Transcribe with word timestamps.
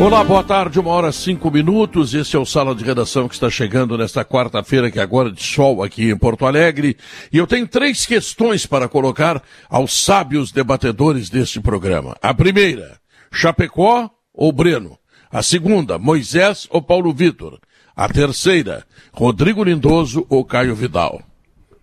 Olá, 0.00 0.22
boa 0.22 0.44
tarde, 0.44 0.78
uma 0.78 0.90
hora 0.90 1.10
cinco 1.10 1.50
minutos. 1.50 2.14
Esse 2.14 2.36
é 2.36 2.38
o 2.38 2.46
Sala 2.46 2.74
de 2.74 2.84
Redação 2.84 3.26
que 3.28 3.34
está 3.34 3.50
chegando 3.50 3.98
nesta 3.98 4.24
quarta-feira, 4.24 4.90
que 4.90 4.98
é 4.98 5.02
agora 5.02 5.30
de 5.30 5.42
sol 5.42 5.82
aqui 5.82 6.10
em 6.10 6.16
Porto 6.16 6.46
Alegre. 6.46 6.96
E 7.32 7.36
eu 7.38 7.46
tenho 7.46 7.66
três 7.66 8.06
questões 8.06 8.64
para 8.64 8.88
colocar 8.88 9.42
aos 9.68 10.04
sábios 10.04 10.52
debatedores 10.52 11.28
deste 11.28 11.60
programa. 11.60 12.16
A 12.22 12.32
primeira, 12.32 12.98
Chapecó 13.32 14.08
ou 14.32 14.52
Breno? 14.52 14.96
A 15.32 15.42
segunda, 15.42 15.98
Moisés 15.98 16.66
ou 16.70 16.80
Paulo 16.80 17.12
Vitor? 17.12 17.58
A 17.94 18.08
terceira, 18.08 18.84
Rodrigo 19.12 19.64
Lindoso 19.64 20.24
ou 20.30 20.44
Caio 20.44 20.74
Vidal? 20.76 21.20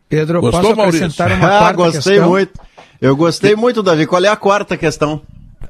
Pedro, 0.08 0.40
Gostou, 0.40 0.62
posso 0.62 0.76
Maurício? 0.78 1.06
acrescentar 1.06 1.32
uma 1.38 1.48
Ah, 1.68 1.74
gostei 1.74 2.14
questão? 2.14 2.30
muito. 2.30 2.54
Eu 3.02 3.16
gostei 3.18 3.56
muito, 3.58 3.84
Davi. 3.84 4.08
Qual 4.08 4.24
é 4.24 4.30
a 4.30 4.38
quarta 4.38 4.78
questão? 4.78 5.22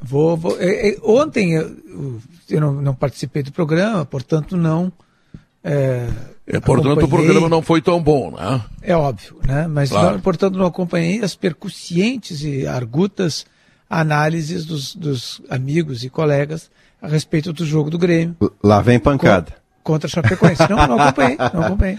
Vou, 0.01 0.37
vou- 0.37 0.55
é, 0.59 0.89
é, 0.91 0.97
ontem 1.03 1.53
eu, 1.55 2.19
eu 2.49 2.59
não, 2.61 2.73
não 2.73 2.93
participei 2.95 3.41
do 3.43 3.51
programa, 3.51 4.05
portanto 4.05 4.55
não. 4.57 4.91
É, 5.63 6.07
É, 6.47 6.59
portanto, 6.59 7.03
o 7.03 7.07
programa 7.07 7.49
não 7.49 7.61
foi 7.61 7.81
tão 7.81 8.01
bom, 8.01 8.31
né? 8.31 8.61
É 8.83 8.95
óbvio, 8.95 9.39
né? 9.47 9.65
Mas, 9.67 9.89
Claro. 9.89 10.13
não- 10.13 10.19
portanto, 10.21 10.55
não 10.57 10.65
acompanhei 10.67 11.23
as 11.23 11.35
percussientes 11.35 12.43
e 12.43 12.67
argutas 12.67 13.45
análises 13.89 14.65
dos, 14.65 14.95
dos 14.95 15.41
amigos 15.49 16.03
e 16.03 16.09
colegas 16.09 16.69
a 17.01 17.07
respeito 17.07 17.51
do 17.53 17.65
jogo 17.65 17.89
do 17.89 17.97
Grêmio 17.97 18.35
Lá 18.63 18.81
vem 18.81 18.99
pancada. 18.99 19.53
contra 19.83 20.07
a 20.07 20.09
Chapecoense. 20.09 20.63
Não, 20.69 20.87
não 20.87 20.99
acompanhei, 20.99 21.37
não 21.53 21.63
acompanhei. 21.63 21.97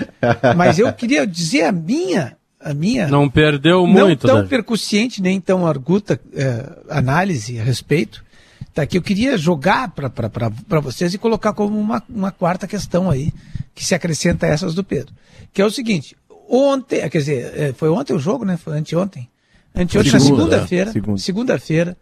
Mas 0.56 0.78
eu 0.78 0.93
queria 0.93 1.27
dizer 1.27 1.62
a 1.65 1.73
minha, 1.73 2.37
a 2.61 2.73
minha 2.75 3.06
Não 3.09 3.28
perdeu 3.28 3.81
não 3.81 3.87
muito, 3.87 4.27
tão 4.27 4.37
Davi. 4.37 4.49
percussiente 4.49 5.21
nem 5.23 5.41
tão 5.41 5.67
arguta 5.67 6.21
é, 6.34 6.71
análise 6.89 7.59
a 7.61 7.62
respeito, 7.65 8.25
tá, 8.77 8.87
que 8.87 8.99
eu 8.99 9.03
queria 9.03 9.37
jogar 9.39 9.89
para 9.91 10.81
vocês 10.81 11.13
e 11.15 11.19
colocar 11.19 11.53
como 11.55 11.79
uma, 11.81 12.03
uma 12.09 12.31
quarta 12.31 12.67
questão 12.69 13.11
aí, 13.11 13.33
que 13.75 13.85
se 13.85 13.95
acrescenta 13.95 14.47
a 14.47 14.51
essas 14.51 14.75
do 14.75 14.85
Pedro. 14.85 15.15
Que 15.53 15.63
é 15.63 15.65
o 15.65 15.71
seguinte, 15.71 16.15
ontem, 16.49 17.01
quer 17.09 17.19
dizer, 17.19 17.53
é, 17.59 17.73
foi 17.73 17.89
ontem 17.89 18.13
o 18.13 18.19
jogo, 18.19 18.45
né? 18.45 18.57
Foi 18.57 18.77
anteontem. 18.79 19.29
Anteontem, 19.75 20.13
na 20.13 20.21
Segunda, 20.21 20.43
segunda-feira, 20.43 20.85
né? 20.87 20.93
Segunda. 20.93 21.19
segunda-feira, 21.19 21.97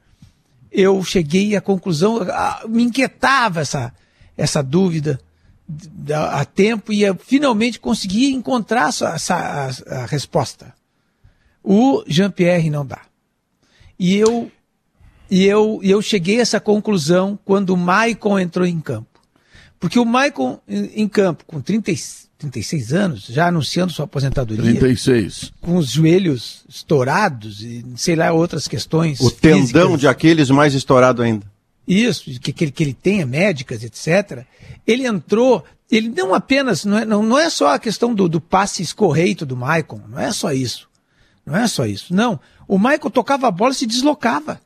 eu 0.72 1.02
cheguei 1.04 1.54
à 1.56 1.60
conclusão, 1.60 2.20
me 2.68 2.82
inquietava 2.82 3.60
essa, 3.60 3.92
essa 4.36 4.62
dúvida 4.62 5.20
a 6.12 6.44
tempo 6.44 6.92
e 6.92 7.02
eu 7.02 7.14
finalmente 7.16 7.78
consegui 7.80 8.32
encontrar 8.32 8.88
essa, 8.88 9.14
essa- 9.14 9.34
a, 9.88 10.02
a 10.02 10.06
resposta. 10.06 10.74
O 11.62 12.02
Jean-Pierre 12.06 12.68
não 12.68 12.84
dá. 12.84 13.00
E 13.98 14.14
eu, 14.16 14.50
e, 15.38 15.44
eu, 15.44 15.80
eu 15.82 16.00
cheguei 16.02 16.38
a 16.38 16.42
essa 16.42 16.60
conclusão 16.60 17.38
quando 17.44 17.70
o 17.70 17.76
Maicon 17.76 18.38
entrou 18.38 18.66
em 18.66 18.80
campo. 18.80 19.08
Porque 19.80 19.98
o 19.98 20.04
Maicon 20.04 20.58
em, 20.68 21.06
campo, 21.08 21.44
com 21.46 21.60
30, 21.60 21.90
e- 21.90 21.98
36 22.38 22.92
anos, 22.92 23.26
já 23.26 23.48
anunciando 23.48 23.92
sua 23.92 24.04
aposentadoria, 24.06 24.78
36. 24.78 25.52
com 25.60 25.76
os 25.76 25.88
joelhos 25.90 26.64
estourados 26.68 27.60
e 27.62 27.84
sei 27.96 28.16
lá 28.16 28.32
outras 28.32 28.66
questões. 28.68 29.20
O 29.20 29.30
tendão 29.30 29.60
físicas. 29.60 30.00
de 30.00 30.08
Aquiles 30.08 30.50
mais 30.50 30.74
estourado 30.74 31.22
ainda. 31.22 31.46
Isso, 31.86 32.24
que, 32.40 32.52
que, 32.52 32.64
ele- 32.64 32.72
que 32.72 32.82
ele 32.82 32.94
tenha 32.94 33.26
médicas, 33.26 33.82
etc. 33.84 34.44
Ele 34.86 35.06
entrou, 35.06 35.62
ele 35.90 36.08
não 36.08 36.34
apenas, 36.34 36.84
não 36.84 36.98
é, 36.98 37.04
não, 37.04 37.22
não 37.22 37.38
é 37.38 37.50
só 37.50 37.74
a 37.74 37.78
questão 37.78 38.14
do, 38.14 38.26
do 38.28 38.40
passe 38.40 38.82
escorreito 38.82 39.44
do 39.44 39.56
Maicon, 39.56 40.00
não 40.08 40.18
é 40.18 40.32
só 40.32 40.50
isso. 40.52 40.88
Não 41.44 41.54
é 41.56 41.66
só 41.68 41.84
isso. 41.84 42.14
Não. 42.14 42.40
O 42.66 42.78
Maicon 42.78 43.10
tocava 43.10 43.48
a 43.48 43.50
bola 43.50 43.72
e 43.72 43.74
se 43.74 43.86
deslocava. 43.86 44.60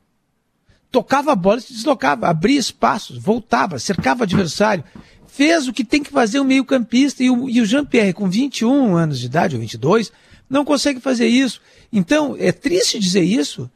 Tocava 0.91 1.31
a 1.31 1.35
bola 1.35 1.59
e 1.59 1.61
se 1.61 1.73
deslocava, 1.73 2.27
abria 2.27 2.59
espaços, 2.59 3.17
voltava, 3.17 3.77
cercava 3.77 4.21
o 4.21 4.23
adversário. 4.23 4.83
Fez 5.27 5.67
o 5.67 5.73
que 5.73 5.83
tem 5.83 6.01
que 6.01 6.09
fazer 6.11 6.39
o 6.39 6.43
meio-campista. 6.45 7.23
E 7.23 7.29
o, 7.29 7.47
e 7.49 7.61
o 7.61 7.65
Jean-Pierre, 7.65 8.13
com 8.13 8.27
21 8.29 8.95
anos 8.95 9.19
de 9.19 9.27
idade, 9.27 9.55
ou 9.55 9.61
22, 9.61 10.11
não 10.49 10.65
consegue 10.65 10.99
fazer 10.99 11.27
isso. 11.27 11.61
Então, 11.93 12.35
é 12.39 12.51
triste 12.51 12.99
dizer 12.99 13.21
isso, 13.21 13.69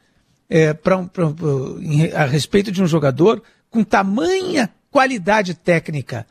é, 0.50 0.74
pra 0.74 0.98
pra 1.04 1.30
pra- 1.30 2.20
a 2.22 2.26
respeito 2.26 2.72
de 2.72 2.82
um 2.82 2.86
jogador 2.86 3.42
com 3.70 3.84
tamanha 3.84 4.68
qualidade 4.90 5.54
técnica. 5.54 6.26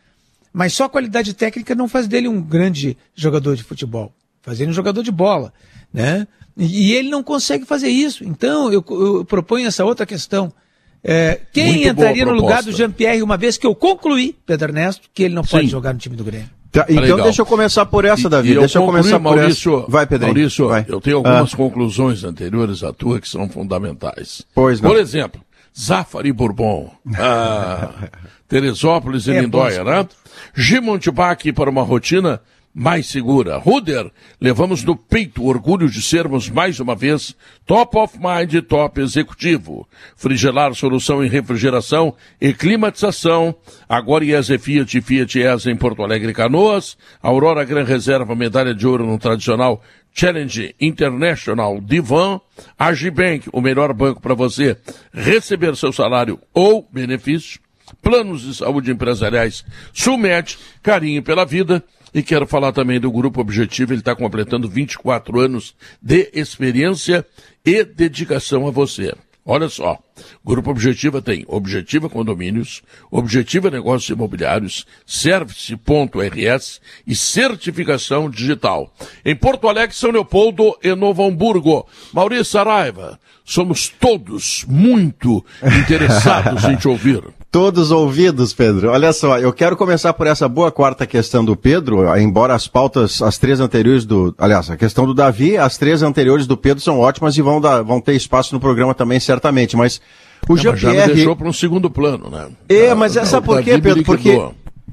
Mas 0.52 0.74
só 0.74 0.88
qualidade 0.88 1.34
técnica 1.34 1.74
não 1.74 1.88
faz 1.88 2.08
dele 2.08 2.28
um 2.28 2.42
grande 2.42 2.96
jogador 3.16 3.56
de 3.56 3.64
futebol. 3.64 4.14
Faz 4.42 4.60
ele 4.60 4.70
um 4.70 4.74
jogador 4.74 5.02
de 5.02 5.12
bola. 5.12 5.54
Né? 5.94 6.28
E, 6.58 6.90
e 6.90 6.94
ele 6.94 7.10
não 7.10 7.24
consegue 7.24 7.66
fazer 7.66 7.90
isso. 7.90 8.24
Então, 8.24 8.72
eu, 8.72 8.84
eu 8.90 9.26
proponho 9.26 9.66
essa 9.68 9.84
outra 9.86 10.06
questão. 10.06 10.54
É, 11.04 11.42
quem 11.52 11.74
Muito 11.74 11.88
entraria 11.90 12.26
no 12.26 12.32
lugar 12.32 12.64
do. 12.64 12.72
Jean-Pierre, 12.72 13.22
uma 13.22 13.36
vez 13.36 13.58
que 13.58 13.68
eu 13.68 13.76
concluí, 13.76 14.36
Pedro 14.46 14.70
Ernesto, 14.70 15.10
que 15.14 15.24
ele 15.24 15.36
não 15.36 15.44
pode 15.44 15.66
Sim. 15.66 15.70
jogar 15.72 15.92
no 15.94 16.00
time 16.00 16.16
do 16.16 16.24
Grêmio? 16.24 16.50
Tá, 16.72 16.86
então 16.90 17.02
legal. 17.04 17.22
deixa 17.24 17.42
eu 17.42 17.46
começar 17.46 17.86
por 17.86 18.04
essa, 18.06 18.28
Davi. 18.30 18.50
E 18.50 18.54
eu 18.56 18.62
deixa 18.62 18.80
eu 18.80 18.82
concluí, 18.84 19.02
começar 19.02 19.20
por 19.20 19.36
Maurício, 19.36 19.80
essa. 19.80 19.92
Vai, 19.92 20.08
Pedrinho. 20.08 20.34
Maurício, 20.34 20.68
vai. 20.70 20.86
eu 20.88 21.00
tenho 21.02 21.18
algumas 21.18 21.54
Ah, 21.54 21.58
conclusões 21.58 22.24
anteriores 22.24 22.84
à 22.84 22.92
tua 22.94 23.20
que 23.20 23.28
são 23.30 23.48
fundamentais. 23.48 24.44
Pois 24.56 24.82
não. 24.82 24.90
Por 24.90 24.98
exemplo, 24.98 25.40
Zafari 25.78 26.32
Bourbon, 26.32 26.90
ah, 27.18 27.92
Teresópolis 28.48 29.28
e 29.28 29.34
É, 29.34 29.42
Lindóia, 29.42 29.84
bom, 29.84 29.92
né? 29.92 30.08
Gimontibac 30.56 31.52
para 31.52 31.70
uma 31.70 31.84
rotina 31.84 32.40
mais 32.74 33.08
segura. 33.08 33.58
Ruder, 33.58 34.10
levamos 34.42 34.84
no 34.84 34.96
peito 34.96 35.44
o 35.44 35.48
orgulho 35.48 35.90
de 35.90 36.02
sermos, 36.02 36.50
mais 36.50 36.80
uma 36.80 36.96
vez, 36.96 37.36
top 37.66 37.98
of 37.98 38.18
mind 38.18 38.54
e 38.54 38.62
top 38.62 39.00
executivo. 39.00 39.88
Frigelar 40.16 40.74
solução 40.74 41.24
em 41.24 41.30
refrigeração 41.30 42.16
e 42.42 42.54
climatização. 42.54 43.54
Agora 43.88 44.26
IESA 44.26 44.58
Fiat 44.58 44.98
e 44.98 45.02
Fiat 45.02 45.40
IESA 45.40 45.70
em 45.70 45.76
Porto 45.76 46.02
Alegre 46.02 46.34
Canoas. 46.34 46.98
Aurora 47.22 47.64
Gran 47.64 47.84
Reserva, 47.84 48.36
medalha 48.36 48.74
de 48.74 48.88
ouro 48.88 49.06
no 49.06 49.20
tradicional 49.20 49.82
Challenge 50.12 50.76
International 50.80 51.80
Divan. 51.80 52.42
Agibank, 52.78 53.50
o 53.52 53.62
melhor 53.62 53.94
banco 53.94 54.22
para 54.22 54.34
você 54.34 54.78
receber 55.14 55.76
seu 55.76 55.94
salário 55.94 56.40
ou 56.54 56.88
benefício. 56.92 57.62
Planos 58.02 58.42
de 58.42 58.56
saúde 58.56 58.92
empresariais 58.92 59.64
Sulmet, 59.94 60.58
carinho 60.82 61.22
pela 61.22 61.46
vida. 61.46 61.84
E 62.14 62.22
quero 62.22 62.46
falar 62.46 62.72
também 62.72 63.00
do 63.00 63.12
Grupo 63.12 63.42
Objetivo, 63.42 63.94
ele 63.94 64.02
está 64.02 64.16
completando 64.16 64.70
24 64.70 65.40
anos 65.40 65.76
de 66.02 66.30
experiência 66.34 67.26
e 67.66 67.84
dedicação 67.84 68.68
a 68.68 68.72
você. 68.72 69.14
Olha 69.46 69.68
só, 69.68 70.00
Grupo 70.46 70.72
Objetiva 70.72 71.22
tem 71.22 71.44
Objetiva 71.50 72.10
Condomínios, 72.10 72.82
Objetiva 73.12 73.70
Negócios 73.70 74.10
Imobiliários, 74.10 74.86
Service.rs 75.06 76.80
e 77.06 77.14
Certificação 77.14 78.30
Digital. 78.30 78.94
Em 79.26 79.36
Porto 79.36 79.68
Alegre, 79.68 79.94
São 79.94 80.12
Leopoldo 80.12 80.78
e 80.82 80.96
Novo 80.96 81.26
Hamburgo. 81.26 81.86
Maurício 82.14 82.46
Saraiva, 82.46 83.20
somos 83.44 83.90
todos 83.90 84.66
muito 84.68 85.44
interessados 85.64 86.64
em 86.66 86.76
te 86.76 86.88
ouvir. 86.88 87.24
Todos 87.54 87.92
ouvidos, 87.92 88.52
Pedro. 88.52 88.90
Olha 88.90 89.14
só, 89.14 89.38
eu 89.38 89.54
quero 89.54 89.78
começar 89.78 90.12
por 90.14 90.26
essa 90.26 90.50
boa 90.50 90.72
quarta 90.72 91.06
questão 91.06 91.46
do 91.46 91.56
Pedro, 91.56 92.04
embora 92.18 92.56
as 92.56 92.68
pautas, 92.68 93.22
as 93.22 93.38
três 93.38 93.60
anteriores 93.60 94.06
do. 94.06 94.34
Aliás, 94.40 94.72
a 94.72 94.76
questão 94.76 95.06
do 95.06 95.14
Davi, 95.14 95.56
as 95.56 95.78
três 95.78 96.02
anteriores 96.02 96.48
do 96.48 96.58
Pedro 96.58 96.82
são 96.84 96.98
ótimas 96.98 97.38
e 97.38 97.44
vão, 97.44 97.62
dar, 97.62 97.84
vão 97.84 98.02
ter 98.02 98.16
espaço 98.16 98.56
no 98.56 98.60
programa 98.60 98.96
também, 98.96 99.20
certamente. 99.20 99.78
Mas 99.78 100.02
o 100.50 100.56
Não, 100.56 100.64
mas 100.64 100.64
já 100.64 100.76
Jean-Pierre. 100.76 101.14
deixou 101.14 101.36
para 101.36 101.48
um 101.48 101.54
segundo 101.54 101.92
plano, 101.92 102.28
né? 102.28 102.48
É, 102.68 102.96
mas 102.96 103.16
essa 103.16 103.38
o 103.38 103.42
por 103.44 103.62
quê, 103.62 103.78
Pedro? 103.78 104.04
Porque, 104.04 104.42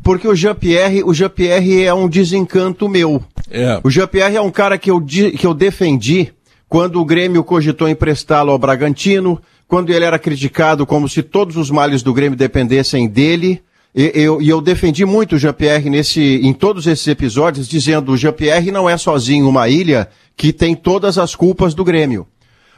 porque 0.02 0.28
o 0.28 0.34
Jean-Pierre, 0.34 1.02
o 1.02 1.14
Jean-Pierre 1.14 1.84
é 1.84 1.94
um 1.94 2.10
desencanto 2.10 2.90
meu. 2.90 3.22
É. 3.50 3.80
O 3.82 3.88
Jean-Pierre 3.88 4.36
é 4.36 4.40
um 4.42 4.50
cara 4.50 4.76
que 4.76 4.90
eu, 4.90 5.00
que 5.00 5.46
eu 5.46 5.54
defendi 5.54 6.30
quando 6.70 7.00
o 7.00 7.04
Grêmio 7.04 7.42
cogitou 7.42 7.88
emprestá-lo 7.88 8.52
ao 8.52 8.58
Bragantino, 8.58 9.42
quando 9.66 9.90
ele 9.90 10.04
era 10.04 10.20
criticado 10.20 10.86
como 10.86 11.08
se 11.08 11.20
todos 11.20 11.56
os 11.56 11.68
males 11.68 12.00
do 12.00 12.14
Grêmio 12.14 12.38
dependessem 12.38 13.08
dele. 13.08 13.60
E 13.92 14.12
eu, 14.14 14.40
eu 14.40 14.60
defendi 14.60 15.04
muito 15.04 15.34
o 15.34 15.38
Jean-Pierre 15.38 15.90
nesse, 15.90 16.20
em 16.20 16.52
todos 16.52 16.86
esses 16.86 17.08
episódios, 17.08 17.68
dizendo 17.68 18.12
o 18.12 18.16
Jean-Pierre 18.16 18.70
não 18.70 18.88
é 18.88 18.96
sozinho 18.96 19.48
uma 19.48 19.68
ilha 19.68 20.08
que 20.36 20.52
tem 20.52 20.76
todas 20.76 21.18
as 21.18 21.34
culpas 21.34 21.74
do 21.74 21.82
Grêmio. 21.82 22.24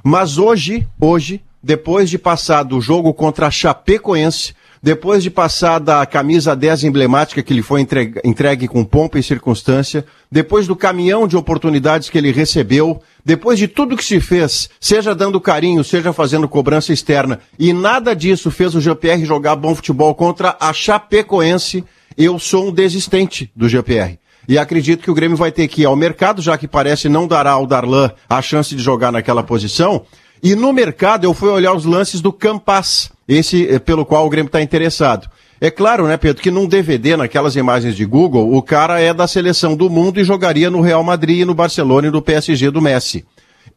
Mas 0.02 0.38
hoje, 0.38 0.88
hoje, 0.98 1.42
depois 1.62 2.08
de 2.08 2.16
passar 2.16 2.62
do 2.62 2.80
jogo 2.80 3.12
contra 3.12 3.48
a 3.48 3.50
Chapecoense, 3.50 4.54
depois 4.82 5.22
de 5.22 5.30
passar 5.30 5.78
da 5.78 6.04
camisa 6.04 6.56
10 6.56 6.84
emblemática 6.84 7.42
que 7.42 7.54
lhe 7.54 7.62
foi 7.62 7.80
entregue, 7.80 8.20
entregue 8.24 8.66
com 8.66 8.84
pompa 8.84 9.18
e 9.18 9.22
circunstância, 9.22 10.04
depois 10.30 10.66
do 10.66 10.74
caminhão 10.74 11.28
de 11.28 11.36
oportunidades 11.36 12.10
que 12.10 12.18
ele 12.18 12.32
recebeu, 12.32 13.00
depois 13.24 13.58
de 13.58 13.68
tudo 13.68 13.96
que 13.96 14.04
se 14.04 14.18
fez, 14.18 14.68
seja 14.80 15.14
dando 15.14 15.40
carinho, 15.40 15.84
seja 15.84 16.12
fazendo 16.12 16.48
cobrança 16.48 16.92
externa, 16.92 17.38
e 17.56 17.72
nada 17.72 18.12
disso 18.14 18.50
fez 18.50 18.74
o 18.74 18.80
GPR 18.80 19.24
jogar 19.24 19.54
bom 19.54 19.72
futebol 19.72 20.12
contra 20.16 20.56
a 20.58 20.72
Chapecoense, 20.72 21.84
eu 22.18 22.36
sou 22.40 22.68
um 22.68 22.72
desistente 22.72 23.52
do 23.54 23.68
GPR. 23.68 24.18
E 24.48 24.58
acredito 24.58 25.04
que 25.04 25.10
o 25.10 25.14
Grêmio 25.14 25.36
vai 25.36 25.52
ter 25.52 25.68
que 25.68 25.82
ir 25.82 25.84
ao 25.84 25.94
mercado, 25.94 26.42
já 26.42 26.58
que 26.58 26.66
parece 26.66 27.08
não 27.08 27.28
dará 27.28 27.52
ao 27.52 27.66
Darlan 27.66 28.10
a 28.28 28.42
chance 28.42 28.74
de 28.74 28.82
jogar 28.82 29.12
naquela 29.12 29.44
posição. 29.44 30.04
E 30.42 30.56
no 30.56 30.72
mercado 30.72 31.24
eu 31.24 31.32
fui 31.32 31.48
olhar 31.48 31.72
os 31.72 31.84
lances 31.84 32.20
do 32.20 32.32
Campas, 32.32 33.12
esse 33.32 33.66
eh, 33.68 33.78
pelo 33.78 34.04
qual 34.04 34.26
o 34.26 34.30
Grêmio 34.30 34.48
está 34.48 34.60
interessado. 34.62 35.28
É 35.60 35.70
claro, 35.70 36.06
né, 36.08 36.16
Pedro, 36.16 36.42
que 36.42 36.50
num 36.50 36.66
DVD, 36.66 37.16
naquelas 37.16 37.54
imagens 37.54 37.94
de 37.94 38.04
Google, 38.04 38.52
o 38.54 38.60
cara 38.60 39.00
é 39.00 39.14
da 39.14 39.28
seleção 39.28 39.76
do 39.76 39.88
mundo 39.88 40.18
e 40.20 40.24
jogaria 40.24 40.68
no 40.68 40.80
Real 40.80 41.04
Madrid, 41.04 41.46
no 41.46 41.54
Barcelona 41.54 42.08
e 42.08 42.10
no 42.10 42.20
PSG 42.20 42.70
do 42.70 42.82
Messi. 42.82 43.24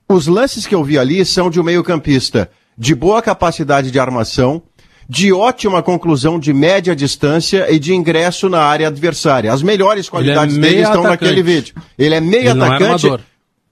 Os 0.10 0.25
lances 0.25 0.66
que 0.66 0.74
eu 0.74 0.84
vi 0.84 0.98
ali 0.98 1.24
são 1.24 1.50
de 1.50 1.60
um 1.60 1.63
meio-campista 1.63 2.50
de 2.78 2.94
boa 2.94 3.22
capacidade 3.22 3.92
de 3.92 4.00
armação, 4.00 4.63
de 5.07 5.31
ótima 5.31 5.84
conclusão 5.84 6.40
de 6.40 6.51
média 6.51 6.96
distância 6.96 7.72
e 7.72 7.78
de 7.78 7.94
ingresso 7.94 8.50
na 8.50 8.62
área 8.62 8.88
adversária. 8.88 9.54
As 9.54 9.62
melhores 9.62 10.10
qualidades 10.10 10.58
é 10.58 10.60
dele 10.60 10.81
estão 10.81 11.06
atacante. 11.06 11.24
naquele 11.24 11.44
vídeo. 11.44 11.75
Ele 11.98 12.16
é 12.16 12.22
meio 12.22 12.50
Ele 12.50 12.63
atacante. 12.63 13.08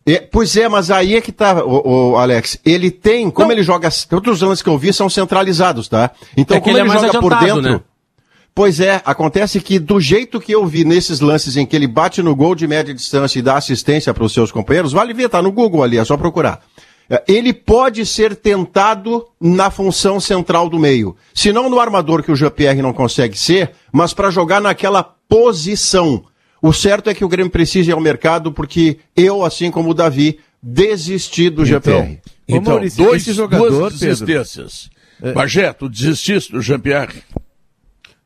É, 0.05 0.19
pois 0.19 0.57
é, 0.57 0.67
mas 0.67 0.91
aí 0.91 1.15
é 1.15 1.21
que 1.21 1.31
tá, 1.31 1.63
o, 1.63 2.11
o 2.11 2.17
Alex. 2.17 2.59
Ele 2.65 2.91
tem, 2.91 3.29
como 3.29 3.47
Não. 3.47 3.55
ele 3.55 3.63
joga. 3.63 3.89
Outros 4.11 4.41
lances 4.41 4.61
que 4.61 4.69
eu 4.69 4.77
vi 4.77 4.91
são 4.91 5.09
centralizados, 5.09 5.88
tá? 5.88 6.11
Então, 6.35 6.57
é 6.57 6.59
como 6.59 6.77
ele, 6.77 6.89
ele 6.89 6.97
é 6.97 7.00
joga 7.00 7.19
por 7.19 7.39
dentro. 7.39 7.61
Né? 7.61 7.81
Pois 8.55 8.79
é, 8.79 9.01
acontece 9.03 9.59
que 9.59 9.79
do 9.79 10.00
jeito 10.00 10.39
que 10.39 10.51
eu 10.51 10.65
vi 10.65 10.83
nesses 10.83 11.19
lances 11.21 11.57
em 11.57 11.65
que 11.65 11.75
ele 11.75 11.88
bate 11.88 12.21
no 12.21 12.35
gol 12.35 12.53
de 12.53 12.67
média 12.67 12.94
distância 12.94 13.39
e 13.39 13.41
dá 13.41 13.57
assistência 13.57 14.13
para 14.13 14.23
os 14.23 14.31
seus 14.31 14.51
companheiros, 14.51 14.91
vale 14.91 15.13
ver, 15.13 15.27
tá 15.27 15.41
no 15.41 15.51
Google 15.51 15.81
ali, 15.81 15.97
é 15.97 16.05
só 16.05 16.15
procurar. 16.17 16.61
É, 17.09 17.23
ele 17.27 17.51
pode 17.51 18.05
ser 18.05 18.35
tentado 18.35 19.25
na 19.41 19.71
função 19.71 20.19
central 20.19 20.69
do 20.69 20.77
meio. 20.77 21.15
Se 21.33 21.51
não 21.51 21.69
no 21.69 21.79
armador 21.79 22.21
que 22.21 22.31
o 22.31 22.35
GPR 22.35 22.81
não 22.81 22.94
consegue 22.94 23.38
ser, 23.38 23.71
mas 23.91 24.13
para 24.13 24.29
jogar 24.29 24.61
naquela 24.61 25.03
posição. 25.03 26.23
O 26.63 26.71
certo 26.71 27.10
é 27.10 27.13
que 27.13 27.25
o 27.25 27.27
Grêmio 27.27 27.51
precisa 27.51 27.92
ir 27.92 27.94
ao 27.94 28.00
mercado, 28.00 28.50
porque 28.50 28.98
eu, 29.18 29.44
assim 29.44 29.69
como 29.69 29.89
o 29.89 29.94
Davi, 29.94 30.39
desisti 30.62 31.50
do 31.50 31.65
então, 31.65 31.65
GPR. 31.65 32.19
Então, 32.48 32.74
Maurício, 32.75 33.04
dois, 33.04 33.25
jogador, 33.25 33.69
duas 33.69 34.00
desistências. 34.00 34.89
É. 35.21 35.33
Bagé, 35.33 35.75
desististe 35.92 36.54
do 36.54 36.62
GPR? 36.62 37.12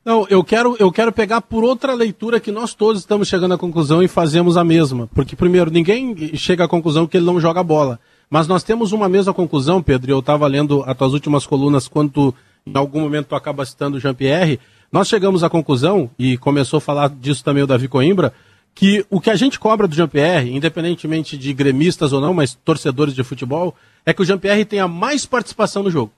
Não, 0.06 0.28
eu 0.30 0.44
quero, 0.44 0.78
eu 0.80 0.92
quero 0.92 1.12
pegar 1.12 1.42
por 1.42 1.64
outra 1.64 1.96
leitura 1.96 2.40
que 2.40 2.52
nós 2.52 2.76
todos 2.76 3.02
estamos 3.02 3.28
chegando 3.28 3.56
à 3.56 3.58
conclusão 3.58 4.04
e 4.04 4.08
fazemos 4.08 4.56
a 4.56 4.64
mesma. 4.64 5.10
Porque, 5.16 5.36
primeiro, 5.36 5.72
ninguém 5.72 6.16
chega 6.36 6.66
à 6.66 6.68
conclusão 6.68 7.08
que 7.08 7.18
ele 7.18 7.26
não 7.26 7.42
joga 7.42 7.64
bola. 7.64 8.00
Mas 8.30 8.48
nós 8.48 8.62
temos 8.62 8.92
uma 8.92 9.10
mesma 9.10 9.34
conclusão, 9.34 9.82
Pedro, 9.82 10.12
e 10.12 10.14
eu 10.14 10.20
estava 10.20 10.46
lendo 10.46 10.84
as 10.86 10.96
tuas 10.96 11.14
últimas 11.14 11.48
colunas 11.48 11.88
quando 11.88 12.12
tu, 12.12 12.36
em 12.68 12.78
algum 12.78 13.02
momento 13.02 13.30
tu 13.30 13.36
acaba 13.36 13.66
citando 13.66 13.98
o 13.98 14.00
Jean-Pierre, 14.00 14.60
nós 14.92 15.08
chegamos 15.08 15.44
à 15.44 15.50
conclusão, 15.50 16.10
e 16.18 16.38
começou 16.38 16.78
a 16.78 16.82
falar 16.82 17.10
disso 17.10 17.44
também 17.44 17.64
o 17.64 17.68
Davi 17.68 17.88
Coimbra, 17.88 18.34
que 18.74 19.06
o 19.10 19.20
que 19.20 19.32
a 19.32 19.36
gente 19.36 19.60
cobra 19.60 19.88
do 19.88 19.96
Jean-Pierre, 19.96 20.56
independentemente 20.56 21.36
de 21.36 21.52
gremistas 21.52 22.14
ou 22.14 22.22
não, 22.22 22.34
mas 22.34 22.54
torcedores 22.54 23.16
de 23.16 23.24
futebol, 23.24 23.76
é 24.06 24.14
que 24.14 24.22
o 24.22 24.26
Jean-Pierre 24.26 24.66
tenha 24.66 24.88
mais 24.88 25.26
participação 25.26 25.82
no 25.82 25.90
jogo. 25.90 26.12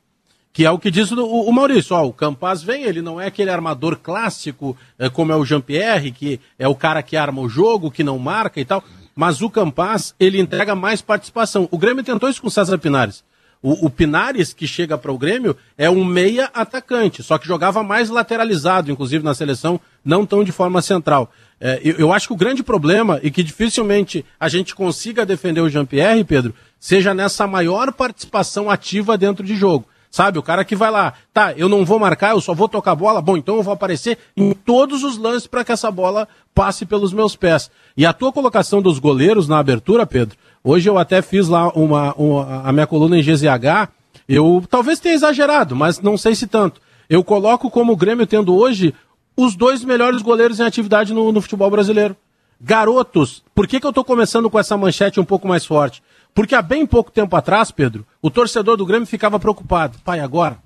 Que 0.51 0.65
é 0.65 0.71
o 0.71 0.77
que 0.77 0.91
diz 0.91 1.09
o, 1.11 1.25
o 1.25 1.53
Maurício. 1.53 1.95
Ó, 1.95 2.07
o 2.07 2.13
Campaz 2.13 2.61
vem, 2.61 2.83
ele 2.83 3.01
não 3.01 3.19
é 3.19 3.27
aquele 3.27 3.49
armador 3.49 3.97
clássico, 3.97 4.75
é, 4.97 5.09
como 5.09 5.31
é 5.31 5.35
o 5.35 5.45
Jean-Pierre, 5.45 6.11
que 6.11 6.39
é 6.57 6.67
o 6.67 6.75
cara 6.75 7.01
que 7.01 7.15
arma 7.15 7.41
o 7.41 7.47
jogo, 7.47 7.89
que 7.89 8.03
não 8.03 8.19
marca 8.19 8.59
e 8.59 8.65
tal. 8.65 8.83
Mas 9.15 9.41
o 9.41 9.49
Campaz, 9.49 10.13
ele 10.19 10.39
entrega 10.39 10.75
mais 10.75 11.01
participação. 11.01 11.67
O 11.71 11.77
Grêmio 11.77 12.03
tentou 12.03 12.27
isso 12.29 12.41
com 12.41 12.47
o 12.47 12.51
César 12.51 12.77
Pinares. 12.77 13.23
O, 13.61 13.87
o 13.87 13.89
Pinares, 13.89 14.53
que 14.53 14.65
chega 14.65 14.97
para 14.97 15.11
o 15.11 15.17
Grêmio, 15.17 15.55
é 15.77 15.89
um 15.89 16.05
meia 16.05 16.49
atacante, 16.53 17.21
só 17.21 17.37
que 17.37 17.45
jogava 17.45 17.83
mais 17.83 18.09
lateralizado, 18.09 18.89
inclusive 18.89 19.23
na 19.23 19.33
seleção, 19.33 19.79
não 20.03 20.25
tão 20.25 20.45
de 20.45 20.51
forma 20.51 20.81
central. 20.81 21.29
É, 21.59 21.81
eu, 21.83 21.95
eu, 21.95 22.13
acho 22.13 22.27
que 22.27 22.33
o 22.33 22.37
grande 22.37 22.63
problema, 22.63 23.19
e 23.21 23.29
que 23.29 23.43
dificilmente 23.43 24.25
a 24.39 24.47
gente 24.47 24.73
consiga 24.73 25.25
defender 25.25 25.59
o 25.59 25.69
Jean-Pierre, 25.69 26.23
Pedro, 26.23 26.55
seja 26.79 27.13
nessa 27.13 27.45
maior 27.45 27.91
participação 27.91 28.69
ativa 28.69 29.17
dentro 29.17 29.43
de 29.43 29.55
jogo. 29.55 29.85
Sabe, 30.11 30.39
o 30.39 30.43
cara 30.43 30.65
que 30.65 30.75
vai 30.75 30.89
lá, 30.89 31.13
tá, 31.31 31.53
eu 31.55 31.69
não 31.69 31.85
vou 31.85 31.99
marcar, 31.99 32.31
eu 32.31 32.41
só 32.41 32.51
vou 32.51 32.67
tocar 32.67 32.93
a 32.93 32.95
bola, 32.95 33.21
bom, 33.21 33.37
então 33.37 33.57
eu 33.57 33.61
vou 33.61 33.73
aparecer 33.73 34.17
em 34.35 34.53
todos 34.53 35.03
os 35.03 35.17
lances 35.19 35.45
para 35.45 35.63
que 35.63 35.71
essa 35.71 35.91
bola 35.91 36.27
passe 36.55 36.83
pelos 36.83 37.13
meus 37.13 37.35
pés. 37.35 37.69
E 37.95 38.07
a 38.07 38.13
tua 38.13 38.33
colocação 38.33 38.81
dos 38.81 38.97
goleiros 38.97 39.47
na 39.47 39.59
abertura, 39.59 40.07
Pedro, 40.07 40.35
Hoje 40.63 40.89
eu 40.89 40.97
até 40.97 41.21
fiz 41.21 41.47
lá 41.47 41.69
uma, 41.69 42.13
uma, 42.13 42.61
a 42.63 42.71
minha 42.71 42.87
coluna 42.87 43.17
em 43.17 43.21
GZH. 43.21 43.89
Eu 44.27 44.63
talvez 44.69 44.99
tenha 44.99 45.15
exagerado, 45.15 45.75
mas 45.75 45.99
não 45.99 46.17
sei 46.17 46.35
se 46.35 46.47
tanto. 46.47 46.81
Eu 47.09 47.23
coloco 47.23 47.69
como 47.69 47.93
o 47.93 47.97
Grêmio 47.97 48.27
tendo 48.27 48.55
hoje 48.55 48.93
os 49.35 49.55
dois 49.55 49.83
melhores 49.83 50.21
goleiros 50.21 50.59
em 50.59 50.65
atividade 50.65 51.13
no, 51.13 51.31
no 51.31 51.41
futebol 51.41 51.69
brasileiro. 51.71 52.15
Garotos, 52.61 53.41
por 53.55 53.65
que, 53.67 53.79
que 53.79 53.85
eu 53.85 53.89
estou 53.89 54.03
começando 54.03 54.49
com 54.49 54.59
essa 54.59 54.75
manchete 54.75 55.19
um 55.19 55.25
pouco 55.25 55.47
mais 55.47 55.65
forte? 55.65 56.03
Porque 56.33 56.53
há 56.53 56.61
bem 56.61 56.85
pouco 56.85 57.09
tempo 57.09 57.35
atrás, 57.35 57.71
Pedro, 57.71 58.05
o 58.21 58.29
torcedor 58.29 58.75
do 58.77 58.85
Grêmio 58.85 59.07
ficava 59.07 59.39
preocupado. 59.39 59.97
Pai, 60.03 60.19
agora? 60.19 60.57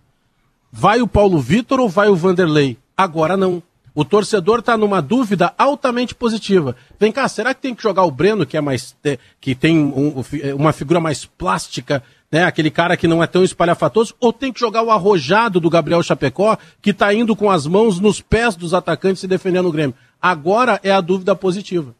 Vai 0.71 1.01
o 1.01 1.07
Paulo 1.07 1.39
Vitor 1.39 1.79
ou 1.79 1.87
vai 1.87 2.09
o 2.09 2.15
Vanderlei? 2.15 2.77
Agora 2.97 3.37
não. 3.37 3.61
O 3.95 4.03
torcedor 4.03 4.59
está 4.59 4.75
numa 4.75 5.01
dúvida 5.01 5.53
altamente 5.57 6.15
positiva. 6.15 6.75
Vem 6.99 7.11
cá, 7.11 7.27
será 7.27 7.53
que 7.53 7.61
tem 7.61 7.75
que 7.75 7.83
jogar 7.83 8.03
o 8.03 8.11
Breno, 8.11 8.45
que 8.45 8.57
é 8.57 8.61
mais 8.61 8.95
que 9.39 9.53
tem 9.53 9.77
um, 9.77 10.23
uma 10.55 10.73
figura 10.73 10.99
mais 10.99 11.25
plástica, 11.25 12.01
né? 12.31 12.43
Aquele 12.45 12.71
cara 12.71 12.97
que 12.97 13.07
não 13.07 13.21
é 13.21 13.27
tão 13.27 13.43
espalhafatoso, 13.43 14.15
ou 14.19 14.33
tem 14.33 14.51
que 14.51 14.59
jogar 14.59 14.81
o 14.81 14.89
arrojado 14.89 15.59
do 15.59 15.69
Gabriel 15.69 16.01
Chapecó, 16.01 16.57
que 16.81 16.89
está 16.89 17.13
indo 17.13 17.35
com 17.35 17.51
as 17.51 17.67
mãos 17.67 17.99
nos 17.99 18.19
pés 18.19 18.55
dos 18.55 18.73
atacantes 18.73 19.19
se 19.21 19.27
defendendo 19.27 19.67
o 19.67 19.71
Grêmio. 19.71 19.95
Agora 20.19 20.79
é 20.81 20.91
a 20.91 20.99
dúvida 20.99 21.35
positiva. 21.35 21.93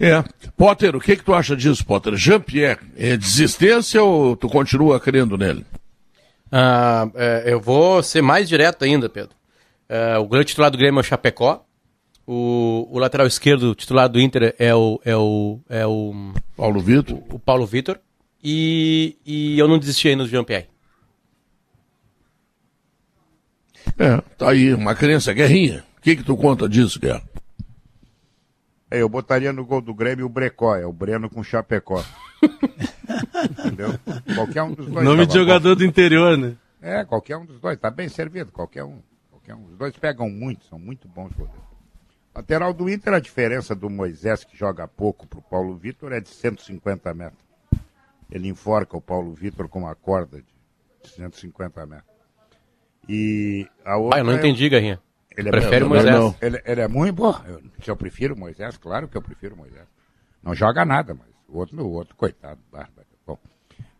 É. 0.00 0.24
Potter, 0.56 0.96
o 0.96 1.00
que, 1.00 1.14
que 1.14 1.22
tu 1.22 1.34
acha 1.34 1.54
disso, 1.54 1.86
Potter? 1.86 2.16
Jean-Pierre, 2.16 2.80
é 2.96 3.16
desistência 3.16 4.02
ou 4.02 4.34
tu 4.34 4.48
continua 4.48 4.98
crendo 4.98 5.36
nele? 5.36 5.64
Ah, 6.50 7.08
é, 7.14 7.44
eu 7.46 7.60
vou 7.60 8.02
ser 8.02 8.22
mais 8.22 8.48
direto 8.48 8.82
ainda, 8.84 9.08
Pedro. 9.08 9.39
Uh, 9.90 10.20
o 10.20 10.28
grande 10.28 10.46
titular 10.46 10.70
do 10.70 10.78
Grêmio 10.78 10.98
é 10.98 11.00
o 11.00 11.04
Chapecó. 11.04 11.66
O, 12.24 12.86
o 12.92 12.98
lateral 13.00 13.26
esquerdo 13.26 13.74
titular 13.74 14.08
do 14.08 14.20
Inter 14.20 14.54
é 14.56 14.72
o. 14.72 15.00
É 15.04 15.16
o, 15.16 15.58
é 15.68 15.84
o 15.84 16.32
Paulo 16.56 16.80
Vitor. 16.80 17.16
O, 17.16 17.34
o, 17.34 17.38
Paulo 17.40 17.66
Vitor. 17.66 17.98
E, 18.42 19.16
e 19.26 19.58
eu 19.58 19.66
não 19.66 19.80
desisti 19.80 20.08
ainda 20.08 20.22
do 20.22 20.28
Jean-Pierre. 20.28 20.68
É, 23.98 24.18
tá 24.38 24.50
aí, 24.50 24.72
uma 24.72 24.94
crença, 24.94 25.32
guerrinha. 25.32 25.84
O 25.98 26.00
que, 26.00 26.16
que 26.16 26.22
tu 26.22 26.36
conta 26.36 26.68
disso, 26.68 27.00
Guerra? 27.00 27.22
É, 28.90 29.02
eu 29.02 29.08
botaria 29.08 29.52
no 29.52 29.64
gol 29.64 29.80
do 29.80 29.92
Grêmio 29.92 30.26
o 30.26 30.28
Brecó, 30.28 30.76
é 30.76 30.86
o 30.86 30.92
Breno 30.92 31.28
com 31.28 31.42
Chapecó. 31.42 32.02
Entendeu? 33.58 33.98
Qualquer 34.34 34.62
um 34.62 34.72
dos 34.72 34.86
dois. 34.86 35.04
Nome 35.04 35.26
de 35.26 35.34
jogador 35.34 35.74
bom. 35.74 35.78
do 35.78 35.84
interior, 35.84 36.38
né? 36.38 36.56
É, 36.80 37.04
qualquer 37.04 37.36
um 37.36 37.44
dos 37.44 37.60
dois, 37.60 37.78
tá 37.78 37.90
bem 37.90 38.08
servido, 38.08 38.50
qualquer 38.52 38.84
um. 38.84 39.00
Um. 39.54 39.66
Os 39.66 39.76
dois 39.76 39.96
pegam 39.96 40.28
muito, 40.28 40.64
são 40.66 40.78
muito 40.78 41.08
bons 41.08 41.32
goleiros. 41.32 41.70
Lateral 42.34 42.72
do 42.72 42.88
Inter, 42.88 43.14
a 43.14 43.20
diferença 43.20 43.74
do 43.74 43.90
Moisés, 43.90 44.44
que 44.44 44.56
joga 44.56 44.86
pouco, 44.86 45.26
para 45.26 45.40
o 45.40 45.42
Paulo 45.42 45.76
Vitor, 45.76 46.12
é 46.12 46.20
de 46.20 46.28
150 46.28 47.12
metros. 47.12 47.44
Ele 48.30 48.48
enforca 48.48 48.96
o 48.96 49.00
Paulo 49.00 49.34
Vitor 49.34 49.68
com 49.68 49.80
uma 49.80 49.94
corda 49.94 50.40
de 50.40 51.10
150 51.10 51.86
metros. 51.86 52.10
E 53.08 53.66
a 53.84 53.96
outra. 53.96 54.18
Ah, 54.18 54.20
eu 54.20 54.24
não 54.24 54.34
entendi, 54.34 54.66
é... 54.66 54.68
Garrinha. 54.68 55.02
Ele 55.36 55.50
Prefere 55.50 55.84
o 55.84 55.88
Moisés? 55.88 56.14
Não, 56.14 56.34
Ele, 56.40 56.60
ele, 56.64 56.80
é 56.80 56.88
muito 56.88 57.14
bom. 57.14 57.34
Eu, 57.46 57.62
se 57.82 57.90
eu 57.90 57.96
prefiro 57.96 58.34
o 58.34 58.38
Moisés, 58.38 58.76
claro 58.76 59.08
que 59.08 59.16
eu 59.16 59.22
prefiro 59.22 59.54
o 59.54 59.58
Moisés. 59.58 59.86
Não 60.42 60.54
joga 60.54 60.84
nada, 60.84 61.14
mas 61.14 61.28
o 61.48 61.58
outro, 61.58 61.82
o 61.84 61.92
outro 61.92 62.14
coitado, 62.16 62.60
bárbaro. 62.70 63.06
Bom. 63.26 63.38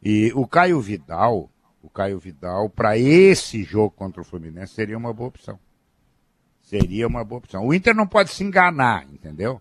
E 0.03 0.33
o 0.35 0.47
Caio 0.47 0.81
Vidal, 0.81 1.51
o 1.83 1.89
Caio 1.89 2.19
Vidal, 2.19 2.69
para 2.69 2.99
esse 2.99 3.63
jogo 3.63 3.91
contra 3.91 4.21
o 4.21 4.25
Fluminense, 4.25 4.75
seria 4.75 4.97
uma 4.97 5.13
boa 5.13 5.29
opção. 5.29 5.59
Seria 6.63 7.07
uma 7.07 7.25
boa 7.25 7.39
opção. 7.39 7.67
O 7.67 7.75
Inter 7.75 7.95
não 7.95 8.07
pode 8.07 8.31
se 8.31 8.45
enganar, 8.45 9.05
entendeu? 9.13 9.61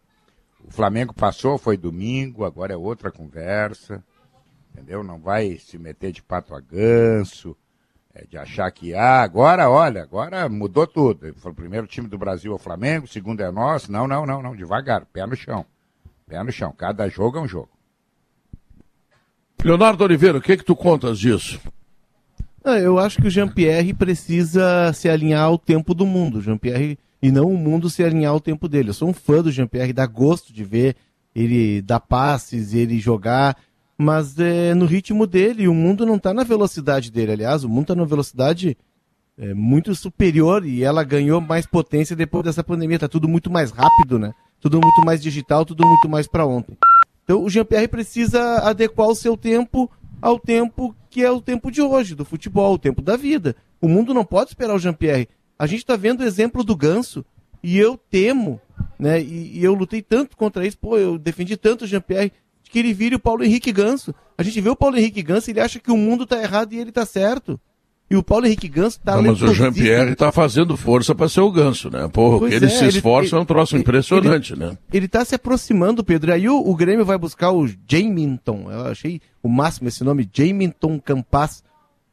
O 0.63 0.71
Flamengo 0.71 1.13
passou, 1.13 1.57
foi 1.57 1.77
domingo, 1.77 2.45
agora 2.45 2.73
é 2.73 2.77
outra 2.77 3.11
conversa, 3.11 4.03
entendeu? 4.71 5.03
Não 5.03 5.19
vai 5.19 5.57
se 5.57 5.77
meter 5.77 6.11
de 6.11 6.21
pato 6.21 6.53
a 6.53 6.59
ganso, 6.59 7.55
é, 8.13 8.25
de 8.25 8.38
achar 8.38 8.69
que, 8.71 8.93
ah, 8.93 9.21
agora, 9.21 9.69
olha, 9.69 10.03
agora 10.03 10.47
mudou 10.49 10.85
tudo. 10.85 11.33
O 11.43 11.53
primeiro 11.53 11.88
time 11.88 12.07
do 12.07 12.17
Brasil 12.17 12.51
é 12.51 12.55
o 12.55 12.59
Flamengo, 12.59 13.05
o 13.05 13.09
segundo 13.09 13.41
é 13.41 13.51
nosso. 13.51 13.91
Não, 13.91 14.07
não, 14.07 14.25
não, 14.25 14.41
não, 14.41 14.55
devagar, 14.55 15.05
pé 15.05 15.25
no 15.25 15.35
chão. 15.35 15.65
Pé 16.27 16.43
no 16.43 16.51
chão, 16.51 16.71
cada 16.77 17.07
jogo 17.07 17.38
é 17.38 17.41
um 17.41 17.47
jogo. 17.47 17.69
Leonardo 19.63 20.03
Oliveira, 20.03 20.38
o 20.38 20.41
que 20.41 20.57
que 20.57 20.63
tu 20.63 20.75
contas 20.75 21.17
disso? 21.17 21.59
Ah, 22.63 22.77
eu 22.77 22.99
acho 22.99 23.21
que 23.21 23.27
o 23.27 23.31
Jean-Pierre 23.31 23.93
precisa 23.93 24.91
se 24.93 25.07
alinhar 25.07 25.43
ao 25.43 25.57
tempo 25.57 25.93
do 25.93 26.05
mundo. 26.05 26.41
Jean-Pierre 26.41 26.97
e 27.21 27.31
não 27.31 27.51
o 27.51 27.57
mundo 27.57 27.89
se 27.89 28.03
alinhar 28.03 28.31
ao 28.31 28.39
tempo 28.39 28.67
dele. 28.67 28.89
Eu 28.89 28.93
sou 28.93 29.09
um 29.09 29.13
fã 29.13 29.41
do 29.41 29.51
Jean-Pierre, 29.51 29.93
dá 29.93 30.05
gosto 30.05 30.53
de 30.53 30.63
ver 30.63 30.95
ele 31.35 31.81
dar 31.81 31.99
passes, 31.99 32.73
ele 32.73 32.99
jogar, 32.99 33.55
mas 33.97 34.37
é, 34.39 34.73
no 34.73 34.85
ritmo 34.85 35.27
dele, 35.27 35.67
o 35.67 35.73
mundo 35.73 36.05
não 36.05 36.15
está 36.15 36.33
na 36.33 36.43
velocidade 36.43 37.11
dele. 37.11 37.33
Aliás, 37.33 37.63
o 37.63 37.69
mundo 37.69 37.83
está 37.83 37.95
na 37.95 38.05
velocidade 38.05 38.77
é, 39.37 39.53
muito 39.53 39.93
superior 39.95 40.65
e 40.65 40.83
ela 40.83 41.03
ganhou 41.03 41.39
mais 41.39 41.65
potência 41.65 42.15
depois 42.15 42.43
dessa 42.43 42.63
pandemia. 42.63 42.95
Está 42.95 43.07
tudo 43.07 43.27
muito 43.27 43.49
mais 43.49 43.71
rápido, 43.71 44.17
né? 44.17 44.33
Tudo 44.59 44.79
muito 44.81 45.05
mais 45.05 45.21
digital, 45.21 45.65
tudo 45.65 45.85
muito 45.85 46.09
mais 46.09 46.27
para 46.27 46.45
ontem. 46.45 46.77
Então 47.23 47.43
o 47.43 47.49
Jean-Pierre 47.49 47.87
precisa 47.87 48.59
adequar 48.59 49.07
o 49.07 49.15
seu 49.15 49.37
tempo 49.37 49.89
ao 50.21 50.39
tempo 50.39 50.95
que 51.09 51.23
é 51.23 51.31
o 51.31 51.41
tempo 51.41 51.71
de 51.71 51.81
hoje, 51.81 52.15
do 52.15 52.23
futebol, 52.23 52.73
o 52.73 52.79
tempo 52.79 53.01
da 53.01 53.17
vida. 53.17 53.55
O 53.81 53.87
mundo 53.87 54.13
não 54.13 54.23
pode 54.23 54.51
esperar 54.51 54.75
o 54.75 54.79
Jean-Pierre. 54.79 55.27
A 55.57 55.65
gente 55.65 55.79
está 55.79 55.95
vendo 55.95 56.21
o 56.21 56.25
exemplo 56.25 56.63
do 56.63 56.75
Ganso 56.75 57.25
e 57.63 57.77
eu 57.77 57.97
temo, 57.97 58.61
né? 58.97 59.21
E, 59.21 59.59
e, 59.59 59.63
eu 59.63 59.73
lutei 59.73 60.01
tanto 60.01 60.37
contra 60.37 60.65
isso, 60.65 60.77
pô, 60.77 60.97
eu 60.97 61.17
defendi 61.17 61.57
tanto 61.57 61.83
o 61.83 61.87
Jean-Pierre 61.87 62.31
que 62.63 62.79
ele 62.79 62.93
vire 62.93 63.15
o 63.15 63.19
Paulo 63.19 63.43
Henrique 63.43 63.71
Ganso. 63.71 64.13
A 64.37 64.43
gente 64.43 64.61
vê 64.61 64.69
o 64.69 64.75
Paulo 64.75 64.97
Henrique 64.97 65.23
Ganso, 65.23 65.49
ele 65.49 65.59
acha 65.59 65.79
que 65.79 65.91
o 65.91 65.97
mundo 65.97 66.23
está 66.23 66.41
errado 66.41 66.73
e 66.73 66.79
ele 66.79 66.89
está 66.89 67.05
certo. 67.05 67.59
E 68.09 68.15
o 68.15 68.23
Paulo 68.23 68.47
Henrique 68.47 68.67
Ganso 68.67 68.99
tá 68.99 69.21
Mas 69.21 69.39
o 69.41 69.53
Jean-Pierre 69.53 70.13
está 70.13 70.31
fazendo 70.31 70.75
força 70.75 71.13
para 71.13 71.29
ser 71.29 71.41
o 71.41 71.51
Ganso, 71.51 71.91
né? 71.91 72.07
Porra, 72.07 72.39
pois 72.39 72.53
ele 72.53 72.65
é, 72.65 72.69
se 72.69 72.85
esforça 72.87 73.35
ele, 73.35 73.39
é 73.39 73.41
um 73.43 73.45
troço 73.45 73.75
ele, 73.75 73.81
impressionante, 73.81 74.53
ele, 74.53 74.65
né? 74.65 74.77
Ele 74.91 75.05
está 75.05 75.23
se 75.23 75.35
aproximando, 75.35 76.03
Pedro. 76.03 76.31
E 76.31 76.33
aí 76.33 76.49
o, 76.49 76.57
o, 76.57 76.75
Grêmio 76.75 77.05
vai 77.05 77.19
buscar 77.19 77.51
o 77.51 77.67
Jaminton. 77.87 78.71
Eu 78.71 78.87
achei 78.87 79.21
o 79.43 79.47
máximo 79.47 79.87
esse 79.89 80.03
nome, 80.03 80.27
Jaminton 80.33 80.99
Campas. 80.99 81.63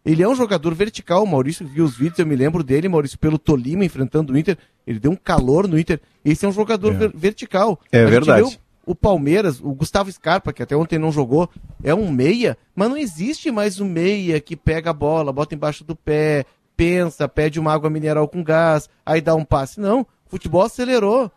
Ele 0.05 0.23
é 0.23 0.29
um 0.29 0.37
jogador 0.37 0.73
vertical, 0.75 1.25
o 1.25 1.27
Maurício 1.27 1.67
viu 1.67 1.85
os 1.85 1.97
vídeos, 1.97 2.21
eu 2.21 2.27
me 2.27 2.37
lembro 2.37 2.63
dele, 2.63 2.89
Maurício, 2.89 3.19
pelo 3.19 3.39
Tolima 3.39 3.85
enfrentando 3.85 4.33
o 4.33 4.39
Inter. 4.39 4.57
Ele 4.87 5.01
deu 5.01 5.11
um 5.11 5.17
calor 5.17 5.67
no 5.67 5.79
Inter. 5.79 6.01
Esse 6.25 6.45
é 6.45 6.49
um 6.49 6.53
jogador 6.53 6.93
é. 6.93 6.97
ver 6.97 7.13
vertical. 7.13 7.81
É 7.91 8.05
A 8.05 8.07
verdade 8.07 8.59
o 8.87 8.95
Palmeiras, 8.95 9.61
o 9.61 9.75
Gustavo 9.75 10.11
Scarpa, 10.11 10.53
que 10.53 10.63
até 10.63 10.77
ontem 10.77 10.97
não 10.97 11.11
jogou, 11.11 11.51
é 11.83 11.93
um 11.93 12.09
meia, 12.09 12.57
mas 12.75 12.89
não 12.89 12.97
existe 12.97 13.51
mais 13.51 13.81
um 13.81 13.89
meia 13.89 14.41
que 14.41 14.55
pega 14.57 14.91
a 14.91 14.95
bola, 14.95 15.33
bota 15.33 15.57
embaixo 15.57 15.83
do 15.83 15.97
pé, 15.97 16.47
pensa, 16.77 17.29
pede 17.29 17.59
uma 17.59 17.73
água 17.73 17.91
mineral 17.91 18.29
com 18.29 18.45
gás, 18.45 18.89
aí 19.05 19.21
dá 19.21 19.35
um 19.35 19.45
passe. 19.45 19.81
Não, 19.81 20.03
o 20.03 20.07
futebol 20.29 20.63
acelerou. 20.63 21.31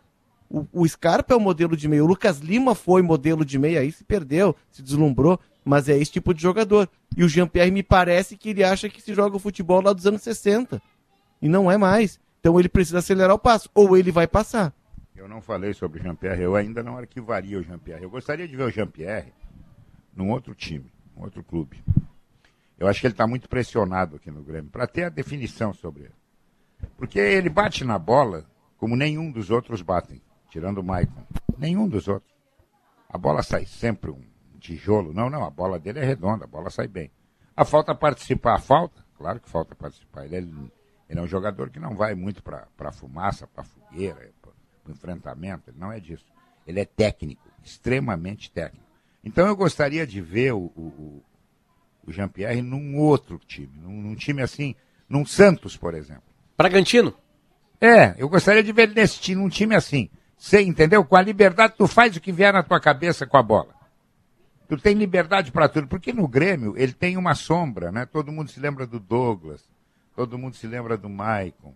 O, 0.48 0.66
o 0.72 0.88
Scarpa 0.88 1.34
é 1.34 1.36
o 1.36 1.40
modelo 1.40 1.76
de 1.76 1.88
meia. 1.88 2.04
O 2.04 2.06
Lucas 2.06 2.38
Lima 2.38 2.74
foi 2.74 3.02
modelo 3.02 3.44
de 3.44 3.58
meia, 3.58 3.80
aí 3.80 3.90
se 3.90 4.04
perdeu, 4.04 4.54
se 4.70 4.80
deslumbrou, 4.80 5.38
mas 5.64 5.88
é 5.88 5.98
esse 5.98 6.12
tipo 6.12 6.32
de 6.32 6.40
jogador. 6.40 6.88
E 7.16 7.24
o 7.24 7.28
Jean-Pierre 7.28 7.72
me 7.72 7.82
parece 7.82 8.36
que 8.36 8.50
ele 8.50 8.62
acha 8.62 8.88
que 8.88 9.02
se 9.02 9.12
joga 9.12 9.36
o 9.36 9.40
futebol 9.40 9.82
lá 9.82 9.92
dos 9.92 10.06
anos 10.06 10.22
60. 10.22 10.80
E 11.42 11.48
não 11.48 11.70
é 11.70 11.76
mais. 11.76 12.20
Então 12.38 12.58
ele 12.60 12.68
precisa 12.68 13.00
acelerar 13.00 13.34
o 13.34 13.38
passo, 13.38 13.68
ou 13.74 13.96
ele 13.96 14.12
vai 14.12 14.26
passar. 14.26 14.72
Eu 15.20 15.28
não 15.28 15.42
falei 15.42 15.74
sobre 15.74 16.00
o 16.00 16.02
Jean-Pierre, 16.02 16.40
eu 16.40 16.56
ainda 16.56 16.82
não 16.82 16.96
arquivaria 16.96 17.58
o 17.58 17.62
Jean-Pierre. 17.62 18.02
Eu 18.02 18.08
gostaria 18.08 18.48
de 18.48 18.56
ver 18.56 18.62
o 18.62 18.70
Jean-Pierre 18.70 19.34
num 20.16 20.30
outro 20.30 20.54
time, 20.54 20.90
num 21.14 21.24
outro 21.24 21.44
clube. 21.44 21.84
Eu 22.78 22.88
acho 22.88 23.02
que 23.02 23.06
ele 23.06 23.12
está 23.12 23.26
muito 23.26 23.46
pressionado 23.46 24.16
aqui 24.16 24.30
no 24.30 24.42
Grêmio, 24.42 24.70
para 24.70 24.86
ter 24.86 25.04
a 25.04 25.10
definição 25.10 25.74
sobre 25.74 26.04
ele. 26.04 26.14
Porque 26.96 27.18
ele 27.18 27.50
bate 27.50 27.84
na 27.84 27.98
bola 27.98 28.46
como 28.78 28.96
nenhum 28.96 29.30
dos 29.30 29.50
outros 29.50 29.82
batem, 29.82 30.22
tirando 30.48 30.78
o 30.78 30.82
Maicon. 30.82 31.22
Nenhum 31.58 31.86
dos 31.86 32.08
outros. 32.08 32.32
A 33.06 33.18
bola 33.18 33.42
sai 33.42 33.66
sempre 33.66 34.10
um 34.10 34.24
tijolo. 34.58 35.12
Não, 35.12 35.28
não, 35.28 35.44
a 35.44 35.50
bola 35.50 35.78
dele 35.78 35.98
é 35.98 36.04
redonda, 36.04 36.44
a 36.46 36.48
bola 36.48 36.70
sai 36.70 36.88
bem. 36.88 37.10
A 37.54 37.66
falta 37.66 37.94
participar, 37.94 38.54
a 38.54 38.58
falta, 38.58 39.04
claro 39.18 39.38
que 39.38 39.50
falta 39.50 39.74
participar. 39.74 40.24
Ele 40.24 40.36
é, 40.36 40.38
ele 41.10 41.20
é 41.20 41.22
um 41.22 41.26
jogador 41.26 41.68
que 41.68 41.78
não 41.78 41.94
vai 41.94 42.14
muito 42.14 42.42
para 42.42 42.90
fumaça, 42.90 43.46
para 43.46 43.62
fogueira, 43.62 44.32
para 44.82 44.90
o 44.90 44.94
enfrentamento, 44.94 45.70
ele 45.70 45.78
não 45.78 45.92
é 45.92 46.00
disso. 46.00 46.24
Ele 46.66 46.80
é 46.80 46.84
técnico, 46.84 47.42
extremamente 47.64 48.50
técnico. 48.50 48.86
Então 49.24 49.46
eu 49.46 49.56
gostaria 49.56 50.06
de 50.06 50.20
ver 50.20 50.52
o, 50.52 50.70
o, 50.76 51.22
o 52.06 52.12
Jean-Pierre 52.12 52.62
num 52.62 52.98
outro 52.98 53.38
time, 53.46 53.72
num, 53.82 54.02
num, 54.02 54.14
time 54.14 54.42
assim, 54.42 54.74
num 55.08 55.24
Santos, 55.24 55.76
por 55.76 55.94
exemplo. 55.94 56.22
Bragantino? 56.56 57.14
É, 57.80 58.14
eu 58.18 58.28
gostaria 58.28 58.62
de 58.62 58.72
ver 58.72 58.82
ele 58.82 58.94
nesse 58.94 59.20
time, 59.20 59.40
num 59.40 59.48
time 59.48 59.74
assim. 59.74 60.10
Você 60.36 60.62
entendeu? 60.62 61.04
Com 61.04 61.16
a 61.16 61.22
liberdade, 61.22 61.74
tu 61.76 61.86
faz 61.86 62.16
o 62.16 62.20
que 62.20 62.32
vier 62.32 62.52
na 62.52 62.62
tua 62.62 62.80
cabeça 62.80 63.26
com 63.26 63.36
a 63.36 63.42
bola. 63.42 63.74
Tu 64.68 64.78
tem 64.78 64.94
liberdade 64.94 65.50
para 65.50 65.68
tudo. 65.68 65.86
Porque 65.86 66.12
no 66.12 66.26
Grêmio 66.28 66.74
ele 66.76 66.92
tem 66.92 67.16
uma 67.16 67.34
sombra, 67.34 67.90
né? 67.90 68.06
Todo 68.06 68.32
mundo 68.32 68.50
se 68.50 68.60
lembra 68.60 68.86
do 68.86 69.00
Douglas, 69.00 69.68
todo 70.14 70.38
mundo 70.38 70.56
se 70.56 70.66
lembra 70.66 70.96
do 70.96 71.10
Maicon. 71.10 71.74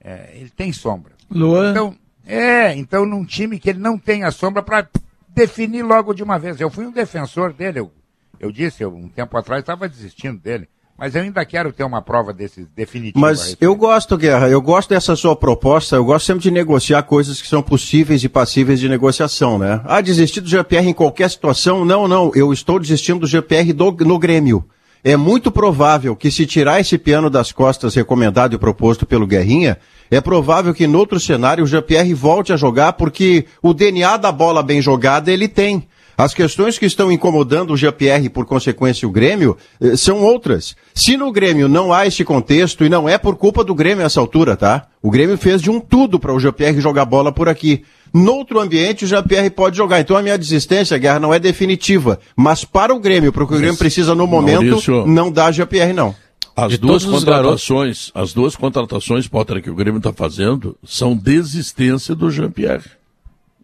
É, 0.00 0.30
ele 0.34 0.50
tem 0.50 0.72
sombra. 0.72 1.14
Luan. 1.30 1.72
Então, 1.72 1.98
é, 2.26 2.74
então 2.74 3.06
num 3.06 3.24
time 3.24 3.58
que 3.58 3.70
ele 3.70 3.78
não 3.78 3.96
tem 3.96 4.24
a 4.24 4.30
sombra 4.30 4.62
para 4.62 4.88
definir 5.28 5.82
logo 5.82 6.12
de 6.12 6.22
uma 6.22 6.38
vez. 6.38 6.60
Eu 6.60 6.70
fui 6.70 6.84
um 6.86 6.92
defensor 6.92 7.52
dele, 7.52 7.80
eu 7.80 7.90
eu 8.38 8.52
disse, 8.52 8.82
eu, 8.82 8.94
um 8.94 9.08
tempo 9.08 9.36
atrás 9.36 9.60
estava 9.60 9.88
desistindo 9.88 10.38
dele. 10.38 10.68
Mas 10.98 11.14
eu 11.14 11.22
ainda 11.22 11.44
quero 11.44 11.72
ter 11.72 11.84
uma 11.84 12.00
prova 12.00 12.32
desse 12.32 12.66
definitivo. 12.74 13.20
Mas 13.20 13.54
eu 13.60 13.74
gosto, 13.76 14.16
Guerra, 14.16 14.48
eu 14.48 14.62
gosto 14.62 14.88
dessa 14.88 15.14
sua 15.14 15.36
proposta, 15.36 15.96
eu 15.96 16.04
gosto 16.04 16.24
sempre 16.24 16.42
de 16.42 16.50
negociar 16.50 17.02
coisas 17.02 17.40
que 17.40 17.46
são 17.46 17.62
possíveis 17.62 18.24
e 18.24 18.30
passíveis 18.30 18.80
de 18.80 18.88
negociação, 18.88 19.58
né? 19.58 19.82
Ah, 19.84 20.00
desistir 20.00 20.40
do 20.40 20.48
GPR 20.48 20.88
em 20.88 20.94
qualquer 20.94 21.28
situação? 21.30 21.84
Não, 21.84 22.08
não, 22.08 22.32
eu 22.34 22.50
estou 22.50 22.80
desistindo 22.80 23.20
do 23.20 23.26
GPR 23.26 23.74
do, 23.74 23.92
no 24.06 24.18
Grêmio. 24.18 24.64
É 25.08 25.16
muito 25.16 25.52
provável 25.52 26.16
que 26.16 26.32
se 26.32 26.44
tirar 26.44 26.80
esse 26.80 26.98
piano 26.98 27.30
das 27.30 27.52
costas 27.52 27.94
recomendado 27.94 28.56
e 28.56 28.58
proposto 28.58 29.06
pelo 29.06 29.24
Guerrinha, 29.24 29.78
é 30.10 30.20
provável 30.20 30.74
que 30.74 30.84
no 30.88 30.98
outro 30.98 31.20
cenário 31.20 31.62
o 31.62 31.66
GPR 31.68 32.12
volte 32.12 32.52
a 32.52 32.56
jogar 32.56 32.94
porque 32.94 33.46
o 33.62 33.72
DNA 33.72 34.16
da 34.16 34.32
bola 34.32 34.64
bem 34.64 34.82
jogada 34.82 35.30
ele 35.30 35.46
tem. 35.46 35.86
As 36.18 36.32
questões 36.32 36.78
que 36.78 36.86
estão 36.86 37.12
incomodando 37.12 37.72
o 37.72 37.76
GPR 37.76 38.24
e, 38.24 38.30
por 38.30 38.46
consequência, 38.46 39.06
o 39.06 39.10
Grêmio, 39.10 39.56
eh, 39.80 39.96
são 39.96 40.22
outras. 40.22 40.74
Se 40.94 41.16
no 41.16 41.30
Grêmio 41.30 41.68
não 41.68 41.92
há 41.92 42.06
esse 42.06 42.24
contexto, 42.24 42.84
e 42.84 42.88
não 42.88 43.06
é 43.06 43.18
por 43.18 43.36
culpa 43.36 43.62
do 43.62 43.74
Grêmio 43.74 44.04
essa 44.04 44.18
altura, 44.18 44.56
tá? 44.56 44.86
O 45.02 45.10
Grêmio 45.10 45.36
fez 45.36 45.60
de 45.60 45.70
um 45.70 45.78
tudo 45.78 46.18
para 46.18 46.32
o 46.32 46.40
GPR 46.40 46.80
jogar 46.80 47.04
bola 47.04 47.30
por 47.30 47.48
aqui. 47.48 47.84
Noutro 48.14 48.58
ambiente, 48.58 49.04
o 49.04 49.08
GPR 49.08 49.50
pode 49.50 49.76
jogar. 49.76 50.00
Então 50.00 50.16
a 50.16 50.22
minha 50.22 50.38
desistência, 50.38 50.96
Guerra, 50.96 51.20
não 51.20 51.34
é 51.34 51.38
definitiva. 51.38 52.18
Mas 52.34 52.64
para 52.64 52.94
o 52.94 52.98
Grêmio, 52.98 53.30
para 53.30 53.44
o 53.44 53.46
que 53.46 53.54
o 53.54 53.58
Grêmio 53.58 53.76
precisa 53.76 54.14
no 54.14 54.26
momento, 54.26 54.64
Maurício, 54.64 55.06
não 55.06 55.30
dá 55.30 55.52
GPR, 55.52 55.92
não. 55.92 56.14
As 56.56 56.72
de 56.72 56.78
duas 56.78 57.04
contratações, 57.04 58.10
as 58.14 58.32
duas 58.32 58.56
contratações, 58.56 59.28
Potter, 59.28 59.62
que 59.62 59.68
o 59.68 59.74
Grêmio 59.74 59.98
está 59.98 60.10
fazendo, 60.10 60.74
são 60.82 61.14
desistência 61.14 62.14
do 62.14 62.30
Jean-Pierre. 62.30 62.96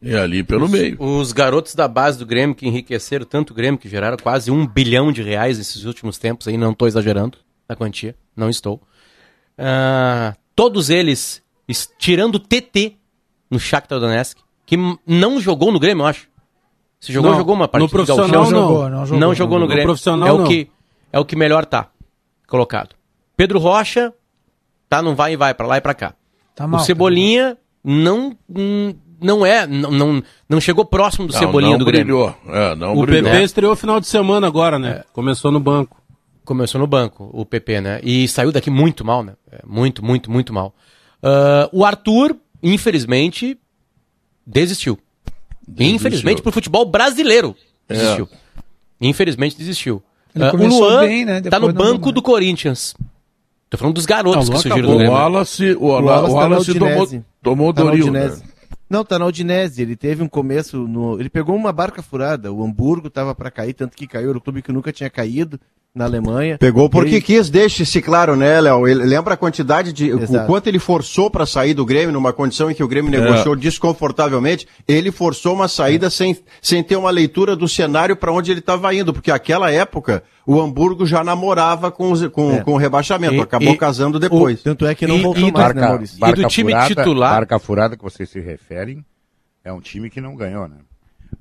É 0.03 0.19
ali 0.19 0.43
pelo 0.43 0.65
os, 0.65 0.71
meio. 0.71 0.97
Os 1.01 1.33
garotos 1.33 1.75
da 1.75 1.87
base 1.87 2.19
do 2.19 2.27
Grêmio 2.27 2.57
que 2.57 2.67
enriqueceram 2.67 3.25
tanto 3.25 3.53
o 3.53 3.55
Grêmio, 3.55 3.79
que 3.79 3.89
geraram 3.89 4.17
quase 4.17 4.51
um 4.51 4.67
bilhão 4.67 5.13
de 5.13 5.23
reais 5.23 5.59
nesses 5.59 5.85
últimos 5.85 6.19
tempos, 6.19 6.49
aí 6.49 6.57
não 6.57 6.73
estou 6.73 6.89
exagerando 6.89 7.39
na 7.69 7.77
quantia, 7.77 8.17
não 8.37 8.51
estou. 8.51 8.83
Uh, 9.57 10.37
todos 10.57 10.91
eles, 10.91 11.43
tirando 11.99 12.37
o 12.37 12.41
TT 12.41 12.97
no 13.49 13.61
Shakhtar 13.61 14.01
Donetsk, 14.01 14.39
que 14.67 14.77
não 15.07 15.41
jogou 15.41 15.71
no 15.71 15.79
Grêmio, 15.79 16.03
eu 16.03 16.07
acho. 16.07 16.29
Se 16.99 17.13
jogou, 17.13 17.31
não, 17.31 17.39
jogou 17.39 17.55
uma 17.55 17.69
partida. 17.69 17.85
No 17.85 17.91
profissional 17.91 18.29
não, 18.29 18.45
jogou, 18.45 18.89
não, 18.89 19.07
jogou, 19.07 19.21
não 19.21 19.35
jogou 19.35 19.59
no, 19.59 19.65
no 19.65 19.69
Grêmio. 19.69 19.87
Profissional, 19.87 20.29
é 20.29 20.33
o 20.33 20.45
que 20.45 20.71
é 21.13 21.19
o 21.19 21.25
que 21.25 21.37
melhor 21.37 21.65
tá 21.67 21.91
colocado. 22.47 22.95
Pedro 23.37 23.59
Rocha 23.59 24.13
tá 24.89 25.03
não 25.03 25.15
vai 25.15 25.35
e 25.35 25.37
vai 25.37 25.53
para 25.53 25.67
lá 25.67 25.77
e 25.77 25.81
para 25.81 25.95
cá. 25.95 26.15
Tá 26.55 26.67
mal, 26.67 26.81
o 26.81 26.85
Cebolinha 26.85 27.55
tá 27.55 27.61
não 27.85 28.37
hum, 28.49 28.95
não 29.23 29.47
é, 29.47 29.67
não, 29.67 29.91
não, 29.91 30.23
não 30.49 30.61
chegou 30.61 30.85
próximo 30.85 31.27
do 31.27 31.33
não, 31.33 31.41
Cebolinha 31.41 31.73
não 31.73 31.79
do 31.79 31.85
brilhou. 31.85 32.35
Grêmio. 32.45 32.63
É, 32.63 32.75
não 32.75 32.97
o 32.97 33.07
brilhou. 33.07 33.31
PP 33.31 33.45
estreou 33.45 33.77
final 33.77 34.01
de 34.01 34.07
semana 34.07 34.47
agora, 34.47 34.79
né? 34.79 34.91
É. 34.91 35.05
Começou 35.13 35.51
no 35.51 35.61
banco. 35.61 36.01
Começou 36.45 36.81
no 36.81 36.87
banco, 36.87 37.31
o 37.33 37.47
PP, 37.47 37.81
né? 37.81 38.01
E 38.03 38.27
saiu 38.27 38.51
daqui 38.51 38.69
muito 38.69 39.05
mal, 39.05 39.23
né? 39.23 39.35
É, 39.51 39.61
muito, 39.65 40.05
muito, 40.05 40.31
muito 40.31 40.53
mal. 40.53 40.75
Uh, 41.23 41.69
o 41.73 41.85
Arthur, 41.85 42.37
infelizmente, 42.61 43.57
desistiu. 44.45 44.99
desistiu. 45.67 45.97
Infelizmente, 45.97 46.43
pro 46.43 46.51
futebol 46.51 46.85
brasileiro, 46.85 47.55
é. 47.89 47.95
desistiu. 47.95 48.29
É. 48.33 48.63
Infelizmente, 49.01 49.57
desistiu. 49.57 50.03
Uh, 50.35 50.57
o 50.57 50.67
Luan 50.67 51.01
bem, 51.01 51.25
né? 51.25 51.41
tá 51.43 51.61
no 51.61 51.73
banco 51.73 52.11
do 52.11 52.21
Corinthians. 52.21 52.95
Tô 53.73 53.79
falando 53.79 53.95
dos 53.95 54.05
garotos 54.05 54.51
não, 54.51 54.57
que 54.57 54.63
surgiram 54.63 54.91
no 54.91 54.99
Grêmio. 54.99 55.15
O 55.15 55.17
Wallace, 55.17 55.73
o, 55.73 55.85
o 55.85 55.89
Wallace, 55.89 56.31
o 56.31 56.35
Wallace 56.35 56.75
tá 56.75 56.79
tomou, 56.79 57.25
tomou 57.43 57.73
tá 57.73 57.83
Doril, 57.83 58.11
né? 58.13 58.37
Não, 58.93 59.07
tá 59.07 59.19
na 59.19 59.25
Udinese. 59.25 59.81
Ele 59.81 59.97
teve 59.97 60.23
um 60.23 60.29
começo 60.29 60.87
no. 60.87 61.19
Ele 61.19 61.31
pegou 61.31 61.57
uma 61.57 61.73
barca 61.73 62.03
furada. 62.03 62.53
O 62.53 62.63
Hamburgo 62.63 63.09
tava 63.09 63.35
para 63.35 63.51
cair, 63.51 63.73
tanto 63.73 63.97
que 63.97 64.07
caiu. 64.07 64.29
Era 64.29 64.37
o 64.37 64.41
clube 64.41 64.61
que 64.61 64.71
nunca 64.71 64.93
tinha 64.93 65.09
caído. 65.09 65.59
Na 65.95 66.07
Alemanha. 66.07 66.57
Pegou 66.59 66.89
porque 66.89 67.17
Ele- 67.17 67.21
quis, 67.21 67.51
deixe-se 67.51 68.01
claro, 68.01 68.35
né, 68.35 68.61
Léo? 68.61 68.89
Ele 68.89 69.05
lembra 69.05 69.35
a 69.35 69.37
quantidade 69.37 69.93
de. 69.93 70.09
Exato. 70.09 70.45
O 70.45 70.47
quanto 70.47 70.67
ele 70.67 70.79
forçou 70.79 71.31
para 71.31 71.45
sair 71.45 71.75
do 71.75 71.85
Grêmio, 71.85 72.13
numa 72.13 72.33
condição 72.33 72.71
em 72.71 72.75
que 72.75 72.83
o 72.83 72.89
Grêmio 72.89 73.15
É. 73.15 73.21
negociou 73.21 73.55
desconfortavelmente. 73.55 74.67
Ele 74.89 75.13
forçou 75.13 75.55
uma 75.55 75.69
saída 75.69 76.09
sem, 76.09 76.37
sem 76.63 76.83
ter 76.83 76.97
uma 76.97 77.11
leitura 77.11 77.55
do 77.55 77.69
cenário 77.69 78.17
para 78.17 78.33
onde 78.33 78.51
ele 78.51 78.61
estava 78.61 78.95
indo, 78.95 79.13
porque 79.13 79.31
aquela 79.31 79.71
época 79.71 80.23
o 80.47 80.61
Hamburgo 80.61 81.05
já 81.07 81.23
namorava 81.23 81.91
com, 81.91 82.11
os- 82.11 82.27
com, 82.29 82.53
É. 82.55 82.61
com 82.63 82.73
o 82.73 82.77
rebaixamento, 82.79 83.35
E- 83.35 83.41
acabou 83.41 83.75
e- 83.75 83.77
casando 83.77 84.19
depois. 84.19 84.63
Tanto 84.63 84.87
é 84.87 84.95
que 84.95 85.07
não 85.07 85.17
E- 85.19 85.23
voltou 85.23 85.49
e- 85.49 85.53
mais, 85.53 85.69
né, 85.69 85.75
Barca, 85.75 85.89
Maurício? 85.89 86.19
barca 86.19 86.41
E 86.41 86.43
do 86.43 86.49
time 86.49 86.73
furada, 86.73 86.89
titular- 86.89 87.35
Barca 87.35 87.59
furada 87.59 87.97
que 87.99 88.03
vocês 88.03 88.31
se 88.31 88.41
referem 88.41 89.05
é 89.63 89.71
um 89.73 89.81
time 89.81 90.09
que 90.09 90.21
não 90.23 90.35
ganhou, 90.35 90.67
né? 90.67 90.77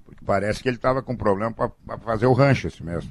Porque 0.05 0.23
parece 0.25 0.61
que 0.61 0.67
ele 0.67 0.75
estava 0.75 1.01
com 1.01 1.15
problema 1.15 1.51
para 1.53 1.97
fazer 1.99 2.25
o 2.25 2.33
rancho 2.33 2.67
esse 2.67 2.83
mesmo. 2.83 3.09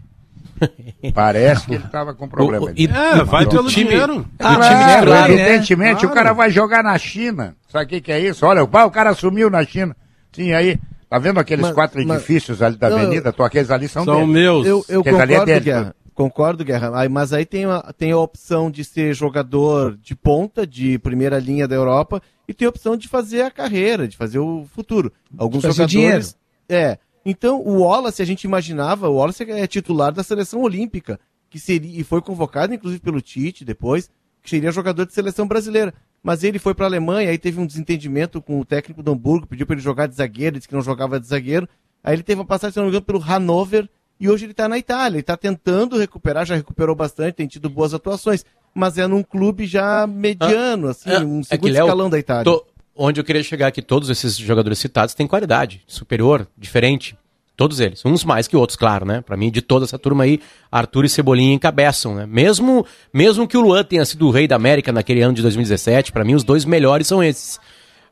Parece 1.15 1.67
que 1.67 1.75
ele 1.75 1.85
estava 1.85 2.15
com 2.15 2.29
problema. 2.29 2.67
O- 2.67 2.73
e- 2.77 2.87
É, 2.87 3.25
vai 3.25 3.47
pelo 3.47 3.69
time- 3.69 3.91
dinheiro. 3.91 4.27
Ah, 4.39 4.55
do 4.57 4.63
time 4.63 4.75
é 4.93 5.03
claro, 5.03 5.35
né? 5.35 5.41
Evidentemente, 5.49 6.01
Claro. 6.01 6.09
o 6.09 6.15
cara 6.15 6.33
vai 6.33 6.51
jogar 6.51 6.83
na 6.83 6.97
China. 6.99 7.57
Sabe 7.69 7.85
o 7.85 7.89
que, 7.89 8.01
que 8.01 8.13
é 8.13 8.21
isso? 8.21 8.45
Olha, 8.47 8.63
o, 8.63 8.67
o 8.67 8.91
cara 8.91 9.15
sumiu 9.15 9.49
na 9.51 9.65
China. 9.65 9.97
Sim, 10.33 10.53
aí. 10.53 10.79
Tá 11.09 11.19
vendo 11.19 11.41
aqueles 11.41 11.65
Mas- 11.67 11.75
quatro 11.75 12.07
mas- 12.07 12.19
edifícios 12.19 12.63
ali 12.63 12.77
da 12.77 12.89
Não, 12.89 12.99
avenida? 12.99 13.33
Tô, 13.33 13.43
aqueles 13.43 13.71
ali 13.71 13.89
são, 13.89 14.05
São 14.05 14.21
dele. 14.21 14.27
meus. 14.33 14.67
Eu, 14.67 14.85
eu 14.89 15.01
é 15.01 15.05
concordo, 15.11 15.45
dele, 15.45 15.61
Guerra. 15.61 15.95
Concordo, 16.15 16.65
Guerra. 16.65 16.93
Aí, 17.01 17.09
mas 17.09 17.33
aí 17.33 17.45
tem 17.45 17.65
a, 17.65 17.93
tem 17.97 18.13
a 18.13 18.17
opção 18.19 18.71
de 18.71 18.85
ser 18.85 19.13
jogador 19.15 19.97
de 20.01 20.15
ponta, 20.15 20.65
de 20.67 20.99
primeira 21.01 21.39
linha 21.41 21.67
da 21.67 21.75
Europa, 21.75 22.23
e 22.47 22.55
tem 22.55 22.67
a 22.67 22.69
opção 22.69 22.97
de 22.97 23.09
fazer 23.09 23.43
a 23.43 23.51
carreira, 23.51 24.07
de 24.07 24.17
fazer 24.17 24.39
o 24.39 24.67
futuro. 24.73 25.11
Alguns 25.37 25.63
Fazer 25.65 25.89
jogadores. 25.89 26.37
É. 26.69 26.99
Então, 27.25 27.61
o 27.61 27.81
Wallace, 27.83 28.23
a 28.23 28.25
gente 28.25 28.45
imaginava, 28.45 29.09
o 29.09 29.17
Wallace 29.17 29.43
é 29.51 29.67
titular 29.67 30.13
da 30.13 30.23
seleção 30.23 30.63
olímpica, 30.63 31.21
que 31.49 31.59
seria, 31.59 32.01
e 32.01 32.05
foi 32.05 32.23
convocado, 32.23 32.73
inclusive, 32.73 33.01
pelo 33.03 33.21
Tite 33.21 33.65
depois, 33.65 34.09
que 34.43 34.49
seria 34.49 34.71
jogador 34.73 35.05
de 35.07 35.13
seleção 35.13 35.47
brasileira. 35.47 35.93
Mas 36.23 36.45
ele 36.45 36.59
foi 36.59 36.75
para 36.75 36.87
a 36.87 36.89
Alemanha, 36.89 37.31
aí 37.31 37.39
teve 37.39 37.59
um 37.61 37.67
desentendimento 37.67 38.41
com 38.43 38.61
o 38.61 38.65
técnico 38.65 39.03
do 39.03 39.11
Hamburgo, 39.13 39.47
pediu 39.47 39.67
para 39.67 39.75
ele 39.75 39.83
jogar 39.83 40.07
de 40.07 40.15
zagueiro, 40.15 40.57
disse 40.57 40.69
que 40.69 40.75
não 40.75 40.83
jogava 40.83 41.19
de 41.19 41.27
zagueiro. 41.27 41.69
Aí 42.05 42.15
ele 42.15 42.23
teve 42.23 42.41
uma 42.41 42.47
passagem, 42.47 42.73
se 42.73 42.79
não 42.79 42.85
me 42.85 42.91
engano, 42.91 43.05
pelo 43.05 43.19
Hannover, 43.19 43.89
e 44.19 44.29
hoje 44.29 44.45
ele 44.45 44.53
está 44.53 44.69
na 44.69 44.79
Itália. 44.79 45.17
Ele 45.17 45.21
está 45.23 45.37
tentando 45.37 45.99
recuperar, 45.99 46.45
já 46.47 46.55
recuperou 46.55 46.95
bastante, 46.95 47.35
tem 47.37 47.47
tido 47.47 47.69
boas 47.71 47.93
atuações. 47.95 48.45
Mas 48.75 48.99
é 48.99 49.07
num 49.07 49.23
clube 49.23 49.67
já 49.67 50.07
mediano, 50.07 50.89
assim, 50.89 51.11
É, 51.11 51.19
um 51.21 51.41
é 51.41 51.43
segundo 51.43 51.73
Léo, 51.73 51.85
escalão 51.87 52.09
da 52.11 52.19
Itália. 52.19 52.45
tô- 52.45 52.67
onde 53.03 53.19
eu 53.19 53.25
queria 53.25 53.43
chegar 53.43 53.69
aqui, 53.69 53.81
todos 53.81 54.11
esses 54.11 54.37
jogadores 54.37 54.79
citados 54.79 55.15
têm 55.15 55.27
qualidade 55.27 55.83
superior, 55.87 56.47
diferente. 56.57 57.17
Todos 57.57 57.81
eles. 57.81 58.05
Uns 58.07 58.25
mais 58.25 58.49
que 58.49 58.57
outros, 58.57 58.77
claro, 58.77 59.05
né? 59.05 59.21
Pra 59.21 59.37
mim, 59.37 59.51
de 59.51 59.61
toda 59.61 59.85
essa 59.85 59.99
turma 59.99 60.25
aí, 60.25 60.41
Arthur 60.73 61.05
e 61.05 61.09
Cebolinha 61.11 61.55
encabeçam, 61.55 62.15
né? 62.15 62.27
Mesmo, 62.27 62.87
mesmo 63.13 63.47
que 63.47 63.57
o 63.57 63.61
Luan 63.61 63.85
tenha 63.85 64.05
sido 64.05 64.27
o 64.27 64.31
rei 64.31 64.49
da 64.49 64.57
América 64.57 64.93
naquele 64.93 65.21
ano 65.21 65.35
de 65.35 65.43
2017, 65.43 66.11
pra 66.11 66.25
mim 66.25 66.35
os 66.35 66.45
dois 66.45 66.65
melhores 66.65 67.07
são 67.07 67.23
esses. 67.23 67.59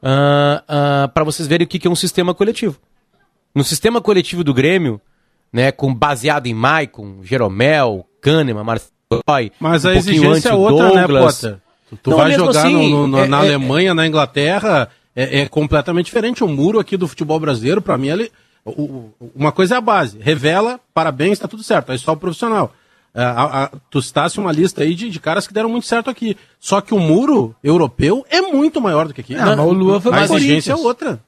Ah, 0.02 0.62
ah, 0.68 1.10
para 1.14 1.24
vocês 1.24 1.48
verem 1.48 1.64
o 1.64 1.68
que 1.68 1.78
que 1.78 1.88
é 1.88 1.90
um 1.90 1.96
sistema 1.96 2.34
coletivo. 2.34 2.78
No 3.54 3.64
sistema 3.64 4.02
coletivo 4.02 4.44
do 4.44 4.52
Grêmio, 4.52 5.00
né, 5.50 5.72
com 5.72 5.94
baseado 5.94 6.46
em 6.46 6.54
Maicon, 6.54 7.20
Jeromel, 7.22 8.06
Kahneman, 8.20 8.64
Marcelo 8.64 8.92
Mas 9.58 9.84
um 9.84 9.88
a 9.88 9.94
exigência 9.94 10.50
é 10.50 10.54
outra, 10.54 10.94
né, 10.94 11.06
Douglas. 11.06 11.40
Potter? 11.40 11.54
Tu, 11.54 11.67
tu 11.96 12.10
Não, 12.10 12.16
vai 12.18 12.32
jogar 12.32 12.60
assim, 12.66 12.90
no- 12.90 13.06
no- 13.06 13.18
é- 13.18 13.26
na 13.26 13.38
é- 13.38 13.40
Alemanha, 13.40 13.94
na 13.94 14.06
Inglaterra, 14.06 14.88
é, 15.14 15.40
é 15.40 15.48
completamente 15.48 16.06
diferente. 16.06 16.44
O 16.44 16.48
muro 16.48 16.78
aqui 16.78 16.96
do 16.96 17.08
futebol 17.08 17.38
brasileiro, 17.40 17.80
pra 17.82 17.96
mim, 17.98 18.08
ele, 18.08 18.30
o- 18.64 18.70
o- 18.70 19.12
uma 19.34 19.52
coisa 19.52 19.74
é 19.74 19.78
a 19.78 19.80
base. 19.80 20.18
Revela, 20.20 20.78
parabéns, 20.92 21.38
tá 21.38 21.48
tudo 21.48 21.62
certo. 21.62 21.90
Aí 21.92 21.98
só 21.98 22.12
o 22.12 22.16
profissional. 22.16 22.72
É, 23.14 23.22
a- 23.22 23.64
a- 23.64 23.70
tu 23.90 24.00
citasse 24.02 24.38
uma 24.38 24.52
lista 24.52 24.82
aí 24.82 24.94
de, 24.94 25.10
de 25.10 25.18
caras 25.18 25.46
que 25.46 25.54
deram 25.54 25.68
muito 25.70 25.86
certo 25.86 26.08
aqui. 26.10 26.36
Só 26.60 26.80
que 26.80 26.94
o 26.94 26.98
muro 27.00 27.54
europeu 27.64 28.24
é 28.30 28.40
muito 28.42 28.80
maior 28.80 29.08
do 29.08 29.14
que 29.14 29.20
aqui. 29.22 29.34
Mas 29.34 29.58
o 29.58 29.72
Luan 29.72 30.00
foi 30.00 30.12
a 30.14 30.24
exigência 30.24 30.72
é 30.72 30.76
outra. 30.76 31.18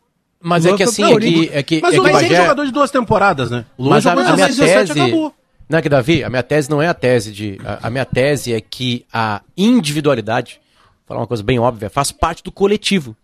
Mas 0.42 0.64
Luan 0.64 0.74
é 0.74 0.76
que 0.76 0.82
assim, 0.84 1.04
é 1.04 1.18
que, 1.18 1.50
é 1.52 1.62
que, 1.62 1.80
Mas 1.82 1.94
é 1.94 1.98
o 2.00 2.02
que 2.04 2.10
Luan 2.10 2.22
é 2.22 2.28
jogador 2.28 2.64
de 2.66 2.72
duas 2.72 2.90
temporadas, 2.90 3.50
né? 3.50 3.64
O 3.76 3.84
Luan 3.84 3.94
Mas 3.94 4.06
a, 4.06 4.10
jogou 4.10 4.24
a 4.24 4.32
minha 4.34 4.46
2017 4.46 4.88
tese. 4.88 5.00
acabou. 5.00 5.34
Não 5.70 5.78
é 5.78 5.82
que, 5.82 5.88
Davi, 5.88 6.24
a 6.24 6.28
minha 6.28 6.42
tese 6.42 6.68
não 6.68 6.82
é 6.82 6.88
a 6.88 6.94
tese 6.94 7.30
de. 7.32 7.58
A, 7.64 7.86
a 7.86 7.90
minha 7.90 8.04
tese 8.04 8.52
é 8.52 8.60
que 8.60 9.06
a 9.12 9.40
individualidade, 9.56 10.60
vou 10.98 11.06
falar 11.06 11.20
uma 11.20 11.26
coisa 11.28 11.42
bem 11.44 11.58
óbvia, 11.60 11.88
faz 11.88 12.10
parte 12.10 12.42
do 12.42 12.50
coletivo. 12.50 13.16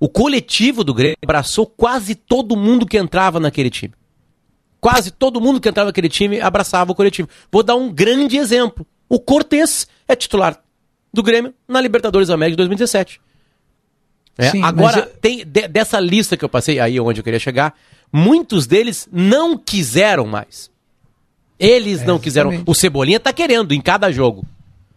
O 0.00 0.08
coletivo 0.08 0.82
do 0.82 0.94
Grêmio 0.94 1.16
abraçou 1.22 1.66
quase 1.66 2.14
todo 2.14 2.56
mundo 2.56 2.86
que 2.86 2.96
entrava 2.96 3.38
naquele 3.38 3.68
time. 3.68 3.92
Quase 4.80 5.10
todo 5.10 5.40
mundo 5.40 5.60
que 5.60 5.68
entrava 5.68 5.88
naquele 5.88 6.08
time 6.08 6.40
abraçava 6.40 6.92
o 6.92 6.94
coletivo. 6.94 7.28
Vou 7.52 7.62
dar 7.62 7.74
um 7.76 7.92
grande 7.92 8.36
exemplo. 8.38 8.86
O 9.08 9.18
Cortez 9.18 9.86
é 10.06 10.14
titular 10.16 10.62
do 11.12 11.22
Grêmio 11.22 11.52
na 11.66 11.80
Libertadores 11.80 12.28
da 12.28 12.34
América 12.34 12.52
de 12.54 12.58
2017. 12.58 13.20
É, 14.38 14.50
Sim, 14.52 14.62
agora, 14.62 15.00
eu- 15.00 15.06
tem 15.20 15.38
de- 15.44 15.66
dessa 15.68 15.98
lista 15.98 16.36
que 16.36 16.44
eu 16.44 16.48
passei, 16.48 16.78
aí 16.78 16.98
onde 17.00 17.20
eu 17.20 17.24
queria 17.24 17.40
chegar, 17.40 17.74
muitos 18.12 18.66
deles 18.68 19.08
não 19.12 19.58
quiseram 19.58 20.26
mais. 20.26 20.70
Eles 21.58 22.04
não 22.04 22.18
quiseram. 22.18 22.50
exatamente. 22.50 22.70
O 22.70 22.74
Cebolinha 22.74 23.18
tá 23.20 23.32
querendo 23.32 23.72
em 23.72 23.80
cada 23.80 24.10
jogo. 24.12 24.44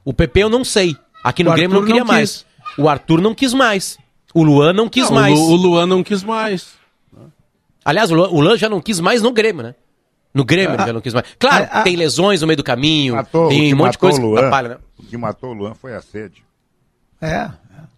O 0.06 0.14
PP 0.14 0.44
eu 0.44 0.50
não 0.50 0.64
sei. 0.64 0.96
Aqui 1.24 1.44
no 1.44 1.52
O 1.52 1.54
Grêmio 1.54 1.70
não 1.76 1.78
Arthur 1.82 1.88
queria 1.88 2.02
não 2.02 2.08
mais. 2.14 2.46
O 2.78 2.88
Arthur 2.90 3.22
não 3.22 3.34
quis 3.36 3.54
mais. 3.54 3.98
O 4.34 4.44
Luan 4.44 4.74
não 4.74 4.88
quis 4.88 5.06
Não, 5.10 5.14
mais. 5.16 5.38
O, 5.38 5.44
Lu- 5.44 5.52
o 5.52 5.56
Luan 5.56 5.86
não 5.88 6.04
quis 6.04 6.24
mais. 6.24 6.70
Aliás, 7.84 8.12
o 8.12 8.16
Luan, 8.16 8.30
o 8.30 8.40
Luan 8.40 8.58
já 8.58 8.70
não 8.70 8.80
quis 8.80 9.00
mais 9.00 9.22
no 9.22 9.32
Grêmio, 9.32 9.64
né? 9.64 9.76
No 10.34 10.46
Grêmio 10.46 10.76
ele 10.76 10.86
já 10.86 10.94
não 10.94 11.02
quis 11.02 11.14
mais. 11.14 11.26
Claro, 11.38 11.66
Ah, 11.70 11.80
ah. 11.80 11.84
tem 11.84 11.96
lesões 11.96 12.40
no 12.42 12.48
meio 12.48 12.58
do 12.58 12.64
caminho, 12.64 13.16
Matou, 13.16 13.48
o 13.48 13.50
tem 13.50 13.68
que 13.68 13.74
um 13.74 13.78
monte 13.78 13.92
de 13.92 13.98
matou 13.98 14.00
coisa 14.00 14.18
o 14.18 14.22
que 14.22 14.28
Luan, 14.28 14.38
atrapalha, 14.40 14.70
né? 14.70 14.78
O 14.98 15.04
que 15.04 15.18
matou 15.18 15.50
o 15.50 15.54
Luan 15.54 15.74
foi 15.74 15.94
a 15.94 16.02
sede. 16.02 16.44
É. 17.22 17.50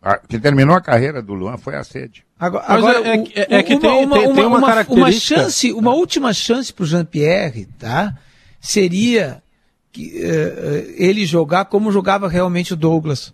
A, 0.02 0.18
que 0.18 0.40
terminou 0.40 0.76
a 0.76 0.82
carreira 0.82 1.22
do 1.22 1.34
Luan 1.34 1.58
foi 1.58 1.76
a 1.76 1.84
sede. 1.84 2.26
Agora, 2.40 2.66
agora, 2.68 3.00
é- 3.08 3.16
é 3.16 3.20
o- 3.20 3.24
que- 3.24 3.40
é 3.40 3.64
que 3.64 3.74
uma, 3.74 3.82
tem- 3.82 4.06
uma, 4.06 4.16
tem- 4.16 4.24
tem 4.24 4.32
uma, 4.34 4.48
uma 4.48 4.58
uma- 4.58 4.68
característica- 4.68 5.36
uma 5.36 5.44
chance, 5.44 5.72
uma 5.74 5.94
última 5.94 6.34
chance 6.34 6.74
para 6.74 6.84
o 6.84 6.86
Jean-Pierre, 6.88 7.68
tá? 7.78 8.18
Seria 8.66 9.44
que, 9.92 10.24
eh, 10.24 10.96
ele 10.98 11.26
jogar 11.26 11.66
como 11.66 11.92
jogava 11.92 12.30
realmente 12.30 12.72
o 12.72 12.78
Douglas, 12.78 13.34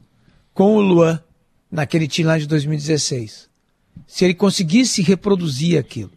com 0.55 0.75
o 0.75 0.81
Luan, 0.81 1.23
naquele 1.71 2.07
time 2.07 2.27
lá 2.27 2.39
de 2.39 2.47
2016. 2.47 3.47
Se 4.07 4.25
ele 4.25 4.33
conseguisse 4.33 5.03
reproduzir 5.03 5.77
aquilo. 5.77 6.11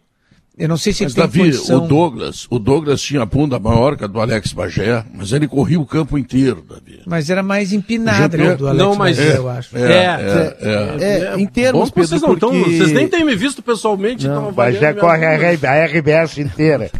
Eu 0.55 0.67
não 0.69 0.77
sei 0.77 0.93
se 0.93 1.03
Mas, 1.03 1.13
ele 1.13 1.21
Davi, 1.21 1.39
condição... 1.39 1.83
o 1.83 1.87
Douglas, 1.87 2.45
o 2.47 2.59
Douglas 2.59 3.01
tinha 3.01 3.23
a 3.23 3.25
bunda 3.25 3.57
maior 3.57 3.97
que 3.97 4.03
a 4.03 4.07
do 4.07 4.21
Alex 4.21 4.53
Bagé, 4.53 5.03
mas 5.11 5.31
ele 5.33 5.47
corria 5.47 5.79
o 5.79 5.85
campo 5.85 6.15
inteiro, 6.15 6.63
Davi. 6.69 6.99
Mas 7.07 7.27
era 7.31 7.41
mais 7.41 7.73
empinado 7.73 8.17
Jean-Pierre- 8.19 8.49
né, 8.49 8.55
do 8.57 8.67
Alex 8.67 8.83
Não, 8.83 8.95
mas- 8.95 9.17
Bagé, 9.17 9.31
é, 9.33 9.37
eu 9.37 9.49
acho. 9.49 9.75
É, 9.77 9.81
é, 9.81 10.57
é. 10.61 11.33
É, 11.33 11.39
em 11.39 11.47
termos, 11.47 11.89
Bom 11.89 11.93
que 11.95 12.07
vocês 12.07 12.21
Pedro, 12.21 12.27
não 12.27 12.39
porque... 12.39 12.55
estão. 12.69 12.77
Vocês 12.77 12.91
nem 12.91 13.07
têm 13.07 13.25
me 13.25 13.35
visto 13.35 13.63
pessoalmente, 13.63 14.27
então 14.27 14.51
Bagé 14.53 14.93
corre 14.93 15.25
a, 15.25 15.31
a 15.31 15.85
RBS 15.87 16.37
inteira. 16.37 16.91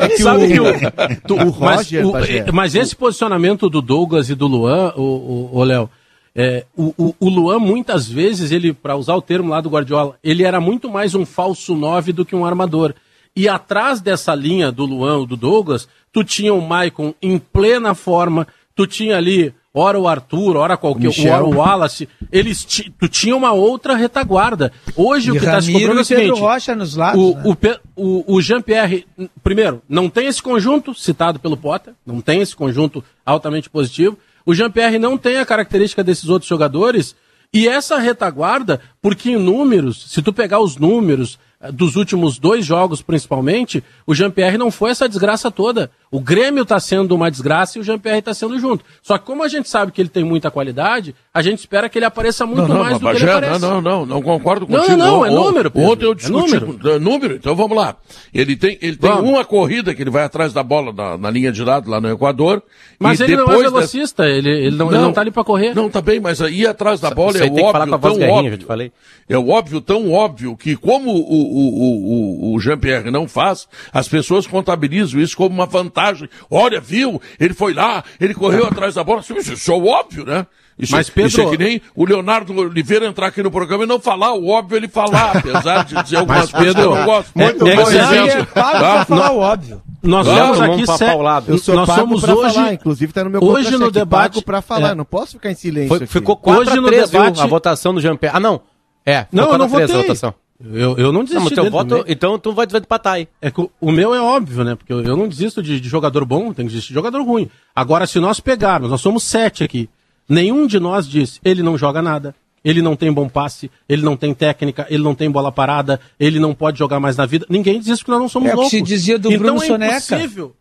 É 0.00 0.08
que 0.14 0.22
Sabe 0.22 0.44
o, 0.44 0.48
que 0.48 0.60
o, 0.60 0.64
tu- 1.26 1.34
o 1.34 1.60
mas, 1.60 1.76
Roger 1.78 2.06
o- 2.06 2.12
Bagé. 2.12 2.38
eh, 2.46 2.52
mas 2.52 2.76
esse 2.76 2.94
posicionamento 2.94 3.68
do 3.68 3.82
Douglas 3.82 4.30
e 4.30 4.36
do 4.36 4.46
Luan, 4.46 4.92
o, 4.96 5.02
o, 5.02 5.50
o 5.58 5.64
Léo, 5.64 5.90
é, 6.34 6.64
o, 6.76 6.94
o, 6.96 7.14
o 7.20 7.28
Luan 7.28 7.58
muitas 7.58 8.08
vezes, 8.08 8.52
ele, 8.52 8.72
para 8.72 8.96
usar 8.96 9.14
o 9.14 9.22
termo 9.22 9.50
lá 9.50 9.60
do 9.60 9.68
Guardiola, 9.68 10.18
ele 10.24 10.42
era 10.42 10.60
muito 10.60 10.90
mais 10.90 11.14
um 11.14 11.26
falso 11.26 11.74
9 11.74 12.12
do 12.12 12.24
que 12.24 12.34
um 12.34 12.44
armador. 12.44 12.94
E 13.34 13.48
atrás 13.48 14.00
dessa 14.00 14.34
linha 14.34 14.70
do 14.70 14.84
Luan 14.84 15.18
ou 15.18 15.26
do 15.26 15.36
Douglas, 15.36 15.88
tu 16.12 16.24
tinha 16.24 16.52
o 16.52 16.60
Maicon 16.60 17.14
em 17.20 17.38
plena 17.38 17.94
forma, 17.94 18.46
tu 18.74 18.86
tinha 18.86 19.16
ali, 19.16 19.54
ora 19.74 19.98
o 19.98 20.06
Arthur, 20.06 20.56
ora 20.56 20.76
qualquer, 20.76 21.08
Michel. 21.08 21.32
ora 21.32 21.44
o 21.44 21.56
Wallace, 21.56 22.08
eles 22.30 22.64
tu 22.64 23.08
tinha 23.08 23.34
uma 23.34 23.52
outra 23.52 23.94
retaguarda. 23.94 24.72
Hoje 24.96 25.30
o 25.30 25.36
E 25.36 25.38
que 25.38 25.44
está 25.44 25.60
se 25.60 25.72
cobrando 25.72 25.98
é 25.98 26.02
o 26.02 26.04
seguinte, 26.04 26.40
Rocha 26.40 26.74
nos 26.74 26.94
lados, 26.94 27.22
o, 27.22 27.34
né? 27.34 27.78
o, 27.96 28.24
o, 28.26 28.34
o 28.36 28.40
Jean-Pierre, 28.42 29.06
primeiro, 29.42 29.82
não 29.88 30.10
tem 30.10 30.26
esse 30.26 30.42
conjunto 30.42 30.94
citado 30.94 31.38
pelo 31.38 31.56
Potter, 31.56 31.94
não 32.06 32.20
tem 32.20 32.40
esse 32.40 32.54
conjunto 32.54 33.02
altamente 33.24 33.68
positivo. 33.70 34.18
O 34.44 34.54
Jean-Pierre 34.54 34.98
não 34.98 35.16
tem 35.16 35.38
a 35.38 35.46
característica 35.46 36.02
desses 36.02 36.28
outros 36.28 36.48
jogadores. 36.48 37.14
E 37.52 37.68
essa 37.68 37.98
retaguarda, 37.98 38.80
porque 39.00 39.30
em 39.30 39.36
números, 39.36 40.10
se 40.10 40.22
tu 40.22 40.32
pegar 40.32 40.60
os 40.60 40.76
números 40.76 41.38
eh, 41.60 41.70
dos 41.70 41.96
últimos 41.96 42.38
dois 42.38 42.64
jogos 42.64 43.02
principalmente, 43.02 43.84
o 44.06 44.14
Jean-Pierre 44.14 44.56
não 44.56 44.70
foi 44.70 44.90
essa 44.90 45.08
desgraça 45.08 45.50
toda. 45.50 45.90
O 46.12 46.20
Grêmio 46.20 46.62
está 46.62 46.78
sendo 46.78 47.14
uma 47.14 47.30
desgraça 47.30 47.78
e 47.78 47.80
o 47.80 47.84
Jean-Pierre 47.84 48.18
está 48.18 48.34
sendo 48.34 48.58
junto. 48.58 48.84
Só 49.02 49.16
que 49.16 49.24
como 49.24 49.42
a 49.42 49.48
gente 49.48 49.66
sabe 49.68 49.90
que 49.90 50.00
ele 50.00 50.10
tem 50.10 50.22
muita 50.22 50.50
qualidade, 50.50 51.14
a 51.32 51.40
gente 51.40 51.60
espera 51.60 51.88
que 51.88 51.98
ele 51.98 52.04
apareça 52.04 52.44
muito 52.44 52.68
Não, 52.68 52.68
não, 52.68 52.78
mais 52.84 52.98
do 52.98 53.00
que 53.00 53.06
ele 53.06 53.12
Bagé, 53.14 53.32
aparece. 53.32 53.60
não, 53.62 53.80
não, 53.80 54.00
não, 54.00 54.06
não 54.06 54.22
concordo 54.22 54.66
Não, 54.68 54.78
contigo. 54.78 54.96
não, 54.98 55.24
é 55.24 55.30
On- 55.30 55.44
número, 55.46 55.70
Pedro, 55.70 55.90
Ontem 55.90 56.04
eu 56.04 56.12
é 56.12 56.14
discuti 56.14 56.54
número. 56.54 56.78
com- 56.78 56.88
é 56.90 56.98
número, 56.98 57.34
então 57.36 57.56
vamos 57.56 57.74
lá. 57.74 57.96
Ele 58.34 58.54
tem, 58.54 58.76
ele 58.82 58.96
tem 58.96 59.10
Vamos. 59.10 59.30
uma 59.30 59.42
corrida 59.42 59.94
que 59.94 60.02
ele 60.02 60.10
vai 60.10 60.22
atrás 60.24 60.52
da 60.52 60.62
bola 60.62 60.92
na, 60.92 61.16
na 61.16 61.30
linha 61.30 61.50
de 61.50 61.64
lado, 61.64 61.90
lá 61.90 61.98
no 61.98 62.10
Equador. 62.10 62.62
Mas 62.98 63.18
e 63.18 63.24
ele 63.24 63.36
não 63.36 63.50
é 63.50 63.56
velocista, 63.56 64.26
ele, 64.28 64.50
ele, 64.50 64.76
não, 64.76 64.88
ele 64.92 64.98
não 65.00 65.12
tá 65.14 65.22
ali 65.22 65.30
para 65.30 65.42
correr. 65.42 65.74
Não, 65.74 65.88
tá 65.88 66.02
bem, 66.02 66.20
mas 66.20 66.40
ir 66.40 66.66
atrás 66.66 67.00
da 67.00 67.10
bola 67.10 67.32
Isso 67.32 67.42
é 67.42 67.46
o 67.46 67.54
que 67.54 67.60
falar 67.62 67.78
óbvio, 67.84 67.88
com 67.88 67.94
a 67.94 67.98
voz 67.98 68.12
tão 68.18 68.20
já 68.20 68.26
te 68.26 68.32
óbvio. 68.52 68.66
falei. 68.66 68.92
É 69.30 69.38
o 69.38 69.48
óbvio, 69.48 69.80
tão 69.80 70.12
óbvio, 70.12 70.54
que 70.58 70.76
como 70.76 71.10
o, 71.10 71.16
o, 71.16 72.50
o, 72.52 72.52
o, 72.52 72.54
o 72.54 72.60
Jean-Pierre 72.60 73.10
não 73.10 73.26
faz, 73.26 73.66
as 73.92 74.06
pessoas 74.08 74.46
contabilizam 74.46 75.18
isso 75.18 75.34
como 75.36 75.54
uma 75.54 75.64
vantagem 75.66 76.01
reportagem. 76.02 76.28
Olha, 76.50 76.80
viu? 76.80 77.20
Ele 77.38 77.54
foi 77.54 77.72
lá, 77.74 78.02
ele 78.20 78.34
correu 78.34 78.66
atrás 78.66 78.94
da 78.94 79.04
bola. 79.04 79.20
Isso 79.20 79.72
é 79.72 79.74
óbvio, 79.76 80.24
né? 80.24 80.46
Isso, 80.78 80.92
Mas, 80.92 81.10
Pedro... 81.10 81.28
isso 81.28 81.40
é 81.42 81.50
que 81.50 81.58
nem 81.58 81.82
o 81.94 82.04
Leonardo 82.04 82.52
Oliveira 82.58 83.06
entrar 83.06 83.26
aqui 83.26 83.42
no 83.42 83.50
programa 83.50 83.84
e 83.84 83.86
não 83.86 84.00
falar 84.00 84.32
o 84.32 84.48
óbvio 84.48 84.76
ele 84.78 84.88
falar, 84.88 85.36
apesar 85.36 85.84
de 85.84 86.02
dizer 86.02 86.16
algumas 86.16 86.50
Mas, 86.50 86.64
Pedro, 86.64 86.74
coisas 86.74 86.74
que 86.74 86.80
eu 86.80 86.94
não 86.96 87.04
gosto. 87.04 87.30
Muito 87.34 87.68
é, 87.68 87.76
bom 87.76 87.82
é, 87.82 87.94
exemplo. 87.94 88.40
É 88.40 88.44
pra 88.44 89.04
falar 89.04 89.32
o 89.32 89.38
óbvio. 89.38 89.82
Nós 90.02 90.26
Ah, 90.26 90.34
temos 90.34 90.58
vamos 90.58 90.88
aqui 90.90 91.04
paulada. 91.06 91.52
Eu 91.52 91.58
sou 91.58 91.76
Nós 91.76 91.88
somos 91.94 92.24
hoje... 92.24 92.54
falar, 92.54 92.72
inclusive 92.72 93.12
tá 93.12 93.22
no 93.22 93.30
meu 93.30 93.44
hoje 93.44 93.76
no 93.76 93.90
debate- 93.90 94.32
pago 94.34 94.44
pra 94.44 94.60
falar, 94.62 94.90
é. 94.90 94.94
não 94.94 95.04
posso 95.04 95.32
ficar 95.32 95.52
em 95.52 95.54
silêncio 95.54 95.88
Foi, 95.88 95.98
aqui. 95.98 96.06
ficou 96.06 96.36
4 96.36 96.60
Hoje 96.62 96.70
a 96.72 96.76
no 96.80 96.88
3, 96.88 97.10
debate- 97.10 97.34
viu? 97.34 97.42
A 97.44 97.46
votação 97.46 97.94
do 97.94 98.00
Jean-Pierre. 98.00 98.36
Ah, 98.36 98.40
não. 98.40 98.62
É, 99.06 99.26
Não, 99.30 99.44
eu 99.52 99.58
não 99.58 99.68
4 99.68 99.76
a 99.76 99.78
3 99.86 99.90
a 99.90 99.94
votei. 99.94 100.08
votação. 100.08 100.34
Eu, 100.64 100.96
eu 100.96 101.12
não 101.12 101.24
desisti 101.24 101.56
Não, 101.56 101.70
voto, 101.70 101.88
também. 101.88 102.04
então 102.08 102.38
tu 102.38 102.52
vai, 102.52 102.66
vai 102.66 102.80
empatar 102.80 103.14
aí. 103.14 103.28
É 103.40 103.50
que 103.50 103.68
o, 103.80 103.90
meu 103.90 104.14
é 104.14 104.20
óbvio, 104.20 104.62
né? 104.62 104.74
Porque 104.76 104.92
eu, 104.92 105.02
eu 105.02 105.16
não 105.16 105.26
desisto 105.28 105.62
de, 105.62 105.80
de 105.80 105.88
jogador 105.88 106.24
bom, 106.24 106.52
tem 106.52 106.64
que 106.66 106.70
desistir 106.72 106.88
de 106.90 106.94
jogador 106.94 107.20
ruim. 107.22 107.50
Agora, 107.74 108.06
se 108.06 108.20
nós 108.20 108.38
pegarmos, 108.38 108.90
nós 108.90 109.00
somos 109.00 109.24
sete 109.24 109.64
aqui, 109.64 109.88
nenhum 110.28 110.66
de 110.66 110.78
nós 110.78 111.08
diz, 111.08 111.40
ele 111.44 111.62
não 111.62 111.76
joga 111.76 112.00
nada, 112.00 112.32
ele 112.64 112.80
não 112.80 112.94
tem 112.94 113.12
bom 113.12 113.28
passe, 113.28 113.68
ele 113.88 114.02
não 114.02 114.16
tem 114.16 114.32
técnica, 114.32 114.86
ele 114.88 115.02
não 115.02 115.16
tem 115.16 115.28
bola 115.28 115.50
parada, 115.50 115.98
ele 116.20 116.38
não 116.38 116.54
pode 116.54 116.78
jogar 116.78 117.00
mais 117.00 117.16
na 117.16 117.26
vida. 117.26 117.44
Ninguém 117.48 117.78
diz 117.80 117.88
isso 117.88 118.02
porque 118.02 118.12
nós 118.12 118.20
não 118.20 118.28
somos 118.28 118.48
É 118.48 118.52
o 118.52 118.54
que 118.54 118.60
loucos. 118.60 118.70
se 118.78 118.82
dizia 118.82 119.18
do 119.18 119.32
então 119.32 119.40
Bruno 119.56 119.62
é 119.62 119.66
Soneca. 119.66 119.96
impossível. 119.96 120.54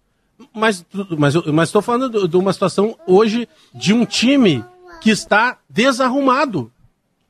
Mas, 0.55 0.83
mas, 1.15 1.35
mas 1.35 1.69
estou 1.69 1.83
falando 1.83 2.27
de 2.27 2.35
uma 2.37 2.51
situação 2.51 2.95
hoje 3.05 3.47
de 3.75 3.93
um 3.93 4.03
time 4.03 4.65
que 4.99 5.11
está 5.11 5.59
desarrumado. 5.69 6.71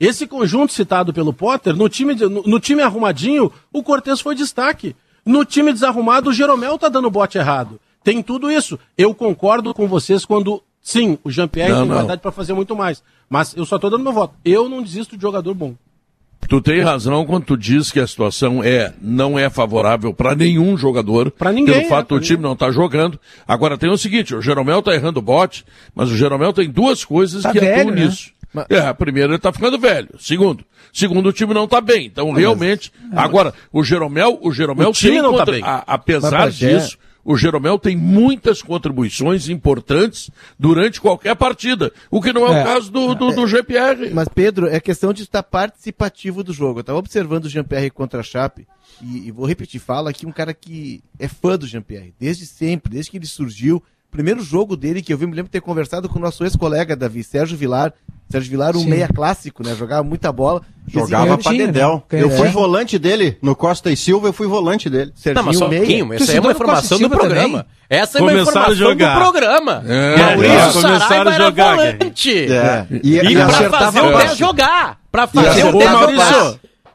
Esse 0.02 0.26
conjunto 0.26 0.74
citado 0.74 1.14
pelo 1.14 1.32
Potter, 1.32 1.76
no 1.76 1.88
time, 1.88 2.16
no, 2.16 2.42
no 2.42 2.60
time 2.60 2.82
arrumadinho, 2.82 3.52
o 3.72 3.84
Cortez 3.84 4.20
foi 4.20 4.34
destaque. 4.34 4.96
No 5.24 5.46
time 5.46 5.72
desarrumado, 5.72 6.32
o 6.32 6.34
Jeromel 6.34 6.76
tá 6.80 6.90
dando 6.90 7.12
bote 7.12 7.38
errado. 7.38 7.80
Tem 8.04 8.24
tudo 8.24 8.50
isso. 8.50 8.80
Eu 8.98 9.14
concordo 9.14 9.76
com 9.76 9.88
vocês 9.88 10.26
quando, 10.26 10.64
sim, 10.82 11.20
o 11.24 11.30
Jean-Pierre 11.30 11.76
tem 11.76 11.88
qualidade 11.88 12.20
para 12.20 12.32
fazer 12.32 12.54
muito 12.54 12.76
mais. 12.76 13.04
Mas 13.30 13.56
eu 13.56 13.64
só 13.64 13.78
tô 13.78 13.92
dando 13.92 14.02
meu 14.04 14.12
voto. 14.12 14.34
Eu 14.44 14.68
não 14.68 14.82
desisto 14.82 15.16
de 15.16 15.22
jogador 15.22 15.54
bom. 15.54 15.76
Tu 16.50 16.60
tem 16.60 16.82
razão 16.82 17.24
quando 17.24 17.46
tu 17.46 17.56
diz 17.56 17.92
que 17.92 18.00
a 18.00 18.08
situação 18.08 18.64
é 18.64 18.92
não 19.00 19.38
é 19.38 19.52
favorável 19.52 20.12
para 20.16 20.34
nenhum 20.34 20.76
jogador. 20.76 21.30
Pra 21.30 21.52
ninguém, 21.52 21.76
Pelo 21.76 21.90
fato 21.90 22.16
é, 22.16 22.18
do 22.18 22.26
time 22.26 22.42
não 22.42 22.54
estar 22.54 22.72
jogando. 22.72 23.20
Agora 23.48 23.78
tem 23.78 23.92
o 23.92 23.98
seguinte, 23.98 24.34
o 24.34 24.42
Jeromel 24.42 24.82
tá 24.82 24.96
errando 24.96 25.20
o 25.20 25.22
bote, 25.22 25.64
mas 25.94 26.10
o 26.10 26.18
Jeromel 26.18 26.52
tem 26.52 26.68
duas 26.68 27.06
coisas 27.06 27.44
Tá 27.44 27.52
que 27.52 27.60
velho, 27.60 27.82
atuam 27.82 27.96
né? 27.96 28.06
nisso. 28.06 28.32
É, 28.70 28.80
a 28.80 28.94
primeira, 28.94 29.32
ele 29.34 29.40
tá 29.40 29.52
ficando 29.54 29.80
velho. 29.80 30.10
Segundo, 30.20 30.66
segundo 30.92 31.30
o 31.30 31.34
time 31.34 31.54
não 31.54 31.68
tá 31.68 31.80
bem. 31.80 32.06
Então, 32.08 32.32
realmente, 32.32 32.92
agora, 33.14 33.54
o 33.72 33.84
Jeromel, 33.84 34.40
o 34.42 34.52
Jeromel 34.52 34.90
O 34.90 34.94
time 34.94 35.14
tem 35.14 35.22
não 35.22 35.32
tá 35.32 35.38
contra- 35.40 35.54
bem. 35.54 35.64
a- 35.64 35.84
apesar 35.88 36.32
Mas, 36.46 36.56
disso, 36.56 36.98
o 37.24 37.38
Jeromel 37.38 37.78
tem 37.80 37.96
muitas 37.96 38.62
contribuições 38.62 39.48
importantes 39.48 40.30
durante 40.60 41.00
qualquer 41.00 41.36
partida. 41.36 41.92
O 42.10 42.22
que 42.22 42.34
não 42.34 42.48
é, 42.52 42.60
É. 42.60 42.62
o 42.62 42.66
caso 42.66 42.92
do, 42.92 43.14
do, 43.16 43.32
do 43.32 43.48
GPR. 43.48 44.10
Mas, 44.14 44.28
Pedro, 44.28 44.68
é 44.68 44.80
questão 44.80 45.14
de 45.14 45.24
estar 45.24 45.44
participativo 45.44 46.44
do 46.44 46.52
jogo. 46.52 46.80
Eu 46.80 46.82
estava 46.82 47.00
observando 47.00 47.46
o 47.46 47.50
Jean-Pierre 47.50 47.90
contra 47.92 48.20
a 48.20 48.24
Chape 48.24 48.68
e, 49.02 49.28
e 49.28 49.32
vou 49.32 49.46
repetir, 49.46 49.80
fala 49.80 50.10
aqui 50.10 50.26
um 50.26 50.32
cara 50.32 50.54
que 50.54 51.02
é 51.18 51.28
fã 51.28 51.58
do 51.58 51.66
Jean-Pierre, 51.68 52.14
desde 52.20 52.46
sempre, 52.46 52.92
desde 52.94 53.12
que 53.12 53.18
ele 53.18 53.26
surgiu. 53.28 53.82
Primeiro 54.12 54.44
jogo 54.44 54.76
dele 54.76 55.02
que 55.02 55.14
eu 55.14 55.18
vi, 55.18 55.26
me 55.26 55.32
lembro 55.32 55.46
de 55.48 55.52
ter 55.52 55.62
conversado 55.62 56.10
com 56.10 56.20
o 56.20 56.22
nosso 56.22 56.44
ex-colega, 56.44 56.96
Davi, 56.96 57.24
Sérgio 57.24 57.58
Vilar. 57.58 57.94
Sérgio 58.30 58.52
Vilar, 58.52 58.76
um 58.78 58.82
Sim. 58.82 58.90
meia 58.90 59.08
clássico, 59.10 59.62
né? 59.66 59.76
Jogava 59.78 60.04
muita 60.04 60.32
bola. 60.32 60.62
Jogava 60.88 61.38
pra 61.38 61.52
tinha, 61.52 61.66
Dedéu. 61.68 62.02
né? 62.12 62.22
Eu 62.24 62.30
fui 62.30 62.48
É. 62.48 62.52
volante 62.52 62.98
dele, 62.98 63.38
no 63.42 63.56
Costa 63.56 63.92
e 63.92 63.98
Silva, 63.98 64.28
eu 64.30 64.34
fui 64.34 64.48
volante 64.48 64.90
dele. 64.90 65.12
Serginho 65.16 65.36
Não, 65.36 65.44
mas 65.44 65.58
só 65.58 65.66
um 65.66 65.70
meia. 65.70 65.82
pouquinho, 65.82 66.14
essa 66.14 66.32
aí 66.32 66.38
é 66.38 66.42
uma 66.42 66.52
informação 66.52 66.98
do 67.00 67.10
programa. 67.10 67.58
também. 67.60 67.66
Essa 67.90 68.18
é 68.18 68.22
uma 68.22 68.32
Começaram 68.32 68.52
informação 68.62 68.76
jogar. 68.76 69.14
do 69.16 69.22
programa. 69.32 69.84
É, 69.86 70.18
Maurício 70.18 70.56
é. 70.56 70.72
Começaram 70.72 70.96
a 70.96 71.00
Saraiva 71.00 71.34
era 71.34 71.46
jogar, 71.46 71.76
volante. 71.76 72.52
É. 72.52 72.88
E, 73.04 73.10
E, 73.18 73.18
e 73.20 73.36
pra 73.36 73.70
fazer 73.70 74.02
o. 74.02 74.18
Dé 74.18 74.36
jogar. 74.36 75.00
Pra 75.12 75.28
fazer 75.28 75.48
o 75.66 75.70
acertava 75.82 76.08
Dé 76.08 76.14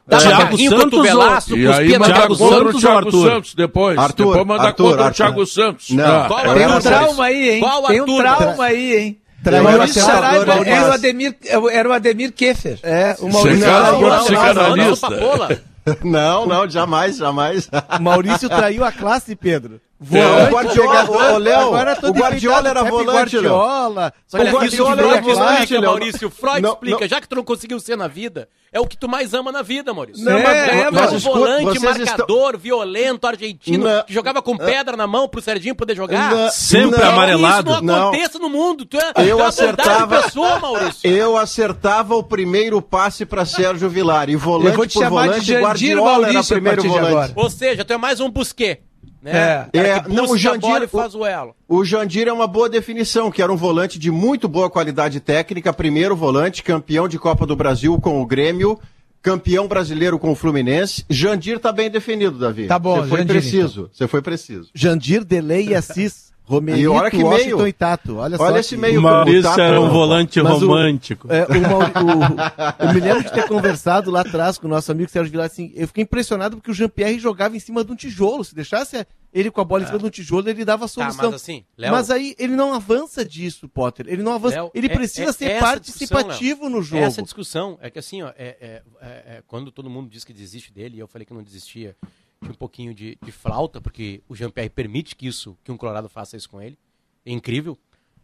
Jogar. 0.09 0.29
Dava 0.37 0.37
Thiago 0.39 0.57
Santos 0.57 0.83
cotovelaço, 0.83 1.57
E 1.57 1.67
aí 1.67 1.99
manda 1.99 2.13
Thiago 2.13 2.37
contra 2.37 2.57
Santos 2.57 2.73
o 2.73 2.75
ou 2.75 2.81
Thiago 2.81 2.97
Arthur? 2.97 3.29
Santos 3.31 3.55
depois. 3.55 3.97
Arthur, 3.97 4.25
depois 4.27 4.47
manda 4.47 4.63
Arthur, 4.63 4.83
contra 4.85 5.01
o 5.01 5.03
Arthur. 5.05 5.15
Thiago 5.15 5.45
Santos. 5.45 5.89
Não. 5.91 6.05
Ah, 6.05 6.25
Qual 6.27 6.39
é 6.39 6.43
é 6.49 6.53
Tem 6.53 6.67
um 6.67 6.79
trauma 6.79 7.25
aí, 7.25 7.49
hein? 7.49 7.59
Qual 7.59 7.83
Tem 7.87 8.01
um 8.01 8.17
trauma 8.17 8.63
aí, 8.65 8.95
hein? 8.97 9.21
Traiu 9.43 9.63
Maurício 9.63 10.01
Saraiva 10.01 10.53
era 10.65 10.89
o 10.89 10.93
Ademir, 10.93 11.35
era 11.71 11.89
o 11.89 11.93
Ademir 11.93 12.33
Keffer. 12.33 12.79
É, 12.83 13.15
o 13.19 13.29
Maurício, 13.31 13.65
cara- 13.65 13.81
traiu, 13.83 13.95
Agora 13.97 14.15
a 14.15 14.19
você 14.19 14.33
classe, 14.33 14.53
cara- 14.55 15.61
Não, 16.03 16.45
não, 16.45 16.69
jamais, 16.69 17.17
jamais. 17.17 17.69
o 17.97 18.01
Maurício 18.01 18.49
traiu 18.49 18.83
a 18.83 18.91
classe, 18.91 19.35
Pedro. 19.35 19.79
O 19.99 20.51
Guardiola, 20.51 21.33
ô, 21.33 21.37
Léo, 21.37 21.69
o 21.69 22.13
Guardiola 22.13 22.69
era 22.69 22.83
volante, 22.83 23.37
Léo. 23.37 23.51
Guardiola. 23.51 24.13
Só 24.27 24.37
Olha, 24.37 24.45
que 24.59 24.65
isso 24.67 24.83
Guardiola 24.83 24.95
Freud 24.95 25.11
era 25.13 25.21
volante, 25.21 25.53
explica, 25.63 25.81
Léo. 25.81 25.89
Maurício. 25.89 26.29
Freud 26.29 26.61
Não, 26.61 26.71
explica. 26.73 26.99
não. 27.01 27.07
Já 27.07 27.21
que 27.21 27.27
tu 27.27 27.35
não 27.35 27.43
conseguiu 27.43 27.79
ser 27.79 27.97
na 27.97 28.07
vida, 28.07 28.47
é 28.71 28.79
o 28.79 28.85
que 28.85 28.95
tu 28.95 29.09
mais 29.09 29.33
ama 29.33 29.51
na 29.51 29.61
vida, 29.63 29.93
Maurício. 29.93 30.23
Não, 30.23 30.33
mas- 30.33 30.55
é, 30.55 30.79
é, 30.81 30.83
mas 30.91 30.93
mas 31.01 31.13
um 31.13 31.17
escuta, 31.17 31.39
volante, 31.39 31.79
marcador, 31.79 32.57
violento, 32.59 33.25
argentino, 33.25 33.85
Não. 33.85 34.03
que 34.03 34.13
jogava 34.13 34.41
com 34.41 34.55
pedra 34.55 34.95
na 34.95 35.07
mão 35.07 35.27
pro 35.27 35.41
Serginho 35.41 35.73
poder 35.75 35.95
jogar. 35.95 36.31
Não. 36.35 36.49
Sempre 36.51 36.99
Não. 37.01 37.09
amarelado. 37.09 37.71
Isso 37.71 37.81
não 37.81 38.07
aconteça 38.09 38.39
no 38.39 38.49
mundo. 38.49 38.85
Tu 38.85 38.97
é, 38.97 39.13
tu 39.13 39.21
é 39.21 39.23
Eu 39.31 39.37
uma 39.37 39.49
bondade 39.49 39.61
acertava- 39.81 40.21
pessoa, 40.21 40.59
Maurício. 40.59 41.09
Eu 41.09 41.37
acertava 41.37 42.15
o 42.15 42.21
primeiro 42.23 42.81
passe 42.83 43.25
para 43.25 43.45
Sérgio 43.45 43.89
Vilar. 43.89 44.29
E 44.29 44.33
Eu 44.33 44.39
volante 44.39 44.75
vou 44.77 44.85
te 44.85 44.93
por 44.93 45.03
chamar 45.03 45.21
de 45.23 45.27
volante, 45.29 45.45
Jandir 45.47 45.63
Guardiola 45.63 46.09
era 46.11 46.19
Maurício 46.33 46.39
a 46.39 46.55
primeiro 46.59 46.81
de 46.83 46.87
volante. 46.87 47.33
Ou 47.35 47.49
seja, 47.49 47.83
tu 47.83 47.93
é 47.93 47.97
mais 47.97 48.19
um 48.19 48.29
busquê. 48.29 48.81
Né? 49.21 49.67
É. 49.73 49.77
É, 49.79 50.07
não, 50.07 50.25
o 50.31 50.37
Jandir- 50.37 50.87
faz 50.87 51.15
o 51.15 51.25
elo. 51.25 51.55
O 51.67 51.83
Jandir 51.83 52.27
é 52.27 52.33
uma 52.33 52.47
boa 52.47 52.69
definição, 52.69 53.31
que 53.31 53.41
era 53.41 53.51
um 53.51 53.57
volante 53.57 53.97
de 53.97 54.11
muito 54.11 54.47
boa 54.47 54.69
qualidade 54.69 55.19
técnica, 55.19 55.73
primeiro 55.73 56.15
volante, 56.15 56.63
campeão 56.63 57.07
de 57.07 57.17
Copa 57.17 57.45
do 57.45 57.55
Brasil 57.55 57.99
com 57.99 58.21
o 58.21 58.25
Grêmio, 58.25 58.79
campeão 59.21 59.67
brasileiro 59.67 60.17
com 60.19 60.31
o 60.31 60.35
Fluminense. 60.35 61.03
Jandir 61.09 61.59
tá 61.59 61.71
bem 61.71 61.89
definido, 61.89 62.37
Davi. 62.37 62.67
Tá 62.67 62.77
bom, 62.79 63.01
Você 63.01 63.07
foi 63.09 63.19
Jandir, 63.19 63.33
preciso, 63.33 63.89
você 63.91 64.07
foi 64.07 64.21
preciso. 64.21 64.69
Jandir, 64.73 65.23
Delay 65.25 65.67
e 65.69 65.75
Assis. 65.75 66.31
Romerito, 66.47 66.81
E 66.83 66.87
olha 66.87 67.11
que 67.11 67.21
Washington 67.21 67.57
meio. 67.57 67.67
e 67.67 67.73
Tato. 67.73 68.15
Olha, 68.17 68.37
só 68.37 68.43
Olha 68.43 68.59
esse 68.59 68.77
meio 68.77 68.99
O 68.99 69.03
Maurício 69.03 69.43
Tato- 69.43 69.59
era 69.59 69.81
um 69.81 69.89
volante 69.89 70.41
Mas 70.41 70.61
o- 70.61 70.67
romântico. 70.67 71.27
É, 71.31 71.43
o 71.45 71.61
Mauri- 71.61 71.91
o- 72.79 72.83
eu 72.87 72.93
me 72.93 72.99
lembro 73.01 73.23
de 73.25 73.31
ter 73.33 73.47
conversado 73.49 74.09
lá 74.09 74.21
atrás 74.21 74.57
com 74.57 74.65
o 74.65 74.69
nosso 74.69 74.89
amigo 74.91 75.11
Sérgio 75.11 75.29
Vilar, 75.31 75.47
assim, 75.47 75.73
eu 75.75 75.85
fiquei 75.87 76.03
impressionado 76.03 76.55
porque 76.55 76.71
o 76.71 76.73
Jean-Pierre 76.73 77.19
jogava 77.19 77.57
em 77.57 77.59
cima 77.59 77.83
de 77.83 77.91
um 77.91 77.95
tijolo, 77.95 78.45
se 78.45 78.55
deixasse 78.55 79.05
ele 79.33 79.51
com 79.51 79.59
a 79.59 79.63
bola 79.65 79.83
em 79.83 79.85
cima 79.87 79.99
de 79.99 80.05
um 80.05 80.09
tijolo, 80.09 80.49
ele 80.49 80.63
dava 80.63 80.85
a 80.85 80.87
Tá, 80.87 80.93
solução. 80.93 81.25
mas 81.31 81.33
assim, 81.41 81.65
Léo, 81.77 81.91
Mas 81.91 82.09
aí 82.09 82.33
ele 82.39 82.55
não 82.55 82.73
avança 82.73 83.25
disso, 83.25 83.67
Potter, 83.67 84.05
ele 84.07 84.23
não 84.23 84.31
avança, 84.33 84.55
Léo, 84.55 84.71
ele 84.73 84.87
é- 84.87 84.95
precisa 84.95 85.29
é- 85.29 85.33
ser 85.33 85.59
participativo 85.59 86.69
no 86.69 86.81
jogo. 86.81 87.03
Essa 87.03 87.21
discussão 87.21 87.77
é 87.81 87.89
que 87.89 87.99
assim, 87.99 88.21
ó, 88.23 88.29
é, 88.29 88.33
é- 88.37 88.81
é- 89.01 89.07
é, 89.37 89.43
quando 89.45 89.69
todo 89.71 89.89
mundo 89.89 90.09
diz 90.09 90.23
que 90.23 90.31
desiste 90.33 90.71
dele, 90.73 90.95
e 90.97 90.99
eu 90.99 91.07
falei 91.07 91.25
que 91.25 91.33
não 91.33 91.43
desistia, 91.43 91.95
um 92.41 92.53
pouquinho 92.53 92.93
de, 92.93 93.17
de 93.23 93.31
flauta, 93.31 93.81
porque 93.81 94.21
o 94.27 94.35
Jean-Pierre 94.35 94.69
permite 94.69 95.15
que 95.15 95.27
isso, 95.27 95.57
que 95.63 95.71
um 95.71 95.77
Colorado 95.77 96.09
faça 96.09 96.37
isso 96.37 96.49
com 96.49 96.61
ele. 96.61 96.77
É 97.25 97.31
incrível, 97.31 97.77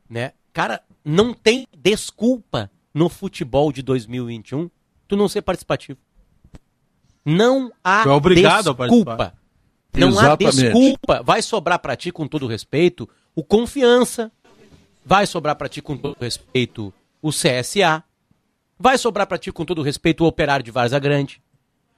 né? 0.10 0.34
Cara, 0.52 0.82
não 1.04 1.34
tem 1.34 1.68
desculpa 1.76 2.70
no 2.94 3.10
futebol 3.10 3.72
de 3.72 3.82
2021 3.82 4.70
tu 5.08 5.18
não 5.18 5.28
ser 5.28 5.42
participativo. 5.42 6.00
Não 7.26 7.72
há 7.84 8.02
é 8.02 8.04
desculpa. 8.88 9.34
Não 9.96 10.10
Exatamente. 10.10 10.46
há 10.46 10.52
desculpa. 10.52 11.24
Vai 11.24 11.42
sobrar 11.42 11.80
pra 11.80 11.96
ti, 11.96 12.12
com 12.12 12.28
todo 12.28 12.48
respeito, 12.48 13.08
o 13.36 13.44
confiança. 13.44 14.32
Vai 15.06 15.26
sobrar 15.26 15.56
pra 15.56 15.70
ti, 15.70 15.82
com 15.82 15.98
todo 15.98 16.18
respeito, 16.20 16.94
o 17.22 17.30
CSA. 17.30 18.04
Vai 18.80 18.98
sobrar 18.98 19.28
pra 19.28 19.38
ti, 19.38 19.52
com 19.52 19.66
todo 19.66 19.82
respeito, 19.82 20.24
o 20.24 20.28
Operário 20.28 20.64
de 20.64 20.72
Varza 20.72 21.00
Grande. 21.00 21.42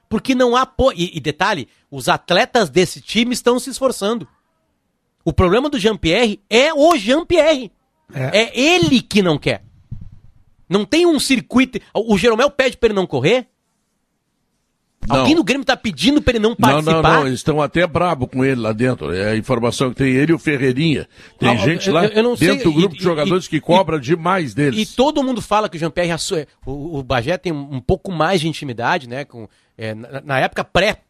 Porque 0.08 0.34
não 0.34 0.54
há. 0.54 0.64
Po... 0.64 0.92
E, 0.92 1.16
e 1.16 1.20
detalhe, 1.20 1.68
os 1.90 2.08
atletas 2.08 2.68
desse 2.70 3.00
time 3.00 3.32
estão 3.32 3.58
se 3.58 3.70
esforçando. 3.70 4.26
O 5.24 5.32
problema 5.32 5.68
do 5.68 5.78
Jean-Pierre 5.78 6.40
é 6.48 6.72
o 6.72 6.96
Jean-Pierre. 6.96 7.72
É. 8.14 8.38
É. 8.42 8.58
ele 8.60 9.00
que 9.02 9.20
não 9.22 9.36
quer. 9.38 9.64
Não 10.68 10.84
tem 10.84 11.06
um 11.06 11.18
circuito. 11.18 11.80
O 11.94 12.16
Jeromel 12.16 12.50
pede 12.50 12.76
pra 12.76 12.88
ele 12.88 12.94
não 12.94 13.06
correr? 13.06 13.48
Não. 15.08 15.20
Alguém 15.20 15.36
no 15.36 15.44
Grêmio 15.44 15.64
tá 15.64 15.76
pedindo 15.76 16.20
pra 16.20 16.32
ele 16.32 16.40
não 16.40 16.50
Não, 16.50 16.56
participar? 16.56 17.02
não, 17.02 17.20
não, 17.20 17.26
eles 17.28 17.38
estão 17.38 17.62
até 17.62 17.86
brabo 17.86 18.26
com 18.26 18.44
ele 18.44 18.60
lá 18.60 18.72
dentro. 18.72 19.12
É 19.14 19.30
a 19.30 19.36
informação 19.36 19.90
que 19.90 19.96
tem 19.96 20.12
ele 20.14 20.32
e 20.32 20.34
o 20.34 20.38
Ferreirinha. 20.38 21.08
Tem 21.38 21.48
Ah, 21.50 21.56
gente 21.56 21.88
lá 21.90 22.06
eu- 22.06 22.10
eu 22.10 22.22
não 22.24 22.36
sei, 22.36 22.48
dentro 22.48 22.72
do 22.72 22.76
grupo 22.76 22.94
e- 22.96 22.98
de 22.98 23.04
jogadores 23.04 23.44
e- 23.44 23.48
que 23.50 23.56
e- 23.56 23.60
cobra 23.60 24.00
demais 24.00 24.52
deles. 24.52 24.80
E 24.90 24.96
todo 24.96 25.22
mundo 25.22 25.40
fala 25.40 25.68
que 25.68 25.76
o 25.76 25.78
Jean-Pierre 25.80 26.10
é, 26.10 26.46
o, 26.64 26.98
o 26.98 27.02
Bagé 27.04 27.38
tem 27.38 27.52
um, 27.52 27.80
pouco 27.80 28.10
mais 28.10 28.40
de 28.40 28.48
intimidade, 28.48 29.08
né? 29.08 29.24
Com, 29.24 29.48
é, 29.78 29.94
na, 29.94 30.20
na 30.22 30.40
época 30.40 30.64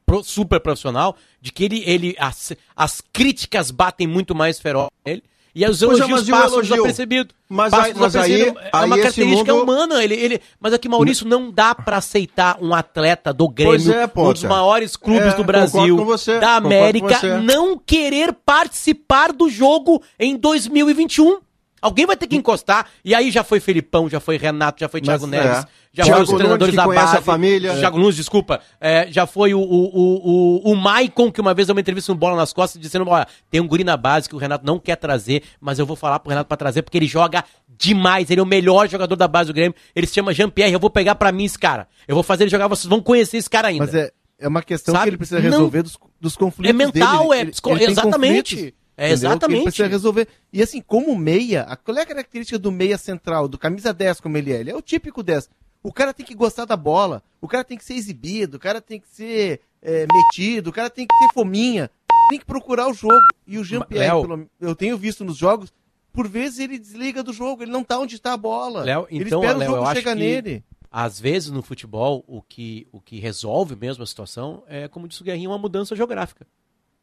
pré-super 0.07 0.61
profissional, 0.61 1.17
de 1.41 1.53
que 1.53 1.65
ele, 1.65 1.83
ele 1.85 2.17
as, 2.19 2.53
as 2.75 3.03
críticas 3.13 3.71
batem 3.71 4.07
muito 4.07 4.35
mais 4.35 4.59
feroz 4.59 4.89
nele. 5.05 5.23
E 5.57 5.65
aí 5.65 5.71
os 5.71 5.81
elogios 5.81 6.29
é, 6.29 6.31
passam 6.31 6.61
desapercebidos. 6.61 7.35
Mas, 7.49 7.73
aí, 7.73 7.95
mas 7.95 8.15
aí, 8.15 8.43
é 8.43 8.85
uma 8.85 8.99
característica 8.99 9.55
mundo... 9.55 9.63
humana. 9.63 10.05
Ele, 10.05 10.15
ele... 10.15 10.41
Mas 10.61 10.75
aqui, 10.75 10.87
Maurício, 10.87 11.27
não 11.27 11.51
dá 11.51 11.75
para 11.75 11.97
aceitar 11.97 12.59
um 12.61 12.75
atleta 12.75 13.33
do 13.33 13.49
Grêmio, 13.49 13.91
é, 13.91 14.05
um 14.15 14.33
dos 14.35 14.45
maiores 14.45 14.97
clubes 14.97 15.33
é, 15.33 15.37
do 15.37 15.45
Brasil, 15.45 15.97
você, 16.05 16.39
da 16.39 16.57
América, 16.57 17.41
não 17.41 17.79
querer 17.79 18.35
participar 18.35 19.33
do 19.33 19.49
jogo 19.49 20.03
em 20.19 20.37
2021. 20.37 21.39
Alguém 21.87 22.05
vai 22.05 22.17
ter 22.17 22.27
que 22.27 22.35
encostar. 22.35 22.87
E 23.05 23.15
aí 23.15 23.31
já 23.31 23.45
foi 23.45 23.61
Felipão, 23.61 24.09
já 24.09 24.19
foi 24.19 24.37
Renato, 24.37 24.81
já 24.81 24.89
foi 24.89 25.01
Thiago 25.01 25.27
Mas, 25.27 25.31
Neves, 25.31 25.59
é. 25.59 25.67
já 25.93 26.03
Thiago 26.03 26.27
foi 26.27 26.35
os 26.35 26.39
treinadores 26.39 26.75
da 26.75 26.87
base. 26.87 27.17
A 27.17 27.23
família. 27.23 27.77
Thiago 27.77 27.97
Nunes, 27.97 28.17
desculpa. 28.17 28.61
É, 28.81 29.07
já 29.09 29.25
foi 29.25 29.55
o, 29.55 29.61
o, 29.61 30.65
o, 30.65 30.73
o, 30.73 30.75
Maicon, 30.75 31.31
que 31.31 31.41
uma 31.41 31.55
vez 31.55 31.69
deu 31.69 31.75
uma 31.75 31.81
entrevista 31.81 32.13
no 32.13 32.19
Bola 32.19 32.37
nas 32.37 32.53
Costas, 32.53 32.81
dizendo: 32.81 33.09
olha, 33.09 33.27
tem 33.49 33.61
um 33.61 33.69
guri 33.69 33.85
na 33.85 33.97
base 33.97 34.29
que 34.29 34.35
o 34.35 34.39
Renato 34.39 34.67
não 34.67 34.81
quer 34.81 34.97
trazer, 34.97 35.45
mas 35.61 35.79
eu 35.79 35.87
vou 35.87 35.95
falar 35.95 36.19
pro 36.19 36.31
Renato 36.31 36.49
pra 36.49 36.57
trazer, 36.57 36.83
porque 36.83 36.99
ele 36.99 37.07
joga 37.07 37.45
demais. 37.69 38.29
Ele 38.29 38.41
é 38.41 38.43
o 38.43 38.47
melhor 38.47 38.89
jogador 38.89 39.15
da 39.15 39.29
base 39.29 39.47
do 39.47 39.55
Grêmio. 39.55 39.75
Ele 39.95 40.09
se 40.09 40.15
chama 40.15 40.35
Jean-Pierre. 40.35 40.73
Eu 40.73 40.81
vou 40.81 40.91
pegar 40.91 41.15
pra 41.15 41.31
mim 41.31 41.45
esse 41.45 41.59
cara. 41.59 41.87
Eu 42.09 42.17
vou 42.17 42.25
fazer 42.25 42.45
ele 42.45 42.51
jogar, 42.51 42.67
vocês 42.67 42.89
vão 42.89 43.01
conhecer 43.01 43.37
esse 43.37 43.49
cara 43.49 43.69
ainda. 43.69 43.85
Mas 43.85 43.95
é, 43.95 44.11
é 44.41 44.49
uma 44.49 44.63
questão 44.63 44.93
Sabe? 44.93 45.05
que 45.05 45.11
ele 45.11 45.17
precisa 45.19 45.41
resolver 45.41 45.79
não, 45.79 45.85
dos, 45.85 45.99
dos 46.21 46.37
conflitos. 46.37 46.71
É 46.71 46.73
mental, 46.73 47.29
dele. 47.29 47.35
é. 47.35 47.71
Ele, 47.71 47.83
ele 47.85 47.93
exatamente. 47.93 48.75
É, 48.97 49.11
exatamente. 49.11 49.59
Ele 49.59 49.65
precisa 49.65 49.89
resolver. 49.89 50.27
E 50.53 50.63
assim, 50.63 50.81
como 50.81 51.17
meia, 51.17 51.65
qual 51.85 51.99
é 51.99 52.03
a 52.03 52.07
característica 52.07 52.59
do 52.59 52.73
meia 52.73 52.97
central, 52.97 53.47
do 53.47 53.59
camisa 53.59 53.93
10 53.93 54.21
como 54.21 54.39
ele 54.39 54.53
é? 54.53 54.61
Ele 54.61 54.71
é 54.71 54.77
o 54.77 54.81
típico 54.81 55.23
10. 55.23 55.51
O 55.83 55.93
cara 55.93 56.15
tem 56.15 56.25
que 56.25 56.35
gostar 56.35 56.65
da 56.65 56.77
bola, 56.77 57.23
o 57.41 57.47
cara 57.47 57.63
tem 57.63 57.77
que 57.77 57.85
ser 57.85 57.95
exibido, 57.95 58.57
o 58.57 58.61
cara 58.61 58.81
tem 58.81 58.99
que 58.99 59.09
ser 59.09 59.61
é, 59.83 60.07
metido, 60.13 60.71
o 60.71 60.73
cara 60.73 60.91
tem 60.91 61.07
que 61.07 61.15
ter 61.19 61.33
fominha, 61.33 61.91
tem 62.31 62.39
que 62.39 62.45
procurar 62.45 62.89
o 62.89 62.95
jogo. 62.95 63.21
E 63.47 63.59
o 63.59 63.65
Jean-Pierre, 63.65 64.49
eu 64.61 64.75
tenho 64.75 64.97
visto 64.97 65.25
nos 65.25 65.37
jogos, 65.37 65.73
por 66.13 66.27
vezes 66.27 66.59
ele 66.59 66.79
desliga 66.79 67.23
do 67.23 67.33
jogo, 67.33 67.63
ele 67.63 67.71
não 67.71 67.85
tá 67.85 67.99
onde 67.99 68.17
está 68.17 68.33
a 68.33 68.37
bola. 68.37 68.83
Léo, 68.83 69.07
então, 69.11 69.21
ele 69.21 69.29
espera 69.29 69.59
Léo, 69.59 69.73
o 69.73 69.75
jogo 69.77 69.95
chegar 69.95 70.15
nele. 70.15 70.65
Às 70.91 71.21
vezes 71.21 71.51
no 71.51 71.63
futebol, 71.63 72.25
o 72.27 72.41
que, 72.41 72.89
o 72.91 73.01
que 73.01 73.21
resolve 73.21 73.77
mesmo 73.77 74.03
a 74.03 74.07
situação 74.07 74.65
é, 74.67 74.89
como 74.89 75.07
disse 75.07 75.21
o 75.21 75.25
Guerrinho, 75.25 75.51
uma 75.51 75.59
mudança 75.59 75.95
geográfica. 75.95 76.47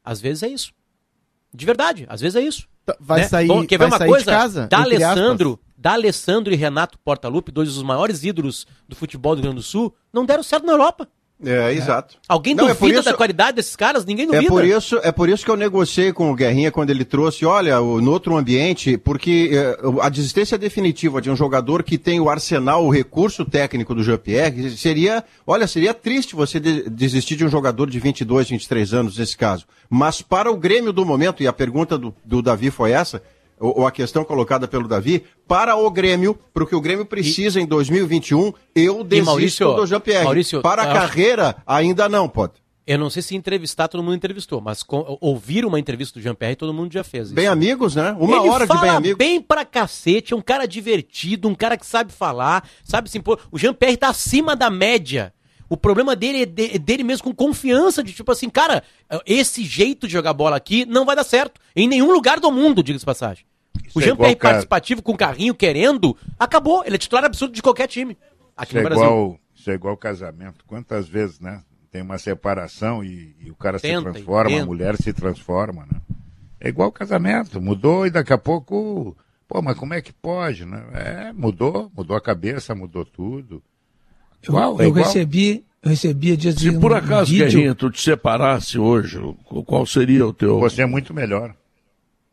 Às 0.03 0.19
vezes 0.19 0.43
é 0.43 0.47
isso. 0.47 0.73
De 1.54 1.66
verdade, 1.66 2.06
às 2.10 2.20
vezes 2.20 2.36
é 2.36 2.42
isso. 2.42 2.68
Tá, 2.86 2.96
vai 3.00 3.22
né? 3.22 3.28
sair, 3.28 3.48
Bom, 3.48 3.66
quer 3.66 3.78
ver 3.78 3.86
uma 3.86 4.00
coisa? 4.00 4.26
casa? 4.26 4.68
Da 4.68 4.82
Alessandro, 4.82 5.60
da 5.78 5.94
Alessandro 5.94 6.54
e 6.54 6.56
Renato 6.56 6.98
Portaluppi, 7.00 7.52
dois 7.52 7.74
dos 7.74 7.84
maiores 7.84 8.24
ídolos 8.24 8.66
do 8.88 8.96
futebol 8.96 9.36
do 9.36 9.39
Rio 9.39 9.44
Grande 9.44 9.58
do 9.58 9.63
Sul, 9.63 9.94
não 10.12 10.26
deram 10.26 10.44
certo 10.44 10.66
na 10.66 10.74
Europa. 10.74 11.08
É, 11.46 11.72
é, 11.72 11.74
exato. 11.74 12.15
Alguém 12.28 12.56
não, 12.56 12.65
é 12.65 12.74
duvida 12.74 12.98
é 12.98 13.00
isso, 13.00 13.10
da 13.10 13.13
qualidade 13.13 13.56
desses 13.56 13.76
caras? 13.76 14.06
Ninguém 14.06 14.26
duvida. 14.26 14.46
É 14.46 14.48
por, 14.48 14.63
isso, 14.63 15.00
é 15.04 15.12
por 15.12 15.30
isso 15.30 15.43
que 15.43 15.52
eu 15.52 15.58
negociei 15.58 16.13
com 16.13 16.32
o 16.32 16.36
Guerrinha 16.36 16.72
quando 16.72 16.89
ele 16.89 17.04
trouxe, 17.04 17.46
olha, 17.46 17.80
no 17.80 18.12
outro 18.12 18.36
ambiente, 18.38 18.98
porque 18.98 19.50
é, 19.52 19.78
a 20.02 20.10
desistência 20.10 20.58
definitiva 20.58 21.22
de 21.22 21.30
um 21.30 21.36
jogador 21.36 21.84
que 21.84 21.98
tem 21.98 22.19
o 22.19 22.30
arsenal, 22.30 22.86
o 22.86 22.89
recurso 22.89 23.43
técnico 23.43 23.93
do 23.93 24.04
Jean-Pierre, 24.04 24.72
seria, 24.78 25.24
olha, 25.46 25.67
seria 25.67 25.93
triste 25.93 26.36
você 26.36 26.60
de, 26.60 26.89
desistir 26.89 27.36
de 27.36 27.46
um 27.46 27.50
jogador 27.50 27.89
de 27.89 28.00
22, 28.00 28.50
23 28.50 28.93
anos 28.93 29.17
nesse 29.17 29.36
caso. 29.36 29.65
Mas 29.89 30.22
para 30.22 30.52
o 30.52 30.58
Grêmio 30.58 30.93
do 30.93 31.06
momento, 31.06 31.43
e 31.43 31.48
a 31.48 31.54
pergunta 31.54 31.98
do, 31.98 32.13
do 32.24 32.41
Davi 32.41 32.72
foi 32.72 32.91
essa, 32.91 33.22
ou, 33.63 33.88
a 33.88 33.91
questão 33.91 34.26
colocada 34.26 34.67
pelo 34.67 34.88
Davi, 34.88 35.23
para 35.47 35.76
o 35.76 35.89
Grêmio, 35.89 36.38
para 36.54 36.63
o 36.63 36.67
que 36.67 36.76
o 36.76 36.82
Grêmio 36.82 37.06
precisa 37.06 37.60
e, 37.60 37.63
em 37.63 37.65
2021, 37.65 38.52
eu 38.76 39.04
desisto 39.04 39.26
Maurício, 39.26 39.73
do 39.73 39.86
Jean-Pierre. 39.86 40.62
Para 40.62 40.84
a 40.84 40.93
carreira, 40.93 41.56
ainda 41.65 42.10
não, 42.10 42.28
pode. 42.28 42.54
Eu 42.86 42.97
não 42.97 43.10
sei 43.10 43.21
se 43.21 43.34
entrevistar, 43.34 43.88
todo 43.88 44.04
mundo 44.04 44.15
entrevistou, 44.15 44.60
mas 44.60 44.84
com, 44.84 45.17
ouvir 45.21 45.65
uma 45.65 45.80
entrevista 45.80 46.19
do 46.19 46.21
Jean-Pierre, 46.21 46.58
todo 46.58 46.73
mundo 46.73 46.91
já 46.91 47.02
fez. 47.02 47.28
Isso. 47.28 47.36
Bem 47.36 47.47
amigos, 47.47 47.95
né? 47.95 48.13
Uma 48.19 48.36
Ele 48.36 48.49
hora 48.49 48.67
de 48.67 48.78
bem 48.82 48.89
amigos. 48.89 49.17
bem 49.17 49.41
pra 49.41 49.63
cacete, 49.63 50.34
é 50.34 50.36
um 50.36 50.41
cara 50.41 50.67
divertido, 50.67 51.47
um 51.47 51.56
cara 51.56 51.78
que 51.78 51.86
sabe 51.86 52.12
falar, 52.12 52.67
sabe 52.84 53.10
se 53.10 53.17
impor. 53.17 53.39
O 53.49 53.58
Jean-Pierre 53.58 53.95
tá 53.95 54.10
acima 54.10 54.54
da 54.54 54.69
média. 54.69 55.34
O 55.69 55.78
problema 55.78 56.13
dele 56.15 56.41
é, 56.41 56.45
de, 56.45 56.76
é 56.76 56.78
dele 56.78 57.04
mesmo 57.04 57.23
com 57.23 57.34
confiança, 57.34 58.04
de 58.04 58.12
tipo 58.12 58.30
assim, 58.32 58.49
cara, 58.49 58.84
esse 59.26 59.63
jeito 59.63 60.06
de 60.06 60.13
jogar 60.13 60.34
bola 60.34 60.58
aqui 60.58 60.86
não 60.86 61.06
vai 61.06 61.15
dar 61.15 61.23
certo. 61.23 61.62
Em 61.73 61.88
nenhum 61.88 62.12
lugar 62.12 62.41
do 62.41 62.52
mundo, 62.52 62.84
diga-se 62.84 63.06
passagem. 63.06 63.45
Isso 63.86 64.00
o 64.00 64.02
é 64.02 64.06
Jean-Pierre 64.06 64.36
participativo 64.36 65.02
com 65.02 65.16
carrinho 65.16 65.54
querendo, 65.54 66.16
acabou. 66.40 66.84
Ele 66.86 66.96
é 66.96 66.98
titular 66.98 67.24
absoluto 67.26 67.56
de 67.56 67.62
qualquer 67.62 67.88
time. 67.88 68.18
Aqui 68.56 68.72
isso 68.72 68.76
no 68.76 68.82
é 68.82 68.84
Brasil. 68.84 69.06
Igual, 69.06 69.40
isso 69.56 69.72
é 69.72 69.74
igual 69.74 69.98
casamento. 69.98 70.66
Quantas 70.66 71.08
vezes, 71.08 71.40
né? 71.40 71.62
Tem 71.92 72.02
uma 72.02 72.18
separação 72.18 73.04
e, 73.04 73.36
e 73.40 73.52
o 73.52 73.56
cara 73.56 73.80
tenta, 73.80 73.98
se 73.98 74.04
transforma, 74.04 74.62
a 74.62 74.66
mulher 74.66 74.98
se 74.98 75.14
transforma, 75.14 75.86
né? 75.92 76.02
É 76.60 76.70
igual 76.70 76.92
casamento. 76.92 77.62
Mudou 77.62 78.08
e 78.08 78.10
daqui 78.10 78.34
a 78.34 78.38
pouco. 78.38 79.16
Pô, 79.48 79.62
mas 79.62 79.78
como 79.78 79.94
é 79.94 80.02
que 80.02 80.12
pode, 80.12 80.66
né? 80.66 80.84
É, 80.94 81.34
mudou, 81.34 81.92
mudou 81.96 82.18
a 82.18 82.22
cabeça, 82.22 82.74
mudou 82.74 83.06
tudo. 83.06 83.62
Igual, 84.42 84.82
eu, 84.82 84.90
eu 84.90 84.98
é 84.98 85.04
recebi, 85.04 85.64
eu 85.84 85.90
recebi 85.90 86.36
dias 86.36 86.56
Se 86.56 86.72
por 86.80 86.94
acaso, 86.94 87.32
vídeo... 87.32 87.46
Guerrinha, 87.46 87.76
tu 87.76 87.92
te 87.92 88.02
separasse 88.02 88.80
hoje, 88.80 89.20
qual 89.66 89.86
seria 89.86 90.26
o 90.26 90.34
teu. 90.34 90.60
Você 90.60 90.82
é 90.82 90.86
muito 90.86 91.14
melhor. 91.14 91.56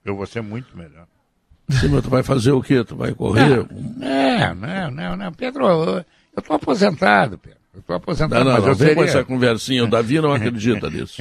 Eu 0.04 0.16
vou 0.16 0.26
ser 0.26 0.40
muito 0.40 0.76
melhor. 0.76 1.06
Sim, 1.70 1.88
mas 1.88 2.02
tu 2.02 2.10
vai 2.10 2.22
fazer 2.22 2.52
o 2.52 2.62
quê? 2.62 2.84
Tu 2.84 2.96
vai 2.96 3.14
correr? 3.14 3.66
Não, 3.70 4.54
não, 4.54 4.90
não, 4.90 5.16
não. 5.16 5.32
Pedro, 5.32 5.66
eu 5.66 6.04
estou 6.36 6.56
aposentado, 6.56 7.38
Pedro. 7.38 7.58
Eu 7.72 7.80
estou 7.80 7.96
aposentado. 7.96 8.44
Não, 8.44 8.44
não, 8.44 8.52
mas 8.52 8.62
não, 8.62 8.68
eu 8.70 8.74
seria... 8.74 8.94
com 8.94 9.04
essa 9.04 9.24
conversinha. 9.24 9.84
O 9.84 9.88
Davi 9.88 10.20
não 10.20 10.32
acredita 10.32 10.88
nisso. 10.90 11.16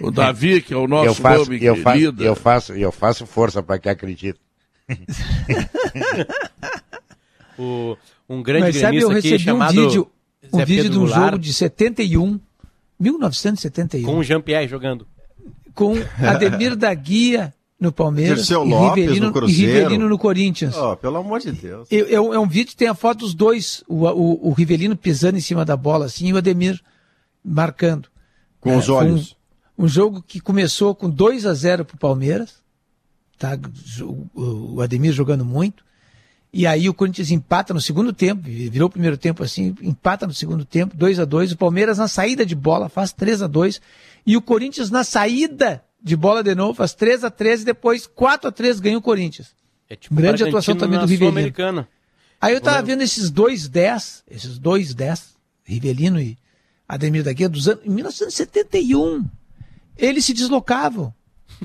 O 0.00 0.10
Davi, 0.10 0.62
que 0.62 0.72
é 0.72 0.76
o 0.76 0.86
nosso 0.86 1.06
eu 1.06 1.14
faço, 1.14 1.44
nome 1.44 1.64
eu 1.64 1.76
faço, 1.76 1.98
lida... 1.98 2.24
Eu 2.24 2.36
faço, 2.36 2.72
eu 2.72 2.92
faço 2.92 3.26
força 3.26 3.62
para 3.62 3.78
que 3.78 3.88
acredite. 3.88 4.38
o, 7.58 7.96
um 8.28 8.42
grande 8.42 8.66
mas 8.66 8.76
sabe, 8.76 8.98
eu 8.98 9.08
recebi 9.08 9.38
chamado... 9.38 9.78
um 9.78 9.88
vídeo, 9.88 10.10
um 10.52 10.64
vídeo 10.64 10.90
de 10.90 10.98
um 10.98 11.06
jogo 11.06 11.38
de 11.38 11.52
71, 11.52 12.40
1971. 12.98 14.04
Com 14.04 14.18
o 14.18 14.24
Jean-Pierre 14.24 14.68
jogando. 14.68 15.06
Com 15.74 15.94
Ademir 16.20 16.74
da 16.74 16.92
Guia 16.94 17.52
no 17.78 17.92
Palmeiras 17.92 18.38
Dirceu 18.38 18.66
e 18.66 18.70
Lopes 18.70 19.04
Rivelino, 19.04 19.26
no 19.26 19.32
Cruzeiro. 19.32 19.70
E 19.70 19.74
Rivelino 19.74 20.08
no 20.08 20.18
Corinthians. 20.18 20.76
Oh, 20.76 20.96
pelo 20.96 21.18
amor 21.18 21.40
de 21.40 21.52
Deus. 21.52 21.86
É, 21.90 22.14
é, 22.14 22.20
um, 22.20 22.34
é 22.34 22.38
um 22.38 22.48
vídeo 22.48 22.70
que 22.70 22.76
tem 22.76 22.88
a 22.88 22.94
foto 22.94 23.20
dos 23.20 23.34
dois, 23.34 23.84
o, 23.86 24.06
o, 24.06 24.48
o, 24.48 24.52
Rivelino 24.52 24.96
pisando 24.96 25.38
em 25.38 25.40
cima 25.40 25.64
da 25.64 25.76
bola 25.76 26.06
assim 26.06 26.28
e 26.28 26.32
o 26.32 26.36
Ademir 26.36 26.80
marcando. 27.44 28.08
Com 28.60 28.72
é, 28.72 28.76
os 28.76 28.88
olhos. 28.88 29.36
Um, 29.78 29.84
um, 29.84 29.88
jogo 29.88 30.22
que 30.26 30.40
começou 30.40 30.94
com 30.94 31.08
2 31.08 31.46
a 31.46 31.54
0 31.54 31.84
para 31.84 31.94
o 31.94 31.98
Palmeiras, 31.98 32.56
tá? 33.38 33.56
o, 34.02 34.74
o 34.74 34.82
Ademir 34.82 35.12
jogando 35.12 35.44
muito, 35.44 35.84
e 36.52 36.66
aí 36.66 36.88
o 36.88 36.94
Corinthians 36.94 37.30
empata 37.30 37.72
no 37.72 37.80
segundo 37.80 38.12
tempo, 38.12 38.42
virou 38.42 38.88
o 38.88 38.90
primeiro 38.90 39.16
tempo 39.16 39.44
assim, 39.44 39.76
empata 39.80 40.26
no 40.26 40.34
segundo 40.34 40.64
tempo, 40.64 40.96
2 40.96 41.20
a 41.20 41.24
2 41.24 41.52
o 41.52 41.56
Palmeiras 41.56 41.98
na 41.98 42.08
saída 42.08 42.44
de 42.44 42.56
bola 42.56 42.88
faz 42.88 43.12
3 43.12 43.42
a 43.42 43.46
2 43.46 43.80
e 44.26 44.36
o 44.36 44.42
Corinthians 44.42 44.90
na 44.90 45.04
saída 45.04 45.84
de 46.02 46.16
bola 46.16 46.42
de 46.42 46.54
novo, 46.54 46.74
faz 46.74 46.94
3 46.94 47.24
a 47.24 47.30
3 47.30 47.62
e 47.62 47.64
depois 47.64 48.06
4 48.06 48.48
a 48.48 48.52
3 48.52 48.80
ganha 48.80 48.98
o 48.98 49.02
Corinthians. 49.02 49.54
É 49.88 49.96
tipo 49.96 50.14
Grande 50.14 50.44
atuação 50.44 50.76
também 50.76 50.98
do 50.98 51.06
Rivelino. 51.06 51.86
Aí 52.40 52.54
eu 52.54 52.60
tava 52.60 52.82
vendo 52.82 53.02
esses 53.02 53.30
dois 53.30 53.68
10, 53.68 54.24
esses 54.30 54.58
dois 54.58 54.94
10, 54.94 55.36
Rivelino 55.64 56.20
e 56.20 56.38
Ademir 56.88 57.24
da 57.24 57.32
Guia, 57.32 57.48
dos 57.48 57.68
anos, 57.68 57.84
em 57.84 57.90
1971. 57.90 59.24
Eles 59.96 60.24
se 60.24 60.32
deslocavam, 60.32 61.12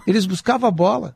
eles 0.08 0.26
buscavam 0.26 0.68
a 0.68 0.72
bola. 0.72 1.16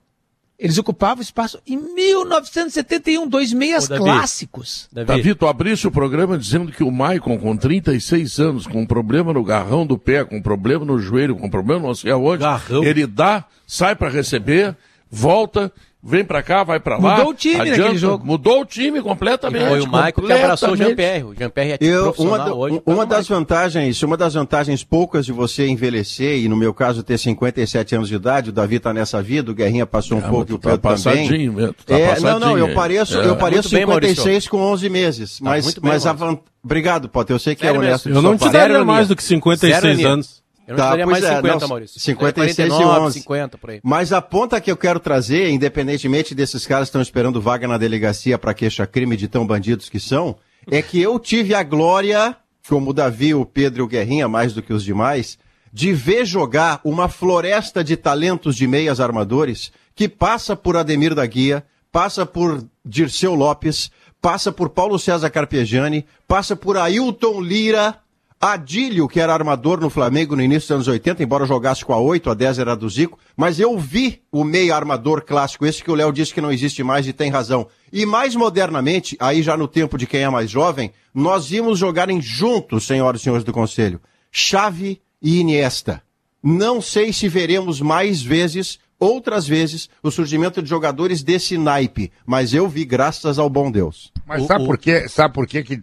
Eles 0.59 0.77
ocupavam 0.79 1.21
espaço 1.21 1.59
em 1.67 1.77
1971, 1.77 3.27
dois 3.27 3.53
meias 3.53 3.85
Ô, 3.85 3.89
Davi, 3.89 4.03
clássicos. 4.03 4.89
Davi. 4.91 5.07
Davi, 5.07 5.35
tu 5.35 5.45
abrisse 5.45 5.87
o 5.87 5.91
programa 5.91 6.35
dizendo 6.35 6.71
que 6.71 6.83
o 6.83 6.91
Maicon, 6.91 7.37
com 7.37 7.55
36 7.55 8.39
anos, 8.39 8.65
com 8.65 8.81
um 8.81 8.85
problema 8.85 9.31
no 9.31 9.43
garrão 9.43 9.85
do 9.85 9.99
pé, 9.99 10.25
com 10.25 10.37
um 10.37 10.41
problema 10.41 10.83
no 10.83 10.97
joelho, 10.97 11.35
com 11.35 11.45
um 11.45 11.49
problema 11.49 11.87
não 11.87 11.93
sei 11.93 12.11
aonde, 12.11 12.41
garrão. 12.41 12.83
ele 12.83 13.05
dá, 13.05 13.45
sai 13.67 13.95
para 13.95 14.09
receber, 14.09 14.75
volta, 15.11 15.71
vem 16.07 16.23
pra 16.23 16.41
cá, 16.41 16.63
vai 16.63 16.79
pra 16.79 16.97
lá. 16.97 17.17
Mudou 17.17 17.31
o 17.31 17.33
time 17.33 17.55
adianta, 17.55 17.77
naquele 17.77 17.97
jogo. 17.97 18.25
Mudou 18.25 18.61
o 18.61 18.65
time 18.65 19.01
completamente. 19.01 19.65
E 19.65 19.67
foi 19.67 19.81
o 19.81 19.87
Michael 19.87 20.13
que 20.13 20.31
abraçou 20.31 20.69
o 20.71 20.77
Jean-Pierre. 20.77 21.23
O 21.23 21.35
Jean-Pierre 21.35 21.71
é 21.73 21.77
Eu, 21.81 22.15
uma, 22.17 22.37
da, 22.37 22.53
hoje. 22.53 22.81
Uma 22.85 23.05
das 23.05 23.27
vantagens, 23.27 24.01
uma 24.01 24.15
das 24.15 24.33
vantagens 24.33 24.83
poucas 24.83 25.25
de 25.25 25.33
você 25.33 25.67
envelhecer, 25.67 26.39
e 26.39 26.47
no 26.47 26.55
meu 26.55 26.73
caso 26.73 27.03
ter 27.03 27.17
57 27.17 27.95
anos 27.95 28.07
de 28.07 28.15
idade, 28.15 28.49
o 28.49 28.53
Davi 28.53 28.79
tá 28.79 28.93
nessa 28.93 29.21
vida, 29.21 29.51
o 29.51 29.53
Guerrinha 29.53 29.85
passou 29.85 30.17
um 30.17 30.25
é, 30.25 30.29
pouco 30.29 30.51
e 30.51 30.55
o 30.55 30.57
tá 30.57 30.69
Pedro 30.71 30.81
tá 30.81 30.95
também. 30.95 31.29
Mesmo, 31.29 31.73
tá 31.85 31.99
é, 31.99 32.19
não, 32.19 32.39
não, 32.39 32.57
eu 32.57 32.73
pareço, 32.73 33.19
é. 33.19 33.27
eu 33.27 33.35
pareço 33.35 33.69
56 33.69 34.25
bem, 34.25 34.49
com 34.49 34.57
11 34.57 34.89
meses. 34.89 35.39
Tá 35.39 35.45
mas, 35.45 35.65
bem, 35.65 35.75
mas 35.81 36.05
a 36.05 36.13
van... 36.13 36.37
Obrigado, 36.63 37.09
Potter, 37.09 37.35
eu 37.35 37.39
sei 37.39 37.55
que 37.55 37.63
é 37.63 37.67
Sério 37.67 37.81
é 37.81 37.87
honesto. 37.87 38.09
Eu 38.09 38.21
não 38.21 38.37
te 38.37 38.49
daria 38.49 38.83
mais 38.83 39.07
do 39.07 39.15
que 39.15 39.23
56 39.23 40.05
anos. 40.05 40.46
Eu 40.67 40.75
não 40.75 40.83
tá, 40.83 40.89
daria 40.89 41.05
mais 41.05 41.23
é, 41.23 41.37
50, 41.37 41.59
não, 41.59 41.67
Maurício. 41.69 41.99
56 41.99 42.69
49, 42.69 42.83
e 42.83 43.05
11. 43.07 43.19
50, 43.19 43.57
por 43.57 43.69
aí. 43.69 43.79
Mas 43.81 44.11
a 44.11 44.21
ponta 44.21 44.59
que 44.59 44.69
eu 44.69 44.75
quero 44.75 44.99
trazer, 44.99 45.49
independentemente 45.49 46.35
desses 46.35 46.67
caras 46.67 46.87
que 46.87 46.89
estão 46.89 47.01
esperando 47.01 47.41
vaga 47.41 47.67
na 47.67 47.77
delegacia 47.77 48.37
para 48.37 48.53
queixa-crime 48.53 49.15
de 49.15 49.29
tão 49.29 49.47
bandidos 49.47 49.87
que 49.87 49.99
são, 49.99 50.35
é 50.69 50.81
que 50.81 51.01
eu 51.01 51.17
tive 51.17 51.55
a 51.55 51.63
glória, 51.63 52.35
como 52.67 52.89
o 52.89 52.93
Davi, 52.93 53.33
o 53.33 53.45
Pedro 53.45 53.79
e 53.79 53.83
o 53.83 53.87
Guerrinha, 53.87 54.27
mais 54.27 54.53
do 54.53 54.61
que 54.61 54.73
os 54.73 54.83
demais, 54.83 55.39
de 55.71 55.93
ver 55.93 56.25
jogar 56.25 56.81
uma 56.83 57.07
floresta 57.07 57.81
de 57.81 57.95
talentos 57.95 58.55
de 58.55 58.67
meias 58.67 58.99
armadores 58.99 59.71
que 59.95 60.09
passa 60.09 60.55
por 60.55 60.75
Ademir 60.75 61.15
da 61.15 61.25
Guia, 61.25 61.65
passa 61.91 62.25
por 62.25 62.63
Dirceu 62.85 63.33
Lopes, 63.33 63.89
passa 64.21 64.51
por 64.51 64.69
Paulo 64.69 64.99
César 64.99 65.29
Carpegiani, 65.29 66.05
passa 66.27 66.55
por 66.55 66.77
Ailton 66.77 67.41
Lira, 67.41 67.99
Adílio, 68.39 69.07
que 69.07 69.19
era 69.19 69.33
armador 69.33 69.81
no 69.81 69.89
Flamengo 69.89 70.35
no 70.35 70.43
início 70.43 70.67
dos 70.67 70.71
anos 70.71 70.87
80, 70.87 71.23
embora 71.23 71.45
jogasse 71.47 71.83
com 71.83 71.91
a 71.91 71.99
8, 71.99 72.29
a 72.29 72.33
10 72.35 72.59
era 72.59 72.75
do 72.75 72.87
Zico, 72.87 73.17
mas 73.35 73.59
eu 73.59 73.77
vi 73.79 74.21
o 74.31 74.43
meio 74.43 74.75
armador 74.75 75.23
clássico, 75.23 75.65
esse 75.65 75.83
que 75.83 75.89
o 75.89 75.95
Léo 75.95 76.13
disse 76.13 76.33
que 76.33 76.41
não 76.41 76.51
existe 76.51 76.83
mais 76.83 77.07
e 77.07 77.13
tem 77.13 77.31
razão. 77.31 77.67
E 77.91 78.05
mais 78.05 78.35
modernamente, 78.35 79.17
aí 79.19 79.41
já 79.41 79.57
no 79.57 79.67
tempo 79.67 79.97
de 79.97 80.05
quem 80.05 80.21
é 80.21 80.29
mais 80.29 80.51
jovem, 80.51 80.91
nós 81.13 81.47
vimos 81.47 81.79
jogarem 81.79 82.21
juntos, 82.21 82.85
senhoras 82.85 83.21
e 83.21 83.23
senhores 83.23 83.43
do 83.43 83.51
Conselho, 83.51 83.99
Chave 84.31 85.01
e 85.19 85.39
Iniesta. 85.39 86.03
Não 86.43 86.79
sei 86.79 87.11
se 87.11 87.27
veremos 87.27 87.81
mais 87.81 88.21
vezes, 88.21 88.77
outras 88.99 89.47
vezes, 89.47 89.89
o 90.03 90.11
surgimento 90.11 90.61
de 90.61 90.69
jogadores 90.69 91.23
desse 91.23 91.57
naipe, 91.57 92.11
mas 92.23 92.53
eu 92.53 92.67
vi 92.67 92.85
graças 92.85 93.39
ao 93.39 93.49
bom 93.49 93.71
Deus. 93.71 94.11
Mas 94.27 94.45
sabe 94.45 94.63
por 94.63 94.77
quê? 94.77 95.09
Sabe 95.09 95.33
por 95.33 95.47
quê 95.47 95.63
que 95.63 95.81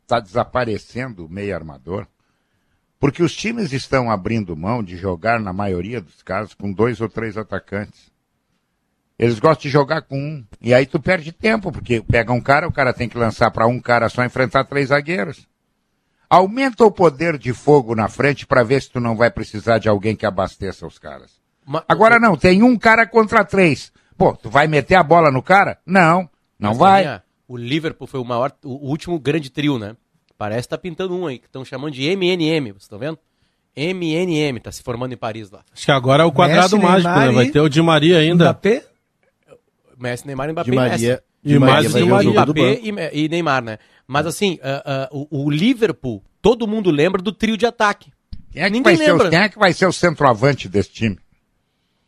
está 0.00 0.20
desaparecendo 0.20 1.26
o 1.26 1.28
meio 1.28 1.54
armador? 1.54 2.06
Porque 3.00 3.22
os 3.22 3.34
times 3.34 3.72
estão 3.72 4.10
abrindo 4.10 4.56
mão 4.56 4.82
de 4.82 4.96
jogar, 4.96 5.38
na 5.38 5.52
maioria 5.52 6.00
dos 6.00 6.22
casos, 6.22 6.54
com 6.54 6.72
dois 6.72 7.00
ou 7.00 7.08
três 7.08 7.36
atacantes. 7.36 8.10
Eles 9.18 9.38
gostam 9.38 9.62
de 9.62 9.68
jogar 9.70 10.02
com 10.02 10.16
um. 10.18 10.44
E 10.60 10.72
aí 10.72 10.86
tu 10.86 11.00
perde 11.00 11.32
tempo, 11.32 11.72
porque 11.72 12.00
pega 12.00 12.32
um 12.32 12.40
cara, 12.40 12.68
o 12.68 12.72
cara 12.72 12.92
tem 12.92 13.08
que 13.08 13.18
lançar 13.18 13.50
para 13.50 13.66
um 13.66 13.80
cara 13.80 14.08
só 14.08 14.24
enfrentar 14.24 14.64
três 14.64 14.88
zagueiros. 14.88 15.46
Aumenta 16.30 16.84
o 16.84 16.90
poder 16.90 17.38
de 17.38 17.52
fogo 17.52 17.94
na 17.94 18.08
frente 18.08 18.46
para 18.46 18.62
ver 18.62 18.82
se 18.82 18.90
tu 18.90 19.00
não 19.00 19.16
vai 19.16 19.30
precisar 19.30 19.78
de 19.78 19.88
alguém 19.88 20.14
que 20.14 20.26
abasteça 20.26 20.86
os 20.86 20.98
caras. 20.98 21.40
Ma- 21.66 21.84
Agora 21.88 22.18
não, 22.20 22.36
tem 22.36 22.62
um 22.62 22.76
cara 22.78 23.06
contra 23.06 23.44
três. 23.44 23.92
Pô, 24.16 24.34
tu 24.36 24.50
vai 24.50 24.66
meter 24.66 24.94
a 24.96 25.02
bola 25.02 25.30
no 25.30 25.42
cara? 25.42 25.78
Não, 25.86 26.28
não 26.58 26.70
Mas, 26.70 26.78
vai. 26.78 27.04
Rafinha, 27.04 27.22
O 27.48 27.56
Liverpool 27.56 28.06
foi 28.06 28.20
o 28.20 28.24
maior, 28.24 28.52
o 28.62 28.88
último 28.90 29.18
grande 29.18 29.48
trio, 29.50 29.78
né? 29.78 29.96
Parece 30.36 30.68
que 30.68 30.70
tá 30.70 30.78
pintando 30.78 31.16
um 31.16 31.26
aí, 31.26 31.38
que 31.38 31.46
estão 31.46 31.64
chamando 31.64 31.92
de 31.94 32.04
MNM, 32.14 32.72
vocês 32.72 32.82
estão 32.82 32.98
vendo? 32.98 33.18
MNM, 33.74 34.60
tá 34.60 34.70
se 34.70 34.82
formando 34.82 35.12
em 35.12 35.16
Paris 35.16 35.50
lá. 35.50 35.60
Acho 35.72 35.84
que 35.86 35.90
agora 35.92 36.22
é 36.24 36.26
o 36.26 36.32
quadrado 36.32 36.76
Messi, 36.76 36.86
mágico, 36.88 37.08
Neymar 37.08 37.26
né? 37.28 37.32
Vai 37.34 37.44
e 37.46 37.50
ter 37.52 37.60
o 37.60 37.68
Di 37.68 37.80
Maria 37.82 38.18
ainda. 38.18 38.44
Mbappé? 38.44 38.84
Messi, 39.98 40.26
Neymar, 40.26 40.50
Mbappé 40.52 40.70
Di 40.70 40.72
e 40.72 40.76
Maria, 40.76 40.92
Messi. 40.92 41.22
Di 41.42 41.54
E 41.54 41.58
Maria 41.58 41.88
Di 41.88 42.04
Maria. 42.04 42.30
Mbappé 42.42 42.80
e, 42.82 43.24
e 43.24 43.28
Neymar, 43.28 43.62
né? 43.62 43.78
Mas 44.06 44.26
assim, 44.26 44.58
ah, 44.62 44.82
ah, 44.84 45.08
o, 45.12 45.44
o 45.44 45.50
Liverpool, 45.50 46.22
todo 46.42 46.66
mundo 46.66 46.90
lembra 46.90 47.20
do 47.22 47.32
trio 47.32 47.56
de 47.56 47.66
ataque. 47.66 48.10
Quem 48.50 48.62
é 48.62 48.66
que, 48.66 48.70
Ninguém 48.72 48.82
vai 48.82 48.96
ser, 48.96 49.10
o- 49.12 49.14
lembra. 49.14 49.30
quem 49.30 49.38
é 49.40 49.48
que 49.48 49.58
vai 49.58 49.72
ser 49.72 49.86
o 49.86 49.92
centroavante 49.92 50.68
desse 50.68 50.90
time? 50.90 51.18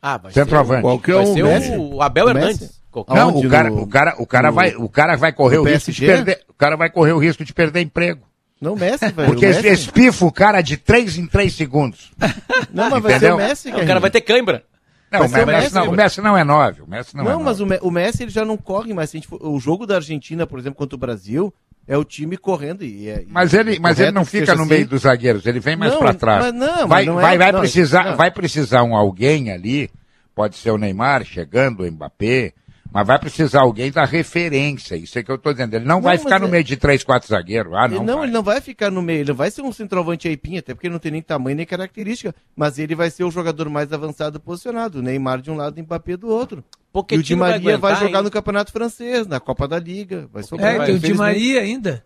Ah, 0.03 0.16
vai 0.16 0.33
Centroavante. 0.33 0.81
ser, 0.83 0.87
o- 0.87 0.90
Qualquer 0.90 1.14
vai 1.14 1.24
um. 1.26 1.35
ser 1.62 1.79
o 1.79 2.03
Abel 2.03 2.26
O 2.26 2.31
Hernandes. 2.31 2.79
Messi? 2.90 3.07
Qualquer- 3.07 3.14
Não, 3.14 3.37
o 3.37 3.48
cara, 3.48 3.70
No- 3.70 3.83
o 3.83 3.87
cara, 3.88 4.14
o 4.18 4.26
cara 4.26 4.48
no- 4.48 4.55
vai, 4.55 4.74
o 4.76 4.88
cara 4.88 5.16
vai 5.16 5.33
correr 5.33 5.59
o 5.59 5.64
risco 5.64 5.92
de 5.92 6.00
perder, 6.07 6.40
o 6.48 6.55
cara 6.55 6.76
vai 6.76 6.90
correr 6.90 7.12
o 7.12 7.18
risco 7.18 7.44
de 7.44 7.53
perder 7.55 7.81
emprego. 7.81 8.22
Não, 8.61 8.74
o 8.74 8.79
Messi, 8.79 9.11
velho. 9.11 9.29
Porque 9.29 9.46
o 9.46 9.48
esse, 9.48 9.62
Messi. 9.62 9.68
esse 9.85 9.92
pifa 9.92 10.24
o 10.26 10.33
cara 10.33 10.61
de 10.61 10.76
3 10.76 11.16
em 11.16 11.26
3 11.26 11.53
segundos. 11.55 12.12
Não, 12.72 12.90
mas 12.90 13.03
vai 13.03 13.18
ser 13.18 13.33
o 13.33 13.37
Messi, 13.38 13.70
o 13.70 13.87
cara 13.87 14.00
vai 14.00 14.11
ter 14.11 14.20
cãibra. 14.20 14.64
Não, 15.11 15.24
o 15.24 15.29
ser 15.29 15.42
o 15.42 15.46
Messi, 15.46 15.62
Messi, 15.62 15.74
não, 15.74 15.88
o? 15.88 15.92
Messi 15.92 16.20
não 16.20 16.38
é 16.38 16.44
9. 16.44 16.83
O 16.83 16.87
Messi 16.88 17.16
não, 17.16 17.24
Não, 17.24 17.40
é 17.40 17.42
mas 17.42 17.59
nove. 17.59 17.62
o, 17.62 17.66
Me- 17.66 17.79
o 17.83 17.90
Messi 17.90 18.22
ele 18.22 18.31
já 18.31 18.44
não 18.44 18.57
corre 18.57 18.92
mais. 18.94 19.11
For- 19.24 19.40
o 19.44 19.59
jogo 19.59 19.85
da 19.87 19.96
Argentina, 19.96 20.46
por 20.46 20.57
exemplo, 20.59 20.76
contra 20.79 20.94
o 20.94 20.98
Brasil, 20.98 21.53
é 21.88 21.96
o 21.96 22.05
time 22.05 22.37
correndo 22.37 22.85
e 22.85 23.09
é- 23.09 23.24
Mas 23.26 23.53
ele, 23.53 23.74
é 23.74 23.79
mas 23.81 23.98
ele 23.98 24.12
não 24.12 24.24
fica 24.24 24.55
no 24.55 24.61
assim. 24.62 24.70
meio 24.70 24.87
dos 24.87 25.03
zagueiros, 25.03 25.44
ele 25.46 25.59
vem 25.59 25.74
mais 25.74 25.92
Não, 25.94 25.98
pra 25.98 26.14
trás. 26.14 26.44
mas 26.44 26.55
não, 26.55 26.76
mas 26.76 26.88
vai, 26.88 27.05
não 27.07 27.18
é- 27.18 27.22
vai, 27.22 27.38
vai 27.38 27.50
não, 27.53 27.59
precisar, 27.61 28.05
não. 28.05 28.16
vai 28.16 28.31
precisar 28.31 28.85
um 28.85 28.94
alguém 28.94 29.50
ali, 29.50 29.90
pode 30.33 30.55
ser 30.57 30.70
o 30.70 30.79
Neymar 30.79 31.24
chegando, 31.24 31.83
o 31.83 31.90
Mbappé, 31.90 32.53
mas 32.92 33.07
vai 33.07 33.18
precisar 33.18 33.61
alguém 33.61 33.90
da 33.90 34.05
referência. 34.05 34.96
Isso 34.96 35.18
é 35.18 35.22
que 35.22 35.31
eu 35.31 35.38
tô 35.38 35.53
dizendo. 35.53 35.74
Ele 35.74 35.85
não, 35.85 35.96
Não, 35.96 36.03
vai 36.03 36.18
ficar 36.18 36.38
no 36.40 36.46
é- 36.46 36.50
meio 36.50 36.64
de 36.64 36.76
três, 36.76 37.05
quatro 37.05 37.29
zagueiros. 37.29 37.72
Ah, 37.74 37.85
Ele 37.87 37.96
não. 37.96 38.05
não, 38.05 38.14
vai. 38.16 38.24
ele 38.26 38.33
não 38.33 38.42
vai 38.42 38.61
ficar 38.61 38.90
no 38.90 39.03
meio, 39.03 39.20
ele 39.20 39.29
não 39.31 39.35
vai 39.37 39.50
ser 39.50 39.62
um 39.62 39.72
centroavante 39.72 40.26
aipim, 40.29 40.59
até 40.59 40.74
porque 40.74 40.87
ele 40.87 40.92
não 40.92 40.98
tem 41.00 41.12
nem 41.12 41.22
tamanho 41.22 41.57
nem 41.57 41.66
característica, 41.66 42.35
mas 42.57 42.79
ele 42.79 42.94
vai 42.94 43.11
ser 43.11 43.24
o 43.24 43.31
jogador 43.31 43.68
mais 43.68 43.92
avançado 43.92 44.40
posicionado, 44.40 44.98
o 44.98 45.03
Neymar 45.03 45.40
de 45.40 45.50
um 45.50 45.57
lado 45.57 45.79
e 45.79 45.83
Mbappé 45.83 46.16
do 46.16 46.29
outro. 46.29 46.64
e 47.11 47.16
o 47.16 47.22
Di 47.22 47.37
Maria 47.37 47.59
vai, 47.61 47.74
aguentar, 47.74 48.00
jogar 48.07 48.18
hein? 48.18 48.24
no 48.24 48.31
Campeonato 48.31 48.72
Francês, 48.72 49.26
na 49.26 49.38
Copa 49.38 49.68
da 49.68 49.79
Liga, 49.79 50.29
vai 50.33 50.42
sobrar. 50.42 50.74
É, 50.74 50.87
tem 50.87 50.94
o 50.96 50.98
Di. 50.98 51.14
Maria 51.14 51.61
ainda. 51.61 52.05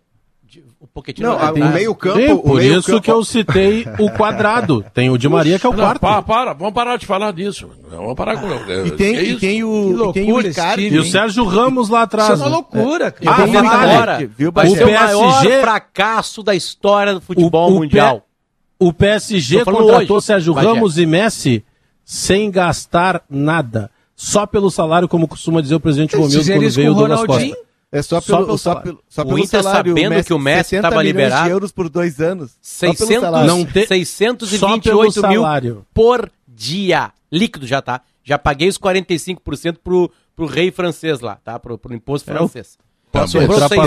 O 0.80 0.86
Pochettino 0.86 1.28
Não, 1.28 1.52
o 1.52 1.72
meio 1.72 1.94
campo, 1.94 2.18
Sim, 2.18 2.32
o 2.32 2.38
por 2.38 2.56
meio 2.56 2.78
isso 2.78 2.90
campo, 2.90 3.02
que 3.02 3.10
eu 3.10 3.24
citei 3.24 3.86
o 3.98 4.10
quadrado. 4.10 4.84
Tem 4.94 5.10
o 5.10 5.16
Di 5.18 5.28
Maria 5.28 5.58
que 5.58 5.66
é 5.66 5.68
o 5.68 5.72
Não, 5.72 5.78
quarto. 5.80 6.00
para, 6.00 6.22
para, 6.22 6.52
vamos 6.52 6.74
parar 6.74 6.96
de 6.96 7.06
falar 7.06 7.32
disso. 7.32 7.68
Vamos 7.90 8.14
parar 8.14 8.36
com 8.40 8.46
E 8.86 8.90
tem, 8.92 9.14
que 9.14 9.22
e 9.22 9.36
tem 9.38 9.56
Que 9.58 9.64
o, 9.64 10.08
e 10.10 10.12
tem 10.12 10.24
o 10.24 10.36
loucura 10.36 10.52
time, 10.76 10.88
E 10.90 10.98
o 10.98 11.04
Sérgio 11.04 11.44
Ramos 11.44 11.88
lá 11.88 11.98
Isso 11.98 12.02
é 12.02 12.04
atrás. 12.04 12.40
uma 12.40 12.46
né? 12.48 12.52
loucura, 12.54 13.14
E 13.20 13.24
cara. 13.24 13.42
Ah, 13.42 13.46
o 13.46 13.58
agora. 13.68 14.30
viu, 14.36 14.52
Vai 14.52 14.66
Bagé? 14.68 14.76
ser 14.76 14.84
o 14.84 14.86
PSG 14.86 15.48
maior 15.48 15.60
fracasso 15.60 16.42
da 16.42 16.54
história 16.54 17.14
do 17.14 17.20
futebol 17.20 17.70
O- 17.70 17.76
o 17.76 17.78
mundial. 17.80 18.26
O 18.78 18.92
PSG 18.92 19.64
contratou 19.64 20.16
hoje, 20.18 20.26
Sérgio 20.26 20.54
Bagé. 20.54 20.66
Ramos 20.68 20.98
e 20.98 21.06
Messi 21.06 21.64
sem 22.04 22.50
gastar 22.50 23.22
nada. 23.30 23.90
Só 24.16 24.46
pelo 24.46 24.70
salário, 24.70 25.08
como 25.08 25.26
costuma 25.26 25.60
dizer 25.60 25.74
o 25.74 25.80
presidente 25.80 26.14
Romildo 26.14 26.36
quando 26.46 26.70
veio 26.70 26.90
o 26.90 26.92
o 26.92 26.94
Douglas 26.96 27.20
Ronaldinho. 27.20 27.54
Costa. 27.54 27.64
É 27.94 28.02
só 28.02 28.20
Só 28.20 28.26
pelo, 28.36 28.46
pelo 28.46 28.58
só 28.58 28.70
salário. 28.72 28.82
pelo, 28.84 29.04
só 29.08 29.22
O 29.22 29.26
pelo 29.26 29.38
Inter 29.38 29.62
salário. 29.62 29.92
sabendo 29.96 30.24
que 30.24 30.34
o 30.34 30.38
Messi 30.38 30.70
60 30.70 30.82
tava 30.82 30.96
milhões 31.02 31.06
liberado. 31.16 31.44
de 31.44 31.50
euros 31.50 31.72
por 31.72 31.88
dois 31.88 32.20
anos. 32.20 32.50
Só 32.60 32.86
pelo 32.86 32.96
600, 32.96 33.20
salário. 33.22 33.46
Não 33.48 33.64
te- 33.64 33.86
628 33.86 35.12
só 35.12 35.20
pelo 35.20 35.32
mil 35.32 35.42
salário. 35.42 35.86
por 35.94 36.30
dia. 36.48 37.10
Líquido 37.30 37.66
já 37.66 37.80
tá. 37.80 38.00
Já 38.24 38.36
paguei 38.38 38.68
os 38.68 38.78
45% 38.78 39.76
pro, 39.84 40.10
pro 40.34 40.46
rei 40.46 40.70
francês 40.70 41.20
lá, 41.20 41.36
tá? 41.44 41.58
Pro, 41.58 41.78
pro 41.78 41.94
imposto 41.94 42.30
É, 42.30 42.34
o- 42.34 42.36
francês. 42.38 42.76
Ultrapassou 43.14 43.84
um 43.84 43.86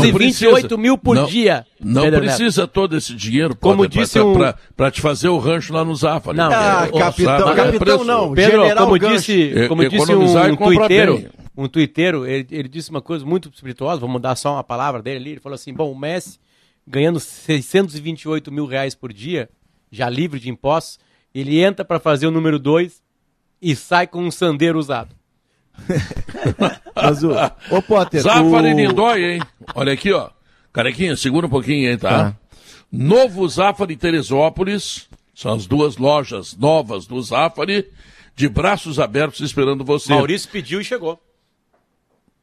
628 0.00 0.76
mil 0.76 0.98
por 0.98 1.14
Não- 1.14 1.26
dia. 1.26 1.64
Não 1.80 2.02
Pedro 2.02 2.20
Neto. 2.22 2.34
precisa 2.36 2.66
todo 2.66 2.96
esse 2.96 3.14
dinheiro 3.14 3.54
Como 3.54 3.86
disse 3.86 4.14
pra, 4.14 4.24
um- 4.24 4.34
pra, 4.34 4.54
pra 4.76 4.90
te 4.90 5.00
fazer 5.00 5.28
o 5.28 5.38
rancho 5.38 5.72
lá 5.72 5.84
no 5.84 5.94
Zafari. 5.94 6.36
Não, 6.36 6.46
Ah, 6.50 6.88
capitão, 6.98 7.38
sabe, 7.38 7.50
é 7.52 7.54
capitão 7.54 7.78
preço. 7.78 8.04
não, 8.04 8.32
Pedro, 8.34 8.62
general 8.62 8.86
como 8.86 8.98
Gancho. 8.98 9.14
disse, 9.16 9.32
E- 9.32 9.68
como 9.68 9.88
disse 9.88 10.12
um 10.12 10.56
comprar 10.56 10.76
tuiteiro, 10.88 11.18
bem. 11.18 11.28
Um 11.56 11.68
tuiteiro, 11.68 12.26
ele, 12.26 12.46
ele 12.50 12.68
disse 12.68 12.90
uma 12.90 13.00
coisa 13.02 13.24
muito 13.24 13.48
espirituosa, 13.48 14.00
vou 14.00 14.08
mudar 14.08 14.34
só 14.36 14.54
uma 14.54 14.64
palavra 14.64 15.02
dele 15.02 15.16
ali, 15.16 15.30
ele 15.30 15.40
falou 15.40 15.54
assim, 15.54 15.72
bom, 15.72 15.90
o 15.90 15.98
Messi 15.98 16.38
ganhando 16.86 17.18
628 17.18 18.52
mil 18.52 18.66
reais 18.66 18.94
por 18.94 19.12
dia, 19.12 19.48
já 19.90 20.08
livre 20.08 20.38
de 20.38 20.50
impostos, 20.50 20.98
ele 21.34 21.60
entra 21.60 21.84
para 21.84 21.98
fazer 21.98 22.26
o 22.26 22.30
número 22.30 22.58
2 22.58 23.02
e 23.62 23.74
sai 23.74 24.06
com 24.06 24.22
um 24.22 24.30
sandeiro 24.30 24.78
usado. 24.78 25.14
Mas 26.94 27.24
o, 27.24 27.30
ô 27.70 27.82
Potter, 27.82 28.20
Zafari 28.20 28.74
o... 28.74 28.76
Lindói, 28.76 29.24
hein? 29.24 29.42
Olha 29.74 29.92
aqui, 29.92 30.12
ó. 30.12 30.30
Carequinha, 30.72 31.16
segura 31.16 31.46
um 31.46 31.50
pouquinho 31.50 31.90
aí, 31.90 31.96
tá? 31.96 32.10
Tá. 32.30 32.36
Novo 32.90 33.48
Zafari 33.48 33.96
Teresópolis. 33.96 35.08
São 35.34 35.52
as 35.52 35.66
duas 35.66 35.96
lojas 35.96 36.56
novas 36.56 37.06
do 37.06 37.20
Zafari, 37.20 37.90
de 38.36 38.48
braços 38.48 39.00
abertos 39.00 39.40
esperando 39.40 39.84
você. 39.84 40.14
Maurício 40.14 40.48
pediu 40.48 40.80
e 40.80 40.84
chegou. 40.84 41.20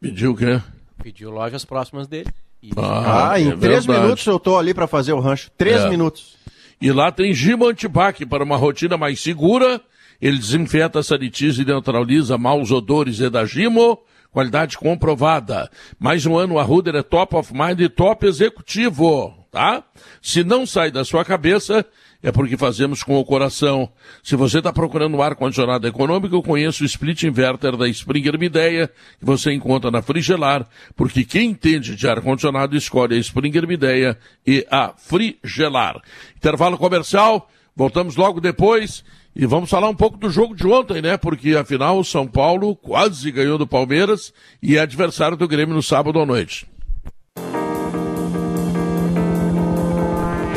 Pediu 0.01 0.31
o 0.31 0.35
quê? 0.35 0.59
Pediu 1.03 1.29
lojas 1.29 1.63
próximas 1.63 2.07
dele. 2.07 2.27
E 2.61 2.71
Ah, 2.75 3.39
em 3.39 3.49
é 3.51 3.55
três 3.55 3.85
verdade. 3.85 4.01
minutos 4.05 4.25
eu 4.25 4.39
tô 4.39 4.57
ali 4.57 4.73
pra 4.73 4.87
fazer 4.87 5.13
o 5.13 5.19
rancho. 5.19 5.49
Três 5.57 5.81
É. 5.81 5.89
minutos. 5.89 6.35
E 6.81 6.91
lá 6.91 7.11
tem 7.11 7.33
Gimo 7.33 7.67
Antibac 7.67 8.25
para 8.25 8.43
uma 8.43 8.57
rotina 8.57 8.97
mais 8.97 9.19
segura. 9.19 9.79
Ele 10.19 10.37
desinfeta, 10.37 11.01
sanitiza 11.03 11.61
e 11.61 11.65
neutraliza 11.65 12.37
maus 12.37 12.71
odores 12.71 13.19
e 13.19 13.29
da 13.29 13.45
Gimo. 13.45 13.99
Qualidade 14.31 14.77
comprovada. 14.77 15.69
Mais 15.99 16.25
um 16.25 16.37
ano 16.37 16.57
a 16.57 16.63
Ruder 16.63 16.95
é 16.95 17.03
top 17.03 17.35
of 17.35 17.53
mind 17.53 17.79
e 17.81 17.89
top 17.89 18.25
executivo, 18.25 19.33
tá? 19.51 19.83
Se 20.21 20.43
não 20.43 20.65
sai 20.65 20.89
da 20.89 21.03
sua 21.03 21.25
cabeça, 21.25 21.85
é 22.23 22.31
porque 22.31 22.57
fazemos 22.57 23.03
com 23.03 23.17
o 23.17 23.25
coração. 23.25 23.89
Se 24.23 24.35
você 24.35 24.59
está 24.59 24.71
procurando 24.71 25.17
um 25.17 25.21
ar-condicionado 25.21 25.87
econômico, 25.87 26.35
eu 26.35 26.43
conheço 26.43 26.83
o 26.83 26.85
split 26.85 27.23
inverter 27.23 27.75
da 27.75 27.87
Springer 27.87 28.37
Mideia, 28.37 28.89
que 29.19 29.25
você 29.25 29.51
encontra 29.51 29.89
na 29.89 30.01
Frigelar, 30.01 30.67
porque 30.95 31.23
quem 31.23 31.51
entende 31.51 31.95
de 31.95 32.07
ar-condicionado 32.07 32.75
escolhe 32.75 33.15
a 33.15 33.19
Springer 33.19 33.67
Mideia 33.67 34.17
e 34.45 34.65
a 34.69 34.93
Frigelar. 34.95 36.01
Intervalo 36.35 36.77
comercial, 36.77 37.49
voltamos 37.75 38.15
logo 38.15 38.39
depois 38.39 39.03
e 39.35 39.45
vamos 39.45 39.69
falar 39.69 39.89
um 39.89 39.95
pouco 39.95 40.17
do 40.17 40.29
jogo 40.29 40.55
de 40.55 40.67
ontem, 40.67 41.01
né? 41.01 41.17
Porque 41.17 41.55
afinal 41.55 41.97
o 41.97 42.03
São 42.03 42.27
Paulo 42.27 42.75
quase 42.75 43.31
ganhou 43.31 43.57
do 43.57 43.65
Palmeiras 43.65 44.33
e 44.61 44.77
é 44.77 44.81
adversário 44.81 45.37
do 45.37 45.47
Grêmio 45.47 45.73
no 45.73 45.81
sábado 45.81 46.19
à 46.19 46.25
noite. 46.25 46.70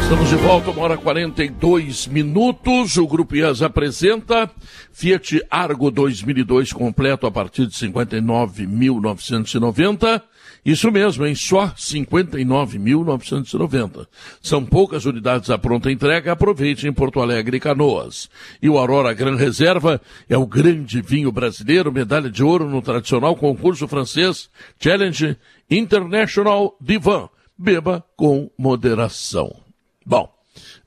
Estamos 0.05 0.29
de 0.29 0.37
volta, 0.37 0.71
uma 0.71 0.83
hora 0.83 0.99
42 0.99 2.09
minutos. 2.09 2.99
O 2.99 3.07
Grupo 3.07 3.37
IAS 3.37 3.63
apresenta 3.63 4.51
Fiat 4.93 5.43
Argo 5.51 5.91
2002 5.91 6.75
completo 6.75 7.27
a 7.27 7.31
partir 7.31 7.67
de 7.67 7.73
59.990. 7.73 10.21
Isso 10.63 10.93
mesmo, 10.93 11.25
em 11.25 11.35
só 11.35 11.69
59.990. 11.69 14.07
São 14.43 14.63
poucas 14.63 15.07
unidades 15.07 15.49
à 15.49 15.57
pronta 15.57 15.91
entrega. 15.91 16.33
Aproveite 16.33 16.87
em 16.87 16.93
Porto 16.93 17.23
Alegre 17.23 17.57
e 17.57 17.61
Canoas. 17.61 18.29
E 18.61 18.69
o 18.69 18.77
Aurora 18.77 19.15
Gran 19.15 19.37
Reserva 19.37 20.03
é 20.29 20.37
o 20.37 20.47
grande 20.47 21.01
vinho 21.01 21.33
brasileiro, 21.33 21.91
medalha 21.91 22.29
de 22.29 22.45
ouro 22.45 22.69
no 22.69 22.83
tradicional 22.83 23.35
concurso 23.37 23.89
francês 23.89 24.51
Challenge 24.79 25.35
International 25.71 26.77
Divan. 26.79 27.31
Beba 27.57 28.05
com 28.15 28.51
moderação. 28.59 29.64
Bom, 30.05 30.33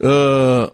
uh, 0.02 0.72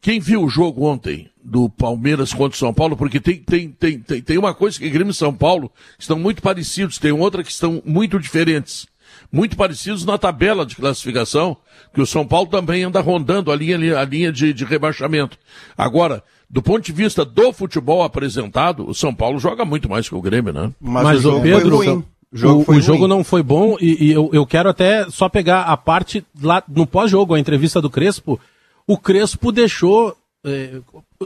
quem 0.00 0.20
viu 0.20 0.42
o 0.44 0.48
jogo 0.48 0.84
ontem 0.84 1.30
do 1.42 1.68
Palmeiras 1.68 2.32
contra 2.32 2.54
o 2.54 2.58
São 2.58 2.72
Paulo, 2.72 2.96
porque 2.96 3.20
tem, 3.20 3.38
tem, 3.38 3.70
tem, 3.70 3.98
tem, 3.98 4.22
tem 4.22 4.38
uma 4.38 4.54
coisa 4.54 4.78
que 4.78 4.88
Grêmio 4.88 5.10
e 5.10 5.14
São 5.14 5.34
Paulo 5.34 5.70
estão 5.98 6.18
muito 6.18 6.42
parecidos, 6.42 6.98
tem 6.98 7.12
outra 7.12 7.42
que 7.42 7.50
estão 7.50 7.82
muito 7.84 8.18
diferentes. 8.18 8.86
Muito 9.30 9.56
parecidos 9.56 10.04
na 10.04 10.18
tabela 10.18 10.64
de 10.64 10.76
classificação, 10.76 11.56
que 11.92 12.00
o 12.00 12.06
São 12.06 12.26
Paulo 12.26 12.48
também 12.48 12.84
anda 12.84 13.00
rondando 13.00 13.50
a 13.50 13.56
linha, 13.56 13.98
a 13.98 14.04
linha 14.04 14.32
de, 14.32 14.52
de 14.52 14.64
rebaixamento. 14.64 15.38
Agora, 15.76 16.22
do 16.48 16.62
ponto 16.62 16.84
de 16.84 16.92
vista 16.92 17.24
do 17.24 17.52
futebol 17.52 18.02
apresentado, 18.02 18.88
o 18.88 18.94
São 18.94 19.14
Paulo 19.14 19.38
joga 19.38 19.64
muito 19.64 19.88
mais 19.88 20.08
que 20.08 20.14
o 20.14 20.20
Grêmio, 20.22 20.52
né? 20.52 20.72
Mas, 20.80 21.04
Mas 21.04 21.24
o, 21.24 21.40
Pedro, 21.40 22.06
o 22.34 22.36
jogo, 22.36 22.64
o, 22.66 22.74
o 22.74 22.80
jogo 22.80 23.06
não 23.06 23.22
foi 23.22 23.44
bom 23.44 23.76
e, 23.80 24.06
e 24.06 24.12
eu, 24.12 24.28
eu, 24.32 24.44
quero 24.44 24.68
até 24.68 25.08
só 25.08 25.28
pegar 25.28 25.62
a 25.62 25.76
parte 25.76 26.26
lá 26.42 26.60
no 26.66 26.84
pós-jogo, 26.84 27.34
a 27.34 27.38
entrevista 27.38 27.80
do 27.80 27.88
Crespo. 27.88 28.40
O 28.88 28.98
Crespo 28.98 29.52
deixou. 29.52 30.16
Eh, 30.44 30.80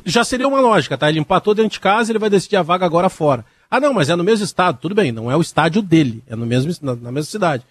já 0.04 0.22
seria 0.22 0.46
uma 0.46 0.61
lógica, 0.61 0.98
tá? 0.98 1.09
Ele 1.09 1.18
empatou 1.18 1.54
dentro 1.54 1.72
de 1.72 1.80
casa 1.80 2.12
ele 2.12 2.18
vai 2.18 2.28
decidir 2.28 2.56
a 2.56 2.62
vaga 2.62 2.84
agora 2.84 3.09
fora. 3.09 3.42
Ah, 3.70 3.80
não, 3.80 3.94
mas 3.94 4.11
é 4.11 4.16
no 4.16 4.22
mesmo 4.22 4.44
estado. 4.44 4.78
Tudo 4.82 4.94
bem, 4.94 5.11
não 5.11 5.30
é 5.30 5.36
o 5.36 5.40
estádio 5.40 5.80
dele, 5.80 6.22
é 6.28 6.36
no 6.36 6.44
mesmo, 6.44 6.74
na, 6.82 6.94
na 6.94 7.11
mesma 7.11 7.30
cidade. 7.30 7.64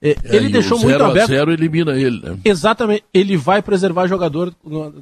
Eh, 0.00 0.16
é, 0.24 0.36
ele 0.36 0.48
deixou 0.48 0.78
muito 0.78 1.04
aberto. 1.04 1.28
zero 1.28 1.52
elimina 1.52 1.92
ele, 1.94 2.20
né? 2.20 2.38
Exatamente. 2.42 3.04
Ele 3.12 3.36
vai 3.36 3.60
preservar 3.60 4.06
jogador 4.06 4.54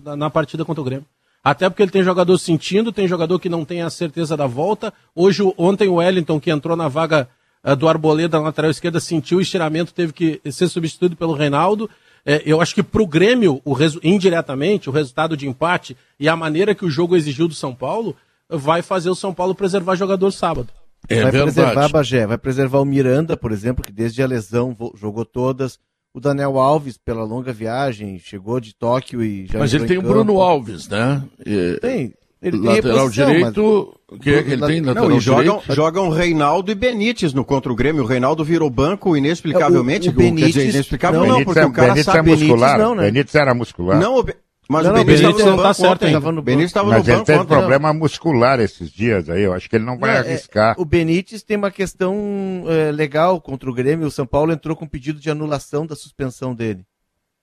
na, 0.04 0.16
na 0.16 0.28
partida 0.28 0.64
contra 0.64 0.80
o 0.80 0.84
Grêmio. 0.84 1.06
Até 1.44 1.70
porque 1.70 1.84
ele 1.84 1.92
tem 1.92 2.02
jogador 2.02 2.36
sentindo, 2.38 2.90
tem 2.90 3.06
jogador 3.06 3.38
que 3.38 3.48
não 3.48 3.64
tem 3.64 3.80
a 3.82 3.90
certeza 3.90 4.36
da 4.36 4.48
volta. 4.48 4.92
Hoje, 5.14 5.44
ontem 5.56 5.88
o 5.88 5.94
Wellington, 5.94 6.40
que 6.40 6.50
entrou 6.50 6.76
na 6.76 6.88
vaga 6.88 7.28
do 7.74 7.88
Arboleda 7.88 8.38
na 8.38 8.44
lateral 8.44 8.70
esquerda 8.70 9.00
sentiu 9.00 9.38
o 9.38 9.40
estiramento, 9.40 9.92
teve 9.92 10.12
que 10.12 10.40
ser 10.52 10.68
substituído 10.68 11.16
pelo 11.16 11.32
Reinaldo. 11.32 11.90
É, 12.24 12.42
eu 12.44 12.60
acho 12.60 12.74
que 12.74 12.82
para 12.82 13.02
o 13.02 13.06
Grêmio, 13.06 13.60
o 13.64 13.76
indiretamente, 14.02 14.88
o 14.88 14.92
resultado 14.92 15.36
de 15.36 15.48
empate 15.48 15.96
e 16.18 16.28
a 16.28 16.36
maneira 16.36 16.74
que 16.74 16.84
o 16.84 16.90
jogo 16.90 17.16
exigiu 17.16 17.48
do 17.48 17.54
São 17.54 17.74
Paulo 17.74 18.16
vai 18.48 18.82
fazer 18.82 19.10
o 19.10 19.14
São 19.14 19.32
Paulo 19.32 19.54
preservar 19.54 19.96
jogador 19.96 20.30
sábado. 20.30 20.68
É 21.08 21.22
vai 21.22 21.30
verdade. 21.30 21.54
preservar 21.54 21.88
Bagé, 21.88 22.26
vai 22.26 22.38
preservar 22.38 22.80
o 22.80 22.84
Miranda, 22.84 23.36
por 23.36 23.52
exemplo, 23.52 23.84
que 23.84 23.92
desde 23.92 24.22
a 24.22 24.26
lesão 24.26 24.76
jogou 24.94 25.24
todas. 25.24 25.78
O 26.12 26.20
Daniel 26.20 26.58
Alves, 26.58 26.96
pela 26.96 27.24
longa 27.24 27.52
viagem, 27.52 28.18
chegou 28.18 28.58
de 28.58 28.74
Tóquio 28.74 29.22
e 29.22 29.46
já. 29.46 29.58
Mas 29.58 29.74
ele 29.74 29.86
tem 29.86 29.98
o 29.98 30.02
Bruno 30.02 30.40
Alves, 30.40 30.88
né? 30.88 31.22
E... 31.44 31.78
Tem, 31.80 32.14
ele 32.40 32.58
lateral 32.58 33.08
direito, 33.08 33.94
mas... 34.10 34.20
que, 34.20 34.30
é 34.30 34.42
que 34.42 34.50
ele 34.52 34.66
tem 34.66 34.80
lateral 34.80 35.08
não, 35.08 35.20
jogam, 35.20 35.62
jogam 35.70 36.10
Reinaldo 36.10 36.70
e 36.70 36.74
Benítez 36.74 37.32
no 37.32 37.44
contra 37.44 37.72
o 37.72 37.74
Grêmio. 37.74 38.04
O 38.04 38.06
Reinaldo 38.06 38.44
virou 38.44 38.68
banco 38.68 39.16
inexplicavelmente. 39.16 40.08
O, 40.08 40.12
o 40.12 40.14
Benítez, 40.14 40.54
dizer, 40.54 40.68
inexplicável 40.70 41.26
não, 41.26 41.44
porque 41.44 41.60
o 41.60 41.72
cara 41.72 41.88
Benítez 41.88 42.04
sabe 42.04 42.18
é 42.18 42.36
muscular. 42.36 42.76
Benítez, 42.76 42.78
não, 42.78 42.94
né? 42.94 43.04
Benítez 43.04 43.34
era 43.34 43.54
muscular. 43.54 43.98
Não, 43.98 44.24
mas 44.68 44.84
não, 44.84 45.00
o 45.00 45.04
Benítez, 45.04 45.46
não 45.46 45.56
tá 45.56 45.72
certo 45.72 45.92
ontem. 45.92 46.12
Tava 46.12 46.32
no 46.32 46.42
Benítez 46.42 46.70
estava 46.70 46.86
no 46.86 47.02
banco 47.02 47.10
ele 47.10 47.24
teve 47.24 47.44
problema 47.44 47.92
muscular 47.94 48.60
esses 48.60 48.90
dias 48.90 49.30
aí. 49.30 49.42
Eu 49.42 49.52
acho 49.52 49.70
que 49.70 49.76
ele 49.76 49.84
não 49.84 49.98
vai 49.98 50.12
não, 50.12 50.20
arriscar. 50.20 50.74
É, 50.76 50.80
o 50.80 50.84
Benítez 50.84 51.42
tem 51.42 51.56
uma 51.56 51.70
questão 51.70 52.64
é, 52.66 52.90
legal 52.92 53.40
contra 53.40 53.70
o 53.70 53.74
Grêmio. 53.74 54.08
O 54.08 54.10
São 54.10 54.26
Paulo 54.26 54.52
entrou 54.52 54.76
com 54.76 54.86
pedido 54.86 55.20
de 55.20 55.30
anulação 55.30 55.86
da 55.86 55.96
suspensão 55.96 56.54
dele. 56.54 56.84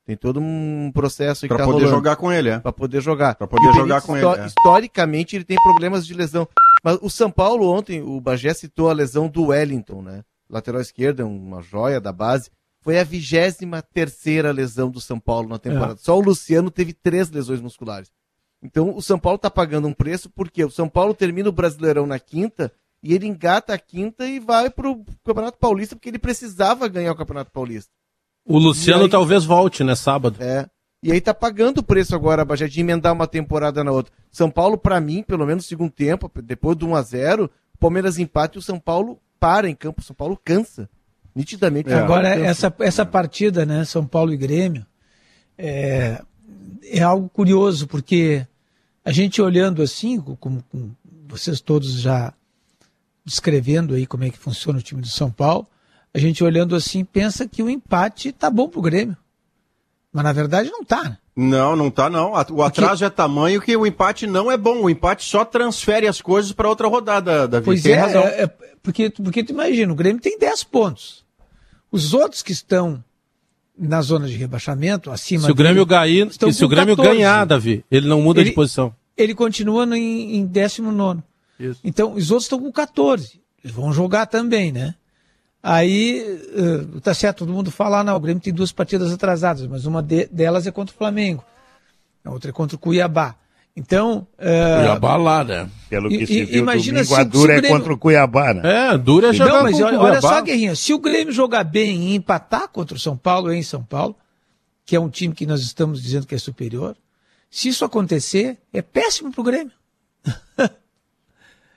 Tem 0.06 0.18
todo 0.18 0.40
um 0.40 0.92
processo 0.94 1.48
para 1.48 1.60
tá 1.60 1.64
poder 1.64 1.86
rolando. 1.86 1.96
jogar 1.96 2.16
com 2.18 2.32
ele, 2.32 2.50
é. 2.50 2.60
Para 2.60 2.74
poder 2.74 3.02
jogar. 3.02 3.36
Para 3.36 3.48
poder 3.48 3.74
jogar 3.74 4.02
com 4.02 4.18
ele. 4.18 4.26
É. 4.42 4.46
Historicamente 4.48 5.36
ele 5.36 5.46
tem 5.46 5.58
problemas 5.64 6.06
de 6.06 6.14
lesão. 6.14 6.48
Mas 6.84 7.00
o 7.02 7.10
São 7.10 7.32
Paulo 7.32 7.70
ontem, 7.70 8.02
o 8.02 8.20
Bagé 8.20 8.54
citou 8.54 8.90
a 8.90 8.94
lesão 8.94 9.30
do 9.30 9.46
Wellington, 9.46 10.02
né? 10.02 10.24
Lateral 10.50 10.82
esquerdo, 10.82 11.22
é 11.22 11.26
uma 11.26 11.62
joia 11.62 12.02
da 12.02 12.12
base. 12.12 12.52
Foi 12.82 13.00
a 13.00 13.04
vigésima 13.04 13.82
terceira 13.82 14.52
lesão 14.52 14.92
do 14.92 15.00
São 15.00 15.18
Paulo 15.18 15.48
na 15.48 15.58
temporada. 15.58 15.94
É. 15.94 15.98
Só 16.04 16.18
o 16.18 16.22
Luciano 16.22 16.70
teve 16.70 16.92
três 16.92 17.32
lesões 17.32 17.62
musculares. 17.62 18.12
Então 18.62 18.96
o 18.96 19.02
São 19.02 19.18
Paulo 19.18 19.38
está 19.38 19.50
pagando 19.50 19.88
um 19.88 19.94
preço 19.94 20.30
porque 20.30 20.64
o 20.66 20.70
São 20.70 20.90
Paulo 20.90 21.14
termina 21.14 21.48
o 21.48 21.54
Brasileirão 21.54 22.06
na 22.06 22.20
quinta 22.20 22.74
e 23.02 23.14
ele 23.14 23.26
engata 23.26 23.74
a 23.74 23.80
quinta 23.80 24.26
e 24.26 24.40
vai 24.40 24.70
para 24.70 24.90
o 24.90 25.06
Campeonato 25.24 25.58
Paulista 25.58 25.96
porque 25.96 26.10
ele 26.10 26.20
precisava 26.20 26.90
ganhar 26.90 27.14
o 27.14 27.16
Campeonato 27.16 27.52
Paulista. 27.52 27.92
O 28.46 28.58
Luciano 28.58 29.04
aí, 29.04 29.10
talvez 29.10 29.46
volte, 29.46 29.84
né, 29.84 29.96
sábado. 29.96 30.38
É. 30.42 30.68
E 31.02 31.12
aí 31.12 31.20
tá 31.20 31.34
pagando 31.34 31.80
o 31.80 31.84
preço 31.84 32.16
agora, 32.16 32.46
Bajé, 32.46 32.68
de 32.68 32.80
emendar 32.80 33.14
uma 33.14 33.28
temporada 33.28 33.84
na 33.84 33.92
outra. 33.92 34.14
São 34.32 34.50
Paulo, 34.50 34.78
para 34.78 35.00
mim, 35.02 35.22
pelo 35.22 35.46
menos 35.46 35.66
no 35.66 35.68
segundo 35.68 35.92
tempo, 35.92 36.32
depois 36.42 36.78
do 36.78 36.88
1x0, 36.88 37.46
o 37.46 37.78
Palmeiras 37.78 38.18
empate 38.18 38.58
e 38.58 38.60
o 38.60 38.62
São 38.62 38.80
Paulo 38.80 39.20
para 39.40 39.70
em 39.70 39.76
campo. 39.76 40.02
O 40.02 40.04
São 40.04 40.16
Paulo 40.16 40.40
cansa. 40.44 40.90
Nitidamente. 41.36 41.90
É. 41.90 41.96
Agora, 41.96 42.30
essa, 42.30 42.74
essa 42.80 43.06
partida, 43.06 43.66
né, 43.66 43.84
São 43.84 44.06
Paulo 44.06 44.34
e 44.34 44.38
Grêmio, 44.38 44.86
é, 45.58 46.22
é 46.84 47.02
algo 47.02 47.28
curioso, 47.28 47.88
porque 47.88 48.48
a 49.04 49.12
gente 49.12 49.42
olhando 49.42 49.82
assim, 49.82 50.20
como, 50.22 50.64
como 50.70 50.96
vocês 51.28 51.60
todos 51.60 52.00
já 52.00 52.34
descrevendo 53.26 53.94
aí 53.94 54.06
como 54.06 54.24
é 54.24 54.30
que 54.30 54.38
funciona 54.38 54.80
o 54.80 54.82
time 54.82 55.02
do 55.02 55.08
São 55.08 55.32
Paulo, 55.32 55.68
a 56.14 56.20
gente 56.20 56.44
olhando 56.44 56.76
assim 56.76 57.04
pensa 57.04 57.48
que 57.48 57.64
o 57.64 57.70
empate 57.70 58.32
tá 58.32 58.50
bom 58.50 58.70
pro 58.70 58.82
Grêmio. 58.82 59.18
Mas 60.12 60.24
na 60.24 60.32
verdade 60.32 60.70
não 60.70 60.84
tá. 60.84 61.04
Né? 61.04 61.18
Não, 61.36 61.76
não 61.76 61.90
tá 61.90 62.10
não. 62.10 62.32
O 62.52 62.62
atraso 62.62 62.92
porque... 62.92 63.06
é 63.06 63.10
tamanho 63.10 63.62
que 63.62 63.76
o 63.76 63.86
empate 63.86 64.28
não 64.28 64.52
é 64.52 64.56
bom. 64.56 64.84
O 64.84 64.90
empate 64.90 65.26
só 65.26 65.44
transfere 65.44 66.08
as 66.08 66.22
coisas 66.22 66.52
para 66.52 66.70
outra 66.70 66.88
rodada, 66.88 67.48
Davi. 67.48 67.66
Pois 67.66 67.82
tem 67.82 67.94
é, 67.94 67.96
razão. 67.96 68.22
É, 68.24 68.44
é, 68.44 68.48
porque, 68.84 69.10
porque 69.10 69.44
tu 69.44 69.52
imagina, 69.52 69.92
o 69.92 69.96
Grêmio 69.96 70.22
tem 70.22 70.38
10 70.38 70.64
pontos. 70.66 71.26
Os 71.92 72.14
outros 72.14 72.44
que 72.44 72.52
estão 72.52 73.04
na 73.78 74.02
zona 74.02 74.28
de 74.28 74.36
rebaixamento, 74.36 75.10
acima 75.10 75.46
Se 75.46 75.52
o 75.52 75.56
Grêmio, 75.56 75.86
ganhar, 75.86 76.30
se 76.32 76.64
o 76.64 76.68
Grêmio 76.68 76.96
ganhar, 76.96 77.46
Davi, 77.46 77.84
ele 77.90 78.08
não 78.08 78.22
muda 78.22 78.42
ele, 78.42 78.52
de 78.52 78.56
posição. 78.56 78.96
Ele 79.18 79.34
continua 79.34 79.86
no, 79.86 79.96
em, 79.96 80.38
em 80.38 80.46
19. 80.46 81.22
Então, 81.84 82.14
os 82.14 82.30
outros 82.30 82.46
estão 82.46 82.60
com 82.60 82.72
14. 82.72 83.42
Eles 83.64 83.76
vão 83.76 83.92
jogar 83.92 84.28
também, 84.28 84.72
né? 84.72 84.94
Aí, 85.66 86.22
uh, 86.58 87.00
tá 87.00 87.14
certo, 87.14 87.40
todo 87.40 87.54
mundo 87.54 87.72
fala, 87.72 88.02
ah, 88.02 88.04
não, 88.04 88.18
o 88.18 88.20
Grêmio 88.20 88.44
tem 88.44 88.54
duas 88.54 88.74
partidas 88.74 89.14
atrasadas, 89.14 89.66
mas 89.66 89.86
uma 89.86 90.04
de, 90.04 90.26
delas 90.26 90.68
é 90.68 90.72
contra 90.72 90.94
o 90.94 90.98
Flamengo, 90.98 91.42
a 92.26 92.32
outra 92.32 92.50
é 92.50 92.54
contra 92.54 92.76
o 92.76 92.80
Cuiabá. 92.80 93.36
Então. 93.76 94.28
Uh, 94.38 94.80
Cuiabá 94.82 95.16
lá, 95.16 95.44
né? 95.46 95.70
Pelo 95.90 96.10
que 96.10 96.24
e, 96.24 96.28
se 96.28 96.44
viu, 96.44 96.64
imagina 96.64 97.02
domingo, 97.02 97.16
se, 97.16 97.22
a 97.22 97.24
Dura 97.24 97.54
se 97.54 97.58
é 97.58 97.62
Grêmio... 97.62 97.78
contra 97.78 97.94
o 97.94 97.98
Cuiabá, 97.98 98.54
né? 98.54 98.90
É, 98.90 98.98
Dura 98.98 99.30
é 99.30 99.34
jogar 99.34 99.54
Não, 99.54 99.64
mas 99.64 99.80
olha, 99.80 100.00
olha, 100.00 100.22
só, 100.22 100.42
Guerrinha, 100.42 100.76
se 100.76 100.94
o 100.94 101.00
Grêmio 101.00 101.34
jogar 101.34 101.64
bem 101.64 102.10
e 102.10 102.16
empatar 102.16 102.68
contra 102.68 102.98
o 102.98 103.00
São 103.00 103.16
Paulo 103.16 103.52
em 103.54 103.64
São 103.64 103.82
Paulo, 103.82 104.18
que 104.86 104.98
é 104.98 105.00
um 105.00 105.10
time 105.10 105.34
que 105.34 105.46
nós 105.46 105.62
estamos 105.62 106.04
dizendo 106.04 106.28
que 106.28 106.36
é 106.36 106.38
superior, 106.38 106.96
se 107.50 107.70
isso 107.70 107.86
acontecer, 107.86 108.58
é 108.74 108.82
péssimo 108.82 109.32
pro 109.32 109.44
Grêmio. 109.44 109.72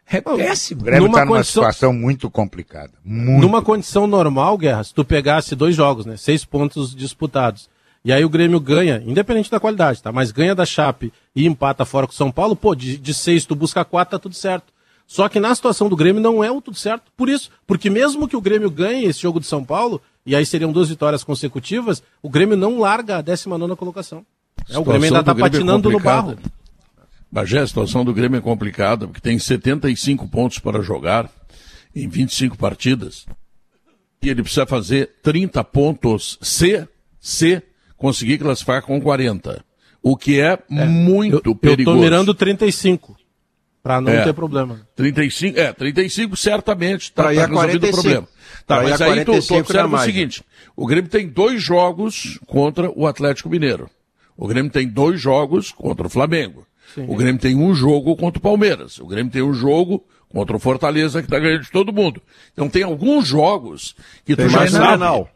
É 0.08 0.20
péssimo. 0.20 0.82
O 0.82 0.84
Grêmio 0.84 1.06
está 1.06 1.24
numa 1.24 1.36
condição... 1.36 1.62
situação 1.62 1.92
muito 1.92 2.30
complicada. 2.30 2.92
Muito. 3.04 3.40
Numa 3.40 3.60
condição 3.60 4.06
normal, 4.06 4.56
Guerra, 4.56 4.84
se 4.84 4.94
tu 4.94 5.04
pegasse 5.04 5.56
dois 5.56 5.74
jogos, 5.74 6.06
né? 6.06 6.16
Seis 6.16 6.44
pontos 6.44 6.94
disputados. 6.94 7.68
E 8.04 8.12
aí 8.12 8.24
o 8.24 8.28
Grêmio 8.28 8.60
ganha, 8.60 9.02
independente 9.04 9.50
da 9.50 9.58
qualidade, 9.58 10.00
tá? 10.00 10.12
Mas 10.12 10.30
ganha 10.30 10.54
da 10.54 10.64
Chape 10.64 11.12
e 11.34 11.44
empata 11.44 11.84
fora 11.84 12.06
com 12.06 12.12
o 12.12 12.16
São 12.16 12.30
Paulo, 12.30 12.54
pô, 12.54 12.72
de, 12.72 12.96
de 12.96 13.12
seis 13.12 13.44
tu 13.44 13.56
busca 13.56 13.84
quatro, 13.84 14.12
tá 14.12 14.18
tudo 14.18 14.36
certo. 14.36 14.72
Só 15.08 15.28
que 15.28 15.40
na 15.40 15.52
situação 15.54 15.88
do 15.88 15.96
Grêmio 15.96 16.22
não 16.22 16.42
é 16.42 16.50
o 16.50 16.60
tudo 16.60 16.76
certo. 16.76 17.10
Por 17.16 17.28
isso, 17.28 17.50
porque 17.66 17.90
mesmo 17.90 18.28
que 18.28 18.36
o 18.36 18.40
Grêmio 18.40 18.70
ganhe 18.70 19.06
esse 19.06 19.20
jogo 19.20 19.40
de 19.40 19.46
São 19.46 19.64
Paulo, 19.64 20.00
e 20.24 20.36
aí 20.36 20.46
seriam 20.46 20.72
duas 20.72 20.88
vitórias 20.88 21.24
consecutivas, 21.24 22.00
o 22.22 22.28
Grêmio 22.28 22.56
não 22.56 22.78
larga 22.78 23.18
a 23.18 23.22
19 23.22 23.74
colocação. 23.74 24.24
É, 24.68 24.78
o 24.78 24.84
Grêmio 24.84 25.06
ainda 25.06 25.22
tá 25.22 25.32
é 25.32 25.34
patinando 25.34 25.88
é 25.88 25.92
no 25.92 26.00
barro. 26.00 26.36
Bagé, 27.36 27.58
a 27.58 27.66
situação 27.66 28.02
do 28.02 28.14
Grêmio 28.14 28.38
é 28.38 28.40
complicada, 28.40 29.06
porque 29.06 29.20
tem 29.20 29.38
75 29.38 30.26
pontos 30.26 30.58
para 30.58 30.80
jogar 30.80 31.30
em 31.94 32.08
25 32.08 32.56
partidas. 32.56 33.26
E 34.22 34.30
ele 34.30 34.40
precisa 34.42 34.64
fazer 34.64 35.10
30 35.22 35.62
pontos 35.64 36.38
se, 36.40 36.88
se 37.20 37.62
conseguir 37.94 38.38
classificar 38.38 38.80
com 38.80 38.98
40. 38.98 39.62
O 40.02 40.16
que 40.16 40.40
é, 40.40 40.58
é 40.70 40.84
muito 40.86 41.42
eu, 41.44 41.54
perigoso. 41.54 41.94
Eu 41.94 42.00
tô 42.00 42.02
mirando 42.02 42.34
35. 42.34 43.14
Pra 43.82 44.00
não 44.00 44.10
É. 44.12 44.24
ter 44.24 44.32
problema. 44.32 44.88
35, 44.96 45.60
é, 45.60 45.74
35 45.74 46.34
certamente 46.38 47.12
tá, 47.12 47.34
ir 47.34 47.36
tá 47.36 47.42
a 47.42 47.46
resolvido 47.48 47.76
o 47.76 47.80
45. 47.80 47.92
problema. 48.02 48.28
Tá, 48.66 48.76
Pra 48.78 48.82
mas 48.88 49.00
aí 49.02 49.24
tu, 49.26 49.32
tu 49.32 49.46
45 49.46 49.60
observa 49.60 49.82
é 49.82 49.84
o 49.84 49.90
mais, 49.90 50.04
seguinte, 50.06 50.42
o 50.74 50.86
Grêmio 50.86 51.10
tem 51.10 51.28
dois 51.28 51.62
jogos 51.62 52.40
contra 52.46 52.90
o 52.90 53.06
Atlético 53.06 53.50
Mineiro. 53.50 53.90
O 54.34 54.48
Grêmio 54.48 54.72
tem 54.72 54.88
dois 54.88 55.20
jogos 55.20 55.70
contra 55.70 56.06
o 56.06 56.10
Flamengo. 56.10 56.65
O 57.08 57.16
Grêmio 57.16 57.40
tem 57.40 57.54
um 57.56 57.74
jogo 57.74 58.16
contra 58.16 58.38
o 58.38 58.42
Palmeiras. 58.42 58.98
O 58.98 59.06
Grêmio 59.06 59.30
tem 59.32 59.42
um 59.42 59.52
jogo 59.54 60.04
contra 60.28 60.56
o 60.56 60.58
Fortaleza 60.58 61.22
que 61.22 61.28
tá 61.28 61.38
ganhando 61.38 61.62
de 61.62 61.70
todo 61.70 61.92
mundo. 61.92 62.20
Então 62.52 62.68
tem 62.68 62.82
alguns 62.82 63.26
jogos 63.26 63.94
que 64.24 64.34
Tem 64.36 64.46
tu 64.46 64.50
já 64.52 64.58
mais 64.58 64.72
um 64.74 64.76
sabe. 64.76 64.88
Grenal. 64.88 65.28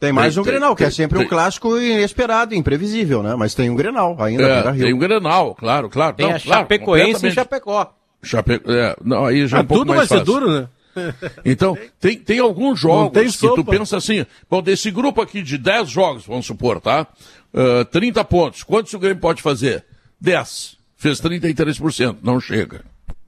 Tem 0.00 0.12
mais 0.12 0.34
Tem- 0.34 0.40
um 0.42 0.46
Grenal, 0.46 0.76
que 0.76 0.84
é 0.84 0.86
tem- 0.86 0.94
sempre 0.94 1.18
tem- 1.18 1.26
um 1.26 1.28
clássico 1.28 1.76
inesperado, 1.76 2.54
imprevisível, 2.54 3.20
né? 3.22 3.34
Mas 3.34 3.54
tem 3.54 3.68
um 3.68 3.74
Grenal 3.74 4.16
ainda, 4.20 4.42
É, 4.44 4.72
tem 4.72 4.94
um 4.94 4.98
Grenal, 4.98 5.54
claro, 5.56 5.88
claro. 5.90 6.14
Tem 6.14 6.26
Não, 6.28 6.36
a 6.36 6.40
claro, 6.40 6.60
Chapecoense 6.62 7.26
e. 7.26 7.32
Chapecó. 7.32 7.92
Chape... 8.22 8.60
É, 8.66 8.96
não, 9.04 9.24
aí 9.24 9.46
já 9.46 9.58
é 9.58 9.60
Ah, 9.60 9.62
um 9.62 9.66
pouco 9.66 9.80
tudo 9.82 9.88
vai 9.88 9.96
mais 9.98 10.08
ser 10.08 10.18
fácil. 10.18 10.32
duro, 10.32 10.50
né? 10.52 10.68
Então, 11.44 11.76
tem, 12.00 12.16
tem 12.18 12.38
alguns 12.38 12.78
jogos 12.80 13.12
tem 13.12 13.28
que 13.30 13.38
tu 13.56 13.64
pensa 13.64 13.96
assim, 13.96 14.24
bom, 14.50 14.60
desse 14.62 14.90
grupo 14.90 15.20
aqui 15.20 15.42
de 15.42 15.56
10 15.58 15.88
jogos, 15.88 16.26
vamos 16.26 16.46
supor, 16.46 16.80
tá? 16.80 17.06
Ah, 17.54 17.84
30 17.84 18.24
pontos. 18.24 18.62
Quantos 18.62 18.92
o 18.94 18.98
Grêmio 19.00 19.20
pode 19.20 19.42
fazer? 19.42 19.84
10. 20.20 20.77
Fez 20.98 21.20
33%. 21.20 22.16
Não 22.22 22.38
chega. 22.40 22.82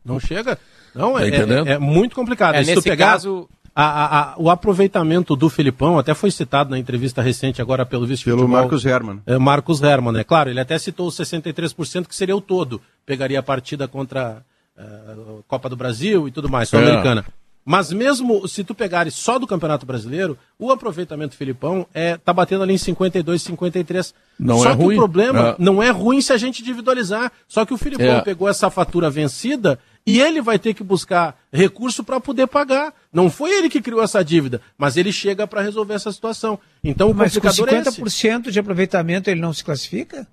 Não 0.05 0.19
chega. 0.21 0.59
Não, 0.95 1.15
Tá 1.15 1.25
é, 1.25 1.29
entendendo? 1.29 1.69
é, 1.69 1.73
é 1.73 1.79
muito 1.79 2.15
complicado. 2.17 2.57
É, 2.57 2.65
se 2.65 2.75
nesse 2.75 2.89
pegar 2.91 3.13
caso- 3.13 3.49
a- 3.75 3.85
a- 3.85 4.21
a- 4.33 4.35
o 4.39 4.51
aproveitamento 4.51 5.37
do 5.37 5.49
Filipão, 5.49 5.97
até 5.99 6.13
foi 6.13 6.31
citado 6.33 6.71
na 6.71 6.79
entrevista 6.79 7.23
recente 7.23 7.63
agora 7.63 7.87
pelo 7.87 8.05
vice 8.07 8.25
Pelo 8.25 8.49
Marcos 8.49 8.85
Herman. 8.85 9.21
É, 9.25 9.39
Marcos 9.39 9.81
Herman, 9.81 10.13
né? 10.13 10.25
Claro, 10.25 10.51
ele 10.51 10.59
até 10.61 10.77
citou 10.79 11.07
os 11.07 11.15
63% 11.17 12.09
que 12.09 12.15
seria 12.17 12.37
o 12.37 12.41
todo. 12.41 12.81
Pegaria 13.07 13.39
a 13.39 13.43
partida 13.43 13.87
contra 13.87 14.43
eh, 14.77 14.83
a 14.83 15.43
Copa 15.47 15.69
do 15.69 15.77
Brasil 15.77 16.27
e 16.27 16.33
tudo 16.33 16.49
mais, 16.49 16.69
Sul-Americana. 16.69 17.25
Mas 17.65 17.93
mesmo 17.93 18.49
se 18.49 18.65
tu 18.65 18.75
pegares 18.75 19.15
só 19.15 19.39
do 19.39 19.47
Campeonato 19.47 19.85
Brasileiro, 19.85 20.37
o 20.59 20.73
aproveitamento 20.73 21.35
do 21.35 21.39
Filipão 21.39 21.87
é, 21.93 22.17
tá 22.17 22.33
batendo 22.33 22.63
ali 22.63 22.75
em 22.75 22.79
52, 22.79 23.43
53. 23.43 24.15
Não 24.39 24.59
só 24.59 24.71
é 24.71 24.77
que 24.77 24.83
ruim. 24.83 24.95
o 24.95 24.99
problema 24.99 25.49
É. 25.51 25.57
não 25.59 25.83
é 25.83 25.91
ruim 25.91 26.21
se 26.23 26.33
a 26.33 26.37
gente 26.39 26.63
individualizar. 26.63 27.31
Só 27.47 27.65
que 27.67 27.75
o 27.75 27.79
Filipão 27.79 28.07
É. 28.07 28.21
pegou 28.23 28.49
essa 28.49 28.71
fatura 28.71 29.11
vencida 29.11 29.79
e 30.07 30.19
ele 30.21 30.41
vai 30.41 30.59
ter 30.59 30.73
que 30.73 30.83
buscar 30.83 31.37
recurso 31.53 32.03
para 32.03 32.19
poder 32.19 32.47
pagar. 32.47 32.95
Não 33.13 33.29
foi 33.31 33.51
ele 33.51 33.69
que 33.69 33.83
criou 33.83 34.03
essa 34.03 34.25
dívida, 34.25 34.61
mas 34.79 34.97
ele 34.97 35.13
chega 35.13 35.47
para 35.47 35.61
resolver 35.61 35.95
essa 35.95 36.11
situação. 36.11 36.59
Então 36.83 37.11
o 37.11 37.15
Mas 37.15 37.35
com 37.37 37.41
complicador 37.43 37.75
é 37.75 37.81
esse. 37.83 38.01
50% 38.01 38.51
de 38.51 38.59
aproveitamento 38.59 39.29
ele 39.29 39.41
não 39.41 39.53
se 39.53 39.63
classifica? 39.63 40.27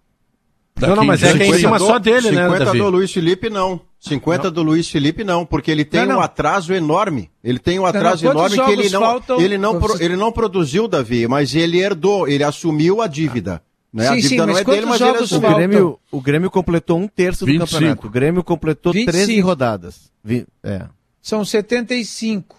Não, 0.79 0.95
não, 0.95 1.05
mas 1.05 1.23
é 1.23 1.35
que 1.35 1.43
é 1.43 1.47
em 1.47 1.53
cima 1.53 1.79
só 1.79 1.97
dele, 1.99 2.31
né, 2.31 2.43
50 2.45 2.65
Davi? 2.65 2.77
do 2.79 2.89
Luiz 2.89 3.11
Felipe, 3.11 3.49
não. 3.49 3.81
50 3.99 4.51
do 4.51 4.61
Luiz 4.61 4.87
Felipe, 4.89 5.23
não, 5.23 5.45
porque 5.45 5.71
ele 5.71 5.83
tem 5.83 6.01
Não, 6.01 6.07
não. 6.09 6.17
um 6.17 6.21
atraso 6.21 6.73
enorme. 6.73 7.31
Ele 7.43 7.57
tem 7.57 7.79
um 7.79 7.85
atraso 7.85 8.23
não, 8.25 8.31
enorme 8.31 8.55
que 8.63 8.71
ele 8.71 8.89
não, 8.89 8.99
faltam? 9.01 9.41
ele, 9.41 9.57
não 9.57 9.79
pro- 9.79 10.01
ele 10.01 10.15
não 10.15 10.31
produziu, 10.31 10.87
Davi, 10.87 11.27
mas 11.27 11.55
ele 11.55 11.79
herdou, 11.79 12.27
ele 12.27 12.43
assumiu 12.43 13.01
a 13.01 13.07
dívida. 13.07 13.61
Né? 13.91 14.07
a 14.07 14.09
Sim, 14.11 14.15
dívida 14.17 14.29
sim, 14.29 14.37
não 14.37 14.47
mas 14.47 14.57
é 14.57 14.63
dele, 14.65 14.85
mas 14.85 15.01
ele 15.01 15.09
O 15.09 15.23
assumiu. 15.23 15.41
faltam? 15.41 15.57
Grêmio, 15.67 15.99
o 16.11 16.21
Grêmio 16.21 16.51
completou 16.51 16.97
um 16.99 17.07
terço 17.07 17.39
do 17.45 17.51
25. 17.51 17.71
campeonato. 17.71 18.07
O 18.07 18.09
Grêmio 18.11 18.43
completou 18.43 18.93
25. 18.93 19.11
13 19.11 19.39
rodadas. 19.41 20.11
Vi- 20.23 20.45
É. 20.63 20.83
São 21.21 21.43
75 21.43 22.55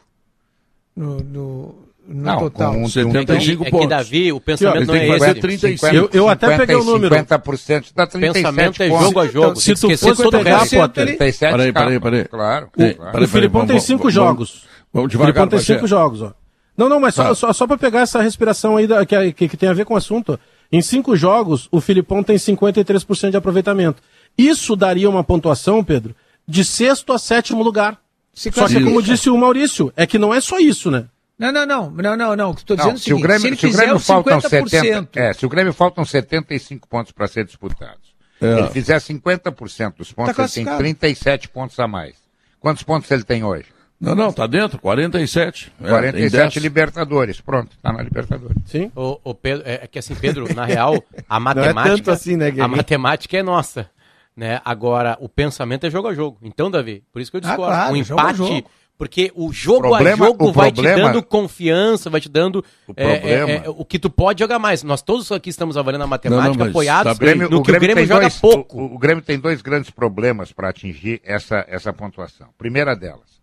no, 0.97 1.19
no, 1.21 1.75
no 2.09 2.23
Não, 2.23 2.39
total. 2.39 2.73
com 2.73 2.83
um- 2.85 2.89
75 2.89 3.63
É 3.63 3.65
que, 3.67 3.71
pontos. 3.71 3.89
Davi, 3.89 4.33
o 4.33 4.41
pensamento 4.41 4.87
não 4.87 4.95
tem 4.95 5.03
é 5.03 5.13
que 5.13 5.19
fazer 5.19 5.31
esse. 5.33 5.41
35. 5.41 5.95
Eu- 5.95 6.11
eu 6.13 6.29
até 6.29 6.57
peguei 6.57 6.75
o 6.77 6.83
número. 6.85 7.15
50% 7.15 7.93
dá 7.95 8.05
O 8.05 8.07
37 8.07 8.33
pensamento 8.33 8.83
é 8.83 8.89
jogo 8.89 9.21
a 9.21 9.27
jogo. 9.27 9.39
Então, 9.39 9.53
tem 9.53 9.61
se 9.63 9.75
que 9.75 9.81
tu 9.81 9.99
fosse 9.99 10.23
todo 10.23 10.35
o 10.35 10.39
pegar, 10.43 10.59
resto. 10.61 10.77
Potter, 10.77 11.05
37 11.07 11.51
Peraí, 11.53 11.73
peraí, 11.73 12.01
peraí. 12.01 12.25
Claro, 12.25 12.67
O- 12.67 12.71
claro. 12.71 12.97
peraí, 13.13 13.25
o 13.25 13.29
Filipão 13.29 13.61
vamos- 13.61 13.73
tem 13.73 13.81
cinco 13.81 13.99
vamos- 14.05 14.15
jogos. 14.15 14.67
Vamos 14.93 15.07
O 15.07 15.11
devagar, 15.11 15.33
Filipão 15.35 15.49
tem 15.49 15.59
Bagé. 15.59 15.75
cinco 15.75 15.87
jogos, 15.87 16.23
ó. 16.23 16.33
Não, 16.77 16.89
não, 16.89 16.99
mas 16.99 17.15
só, 17.15 17.25
Tá. 17.25 17.35
só, 17.35 17.53
só 17.53 17.67
para 17.67 17.77
pegar 17.77 18.01
essa 18.01 18.23
respiração 18.23 18.77
aí 18.77 18.87
da- 18.87 19.05
que, 19.05 19.33
que, 19.33 19.49
que 19.49 19.57
tem 19.57 19.69
a 19.69 19.73
ver 19.75 19.85
com 19.85 19.95
o 19.95 19.97
assunto. 19.97 20.33
ó. 20.33 20.39
Em 20.73 20.81
cinco 20.81 21.15
jogos, 21.17 21.69
o 21.71 21.81
Filipão 21.81 22.23
tem 22.23 22.39
53% 22.39 23.31
de 23.33 23.37
aproveitamento. 23.37 24.03
Isso 24.37 24.75
daria 24.77 25.11
uma 25.11 25.25
pontuação, 25.25 25.83
Pedro, 25.85 26.15
de 26.47 26.65
sexto 26.65 27.13
a 27.13 27.19
sétimo 27.19 27.63
lugar. 27.63 27.99
Se 28.33 28.53
Só 28.53 28.69
que, 28.69 28.81
como 28.83 29.03
disse 29.03 29.29
o 29.29 29.37
Maurício, 29.37 29.93
é 29.97 30.07
que 30.07 30.17
não 30.19 30.33
é 30.33 30.41
só 30.41 30.59
isso, 30.59 30.91
né? 30.91 31.07
Não, 31.39 31.53
não, 31.53 31.65
não, 31.65 31.91
não, 31.91 32.17
não, 32.17 32.37
não. 32.37 32.51
Estou 32.51 32.77
dizendo 32.77 32.91
Não, 32.93 32.97
o 32.97 32.99
se 32.99 33.13
o 33.13 33.17
seguinte, 33.17 33.23
Grêmio, 33.23 33.41
se 33.41 33.47
ele 33.47 33.57
se 33.57 33.67
o 33.67 33.71
fizer 33.71 33.83
Grêmio 33.83 34.01
faltam 34.01 34.39
50%, 34.41 34.69
70, 34.69 35.21
é, 35.21 35.33
se 35.33 35.47
o 35.47 35.49
Grêmio 35.49 35.73
faltam 35.73 36.05
75 36.05 36.89
pontos 36.89 37.13
para 37.13 37.29
ser 37.29 37.45
disputados. 37.45 38.17
É. 38.41 38.59
Ele 38.59 38.69
fizer 38.71 38.97
50% 38.99 39.97
dos 39.97 40.13
pontos, 40.13 40.35
Tá 40.37 40.43
ele 40.43 40.49
tem 40.51 40.65
classificado. 40.65 40.79
37 40.79 41.49
pontos 41.49 41.79
a 41.79 41.87
mais. 41.87 42.17
Quantos 42.61 42.83
pontos 42.83 43.11
ele 43.11 43.23
tem 43.23 43.45
hoje? 43.45 43.67
Não, 44.01 44.15
não, 44.15 44.33
tá 44.33 44.47
dentro, 44.47 44.81
47. 44.81 45.73
É, 45.81 45.83
tem 45.83 45.91
47 45.91 46.31
10. 46.55 46.57
Libertadores. 46.63 47.41
Pronto, 47.41 47.77
tá 47.83 47.93
na 47.93 48.03
Libertadores. 48.03 48.57
Sim. 48.67 48.93
O, 48.95 49.19
o 49.25 49.35
Pedro, 49.35 49.65
é, 49.67 49.81
é 49.83 49.87
que 49.89 49.99
assim, 49.99 50.15
Pedro, 50.15 50.53
na 50.55 50.65
real, 50.65 51.03
a 51.29 51.39
Não 51.41 51.63
é 51.63 51.73
matemática. 51.73 51.97
tanto 51.97 52.11
assim, 52.13 52.37
né, 52.37 52.53
A 52.61 52.69
matemática 52.69 53.37
é 53.37 53.43
nossa. 53.43 53.91
Né? 54.37 54.61
Agora, 54.65 55.17
o 55.21 55.29
pensamento 55.29 55.85
é 55.85 55.91
jogo 55.91 56.07
a 56.07 56.15
jogo. 56.15 56.39
Então, 56.43 56.71
Davi, 56.71 57.03
por 57.13 57.21
isso 57.21 57.29
que 57.31 57.39
eu 57.39 57.41
discordo. 57.41 57.65
claro, 57.65 57.93
o 57.93 58.03
jogo 58.05 58.21
empate. 58.21 58.37
jogo. 58.37 58.71
Porque 58.99 59.31
o 59.37 59.53
jogo 59.53 59.83
Problema- 59.83 60.25
a 60.25 60.29
jogo 60.29 60.51
vai 60.53 60.73
problema- 60.73 60.97
te 60.97 61.03
dando 61.13 61.23
confiança, 61.23 62.11
vai 62.11 62.21
te 62.21 62.29
dando 62.29 62.65
O 62.87 62.93
é, 62.97 63.19
problema- 63.19 63.51
é, 63.53 63.67
é, 63.67 63.69
o 63.71 63.85
que 63.85 63.97
tu 63.97 64.11
pode 64.11 64.41
jogar 64.43 64.59
mais. 64.59 64.83
Nós 64.83 65.01
todos 65.03 65.31
aqui 65.31 65.51
estamos 65.51 65.77
avaliando 65.77 66.03
a 66.03 66.09
matemática, 66.09 66.49
Não, 66.49 66.55
não, 66.65 66.67
apoiados 66.67 67.17
tá 67.17 67.25
bem. 67.25 67.37
no 67.37 67.63
que 67.63 67.71
o 67.71 67.75
Grêmio 67.79 67.95
tem 67.95 68.07
joga 68.07 68.23
dois, 68.23 68.41
pouco. 68.41 68.77
O, 68.77 68.97
o 68.97 68.99
Grêmio 68.99 69.23
tem 69.23 69.39
dois 69.39 69.63
grandes 69.63 69.89
problemas 69.91 70.51
para 70.53 70.69
atingir 70.69 71.21
essa, 71.25 71.65
essa 71.69 71.93
pontuação. 71.93 72.49
Primeira 72.59 72.97
delas, 72.97 73.41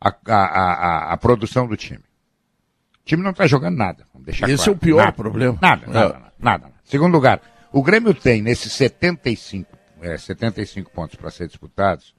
a, 0.00 0.08
a, 0.08 0.34
a, 0.36 0.72
a- 0.72 1.12
a 1.12 1.16
produção 1.18 1.66
do 1.68 1.76
time. 1.76 2.00
O 2.00 3.04
time 3.04 3.22
não 3.22 3.32
está 3.32 3.46
jogando 3.46 3.76
nada. 3.76 4.06
Vamos 4.14 4.24
deixar 4.24 4.48
Esse 4.48 4.56
claro. 4.64 4.72
é 4.72 4.74
o 4.74 4.78
pior 4.78 4.96
Nada. 5.04 5.12
problema. 5.12 5.58
Nada, 5.60 5.84
É. 5.84 5.90
nada, 5.90 6.12
nada, 6.14 6.32
nada. 6.38 6.72
Segundo 6.84 7.12
lugar, 7.12 7.42
o 7.70 7.82
Grêmio 7.82 8.14
tem 8.14 8.40
nesses 8.40 8.72
75, 8.72 9.76
é, 10.00 10.16
75 10.16 10.90
pontos 10.90 11.16
para 11.16 11.30
ser 11.30 11.46
disputados, 11.46 12.14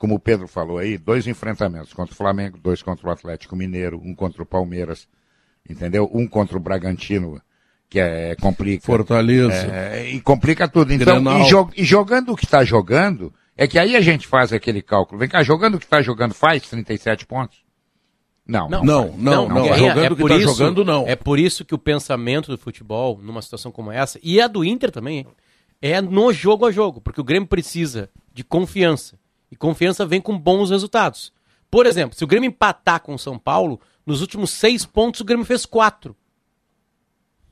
como 0.00 0.14
o 0.14 0.18
Pedro 0.18 0.48
falou 0.48 0.78
aí, 0.78 0.96
dois 0.96 1.26
enfrentamentos 1.26 1.92
contra 1.92 2.14
o 2.14 2.16
Flamengo, 2.16 2.56
dois 2.56 2.82
contra 2.82 3.06
o 3.06 3.10
Atlético 3.12 3.54
Mineiro, 3.54 4.00
um 4.02 4.14
contra 4.14 4.42
o 4.42 4.46
Palmeiras, 4.46 5.06
entendeu? 5.68 6.10
Um 6.10 6.26
contra 6.26 6.56
o 6.56 6.60
Bragantino, 6.60 7.38
que 7.86 8.00
é 8.00 8.34
complica. 8.36 8.82
Fortaleza. 8.86 9.52
É, 9.70 10.08
e 10.10 10.18
complica 10.22 10.66
tudo. 10.66 10.90
Então, 10.90 11.18
e, 11.42 11.48
jo- 11.50 11.68
e 11.76 11.84
jogando 11.84 12.32
o 12.32 12.36
que 12.36 12.46
está 12.46 12.64
jogando, 12.64 13.30
é 13.54 13.68
que 13.68 13.78
aí 13.78 13.94
a 13.94 14.00
gente 14.00 14.26
faz 14.26 14.54
aquele 14.54 14.80
cálculo. 14.80 15.18
Vem 15.18 15.28
cá, 15.28 15.42
jogando 15.42 15.74
o 15.74 15.78
que 15.78 15.84
está 15.84 16.00
jogando, 16.00 16.32
faz 16.32 16.62
37 16.62 17.26
pontos? 17.26 17.58
Não. 18.46 18.70
Não, 18.70 18.82
não, 18.84 19.48
não. 19.48 19.62
Guerrinha, 19.64 19.90
Jogando 19.94 20.12
o 20.12 20.16
que 20.16 20.22
por 20.22 20.30
tá 20.30 20.36
isso- 20.38 20.46
jogando, 20.54 20.82
não. 20.82 21.06
É 21.06 21.14
por 21.14 21.38
isso 21.38 21.62
que 21.62 21.74
o 21.74 21.78
pensamento 21.78 22.50
do 22.50 22.56
futebol, 22.56 23.20
numa 23.22 23.42
situação 23.42 23.70
como 23.70 23.92
essa, 23.92 24.18
e 24.22 24.40
a 24.40 24.48
do 24.48 24.64
Inter 24.64 24.90
também, 24.90 25.18
hein, 25.18 25.26
é 25.82 26.00
no 26.00 26.32
jogo 26.32 26.64
a 26.64 26.72
jogo, 26.72 27.02
porque 27.02 27.20
o 27.20 27.24
Grêmio 27.24 27.46
precisa 27.46 28.08
de 28.32 28.42
confiança. 28.42 29.19
E 29.50 29.56
confiança 29.56 30.06
vem 30.06 30.20
com 30.20 30.38
bons 30.38 30.70
resultados. 30.70 31.32
Por 31.70 31.86
exemplo, 31.86 32.16
se 32.16 32.24
o 32.24 32.26
Grêmio 32.26 32.48
empatar 32.48 33.00
com 33.00 33.14
o 33.14 33.18
São 33.18 33.38
Paulo, 33.38 33.80
nos 34.04 34.20
últimos 34.20 34.50
seis 34.50 34.84
pontos 34.84 35.20
o 35.20 35.24
Grêmio 35.24 35.44
fez 35.44 35.64
quatro. 35.64 36.16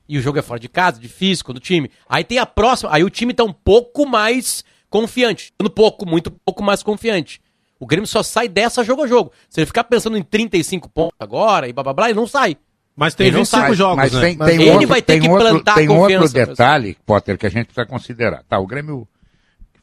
E 0.08 0.16
o 0.16 0.22
jogo 0.22 0.38
é 0.38 0.42
fora 0.42 0.58
de 0.58 0.68
casa, 0.68 0.98
difícil, 0.98 1.44
quando 1.44 1.58
o 1.58 1.60
time. 1.60 1.90
Aí 2.08 2.24
tem 2.24 2.38
a 2.38 2.46
próxima, 2.46 2.90
aí 2.92 3.04
o 3.04 3.10
time 3.10 3.34
tá 3.34 3.44
um 3.44 3.52
pouco 3.52 4.06
mais 4.06 4.64
confiante. 4.88 5.52
Um 5.60 5.68
pouco, 5.68 6.06
muito 6.06 6.30
pouco 6.30 6.62
mais 6.62 6.82
confiante. 6.82 7.40
O 7.78 7.86
Grêmio 7.86 8.06
só 8.06 8.22
sai 8.22 8.48
dessa 8.48 8.82
jogo 8.82 9.02
a 9.02 9.06
jogo. 9.06 9.32
Se 9.48 9.60
ele 9.60 9.66
ficar 9.66 9.84
pensando 9.84 10.16
em 10.16 10.22
35 10.22 10.88
pontos 10.88 11.16
agora 11.20 11.68
e 11.68 11.72
blá 11.72 11.84
blá 11.84 11.92
blá, 11.92 12.06
ele 12.08 12.18
não 12.18 12.26
sai. 12.26 12.56
Mas 12.96 13.14
tem 13.14 13.28
Ele 13.28 13.36
não 13.36 13.44
25 13.44 13.62
sai, 13.62 13.74
jogos, 13.74 13.96
Mas 13.96 14.12
né? 14.12 14.20
tem, 14.20 14.38
tem 14.38 14.60
ele 14.62 14.70
outro, 14.70 14.88
vai 14.88 15.00
ter 15.00 15.12
tem 15.12 15.22
que 15.22 15.28
outro, 15.28 15.48
plantar 15.48 15.72
a 15.72 15.74
tem 15.76 15.88
outro 15.88 16.18
confiança, 16.18 16.46
detalhe, 16.46 16.96
Potter, 17.06 17.38
que 17.38 17.46
a 17.46 17.48
gente 17.48 17.66
precisa 17.66 17.86
considerar. 17.86 18.42
Tá, 18.42 18.58
o 18.58 18.66
Grêmio 18.66 19.06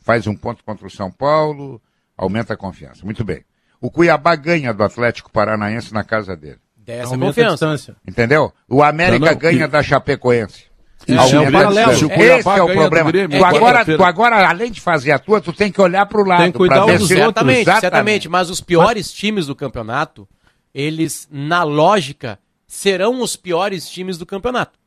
faz 0.02 0.28
um 0.28 0.36
ponto 0.36 0.62
contra 0.66 0.86
o 0.86 0.90
São 0.90 1.10
Paulo, 1.10 1.82
aumenta 2.18 2.54
a 2.54 2.58
confiança. 2.58 3.04
Muito 3.06 3.24
bem. 3.24 3.44
O 3.82 3.92
Cuiabá 3.92 4.36
ganha 4.36 4.74
do 4.74 4.84
Atlético 4.84 5.32
Paranaense 5.32 5.94
na 5.94 6.04
casa 6.04 6.36
dele. 6.36 6.58
Dessa 6.78 7.10
Aumenta 7.10 7.24
a 7.24 7.28
confiança. 7.28 7.52
distância. 7.68 7.96
Entendeu? 8.08 8.54
O 8.70 8.84
América 8.84 9.26
Não, 9.26 9.32
não, 9.32 9.38
ganha 9.40 9.66
e- 9.66 9.68
da 9.68 9.82
Chapecoense. 9.84 10.66
Aumenta 11.08 11.36
é 11.36 11.40
o 11.40 11.48
a 11.48 11.52
paralelo. 11.52 11.92
distância. 11.92 11.96
Se 11.98 12.06
o 12.06 12.10
Cuiabá 12.10 12.38
Esse 12.40 12.50
é 12.50 12.64
o 12.64 12.68
ganha 12.68 12.68
do 12.68 12.82
problema. 12.82 13.12
Grêmio, 13.12 13.40
tu, 13.40 13.46
agora, 13.46 13.62
quarta-feira. 13.66 13.98
tu 13.98 14.04
agora, 14.06 14.50
além 14.50 14.72
de 14.72 14.82
fazer 14.82 15.12
a 15.12 15.20
tua, 15.20 15.42
tu 15.42 15.52
tem 15.54 15.72
que 15.72 15.82
olhar 15.82 16.06
pro 16.06 16.24
lado. 16.26 16.44
Tem 16.44 16.52
que 16.52 16.58
cuidar 16.58 16.76
pra 16.78 16.86
ver 16.86 16.92
uns 16.94 17.08
se- 17.08 17.14
dos 17.14 17.24
Certamente, 17.24 17.60
Exatamente. 17.62 17.82
certamente. 17.82 18.30
Mas 18.30 18.50
os 18.50 18.62
piores 18.62 19.12
times 19.12 19.46
do 19.48 19.56
campeonato, 19.56 20.28
eles, 20.74 21.28
na 21.32 21.64
lógica, 21.64 22.40
serão 22.68 23.22
os 23.22 23.36
piores 23.36 23.88
times 23.90 24.18
do 24.18 24.26
campeonato. 24.26 24.80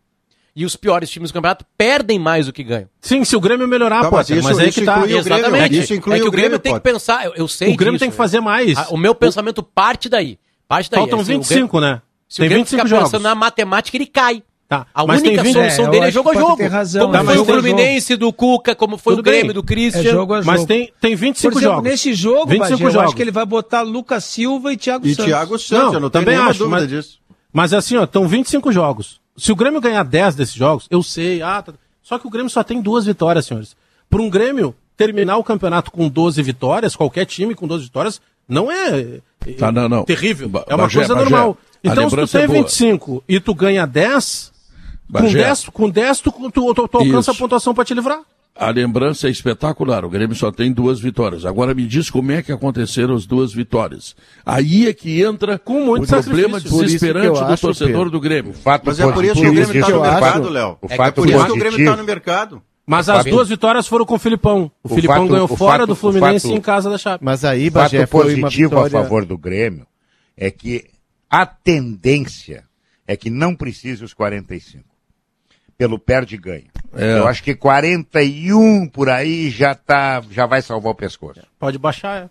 E 0.60 0.64
os 0.64 0.74
piores 0.74 1.08
times 1.08 1.30
do 1.30 1.34
campeonato 1.34 1.64
perdem 1.76 2.18
mais 2.18 2.46
do 2.46 2.52
que 2.52 2.64
ganham. 2.64 2.88
Sim, 3.00 3.24
se 3.24 3.36
o 3.36 3.40
Grêmio 3.40 3.68
melhorar, 3.68 4.02
Tá, 4.02 4.10
pode 4.10 4.30
mas 4.34 4.38
isso- 4.40 4.48
Mas 4.48 4.58
aí 4.58 4.72
que 4.72 4.82
tá. 4.84 4.98
o 4.98 5.02
Grêmio, 5.02 5.18
Exatamente. 5.20 5.78
Isso 5.78 5.94
inclui 5.94 6.16
é 6.16 6.18
que 6.18 6.24
o 6.24 6.28
o 6.28 6.30
Grêmio 6.32 6.48
Grêmio, 6.48 6.58
tem 6.58 6.74
que 6.74 6.80
pensar, 6.80 7.24
eu, 7.26 7.32
eu 7.36 7.46
sei 7.46 7.72
O 7.72 7.76
Grêmio 7.76 7.92
disso. 7.94 8.00
tem 8.04 8.10
que 8.10 8.16
fazer 8.16 8.40
mais. 8.40 8.76
Ah, 8.76 8.88
O 8.90 8.96
meu 8.96 9.14
pensamento 9.14 9.62
parte 9.62 10.08
daí. 10.08 10.36
Parte 10.66 10.90
daí. 10.90 10.98
Faltam 10.98 11.20
Assim, 11.20 11.34
o 11.34 11.38
25, 11.42 11.80
né? 11.80 12.02
Se 12.28 12.40
o 12.40 12.42
Tem 12.42 12.48
Grêmio 12.48 12.64
25 12.64 12.82
ficar 12.82 12.88
jogos. 12.88 13.10
pensando 13.12 13.22
na 13.22 13.34
matemática, 13.36 13.96
ele 13.96 14.06
cai. 14.06 14.42
Tá. 14.68 14.84
A 14.92 15.06
mas 15.06 15.22
única 15.22 15.44
solução 15.44 15.86
é, 15.86 15.90
dele 15.90 16.06
é 16.06 16.10
jogo 16.10 16.28
a 16.30 16.34
jogo. 16.34 16.68
Razão, 16.68 17.00
como 17.02 17.12
tá, 17.14 17.24
foi 17.24 17.38
o 17.38 17.44
Fluminense 17.44 18.16
do 18.16 18.32
Cuca, 18.32 18.74
como 18.74 18.98
foi 18.98 19.12
Tudo 19.14 19.20
o 19.20 19.22
Grêmio 19.22 19.46
bem. 19.46 19.54
do 19.54 19.62
Christian. 19.62 20.00
É 20.00 20.04
jogo 20.10 20.34
a 20.34 20.42
jogo. 20.42 20.46
Mas 20.50 20.64
tem, 20.66 20.92
tem 21.00 21.14
25 21.14 21.52
Por 21.52 21.58
exemplo, 21.60 21.76
jogos. 21.76 21.90
Nesse 21.90 22.12
jogo, 22.14 22.46
25 22.48 22.68
Bagé, 22.70 22.76
jogos. 22.82 22.94
eu 22.96 23.00
acho 23.02 23.14
que 23.16 23.22
ele 23.22 23.30
vai 23.30 23.46
botar 23.46 23.80
Lucas 23.82 24.24
Silva 24.24 24.72
e 24.72 24.76
Thiago 24.76 25.06
e 25.06 25.10
Santos. 25.14 25.24
E 25.24 25.28
Thiago 25.28 25.58
Santos, 25.58 25.84
não, 25.86 25.94
eu 25.94 26.00
não 26.00 26.10
também 26.10 26.36
acho, 26.36 26.68
mas, 26.68 26.86
disso. 26.86 27.18
Mas 27.50 27.72
assim, 27.72 27.96
ó, 27.96 28.04
estão 28.04 28.28
25 28.28 28.70
jogos. 28.72 29.20
Se 29.38 29.52
o 29.52 29.56
Grêmio 29.56 29.80
ganhar 29.80 30.02
10 30.02 30.34
desses 30.34 30.54
jogos, 30.54 30.86
eu 30.90 31.02
sei, 31.02 31.40
ah, 31.42 31.62
tá... 31.62 31.72
só 32.02 32.18
que 32.18 32.26
o 32.26 32.30
Grêmio 32.30 32.50
só 32.50 32.62
tem 32.62 32.80
duas 32.80 33.06
vitórias, 33.06 33.46
senhores. 33.46 33.76
Por 34.10 34.20
um 34.20 34.28
Grêmio 34.28 34.74
terminar 34.96 35.36
o 35.36 35.44
campeonato 35.44 35.90
com 35.90 36.08
12 36.08 36.42
vitórias, 36.42 36.96
qualquer 36.96 37.24
time 37.24 37.54
com 37.54 37.66
12 37.66 37.84
vitórias, 37.84 38.20
não 38.48 38.70
é 38.70 39.20
tá, 39.56 39.70
não, 39.70 39.88
não. 39.88 40.04
terrível. 40.04 40.50
É 40.66 40.74
uma 40.74 40.84
Bagé, 40.84 40.98
coisa 40.98 41.14
Bagé. 41.14 41.30
normal. 41.30 41.56
Então, 41.84 42.10
se 42.10 42.16
tu 42.16 42.26
tem 42.26 42.42
é 42.42 42.46
25 42.46 43.24
e 43.28 43.38
tu 43.38 43.54
ganha 43.54 43.86
10, 43.86 44.52
com 45.12 45.32
10, 45.32 45.68
com 45.68 45.90
10 45.90 46.20
tu, 46.20 46.32
tu, 46.32 46.50
tu, 46.50 46.88
tu 46.88 46.98
alcança 46.98 47.30
Isso. 47.30 47.30
a 47.30 47.34
pontuação 47.34 47.74
para 47.74 47.84
te 47.84 47.94
livrar. 47.94 48.20
A 48.58 48.70
lembrança 48.70 49.28
é 49.28 49.30
espetacular. 49.30 50.04
O 50.04 50.10
Grêmio 50.10 50.34
só 50.34 50.50
tem 50.50 50.72
duas 50.72 50.98
vitórias. 50.98 51.46
Agora 51.46 51.72
me 51.74 51.86
diz 51.86 52.10
como 52.10 52.32
é 52.32 52.42
que 52.42 52.50
aconteceram 52.50 53.14
as 53.14 53.24
duas 53.24 53.52
vitórias. 53.52 54.16
Aí 54.44 54.88
é 54.88 54.92
que 54.92 55.22
entra 55.22 55.60
Com 55.60 55.84
muito 55.84 56.04
o 56.04 56.22
problema 56.24 56.60
desesperante 56.60 57.38
do 57.38 57.44
acho, 57.44 57.62
torcedor 57.62 57.94
Pedro. 57.94 58.10
do 58.10 58.20
Grêmio. 58.20 58.54
Mas 58.84 58.98
é 58.98 59.12
por 59.12 59.24
isso 59.24 59.34
que 59.34 59.46
o 59.46 59.52
Grêmio 59.52 59.78
está 59.78 59.90
no 59.90 60.00
mercado, 60.00 60.48
Léo. 60.48 60.78
É 60.88 61.10
por 61.12 61.28
isso 61.28 61.46
que 61.46 61.52
o 61.52 61.56
Grêmio 61.56 61.78
está 61.78 61.96
no 61.96 62.04
mercado. 62.04 62.62
Mas 62.84 63.06
o 63.06 63.12
as 63.12 63.18
fato... 63.18 63.30
duas 63.30 63.48
vitórias 63.48 63.86
foram 63.86 64.04
com 64.04 64.14
o 64.14 64.18
Filipão. 64.18 64.72
O, 64.82 64.90
o 64.90 64.94
Filipão 64.94 65.16
fato, 65.16 65.28
ganhou 65.28 65.46
fora 65.46 65.80
fato, 65.80 65.88
do 65.88 65.94
Fluminense 65.94 66.50
em 66.50 66.60
casa 66.60 66.90
da 66.90 66.98
Chape. 66.98 67.24
Mas 67.24 67.44
aí, 67.44 67.70
Bagé, 67.70 67.98
o 67.98 68.00
fato 68.00 68.10
positivo 68.10 68.70
vitória... 68.70 68.98
a 68.98 69.02
favor 69.02 69.24
do 69.24 69.38
Grêmio 69.38 69.86
é 70.36 70.50
que 70.50 70.84
a 71.30 71.46
tendência 71.46 72.64
é 73.06 73.16
que 73.16 73.30
não 73.30 73.54
precise 73.54 74.02
os 74.02 74.14
45. 74.14 74.84
Pelo 75.76 75.98
perde 75.98 76.36
ganha. 76.38 76.70
É. 76.94 77.18
Eu 77.18 77.26
acho 77.26 77.42
que 77.42 77.54
41 77.54 78.88
por 78.88 79.08
aí 79.08 79.50
já 79.50 79.74
tá, 79.74 80.22
já 80.30 80.46
vai 80.46 80.62
salvar 80.62 80.92
o 80.92 80.96
pescoço. 80.96 81.40
Pode 81.58 81.78
baixar, 81.78 82.24
é. 82.24 82.30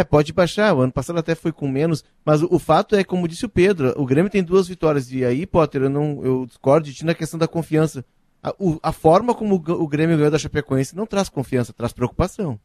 É, 0.00 0.04
pode 0.04 0.32
baixar. 0.32 0.74
O 0.74 0.80
ano 0.80 0.92
passado 0.92 1.18
até 1.18 1.34
foi 1.34 1.50
com 1.50 1.68
menos. 1.68 2.04
Mas 2.24 2.42
o, 2.42 2.48
o, 2.50 2.58
fato 2.58 2.94
é, 2.94 3.02
como 3.02 3.26
disse 3.26 3.46
o 3.46 3.48
Pedro, 3.48 3.92
o 3.96 4.04
Grêmio 4.04 4.30
tem 4.30 4.42
duas 4.42 4.68
vitórias. 4.68 5.10
E 5.10 5.24
aí, 5.24 5.46
Potter, 5.46 5.82
eu, 5.82 5.90
não, 5.90 6.20
eu 6.22 6.46
discordo 6.46 6.86
de 6.86 6.94
ti 6.94 7.04
na 7.04 7.14
questão 7.14 7.38
da 7.38 7.48
confiança. 7.48 8.04
A, 8.42 8.54
o, 8.58 8.78
a 8.82 8.92
forma 8.92 9.34
como 9.34 9.56
o, 9.56 9.72
o 9.72 9.88
Grêmio 9.88 10.16
ganhou 10.16 10.30
da 10.30 10.38
Chapecoense 10.38 10.94
não 10.94 11.06
traz 11.06 11.28
confiança, 11.28 11.72
traz 11.72 11.92
preocupação. 11.92 12.60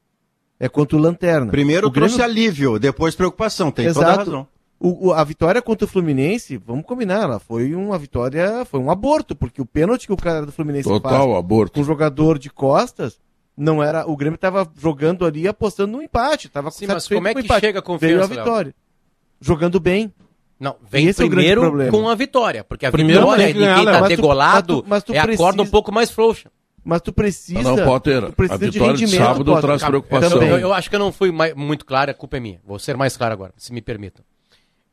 É 0.60 0.70
contra 0.70 0.96
o 0.96 1.00
Lanterna. 1.00 1.50
Primeiro 1.50 1.88
o 1.88 1.92
trouxe 1.92 2.18
Grêmio... 2.18 2.32
alívio, 2.32 2.80
depois 2.80 3.16
preocupação. 3.16 3.72
Tem 3.72 3.88
Exato. 3.88 4.06
toda 4.06 4.14
a 4.14 4.18
razão. 4.24 4.48
O, 4.86 5.08
o, 5.08 5.14
a 5.14 5.24
vitória 5.24 5.62
contra 5.62 5.86
o 5.86 5.88
Fluminense, 5.88 6.58
vamos 6.58 6.86
combinar, 6.86 7.24
ela 7.24 7.40
foi 7.40 7.74
uma 7.74 7.98
vitória, 7.98 8.66
foi 8.66 8.82
um 8.82 8.92
aborto, 8.92 9.34
porque 9.34 9.62
o 9.62 9.66
pênalti 9.66 10.06
que 10.06 10.12
o 10.12 10.18
cara 10.18 10.46
do 10.46 10.52
Fluminense 10.52 10.90
Total 10.90 11.26
faz 11.26 11.38
aborto. 11.38 11.72
com 11.72 11.80
o 11.80 11.86
jogador 11.86 12.38
de 12.38 12.50
costas, 12.50 13.18
não 13.56 13.82
era, 13.82 14.06
o 14.06 14.18
Grêmio 14.18 14.36
estava 14.36 14.70
jogando 14.78 15.26
ali 15.26 15.48
apostando 15.48 15.94
no 15.94 16.04
empate, 16.04 16.48
estava 16.48 16.70
Sim, 16.70 16.88
mas 16.88 17.08
como 17.08 17.26
é 17.30 17.34
que 17.34 17.40
empate. 17.40 17.62
chega 17.62 17.80
a 17.80 17.82
confiança, 17.82 18.28
Veio 18.28 18.42
a 18.42 18.44
vitória. 18.44 18.68
Léo? 18.68 18.76
Jogando 19.40 19.80
bem. 19.80 20.14
Não, 20.60 20.76
vem 20.82 21.08
Esse 21.08 21.26
primeiro 21.26 21.82
é 21.82 21.90
com 21.90 22.10
a 22.10 22.16
vitória, 22.16 22.62
porque 22.66 22.86
a 22.86 22.92
primeiro 22.92 23.22
vitória 23.22 23.54
de 23.54 23.54
quem 23.54 23.86
tá 23.86 24.02
degolado 24.02 24.74
mas 24.76 24.84
tu, 24.84 24.90
mas 24.90 25.04
tu 25.04 25.14
é 25.14 25.22
precisa... 25.22 25.44
a 25.44 25.46
corda 25.46 25.62
um 25.64 25.68
pouco 25.68 25.94
mais 25.94 26.12
frouxa. 26.12 26.52
Mas 26.84 27.02
tu 27.02 27.14
precisa. 27.14 27.64
Não, 27.64 27.78
não 27.78 27.86
Potter, 27.86 28.26
tu 28.26 28.34
precisa 28.34 28.56
a 28.56 28.70
vitória 28.70 28.98
de, 28.98 29.06
de 29.06 29.16
sábado 29.16 29.46
Potter. 29.46 29.62
traz 29.62 29.82
preocupação. 29.82 30.44
Eu, 30.44 30.58
eu, 30.58 30.74
acho 30.74 30.90
que 30.90 30.96
eu 30.98 31.00
não 31.00 31.14
fui 31.14 31.32
mais, 31.32 31.54
muito 31.56 31.86
claro, 31.86 32.12
a 32.12 32.14
culpa 32.14 32.36
é 32.36 32.40
minha. 32.42 32.60
Vou 32.66 32.78
ser 32.78 32.98
mais 32.98 33.16
claro 33.16 33.32
agora, 33.32 33.54
se 33.56 33.72
me 33.72 33.82
permitam. 33.82 34.26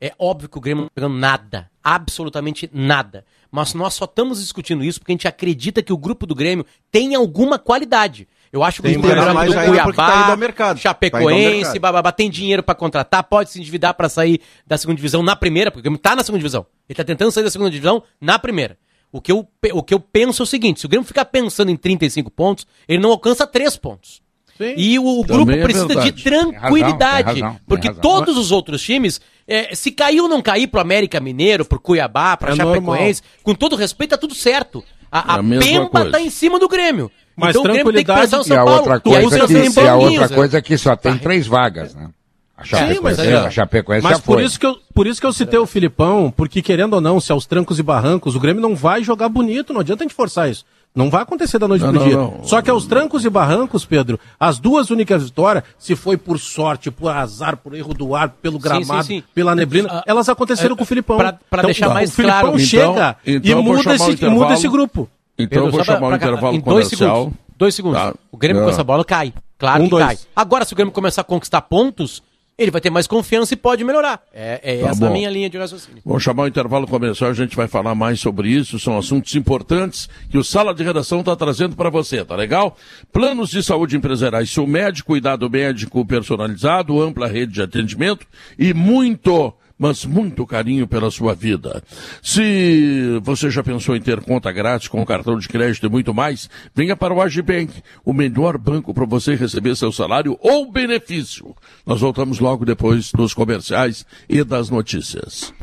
É 0.00 0.14
óbvio 0.18 0.48
que 0.48 0.56
o 0.56 0.60
Grêmio 0.60 0.82
não 0.82 0.86
está 0.86 0.94
pegando 0.94 1.18
nada, 1.18 1.70
absolutamente 1.84 2.70
nada. 2.72 3.24
Mas 3.50 3.74
nós 3.74 3.94
só 3.94 4.04
estamos 4.06 4.40
discutindo 4.40 4.82
isso 4.82 4.98
porque 4.98 5.12
a 5.12 5.14
gente 5.14 5.28
acredita 5.28 5.82
que 5.82 5.92
o 5.92 5.98
grupo 5.98 6.26
do 6.26 6.34
Grêmio 6.34 6.64
tem 6.90 7.14
alguma 7.14 7.58
qualidade. 7.58 8.26
Eu 8.52 8.64
acho 8.64 8.80
que 8.80 8.88
tem 8.88 8.96
o 8.96 9.34
mais 9.34 9.52
do 9.52 9.60
Cuiabá, 9.60 10.26
tá 10.28 10.36
mercado. 10.36 10.78
Chapecoense, 10.78 11.74
tá 11.74 11.78
bababá, 11.80 12.10
tem 12.12 12.30
dinheiro 12.30 12.62
para 12.62 12.74
contratar, 12.74 13.22
pode 13.24 13.50
se 13.50 13.60
endividar 13.60 13.94
para 13.94 14.08
sair 14.08 14.40
da 14.66 14.78
segunda 14.78 14.96
divisão 14.96 15.22
na 15.22 15.36
primeira, 15.36 15.70
porque 15.70 15.80
o 15.80 15.82
Grêmio 15.82 15.98
tá 15.98 16.16
na 16.16 16.24
segunda 16.24 16.40
divisão. 16.40 16.66
Ele 16.88 16.96
tá 16.96 17.04
tentando 17.04 17.30
sair 17.30 17.44
da 17.44 17.50
segunda 17.50 17.70
divisão 17.70 18.02
na 18.20 18.38
primeira. 18.38 18.78
O 19.12 19.20
que 19.20 19.30
eu, 19.30 19.46
o 19.72 19.82
que 19.82 19.92
eu 19.92 20.00
penso 20.00 20.42
é 20.42 20.44
o 20.44 20.46
seguinte, 20.46 20.80
se 20.80 20.86
o 20.86 20.88
Grêmio 20.88 21.06
ficar 21.06 21.24
pensando 21.26 21.70
em 21.70 21.76
35 21.76 22.30
pontos, 22.30 22.66
ele 22.88 23.02
não 23.02 23.10
alcança 23.10 23.46
3 23.46 23.76
pontos. 23.76 24.22
Sim. 24.60 24.74
E 24.76 24.98
o, 24.98 25.24
grupo 25.24 25.50
é 25.50 25.62
precisa 25.62 26.02
de 26.02 26.12
tranquilidade. 26.12 27.32
Tem 27.32 27.32
razão, 27.32 27.34
tem 27.34 27.42
razão, 27.42 27.60
porque 27.66 27.90
todos 27.94 28.36
os 28.36 28.52
outros 28.52 28.82
times, 28.82 29.18
é, 29.48 29.74
se 29.74 29.90
cair 29.90 30.20
ou 30.20 30.28
não 30.28 30.42
cair 30.42 30.66
pro 30.66 30.80
América 30.80 31.18
Mineiro, 31.18 31.64
pro 31.64 31.80
Cuiabá, 31.80 32.36
pra 32.36 32.52
é 32.52 32.56
Chapecoense, 32.56 33.22
normal. 33.22 33.40
com 33.42 33.54
todo 33.54 33.74
respeito, 33.74 34.10
tá 34.10 34.18
tudo 34.18 34.34
certo. 34.34 34.84
A, 35.10 35.36
a, 35.36 35.38
a 35.38 35.42
pemba 35.42 35.88
coisa. 35.88 36.10
tá 36.10 36.20
em 36.20 36.28
cima 36.28 36.58
do 36.58 36.68
Grêmio. 36.68 37.10
Mas 37.34 37.56
então 37.56 37.62
o 37.62 37.64
Grêmio 37.64 37.90
tem 37.90 38.04
que 38.04 38.12
pensar 38.12 38.38
o 38.38 38.44
São 38.44 38.54
e 38.54 38.60
a 38.60 38.64
Paulo. 38.64 38.78
Outra 38.80 39.00
coisa 39.00 39.38
e, 39.38 39.46
que, 39.46 39.80
e 39.80 39.88
a 39.88 39.96
outra 39.96 40.28
coisa 40.28 40.58
é 40.58 40.60
que 40.60 40.76
só 40.76 40.94
tem 40.94 41.16
três 41.16 41.46
vagas, 41.46 41.94
né? 41.94 42.10
A 42.54 42.64
Chapecoense, 42.64 42.94
Sim, 42.94 43.02
mas, 43.02 43.18
aí, 43.18 43.32
a 43.32 43.50
Chapecoense 43.50 44.02
mas 44.02 44.16
já 44.18 44.22
por 44.22 44.34
foi. 44.34 44.44
Isso 44.44 44.60
que 44.60 44.66
eu, 44.66 44.76
por 44.92 45.06
isso 45.06 45.18
que 45.18 45.26
eu 45.26 45.32
citei 45.32 45.58
o 45.58 45.64
Filipão, 45.64 46.30
porque 46.30 46.60
querendo 46.60 46.92
ou 46.92 47.00
não, 47.00 47.18
se 47.18 47.32
aos 47.32 47.46
trancos 47.46 47.78
e 47.78 47.82
barrancos, 47.82 48.36
o 48.36 48.40
Grêmio 48.40 48.60
não 48.60 48.76
vai 48.76 49.02
jogar 49.02 49.30
bonito, 49.30 49.72
não 49.72 49.80
adianta 49.80 50.04
a 50.04 50.06
gente 50.06 50.14
forçar 50.14 50.50
isso. 50.50 50.66
Não 50.94 51.08
vai 51.08 51.22
acontecer 51.22 51.58
da 51.58 51.68
noite 51.68 51.84
não, 51.84 51.92
pro 51.92 52.00
não, 52.00 52.08
dia. 52.08 52.16
Não. 52.16 52.40
Só 52.42 52.60
que 52.60 52.68
aos 52.68 52.84
trancos 52.86 53.24
e 53.24 53.30
barrancos, 53.30 53.84
Pedro, 53.84 54.18
as 54.38 54.58
duas 54.58 54.90
únicas 54.90 55.22
vitórias, 55.22 55.62
se 55.78 55.94
foi 55.94 56.16
por 56.16 56.38
sorte, 56.38 56.90
por 56.90 57.10
azar, 57.10 57.56
por 57.56 57.74
erro 57.74 57.94
do 57.94 58.14
ar, 58.14 58.30
pelo 58.42 58.58
gramado, 58.58 59.04
sim, 59.04 59.14
sim, 59.14 59.20
sim. 59.20 59.24
pela 59.32 59.54
neblina, 59.54 60.00
uh, 60.00 60.02
elas 60.04 60.28
aconteceram 60.28 60.74
uh, 60.74 60.76
com 60.76 60.82
o 60.82 60.86
Filipão. 60.86 61.16
Para 61.16 61.38
então, 61.48 61.62
deixar 61.62 61.88
mais 61.90 62.10
o 62.10 62.14
Filipão 62.14 62.40
claro. 62.40 62.58
chega 62.58 63.16
então, 63.24 63.36
então 63.36 63.60
e, 63.60 63.62
muda 63.62 63.94
esse, 63.94 64.24
e 64.24 64.28
muda 64.28 64.54
esse 64.54 64.68
grupo. 64.68 65.08
Então 65.38 65.48
Pedro, 65.48 65.66
eu 65.66 65.70
vou 65.70 65.84
chamar 65.84 66.08
o 66.08 66.16
intervalo 66.16 66.56
em 66.56 66.60
dois 66.60 66.88
segundos. 66.88 67.34
Dois 67.56 67.74
segundos. 67.74 68.00
Tá. 68.00 68.14
O 68.32 68.36
Grêmio 68.36 68.64
com 68.64 68.70
essa 68.70 68.82
bola 68.82 69.04
cai. 69.04 69.32
Claro 69.58 69.82
um, 69.82 69.84
que 69.84 69.90
dois. 69.90 70.04
cai. 70.04 70.18
Agora, 70.34 70.64
se 70.64 70.72
o 70.72 70.76
Grêmio 70.76 70.92
começar 70.92 71.20
a 71.20 71.24
conquistar 71.24 71.60
pontos, 71.60 72.22
ele 72.60 72.70
vai 72.70 72.80
ter 72.80 72.90
mais 72.90 73.06
confiança 73.06 73.54
e 73.54 73.56
pode 73.56 73.82
melhorar. 73.82 74.22
É, 74.34 74.60
é 74.62 74.82
tá 74.82 74.88
essa 74.88 75.00
bom. 75.00 75.06
a 75.06 75.10
minha 75.10 75.30
linha 75.30 75.48
de 75.48 75.56
raciocínio. 75.56 76.02
Vamos 76.04 76.22
chamar 76.22 76.42
o 76.42 76.46
intervalo 76.46 76.86
comercial, 76.86 77.30
a 77.30 77.34
gente 77.34 77.56
vai 77.56 77.66
falar 77.66 77.94
mais 77.94 78.20
sobre 78.20 78.50
isso. 78.50 78.78
São 78.78 78.98
assuntos 78.98 79.34
importantes 79.34 80.10
que 80.28 80.36
o 80.36 80.44
Sala 80.44 80.74
de 80.74 80.84
Redação 80.84 81.20
está 81.20 81.34
trazendo 81.34 81.74
para 81.74 81.88
você, 81.88 82.22
tá 82.22 82.36
legal? 82.36 82.76
Planos 83.10 83.48
de 83.48 83.62
saúde 83.62 83.96
empresariais, 83.96 84.50
seu 84.50 84.66
médico, 84.66 85.08
cuidado 85.08 85.48
médico 85.48 86.04
personalizado, 86.04 87.00
ampla 87.00 87.26
rede 87.26 87.54
de 87.54 87.62
atendimento 87.62 88.26
e 88.58 88.74
muito 88.74 89.54
mas 89.80 90.04
muito 90.04 90.46
carinho 90.46 90.86
pela 90.86 91.10
sua 91.10 91.34
vida. 91.34 91.82
Se 92.22 93.18
você 93.22 93.50
já 93.50 93.62
pensou 93.62 93.96
em 93.96 94.00
ter 94.00 94.20
conta 94.20 94.52
grátis 94.52 94.88
com 94.88 95.04
cartão 95.06 95.38
de 95.38 95.48
crédito 95.48 95.86
e 95.86 95.88
muito 95.88 96.12
mais, 96.12 96.50
venha 96.74 96.94
para 96.94 97.14
o 97.14 97.22
Agibank, 97.22 97.72
o 98.04 98.12
melhor 98.12 98.58
banco 98.58 98.92
para 98.92 99.06
você 99.06 99.34
receber 99.34 99.74
seu 99.74 99.90
salário 99.90 100.36
ou 100.42 100.70
benefício. 100.70 101.56
Nós 101.86 102.02
voltamos 102.02 102.40
logo 102.40 102.66
depois 102.66 103.10
dos 103.10 103.32
comerciais 103.32 104.04
e 104.28 104.44
das 104.44 104.68
notícias. 104.68 105.54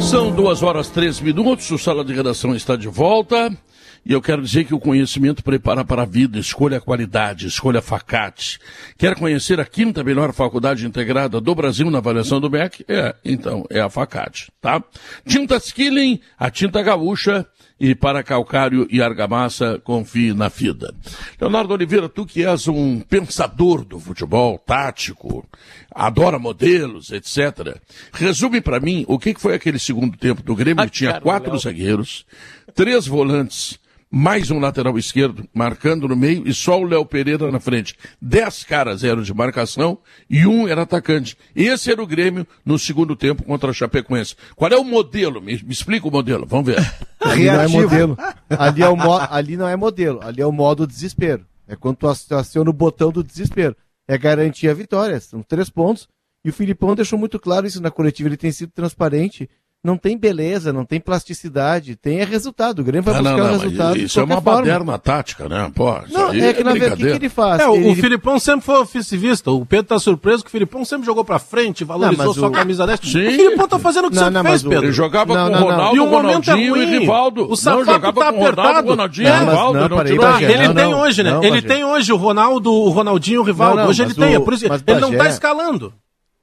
São 0.00 0.32
duas 0.32 0.60
horas 0.60 0.88
três 0.88 1.20
minutos, 1.20 1.70
o 1.70 1.78
Sala 1.78 2.04
de 2.04 2.12
Redação 2.12 2.52
está 2.56 2.74
de 2.74 2.88
volta. 2.88 3.56
E 4.04 4.12
eu 4.12 4.20
quero 4.20 4.42
dizer 4.42 4.64
que 4.64 4.74
o 4.74 4.80
conhecimento 4.80 5.42
prepara 5.42 5.84
para 5.84 6.02
a 6.02 6.06
vida. 6.06 6.38
Escolha 6.38 6.78
a 6.78 6.80
qualidade, 6.80 7.46
escolha 7.46 7.82
Facate. 7.82 8.58
Quer 8.96 9.14
conhecer 9.14 9.60
a 9.60 9.64
quinta 9.64 10.02
melhor 10.02 10.32
faculdade 10.32 10.86
integrada 10.86 11.40
do 11.40 11.54
Brasil 11.54 11.90
na 11.90 11.98
avaliação 11.98 12.40
do 12.40 12.50
MEC? 12.50 12.84
É, 12.88 13.14
então, 13.24 13.64
é 13.70 13.80
a 13.80 13.90
Facate, 13.90 14.50
tá? 14.60 14.82
Tinta 15.26 15.56
Skilling, 15.56 16.20
a 16.38 16.50
tinta 16.50 16.82
gaúcha. 16.82 17.46
E 17.80 17.94
para 17.94 18.22
calcário 18.22 18.86
e 18.90 19.00
argamassa, 19.00 19.80
confie 19.82 20.34
na 20.34 20.50
FIDA. 20.50 20.94
Leonardo 21.40 21.72
Oliveira, 21.72 22.10
tu 22.10 22.26
que 22.26 22.44
és 22.44 22.68
um 22.68 23.00
pensador 23.00 23.84
do 23.84 23.98
futebol, 23.98 24.58
tático, 24.58 25.46
adora 25.90 26.38
modelos, 26.38 27.10
etc. 27.10 27.80
Resume 28.12 28.60
para 28.60 28.78
mim 28.78 29.04
o 29.08 29.18
que 29.18 29.34
foi 29.34 29.54
aquele 29.54 29.78
segundo 29.78 30.16
tempo 30.18 30.42
do 30.42 30.54
Grêmio, 30.54 30.84
que 30.84 30.90
tinha 30.90 31.20
quatro 31.20 31.58
zagueiros, 31.58 32.26
três 32.74 33.06
volantes 33.06 33.80
mais 34.10 34.50
um 34.50 34.58
lateral 34.58 34.98
esquerdo 34.98 35.48
marcando 35.54 36.08
no 36.08 36.16
meio 36.16 36.46
e 36.46 36.52
só 36.52 36.80
o 36.80 36.84
Léo 36.84 37.06
Pereira 37.06 37.50
na 37.52 37.60
frente. 37.60 37.96
Dez 38.20 38.64
caras 38.64 39.04
eram 39.04 39.22
de 39.22 39.32
marcação 39.32 39.98
e 40.28 40.44
um 40.46 40.66
era 40.66 40.82
atacante. 40.82 41.36
Esse 41.54 41.92
era 41.92 42.02
o 42.02 42.06
Grêmio 42.06 42.46
no 42.64 42.76
segundo 42.76 43.14
tempo 43.14 43.44
contra 43.44 43.70
a 43.70 43.72
Chapecoense. 43.72 44.34
Qual 44.56 44.70
é 44.70 44.76
o 44.76 44.82
modelo? 44.82 45.40
Me, 45.40 45.62
me 45.62 45.72
explica 45.72 46.08
o 46.08 46.10
modelo, 46.10 46.44
vamos 46.44 46.66
ver. 46.66 46.78
ali 47.20 47.44
não 47.44 47.60
é 47.60 47.68
modelo. 47.68 48.18
Ali, 48.50 48.82
é 48.82 48.88
o 48.88 48.96
mo... 48.96 49.16
ali 49.30 49.56
não 49.56 49.68
é 49.68 49.76
modelo, 49.76 50.20
ali 50.22 50.42
é 50.42 50.46
o 50.46 50.52
modo 50.52 50.86
desespero. 50.86 51.46
É 51.68 51.76
quando 51.76 51.98
tu 51.98 52.08
aciona 52.34 52.68
o 52.68 52.72
botão 52.72 53.12
do 53.12 53.22
desespero. 53.22 53.76
É 54.08 54.18
garantir 54.18 54.68
a 54.68 54.74
vitória. 54.74 55.20
São 55.20 55.40
três 55.40 55.70
pontos. 55.70 56.08
E 56.44 56.50
o 56.50 56.52
Filipão 56.52 56.96
deixou 56.96 57.16
muito 57.16 57.38
claro 57.38 57.64
isso 57.64 57.80
na 57.80 57.92
coletiva. 57.92 58.28
Ele 58.28 58.36
tem 58.36 58.50
sido 58.50 58.72
transparente 58.72 59.48
não 59.82 59.96
tem 59.96 60.16
beleza, 60.16 60.72
não 60.72 60.84
tem 60.84 61.00
plasticidade, 61.00 61.96
tem 61.96 62.20
é 62.20 62.24
resultado. 62.24 62.80
O 62.80 62.84
Grêmio 62.84 63.02
vai 63.02 63.14
Ah, 63.14 63.18
buscar 63.18 63.30
não, 63.30 63.38
o 63.38 63.42
não, 63.46 63.52
mas 63.52 63.62
resultado. 63.62 63.94
de 63.98 64.04
isso 64.04 64.20
é 64.20 64.24
uma 64.24 64.40
forma. 64.42 64.58
baderna 64.60 64.98
tática, 64.98 65.48
né? 65.48 65.72
Pô, 65.74 65.94
Não, 66.10 66.32
é 66.32 66.52
que 66.52 66.62
na 66.62 66.72
verdade, 66.72 66.92
o 67.02 67.06
que, 67.06 67.12
que 67.12 67.16
ele 67.18 67.28
faz? 67.30 67.60
É, 67.62 67.66
o, 67.68 67.74
ele, 67.76 67.90
o 67.90 67.94
Filipão 67.94 68.38
sempre 68.38 68.66
foi 68.66 68.78
ofensivista. 68.78 69.50
O 69.50 69.64
Pedro 69.64 69.86
tá 69.86 69.98
surpreso 69.98 70.42
que 70.44 70.48
o 70.48 70.50
Filipão 70.50 70.84
sempre 70.84 71.06
jogou 71.06 71.24
pra 71.24 71.38
frente, 71.38 71.82
valorizou 71.82 72.26
Não, 72.26 72.34
sua 72.34 72.48
o- 72.48 72.52
camisa 72.52 72.86
10. 72.86 73.00
Sim. 73.02 73.26
O 73.26 73.30
Filipão 73.30 73.68
tá 73.68 73.78
fazendo 73.78 74.08
o 74.08 74.10
que 74.10 74.16
Não, 74.16 74.24
sempre 74.24 74.42
não, 74.42 74.50
fez, 74.50 74.64
o- 74.64 74.68
Pedro. 74.68 74.84
Ele 74.84 74.92
jogava 74.92 75.34
Não, 75.34 75.44
com 75.46 75.50
não, 75.50 75.60
não. 75.60 75.66
Ronaldo, 75.70 75.96
E 75.96 76.00
o 76.00 76.06
momento 76.06 76.50
é 76.50 76.52
Ronaldinho 76.52 76.74
ruim. 76.74 76.82
e 76.82 76.98
Rivaldo. 76.98 77.44
O 77.46 77.48
não 77.48 77.56
sapato 77.56 77.84
jogava 77.86 78.00
tá 78.00 78.12
com 78.12 78.20
Ronaldo, 78.20 78.44
apertado. 78.60 78.88
Ronaldinho 78.88 79.28
Não, 79.28 79.36
e 79.36 79.38
Rivaldo. 79.40 79.78
não, 79.80 79.88
não 79.88 79.96
Bagé, 80.20 80.52
ele 80.52 80.68
não, 80.68 80.74
tem 80.74 80.90
não, 80.90 81.00
hoje, 81.00 81.22
né? 81.22 81.30
não, 81.30 81.42
ele 81.44 81.62
tem 81.62 81.84
hoje 81.84 82.12
o 82.12 82.16
Ronaldo, 82.16 82.70
o 82.72 82.88
Ronaldinho 82.90 83.36
e 83.36 83.38
o 83.38 83.42
Rivaldo. 83.42 83.76
Não, 83.76 83.82
não, 83.84 83.90
hoje 83.90 84.02
ele 84.02 84.14
tem, 84.14 84.34
é 84.34 84.38
o- 84.38 84.42
por 84.42 84.52
isso 84.52 84.66
ele 84.66 85.00
não 85.00 85.16
tá 85.16 85.26
escalando. 85.28 85.92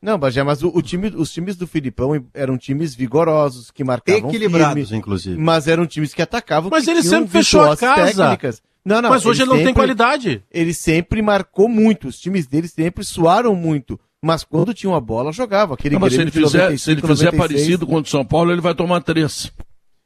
Não, 0.01 0.17
Bagé, 0.19 0.43
mas 0.43 0.61
o, 0.61 0.69
o 0.69 0.81
time, 0.81 1.07
os 1.15 1.31
times 1.31 1.55
do 1.55 1.65
Filipão 1.65 2.11
eram 2.33 2.57
times 2.57 2.93
vigorosos, 2.93 3.71
que 3.71 3.83
marcavam 3.83 4.29
Equilibrados, 4.29 4.83
firme, 4.89 4.99
inclusive. 4.99 5.37
mas 5.41 5.67
eram 5.67 5.87
times 5.87 6.13
que 6.13 6.21
atacavam. 6.21 6.69
Mas 6.69 6.85
que 6.85 6.91
ele 6.91 7.01
sempre 7.03 7.29
fechou 7.29 7.61
a 7.71 7.75
casa. 7.75 8.13
técnicas. 8.13 8.61
Não, 8.85 9.01
não, 9.01 9.09
Mas 9.09 9.25
hoje 9.25 9.41
ele 9.41 9.49
não 9.49 9.57
tem 9.57 9.73
qualidade. 9.73 10.43
Ele 10.51 10.73
sempre 10.73 11.21
marcou 11.21 11.67
muito, 11.67 12.07
os 12.07 12.19
times 12.19 12.47
dele 12.47 12.67
sempre 12.69 13.03
suaram 13.03 13.53
muito, 13.55 13.99
mas 14.21 14.43
quando 14.45 14.73
tinham 14.73 14.95
a 14.95 15.01
bola, 15.01 15.31
jogava. 15.33 15.73
Aquele 15.73 15.95
Não, 15.95 15.99
mas 16.01 16.13
se 16.13 16.21
ele 16.21 16.31
fizer, 16.31 16.77
se 16.77 16.91
ele 16.91 17.01
95, 17.01 17.07
fizer 17.07 17.25
96. 17.25 17.37
parecido 17.37 17.85
contra 17.87 18.07
o 18.07 18.11
São 18.11 18.23
Paulo, 18.23 18.51
ele 18.51 18.61
vai 18.61 18.73
tomar 18.75 19.01
três. 19.01 19.51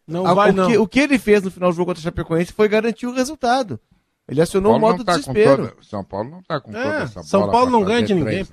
Não 0.08 0.26
Ah, 0.26 0.34
vai, 0.34 0.50
o, 0.50 0.54
não. 0.54 0.68
Que, 0.68 0.78
o 0.78 0.88
que 0.88 1.00
ele 1.00 1.20
fez 1.20 1.44
no 1.44 1.52
final 1.52 1.70
do 1.70 1.76
jogo 1.76 1.88
contra 1.92 2.00
o 2.00 2.04
Chapecoense 2.04 2.54
foi 2.54 2.68
garantir 2.68 3.06
o 3.06 3.14
resultado. 3.14 3.80
Ele 4.28 4.42
acionou 4.42 4.72
o 4.76 4.80
Paulo 4.80 4.94
modo 4.98 5.04
tá 5.06 5.12
desespero. 5.18 5.68
toda- 5.68 5.84
São 5.84 6.04
Paulo 6.04 6.30
não 6.32 6.42
tá 6.42 6.60
com 6.60 6.72
É, 6.76 6.82
toda 6.84 7.04
essa 7.04 7.24
São 7.24 7.42
bola 7.42 7.52
Paulo 7.52 7.68
pra 7.70 7.80
não 7.80 7.86
ganha 7.86 8.02
de 8.04 8.14
ninguém, 8.16 8.46
três, 8.46 8.50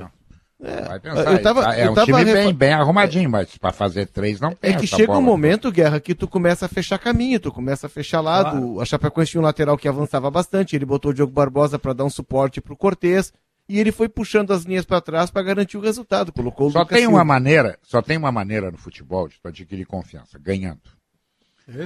não. 0.60 0.84
Vai 0.88 1.00
pensar, 1.00 1.32
eu 1.32 1.42
tava- 1.42 1.62
tá- 1.62 1.76
é 1.76 1.86
eu 1.86 1.92
um 1.92 1.94
tava 1.94 2.06
time 2.06 2.24
refa- 2.24 2.32
bem, 2.32 2.54
bem 2.54 2.72
arrumadinho, 2.72 3.30
mas 3.30 3.56
pra 3.58 3.72
fazer 3.72 4.06
três 4.06 4.40
não 4.40 4.54
tem 4.54 4.74
É 4.74 4.78
que 4.78 4.86
chega 4.86 5.06
bola. 5.08 5.18
um 5.18 5.22
momento, 5.22 5.70
Guerra, 5.70 6.00
que 6.00 6.14
tu 6.14 6.26
começa 6.26 6.66
a 6.66 6.68
fechar 6.68 6.98
caminho, 6.98 7.38
tu 7.38 7.52
começa 7.52 7.86
a 7.86 7.90
fechar 7.90 8.20
lado. 8.20 8.80
A 8.80 8.84
Chapecoense 8.84 9.30
tinha 9.32 9.40
um 9.40 9.44
lateral 9.44 9.76
que 9.78 9.86
avançava 9.88 10.30
bastante, 10.30 10.74
ele 10.74 10.84
botou 10.84 11.10
o 11.10 11.14
Diogo 11.14 11.32
Barbosa 11.32 11.78
para 11.78 11.92
dar 11.92 12.04
um 12.04 12.10
suporte 12.10 12.60
pro 12.60 12.76
Cortez, 12.76 13.32
e 13.68 13.78
ele 13.78 13.92
foi 13.92 14.08
puxando 14.08 14.50
as 14.52 14.62
linhas 14.64 14.84
para 14.84 15.00
trás 15.00 15.30
para 15.30 15.42
garantir 15.42 15.76
o 15.76 15.80
resultado. 15.80 16.32
Colocou 16.32 16.68
o 16.68 16.70
Só 16.72 16.80
Lucas 16.80 16.94
tem 16.96 17.02
Silva. 17.04 17.18
uma 17.18 17.24
maneira, 17.24 17.78
só 17.82 18.00
tem 18.02 18.16
uma 18.16 18.32
maneira 18.32 18.70
no 18.70 18.78
futebol 18.78 19.28
de 19.28 19.38
tu 19.40 19.46
adquirir 19.48 19.84
confiança, 19.84 20.38
ganhando. 20.38 20.80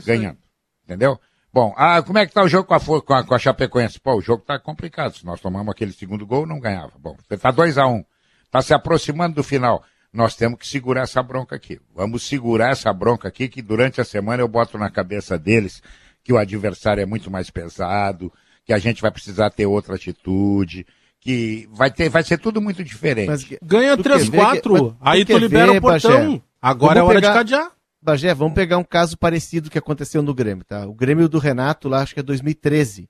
ganhando. 0.07 0.39
Entendeu? 0.85 1.19
Bom, 1.53 1.75
ah, 1.77 2.01
como 2.03 2.19
é 2.19 2.27
que 2.27 2.33
tá 2.33 2.43
o 2.43 2.49
jogo 2.49 2.67
com 2.69 2.75
a, 2.75 2.81
com 3.03 3.15
a, 3.15 3.25
com 3.25 3.35
a 3.35 3.39
Chapecoense? 3.39 4.01
Pô, 4.01 4.15
o 4.17 4.23
jogo 4.23 4.43
tá 4.43 4.59
complicado. 4.59 5.17
Se 5.19 5.27
nós 5.27 5.41
tomamos 5.41 5.71
aquele 5.71 5.93
segundo 5.93 6.27
gol, 6.27 6.47
não 6.47 6.59
ganhava. 6.61 6.93
Bom, 6.99 7.15
você 7.29 7.37
tá 7.37 7.51
2 7.51 7.77
a 7.77 7.87
1 7.87 7.97
um, 7.97 8.05
tá 8.53 8.63
se 8.63 8.73
aproximando 8.73 9.35
do 9.35 9.43
final. 9.43 9.83
Nós 10.13 10.37
temos 10.37 10.59
que 10.59 10.69
segurar 10.69 11.03
essa 11.03 11.23
bronca 11.23 11.57
aqui. 11.57 11.81
Vamos 11.95 12.23
segurar 12.23 12.71
essa 12.71 12.93
bronca 12.93 13.27
aqui, 13.27 13.49
que 13.49 13.63
durante 13.63 13.99
a 14.01 14.05
semana 14.05 14.43
eu 14.43 14.47
boto 14.49 14.77
na 14.79 14.91
cabeça 14.91 15.39
deles 15.39 15.83
que 16.23 16.33
o 16.33 16.39
adversário 16.39 17.03
é 17.03 17.07
muito 17.07 17.31
mais 17.31 17.49
pesado, 17.51 18.31
que 18.65 18.73
a 18.75 18.79
gente 18.79 19.01
vai 19.03 19.11
precisar 19.11 19.49
ter 19.51 19.65
outra 19.67 19.95
atitude, 19.97 20.87
que 21.19 21.67
vai 21.73 21.91
ter, 21.91 22.09
vai 22.11 22.23
ser 22.23 22.39
tudo 22.39 22.61
muito 22.61 22.85
diferente. 22.85 23.29
Mas, 23.29 23.45
Ganha 23.63 23.97
Tu 23.97 24.03
quer 24.03 24.19
ver 24.19 24.31
3-4, 24.31 24.63
que- 24.63 24.69
mas 24.69 24.81
tu 24.81 24.97
aí 25.01 25.25
tu 25.25 25.39
libera 25.39 25.73
ver, 25.73 25.79
o 25.79 25.81
portão. 25.81 26.11
Bagé? 26.29 26.43
Agora 26.61 26.93
é 26.99 27.03
Vamos 27.03 27.09
hora 27.11 27.21
pegar- 27.21 27.43
de 27.43 27.51
cadear. 27.53 27.73
Bagé, 28.03 28.35
vamos 28.35 28.55
pegar 28.55 28.79
um 28.79 28.85
caso 28.85 29.17
parecido 29.17 29.71
que 29.71 29.79
aconteceu 29.79 30.23
no 30.23 30.35
Grêmio, 30.35 30.65
tá? 30.65 30.87
O 30.87 30.93
Grêmio 30.95 31.29
do 31.29 31.39
Renato, 31.39 31.89
lá 31.89 32.03
acho 32.03 32.13
que 32.15 32.21
é 32.21 32.23
2013. 32.23 33.09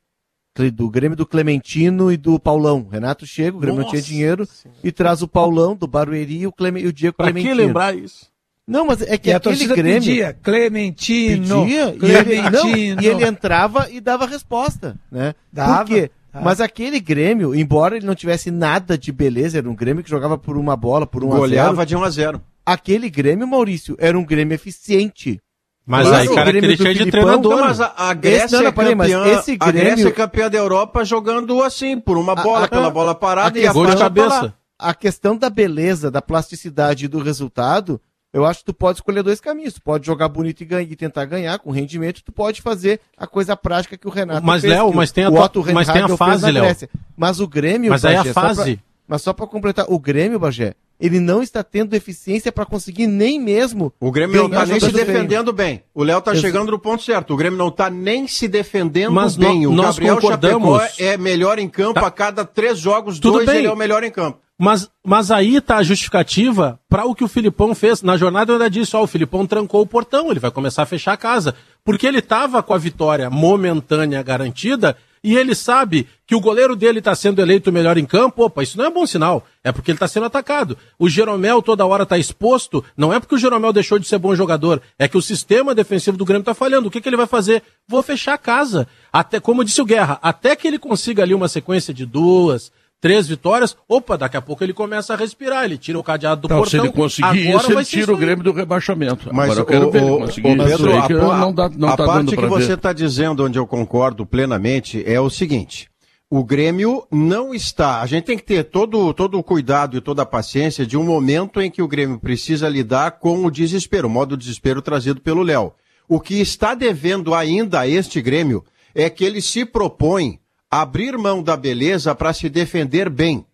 Do 0.74 0.90
Grêmio 0.90 1.16
do 1.16 1.24
Clementino 1.24 2.12
e 2.12 2.16
do 2.16 2.38
Paulão. 2.38 2.86
Renato 2.90 3.26
chega, 3.26 3.56
o 3.56 3.60
Grêmio 3.60 3.80
não 3.80 3.88
tinha 3.88 4.00
Nossa 4.00 4.12
dinheiro, 4.12 4.48
e 4.84 4.92
traz 4.92 5.22
o 5.22 5.28
Paulão 5.28 5.74
do 5.74 5.86
Barueri 5.86 6.40
e 6.40 6.46
o, 6.46 6.52
Cleme, 6.52 6.82
e 6.82 6.86
o 6.86 6.92
Diego 6.92 7.16
Pra 7.16 7.26
que 7.28 7.32
Clementino. 7.32 7.56
lembrar 7.66 7.96
isso? 7.96 8.30
Não, 8.68 8.86
mas 8.86 9.00
é 9.02 9.16
que 9.16 9.30
E 9.30 9.32
aquele 9.32 9.66
Grêmio... 9.66 10.00
pedia, 10.02 10.36
Clementino, 10.42 11.62
pedia, 11.62 11.96
e 12.00 12.14
ele, 12.14 12.42
não, 12.42 12.50
Clementino. 12.60 13.02
e 13.02 13.06
ele 13.06 13.24
entrava 13.24 13.88
e 13.90 14.00
dava 14.00 14.26
resposta, 14.26 14.98
né? 15.10 15.34
Dava, 15.52 15.78
Por 15.78 15.86
quê? 15.86 16.10
dava. 16.32 16.44
Mas 16.44 16.60
aquele 16.60 17.00
Grêmio, 17.00 17.54
embora 17.54 17.96
ele 17.96 18.06
não 18.06 18.14
tivesse 18.14 18.50
nada 18.50 18.96
de 18.96 19.10
beleza, 19.10 19.58
era 19.58 19.68
um 19.68 19.74
Grêmio 19.74 20.04
que 20.04 20.10
jogava 20.10 20.36
por 20.38 20.56
uma 20.58 20.76
bola, 20.76 21.06
por 21.06 21.24
um 21.24 21.28
a 21.28 21.30
zero, 21.30 21.40
Goleava 21.40 21.86
de 21.86 21.96
1 21.96 22.02
a 22.04 22.10
0 22.10 22.42
aquele 22.64 23.10
Grêmio, 23.10 23.46
Maurício, 23.48 23.96
era 23.98 24.18
um 24.18 24.24
Grêmio 24.24 24.54
eficiente. 24.54 25.40
Mas 25.84 26.06
Esse 26.06 26.14
aí, 26.14 26.26
Grêmio 26.26 26.34
característica 26.36 26.84
do 26.84 26.90
é 27.00 27.04
de 27.04 27.10
treinador. 27.10 27.56
não, 27.56 27.60
mas 27.64 27.80
a, 27.80 27.92
a 27.96 28.14
Grécia, 28.14 28.44
Esse- 28.44 28.54
não, 28.54 28.62
não, 28.62 28.68
é 28.68 28.94
mas 28.94 29.12
campeã, 29.12 29.38
esse 29.38 29.56
a 29.58 29.70
Grécia 29.72 29.94
Grêmio- 29.94 30.08
é 30.08 30.12
campeã 30.12 30.48
da 30.50 30.58
Europa 30.58 31.04
jogando 31.04 31.62
assim, 31.62 31.98
por 31.98 32.16
uma 32.16 32.34
bola, 32.36 32.64
a- 32.66 32.68
pela 32.68 32.88
bola 32.90 33.14
parada 33.14 33.58
a 33.58 33.62
e 33.62 33.66
a 33.66 33.72
de 33.72 33.86
tá 33.86 33.96
cabeça. 33.96 34.54
A 34.78 34.94
questão 34.94 35.36
da 35.36 35.50
beleza, 35.50 36.10
da 36.10 36.22
plasticidade 36.22 37.04
e 37.04 37.08
do 37.08 37.18
resultado, 37.20 38.00
eu 38.32 38.44
acho 38.46 38.60
que 38.60 38.66
tu 38.66 38.74
pode 38.74 38.98
escolher 38.98 39.22
dois 39.22 39.40
caminhos. 39.40 39.74
Tu 39.74 39.82
pode 39.82 40.06
jogar 40.06 40.28
bonito 40.28 40.60
e, 40.62 40.64
ganhar, 40.64 40.82
e 40.90 40.96
tentar 40.96 41.24
ganhar 41.24 41.58
com 41.58 41.70
rendimento, 41.70 42.22
tu 42.24 42.32
pode 42.32 42.62
fazer 42.62 43.00
a 43.18 43.26
coisa 43.26 43.56
prática 43.56 43.96
que 43.98 44.06
o 44.06 44.10
Renato 44.10 44.44
Mas, 44.46 44.60
fez, 44.62 44.72
Léo, 44.72 44.90
que 44.90 44.96
mas 44.96 45.10
tem 45.12 45.24
a 45.24 45.30
o 45.30 45.34
Otto 45.36 45.64
mas 45.72 45.88
tem 45.88 46.02
a 46.02 46.16
fase, 46.16 46.50
Léo. 46.50 46.76
Mas 47.16 47.40
o 47.40 47.46
Grêmio, 47.48 47.90
Mas 47.90 48.04
aí 48.04 48.14
a 48.14 48.18
Bagé, 48.18 48.32
só 48.32 48.40
pra- 48.40 48.54
fase. 48.54 48.80
mas 49.06 49.22
só 49.22 49.32
para 49.32 49.46
completar, 49.46 49.84
o 49.88 49.98
Grêmio, 49.98 50.38
Bagé, 50.38 50.74
ele 51.02 51.18
não 51.20 51.42
está 51.42 51.62
tendo 51.62 51.92
eficiência 51.94 52.52
para 52.52 52.64
conseguir 52.64 53.06
nem 53.06 53.38
mesmo 53.40 53.92
O 54.00 54.10
Grêmio 54.12 54.42
não 54.42 54.48
tá 54.48 54.56
ganhar 54.64 54.66
nem 54.66 54.80
se 54.80 54.86
jogando 54.86 54.96
bem. 55.04 55.14
defendendo 55.14 55.52
bem. 55.52 55.82
O 55.94 56.02
Léo 56.04 56.20
tá 56.22 56.32
Exa- 56.32 56.40
chegando 56.40 56.70
no 56.70 56.78
ponto 56.78 57.02
certo. 57.02 57.34
O 57.34 57.36
Grêmio 57.36 57.58
não 57.58 57.70
tá 57.70 57.90
nem 57.90 58.26
se 58.28 58.46
defendendo 58.48 59.12
Mas 59.12 59.36
bem. 59.36 59.66
o 59.66 59.72
nós 59.72 59.96
Gabriel 59.96 60.14
concordamos. 60.16 60.80
Chapecó 60.82 61.02
é 61.02 61.16
melhor 61.16 61.58
em 61.58 61.68
campo 61.68 62.00
Tá. 62.00 62.06
a 62.06 62.10
cada 62.10 62.44
três 62.44 62.78
jogos, 62.78 63.18
Tudo 63.18 63.34
dois 63.34 63.46
bem. 63.46 63.58
ele 63.58 63.66
é 63.66 63.72
o 63.72 63.76
melhor 63.76 64.04
em 64.04 64.10
campo. 64.10 64.38
Mas, 64.58 64.88
mas 65.04 65.32
aí 65.32 65.60
tá 65.60 65.78
a 65.78 65.82
justificativa 65.82 66.78
para 66.88 67.04
o 67.04 67.14
que 67.16 67.24
o 67.24 67.28
Filipão 67.28 67.74
fez. 67.74 68.00
Na 68.00 68.16
jornada 68.16 68.52
eu 68.52 68.56
ainda 68.56 68.70
disse, 68.70 68.94
ó, 68.94 69.02
o 69.02 69.06
Filipão 69.08 69.44
trancou 69.44 69.80
o 69.80 69.86
portão, 69.86 70.30
ele 70.30 70.38
vai 70.38 70.52
começar 70.52 70.82
a 70.82 70.86
fechar 70.86 71.14
a 71.14 71.16
casa. 71.16 71.54
Porque 71.84 72.06
ele 72.06 72.22
tava 72.22 72.62
com 72.62 72.72
a 72.72 72.78
vitória 72.78 73.28
momentânea 73.28 74.22
garantida 74.22 74.96
e 75.24 75.36
ele 75.36 75.54
sabe 75.54 76.08
que 76.26 76.34
o 76.34 76.40
goleiro 76.40 76.74
dele 76.74 76.98
está 76.98 77.14
sendo 77.14 77.40
eleito 77.40 77.70
o 77.70 77.72
melhor 77.72 77.96
em 77.96 78.04
campo. 78.04 78.44
Opa, 78.44 78.62
isso 78.62 78.76
não 78.76 78.86
é 78.86 78.90
bom 78.90 79.06
sinal. 79.06 79.46
É 79.62 79.70
porque 79.70 79.92
ele 79.92 79.96
está 79.96 80.08
sendo 80.08 80.26
atacado. 80.26 80.76
O 80.98 81.08
Jeromel 81.08 81.62
toda 81.62 81.86
hora 81.86 82.02
está 82.02 82.18
exposto. 82.18 82.84
Não 82.96 83.12
é 83.12 83.20
porque 83.20 83.36
o 83.36 83.38
Jeromel 83.38 83.72
deixou 83.72 83.98
de 83.98 84.08
ser 84.08 84.18
bom 84.18 84.34
jogador. 84.34 84.82
É 84.98 85.06
que 85.06 85.16
o 85.16 85.22
sistema 85.22 85.74
defensivo 85.74 86.16
do 86.16 86.24
Grêmio 86.24 86.42
está 86.42 86.54
falhando. 86.54 86.88
O 86.88 86.90
que, 86.90 87.00
que 87.00 87.08
ele 87.08 87.16
vai 87.16 87.26
fazer? 87.26 87.62
Vou 87.86 88.02
fechar 88.02 88.34
a 88.34 88.38
casa. 88.38 88.88
Até, 89.12 89.38
como 89.38 89.64
disse 89.64 89.80
o 89.80 89.84
Guerra, 89.84 90.18
até 90.20 90.56
que 90.56 90.66
ele 90.66 90.78
consiga 90.78 91.22
ali 91.22 91.34
uma 91.34 91.48
sequência 91.48 91.94
de 91.94 92.04
duas, 92.04 92.72
três 93.02 93.26
vitórias, 93.26 93.76
opa, 93.88 94.16
daqui 94.16 94.36
a 94.36 94.40
pouco 94.40 94.62
ele 94.62 94.72
começa 94.72 95.12
a 95.12 95.16
respirar, 95.16 95.64
ele 95.64 95.76
tira 95.76 95.98
o 95.98 96.04
cadeado 96.04 96.42
do 96.42 96.46
Então, 96.46 96.64
se 96.64 96.70
portão. 96.70 96.84
ele 96.86 96.94
conseguir 96.94 97.48
Agora 97.48 97.56
isso, 97.56 97.66
ele 97.66 97.74
vai 97.74 97.84
ser 97.84 97.90
tira 97.90 98.02
isso 98.04 98.12
o. 98.12 98.16
Grêmio 98.16 98.44
do 98.44 98.52
rebaixamento. 98.52 99.28
Mas 99.34 99.50
Agora 99.50 99.60
eu 99.60 99.66
quero 99.66 99.88
o, 99.88 99.90
ver 99.90 100.02
ele 100.02 100.10
o, 100.10 100.18
conseguir 100.20 100.48
o 100.48 100.52
isso 100.54 100.64
Pedro, 100.64 100.92
aí, 100.92 100.98
a, 100.98 101.36
não 101.38 101.52
dá, 101.52 101.68
não 101.68 101.88
a 101.88 101.96
tá 101.96 102.06
parte 102.06 102.36
que 102.36 102.46
você 102.46 102.74
está 102.74 102.92
dizendo, 102.92 103.44
onde 103.44 103.58
eu 103.58 103.66
concordo 103.66 104.24
plenamente, 104.24 105.02
é 105.04 105.20
o 105.20 105.28
seguinte: 105.28 105.90
o 106.30 106.44
Grêmio 106.44 107.04
não 107.10 107.52
está. 107.52 108.00
A 108.00 108.06
gente 108.06 108.24
tem 108.24 108.36
que 108.36 108.44
ter 108.44 108.62
todo, 108.62 109.12
todo 109.12 109.36
o 109.36 109.42
cuidado 109.42 109.96
e 109.96 110.00
toda 110.00 110.22
a 110.22 110.26
paciência 110.26 110.86
de 110.86 110.96
um 110.96 111.02
momento 111.02 111.60
em 111.60 111.72
que 111.72 111.82
o 111.82 111.88
Grêmio 111.88 112.20
precisa 112.20 112.68
lidar 112.68 113.18
com 113.18 113.44
o 113.44 113.50
desespero, 113.50 114.06
o 114.06 114.10
modo 114.10 114.36
desespero 114.36 114.80
trazido 114.80 115.20
pelo 115.20 115.42
Léo. 115.42 115.72
O 116.08 116.20
que 116.20 116.40
está 116.40 116.72
devendo 116.72 117.34
ainda 117.34 117.80
a 117.80 117.88
este 117.88 118.22
Grêmio 118.22 118.64
é 118.94 119.10
que 119.10 119.24
ele 119.24 119.42
se 119.42 119.64
propõe 119.64 120.38
abrir 120.72 121.18
mão 121.18 121.42
da 121.42 121.56
beleza 121.56 122.14
para 122.14 122.32
se 122.32 122.48
defender 122.48 123.10
bem. 123.10 123.44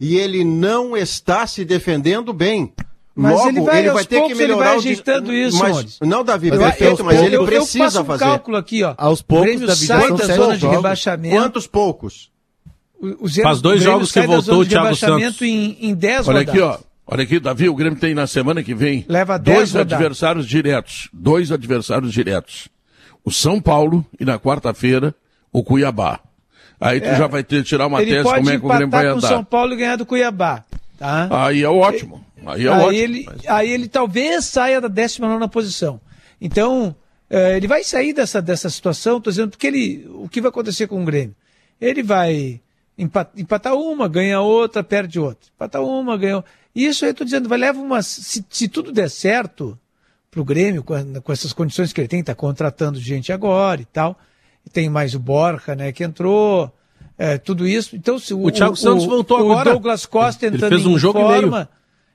E 0.00 0.16
ele 0.16 0.44
não 0.44 0.96
está 0.96 1.44
se 1.46 1.64
defendendo 1.64 2.32
bem. 2.32 2.72
Mas 3.16 3.32
Logo, 3.32 3.48
ele 3.48 3.60
vai, 3.62 3.88
aos 3.88 4.06
ter 4.06 4.14
que 4.14 4.14
poucos, 4.20 4.38
ele 4.38 4.46
melhorar 4.46 4.64
vai 4.66 4.76
o 4.76 4.78
ajeitando 4.78 5.34
isso, 5.34 5.58
mas, 5.58 5.72
Maurício. 5.72 6.06
Não, 6.06 6.22
Davi, 6.22 6.48
Eu- 6.50 6.58
perfeito, 6.58 7.00
eu- 7.00 7.04
mas 7.04 7.16
eu- 7.18 7.24
ele 7.24 7.34
eu- 7.36 7.40
eu 7.40 7.46
precisa 7.46 7.84
faço 7.84 8.00
um 8.02 8.04
fazer. 8.04 8.24
cálculo 8.24 8.56
aqui, 8.56 8.84
ó. 8.84 8.94
Aos 8.96 9.18
o 9.18 9.24
poucos, 9.24 9.46
Grêmio 9.48 9.66
Davi, 9.66 9.86
sai 9.86 10.08
da 10.14 10.26
zona 10.36 10.54
de 10.54 10.60
jogos. 10.60 10.76
rebaixamento. 10.76 11.34
Quantos 11.36 11.66
poucos? 11.66 12.30
O- 13.00 13.24
o 13.26 13.28
Faz 13.28 13.60
dois 13.60 13.80
o 13.80 13.84
jogos 13.84 14.12
que 14.12 14.20
voltou 14.22 14.60
o 14.60 14.64
Thiago 14.66 14.94
Santos. 14.94 15.42
Em, 15.42 15.76
em 15.80 15.94
10 15.96 16.28
Olha 16.28 16.38
rodadas. 16.40 16.48
aqui, 16.48 16.60
ó. 16.62 16.78
Olha 17.10 17.22
aqui, 17.24 17.40
Davi, 17.40 17.68
o 17.68 17.74
Grêmio 17.74 17.98
tem 17.98 18.14
na 18.14 18.28
semana 18.28 18.62
que 18.62 18.74
vem 18.74 19.04
Leva 19.08 19.36
dez 19.36 19.56
dois 19.56 19.72
rodadas. 19.72 19.92
adversários 19.94 20.46
diretos. 20.46 21.08
Dois 21.12 21.50
adversários 21.50 22.12
diretos. 22.12 22.68
O 23.24 23.32
São 23.32 23.60
Paulo 23.60 24.06
e 24.20 24.24
na 24.24 24.38
quarta-feira 24.38 25.12
o 25.52 25.64
Cuiabá. 25.64 26.20
Aí 26.80 27.00
tu 27.00 27.06
já 27.16 27.26
vai 27.26 27.42
ter 27.42 27.62
que 27.62 27.68
tirar 27.68 27.86
uma 27.86 27.98
É. 28.00 28.02
Ele 28.02 28.10
tese 28.12 28.22
como 28.24 28.36
é 28.36 28.40
que 28.40 28.64
o 28.64 28.68
Grêmio 28.68 28.68
vai 28.68 28.82
empatar 28.84 29.02
com 29.10 29.14
o 29.14 29.18
andar. 29.18 29.28
São 29.28 29.44
Paulo 29.44 29.72
e 29.72 29.76
ganhar 29.76 29.96
do 29.96 30.06
Cuiabá. 30.06 30.64
Tá? 30.98 31.28
Aí 31.46 31.62
é 31.62 31.68
ótimo. 31.68 32.24
Aí 32.46 32.66
é 32.66 32.72
aí, 32.72 32.80
ótimo. 32.80 32.92
ele, 32.92 33.24
Mas- 33.26 33.46
aí 33.46 33.70
ele 33.70 33.88
talvez 33.88 34.44
saia 34.44 34.80
da 34.80 34.88
19 34.88 35.48
posição. 35.48 36.00
Então, 36.40 36.94
eh, 37.28 37.56
ele 37.56 37.66
vai 37.66 37.82
sair 37.84 38.12
dessa, 38.12 38.40
dessa 38.40 38.70
situação, 38.70 39.20
tô 39.20 39.30
dizendo, 39.30 39.50
porque 39.50 39.66
ele, 39.66 40.08
o 40.14 40.28
que 40.28 40.40
vai 40.40 40.48
acontecer 40.50 40.86
com 40.86 41.02
o 41.02 41.04
Grêmio? 41.04 41.34
Ele 41.80 42.02
vai 42.02 42.60
empa- 42.96 43.30
empatar 43.36 43.74
uma, 43.74 44.06
ganha 44.08 44.40
outra, 44.40 44.82
perde 44.84 45.18
outra. 45.18 45.48
Empatar 45.54 45.82
uma, 45.82 46.16
ganha 46.16 46.36
outra. 46.36 46.50
Isso 46.74 47.04
aí 47.04 47.10
eu 47.10 47.14
tô 47.14 47.24
dizendo, 47.24 47.48
vai 47.48 47.58
levar 47.58 47.80
umas. 47.80 48.06
Se, 48.06 48.44
se 48.48 48.68
tudo 48.68 48.92
der 48.92 49.10
certo 49.10 49.76
pro 50.30 50.44
Grêmio, 50.44 50.82
com, 50.84 50.94
com 51.22 51.32
essas 51.32 51.52
condições 51.52 51.92
que 51.92 52.00
ele 52.00 52.08
tem, 52.08 52.22
tá 52.22 52.34
contratando 52.34 53.00
gente 53.00 53.32
agora 53.32 53.80
e 53.80 53.84
tal. 53.84 54.16
Tem 54.72 54.88
mais 54.88 55.14
o 55.14 55.18
Borja, 55.18 55.74
né, 55.74 55.92
que 55.92 56.04
entrou. 56.04 56.72
eh, 57.18 57.38
tudo 57.38 57.66
isso. 57.66 57.96
Então, 57.96 58.18
se 58.18 58.32
o, 58.32 58.44
O 58.44 58.50
Thiago 58.50 58.76
Santos 58.76 59.04
voltou 59.04 59.38
o 59.40 59.52
agora. 59.52 59.72
Douglas 59.72 60.06
Costa 60.06 60.46
Ele 60.46 60.56
entrando 60.56 60.72
fez 60.72 60.86
um 60.86 60.92
em 60.92 60.98
jogo 60.98 61.18
e 61.18 61.22
forma, 61.22 61.56
meio. 61.56 61.68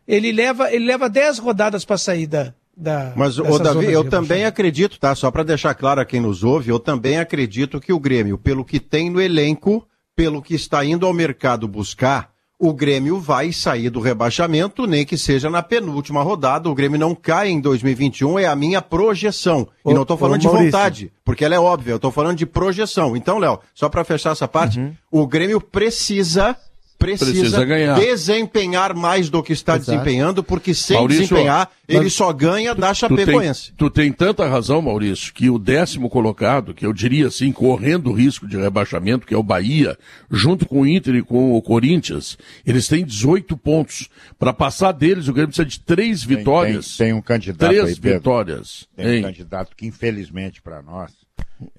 ele 0.08 0.32
leva 0.32 0.72
ele 0.74 0.86
leva 0.86 1.10
10 1.10 1.40
rodadas 1.40 1.84
para 1.84 1.98
sair 1.98 2.26
da, 2.28 2.54
da. 2.76 3.12
Mas, 3.16 3.38
ô, 3.38 3.60
Davi, 3.60 3.92
eu 3.92 4.10
também 4.10 4.46
acredito, 4.46 4.98
tá? 5.00 5.14
Só 5.16 5.30
para 5.30 5.44
deixar 5.44 5.74
claro 5.76 6.00
a 6.02 6.06
quem 6.06 6.22
nos 6.22 6.44
ouve, 6.44 6.70
eu 6.70 6.80
também 6.80 7.18
acredito 7.20 7.80
que 7.82 7.92
o 7.94 8.00
Grêmio, 8.00 8.38
pelo 8.38 8.64
que 8.64 8.80
tem 8.80 9.10
no 9.10 9.20
elenco, 9.22 9.86
pelo 10.16 10.42
que 10.42 10.56
está 10.56 10.86
indo 10.86 11.06
ao 11.06 11.14
mercado 11.14 11.68
buscar, 11.68 12.33
o 12.60 12.72
Grêmio 12.74 13.20
vai 13.20 13.52
sair 13.52 13.90
do 13.90 14.00
rebaixamento, 14.00 14.86
nem 14.88 15.06
que 15.06 15.18
seja 15.18 15.50
na 15.50 15.62
penúltima 15.62 16.22
rodada. 16.24 16.70
O 16.70 16.76
Grêmio 16.76 16.98
não 17.00 17.14
cai 17.14 17.50
em 17.50 17.60
2021, 17.60 18.40
é 18.40 18.46
a 18.46 18.56
minha 18.56 18.82
projeção. 18.82 19.68
Ô, 19.84 19.92
e 19.92 19.94
não 19.94 20.04
estou 20.04 20.16
falando 20.18 20.40
de 20.42 20.48
vontade, 20.48 21.12
porque 21.26 21.44
ela 21.44 21.56
é 21.56 21.60
óbvia, 21.60 21.92
eu 21.92 21.96
estou 21.98 22.12
falando 22.12 22.38
de 22.38 22.46
projeção. 22.46 23.18
Então, 23.18 23.38
Léo, 23.38 23.60
só 23.74 23.90
para 23.90 24.04
fechar 24.04 24.32
essa 24.32 24.48
parte, 24.48 24.80
Uhum. 24.80 24.94
o 25.12 25.28
Grêmio 25.28 25.60
precisa. 25.60 26.56
Precisa, 27.04 27.32
Precisa 27.32 27.66
ganhar. 27.66 28.00
desempenhar 28.00 28.94
mais 28.94 29.30
do 29.30 29.44
que 29.44 29.54
está 29.54 29.76
Exato. 29.76 29.92
desempenhando, 29.92 30.44
porque 30.44 30.74
sem 30.74 30.96
Maurício, 30.98 31.24
desempenhar, 31.24 31.70
ele 31.88 32.10
só 32.10 32.32
ganha 32.32 32.74
da 32.74 32.94
Tu 32.94 33.08
tem, 33.10 33.18
Chapecoense. 33.26 33.74
tu 33.78 33.90
tem 33.90 34.12
tanta 34.12 34.48
razão, 34.48 34.82
Maurício, 34.82 35.34
que 35.34 35.50
o 35.50 35.60
décimo 35.60 36.10
colocado, 36.10 36.74
que 36.74 36.86
eu 36.86 36.94
diria 36.94 37.28
assim, 37.28 37.52
correndo 37.52 38.10
o 38.10 38.14
risco 38.14 38.48
de 38.48 38.58
rebaixamento, 38.58 39.28
que 39.28 39.34
é 39.34 39.38
o 39.38 39.44
Bahia, 39.44 39.98
junto 40.32 40.66
com 40.66 40.82
o 40.82 40.88
Inter 40.88 41.16
e 41.16 41.22
com 41.22 41.54
o 41.54 41.62
Corinthians, 41.62 42.38
eles 42.66 42.88
têm 42.88 43.04
18 43.06 43.56
pontos. 43.58 44.10
Para 44.40 44.54
passar 44.54 44.92
deles, 44.94 45.28
o 45.28 45.34
Grêmio 45.34 45.50
precisa 45.50 45.66
de 45.68 45.80
três 45.80 46.26
Tem- 46.26 46.38
vitórias. 46.38 46.98
Tem, 46.98 47.08
tem 47.08 47.14
um 47.14 47.22
candidato 47.22 47.70
três 47.70 47.84
aí, 47.86 47.94
vitórias. 48.00 48.88
Tem 48.96 49.06
um 49.06 49.12
hein? 49.14 49.22
candidato 49.24 49.76
que, 49.76 49.86
infelizmente, 49.86 50.62
para 50.62 50.82
nós, 50.82 51.12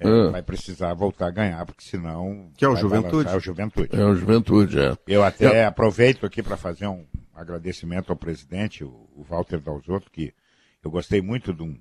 é, 0.00 0.08
Ah. 0.08 0.30
vai 0.30 0.42
precisar 0.42 0.92
voltar 0.94 1.26
a 1.28 1.30
ganhar, 1.30 1.64
porque 1.66 1.84
senão. 1.84 2.50
Que 2.56 2.64
é 2.64 2.68
o 2.68 2.76
Juventude. 2.76 3.12
balançar 3.12 3.36
o 3.36 3.40
Juventude. 3.40 3.88
É 3.96 4.04
o 4.04 4.14
Juventude, 4.14 4.80
é. 4.80 4.96
Eu 5.06 5.22
até 5.24 5.64
aproveito 5.64 6.24
aqui 6.24 6.42
para 6.42 6.56
fazer 6.56 6.86
um 6.86 7.04
agradecimento 7.34 8.10
ao 8.10 8.16
presidente, 8.16 8.84
o, 8.84 8.88
o 9.14 9.24
Walter 9.28 9.60
Dalzotto, 9.60 10.10
que 10.10 10.32
eu 10.82 10.90
gostei 10.90 11.20
muito 11.20 11.52
de 11.52 11.62
um, 11.62 11.72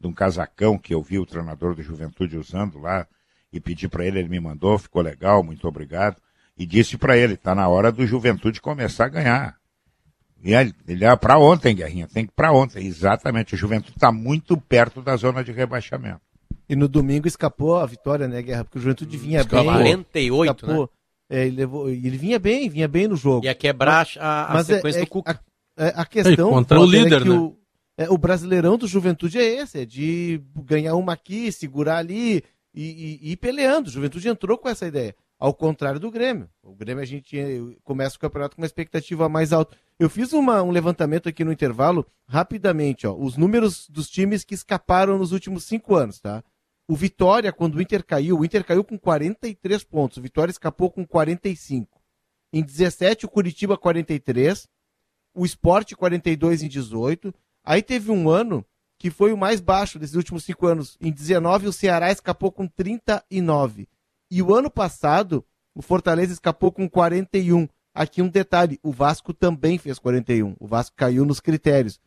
de 0.00 0.06
um 0.06 0.12
casacão 0.12 0.76
que 0.78 0.92
eu 0.92 1.02
vi 1.02 1.18
o 1.18 1.26
treinador 1.26 1.74
do 1.74 1.82
Juventude 1.82 2.36
usando 2.36 2.78
lá 2.78 3.06
e 3.52 3.60
pedi 3.60 3.88
para 3.88 4.04
ele, 4.04 4.18
ele 4.18 4.28
me 4.28 4.40
mandou, 4.40 4.78
ficou 4.78 5.00
legal, 5.02 5.42
muito 5.42 5.66
obrigado. 5.66 6.16
E 6.58 6.66
disse 6.66 6.96
para 6.96 7.16
ele, 7.16 7.36
tá 7.36 7.54
na 7.54 7.68
hora 7.68 7.92
do 7.92 8.06
Juventude 8.06 8.60
começar 8.60 9.04
a 9.06 9.08
ganhar. 9.10 9.56
E 10.42 10.54
ele, 10.54 10.74
ele 10.86 11.04
é 11.04 11.16
para 11.16 11.38
ontem, 11.38 11.74
Guerrinha, 11.74 12.08
tem 12.08 12.26
que 12.26 12.32
para 12.32 12.52
ontem. 12.52 12.84
Exatamente, 12.86 13.54
o 13.54 13.58
Juventude 13.58 13.96
está 13.96 14.10
muito 14.10 14.56
perto 14.56 15.00
da 15.02 15.16
zona 15.16 15.42
de 15.44 15.52
rebaixamento. 15.52 16.20
E 16.68 16.74
no 16.76 16.88
domingo 16.88 17.28
escapou 17.28 17.76
a 17.76 17.86
vitória, 17.86 18.26
né, 18.26 18.42
Guerra? 18.42 18.64
Porque 18.64 18.78
o 18.78 18.80
Juventude 18.82 19.16
vinha 19.16 19.40
Escapou. 19.40 19.64
bem. 19.72 19.72
48, 19.82 20.66
né? 20.66 20.72
escapou. 20.72 20.90
É, 21.28 21.46
ele, 21.46 21.56
levou, 21.56 21.88
ele 21.88 22.16
vinha 22.16 22.38
bem, 22.38 22.68
vinha 22.68 22.86
bem 22.88 23.08
no 23.08 23.16
jogo. 23.16 23.44
Ia 23.44 23.54
quebrar 23.54 24.06
a, 24.18 24.50
a 24.50 24.54
Mas 24.54 24.70
é- 24.70 24.76
sequência 24.76 24.98
é- 24.98 25.04
do 25.04 25.06
Cuca. 25.08 25.40
A, 25.76 25.84
é, 25.84 25.92
a 25.96 26.04
questão 26.06 26.48
É, 26.48 26.52
contra 26.52 26.78
o 26.78 26.84
Potter, 26.84 27.02
líder, 27.04 27.16
é 27.16 27.22
que 27.22 27.28
né? 27.28 27.34
o, 27.36 27.56
é, 27.98 28.10
o 28.10 28.18
brasileirão 28.18 28.76
do 28.78 28.86
Juventude 28.86 29.38
é 29.38 29.44
esse, 29.60 29.80
é 29.80 29.84
de 29.84 30.40
ganhar 30.64 30.94
uma 30.94 31.12
aqui, 31.12 31.50
segurar 31.52 31.98
ali 31.98 32.42
e, 32.74 32.82
e- 32.82 33.18
e 33.22 33.32
ir 33.32 33.36
peleando. 33.36 33.88
O 33.88 33.92
Juventude 33.92 34.28
entrou 34.28 34.56
com 34.58 34.68
essa 34.68 34.86
ideia. 34.86 35.14
Ao 35.38 35.52
contrário 35.52 36.00
do 36.00 36.10
Grêmio. 36.10 36.48
O 36.62 36.74
Grêmio 36.74 37.02
a 37.02 37.06
gente 37.06 37.38
eh, 37.38 37.58
começa 37.84 38.16
o 38.16 38.18
campeonato 38.18 38.56
com 38.56 38.62
uma 38.62 38.66
expectativa 38.66 39.28
mais 39.28 39.52
alta. 39.52 39.76
Eu 39.98 40.08
fiz 40.08 40.32
uma- 40.32 40.62
um 40.62 40.70
levantamento 40.70 41.28
aqui 41.28 41.44
no 41.44 41.52
intervalo, 41.52 42.06
rapidamente, 42.26 43.06
ó. 43.06 43.14
Os 43.14 43.36
números 43.36 43.86
dos 43.90 44.08
times 44.08 44.44
que 44.44 44.54
escaparam 44.54 45.18
nos 45.18 45.32
últimos 45.32 45.64
cinco 45.64 45.94
anos, 45.94 46.20
tá? 46.20 46.42
O 46.88 46.94
Vitória, 46.94 47.52
quando 47.52 47.76
o 47.76 47.82
Inter 47.82 48.04
caiu, 48.04 48.38
o 48.38 48.44
Inter 48.44 48.64
caiu 48.64 48.84
com 48.84 48.98
43 48.98 49.84
pontos. 49.84 50.18
O 50.18 50.22
Vitória 50.22 50.50
escapou 50.50 50.90
com 50.90 51.06
45. 51.06 52.00
Em 52.52 52.62
17, 52.62 53.26
o 53.26 53.28
Curitiba 53.28 53.76
43 53.76 54.68
o 55.36 55.44
Sport 55.44 55.92
42 55.92 56.62
em 56.62 56.68
18. 56.68 57.32
Aí 57.62 57.82
teve 57.82 58.10
um 58.10 58.30
ano 58.30 58.64
que 58.98 59.10
foi 59.10 59.32
o 59.32 59.36
mais 59.36 59.60
baixo 59.60 59.98
desses 59.98 60.16
últimos 60.16 60.44
cinco 60.44 60.66
anos. 60.66 60.96
Em 60.98 61.12
19, 61.12 61.68
o 61.68 61.72
Ceará 61.72 62.10
escapou 62.10 62.50
com 62.50 62.66
39. 62.66 63.86
E 64.30 64.42
o 64.42 64.54
ano 64.54 64.70
passado, 64.70 65.44
o 65.74 65.82
Fortaleza 65.82 66.32
escapou 66.32 66.72
com 66.72 66.88
41. 66.88 67.68
Aqui 67.94 68.22
um 68.22 68.28
detalhe: 68.28 68.80
o 68.82 68.90
Vasco 68.90 69.34
também 69.34 69.76
fez 69.76 69.98
41. 69.98 70.56
O 70.58 70.66
Vasco 70.66 70.96
caiu 70.96 71.26
nos 71.26 71.38
critérios. 71.38 72.00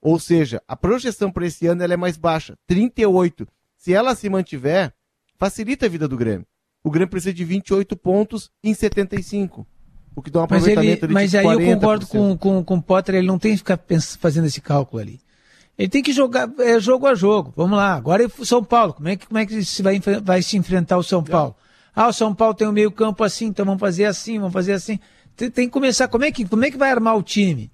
Ou 0.00 0.18
seja, 0.18 0.62
a 0.66 0.76
projeção 0.76 1.30
para 1.30 1.46
esse 1.46 1.66
ano 1.66 1.82
é 1.82 1.96
mais 1.96 2.16
baixa, 2.16 2.56
38. 2.68 3.46
Se 3.80 3.94
ela 3.94 4.14
se 4.14 4.28
mantiver, 4.28 4.92
facilita 5.38 5.86
a 5.86 5.88
vida 5.88 6.06
do 6.06 6.16
Grêmio. 6.16 6.46
O 6.84 6.90
Grêmio 6.90 7.08
precisa 7.08 7.32
de 7.32 7.44
28 7.44 7.96
pontos 7.96 8.50
em 8.62 8.74
75. 8.74 9.66
O 10.14 10.20
que 10.22 10.30
dá 10.30 10.40
um 10.42 10.46
Mas, 10.50 10.66
ele, 10.66 10.72
aproveitamento 10.72 11.12
mas 11.14 11.34
aí 11.34 11.44
eu 11.46 11.50
40%. 11.52 11.74
concordo 11.74 12.06
com, 12.06 12.36
com, 12.36 12.62
com 12.64 12.74
o 12.76 12.82
Potter, 12.82 13.14
ele 13.14 13.26
não 13.26 13.38
tem 13.38 13.52
que 13.52 13.58
ficar 13.58 13.80
fazendo 14.20 14.46
esse 14.46 14.60
cálculo 14.60 15.00
ali. 15.00 15.18
Ele 15.78 15.88
tem 15.88 16.02
que 16.02 16.12
jogar 16.12 16.50
é, 16.58 16.78
jogo 16.78 17.06
a 17.06 17.14
jogo. 17.14 17.54
Vamos 17.56 17.78
lá. 17.78 17.94
Agora 17.94 18.22
é 18.22 18.26
o 18.26 18.44
São 18.44 18.62
Paulo. 18.62 18.92
Como 18.92 19.08
é 19.08 19.16
que, 19.16 19.26
como 19.26 19.38
é 19.38 19.46
que 19.46 19.64
se 19.64 19.82
vai, 19.82 19.98
vai 20.22 20.42
se 20.42 20.58
enfrentar 20.58 20.98
o 20.98 21.02
São 21.02 21.22
Paulo? 21.24 21.56
Ah, 21.96 22.08
o 22.08 22.12
São 22.12 22.34
Paulo 22.34 22.52
tem 22.54 22.68
o 22.68 22.72
meio 22.72 22.90
campo 22.92 23.24
assim, 23.24 23.46
então 23.46 23.64
vamos 23.64 23.80
fazer 23.80 24.04
assim, 24.04 24.38
vamos 24.38 24.52
fazer 24.52 24.72
assim. 24.74 24.98
Tem, 25.34 25.50
tem 25.50 25.66
que 25.66 25.72
começar. 25.72 26.06
Como 26.08 26.24
é 26.24 26.30
que, 26.30 26.44
como 26.46 26.64
é 26.66 26.70
que 26.70 26.76
vai 26.76 26.90
armar 26.90 27.16
o 27.16 27.22
time? 27.22 27.70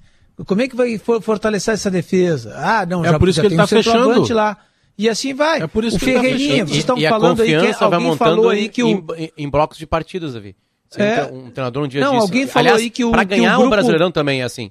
Como 0.46 0.61
é 0.62 0.68
que 0.68 0.76
vai 0.76 0.96
for- 0.98 1.20
fortalecer 1.20 1.74
essa 1.74 1.90
defesa? 1.90 2.54
Ah, 2.57 2.86
não, 2.86 3.04
É 3.04 3.09
já, 3.11 3.18
por 3.18 3.28
isso 3.28 3.36
já 3.36 3.42
que 3.42 3.48
tem 3.48 3.57
ele 3.57 3.62
um 3.62 3.66
tá 3.66 3.68
centroavante 3.82 4.20
fechando. 4.20 4.34
lá. 4.34 4.57
E 4.99 5.09
assim 5.09 5.34
vai. 5.34 5.61
É 5.62 5.66
por 5.66 5.84
isso 5.84 5.97
o 5.97 6.01
que 6.01 6.07
tá 6.07 6.20
Ferreirinha, 6.20 6.49
fechando. 6.53 6.66
vocês 6.68 6.78
estão 6.78 6.99
e 6.99 7.09
falando 7.09 7.42
aí 7.42 7.49
que 7.49 7.55
confiança 7.57 7.88
vai 7.88 7.99
alguém 7.99 8.16
falou 8.16 8.49
aí 8.49 8.68
que 8.68 8.82
o, 8.82 9.05
em, 9.16 9.32
em- 9.36 9.51
blocos 9.51 9.76
de 9.78 9.86
partidas, 9.86 10.34
Davi. 10.34 10.57
É. 10.97 11.24
Um 11.24 11.51
treinador 11.51 11.84
um 11.84 11.88
dia 11.88 12.01
Não, 12.01 12.12
disse- 12.12 12.22
alguém 12.22 12.47
falou 12.47 12.66
Aliás, 12.68 12.80
aí 12.82 12.90
que 12.90 13.05
o- 13.05 13.09
o 13.11 13.24
ganhar 13.26 13.55
o 13.57 13.59
grupo- 13.59 13.70
Brasileirão 13.70 14.11
também 14.11 14.40
é 14.40 14.44
assim. 14.44 14.70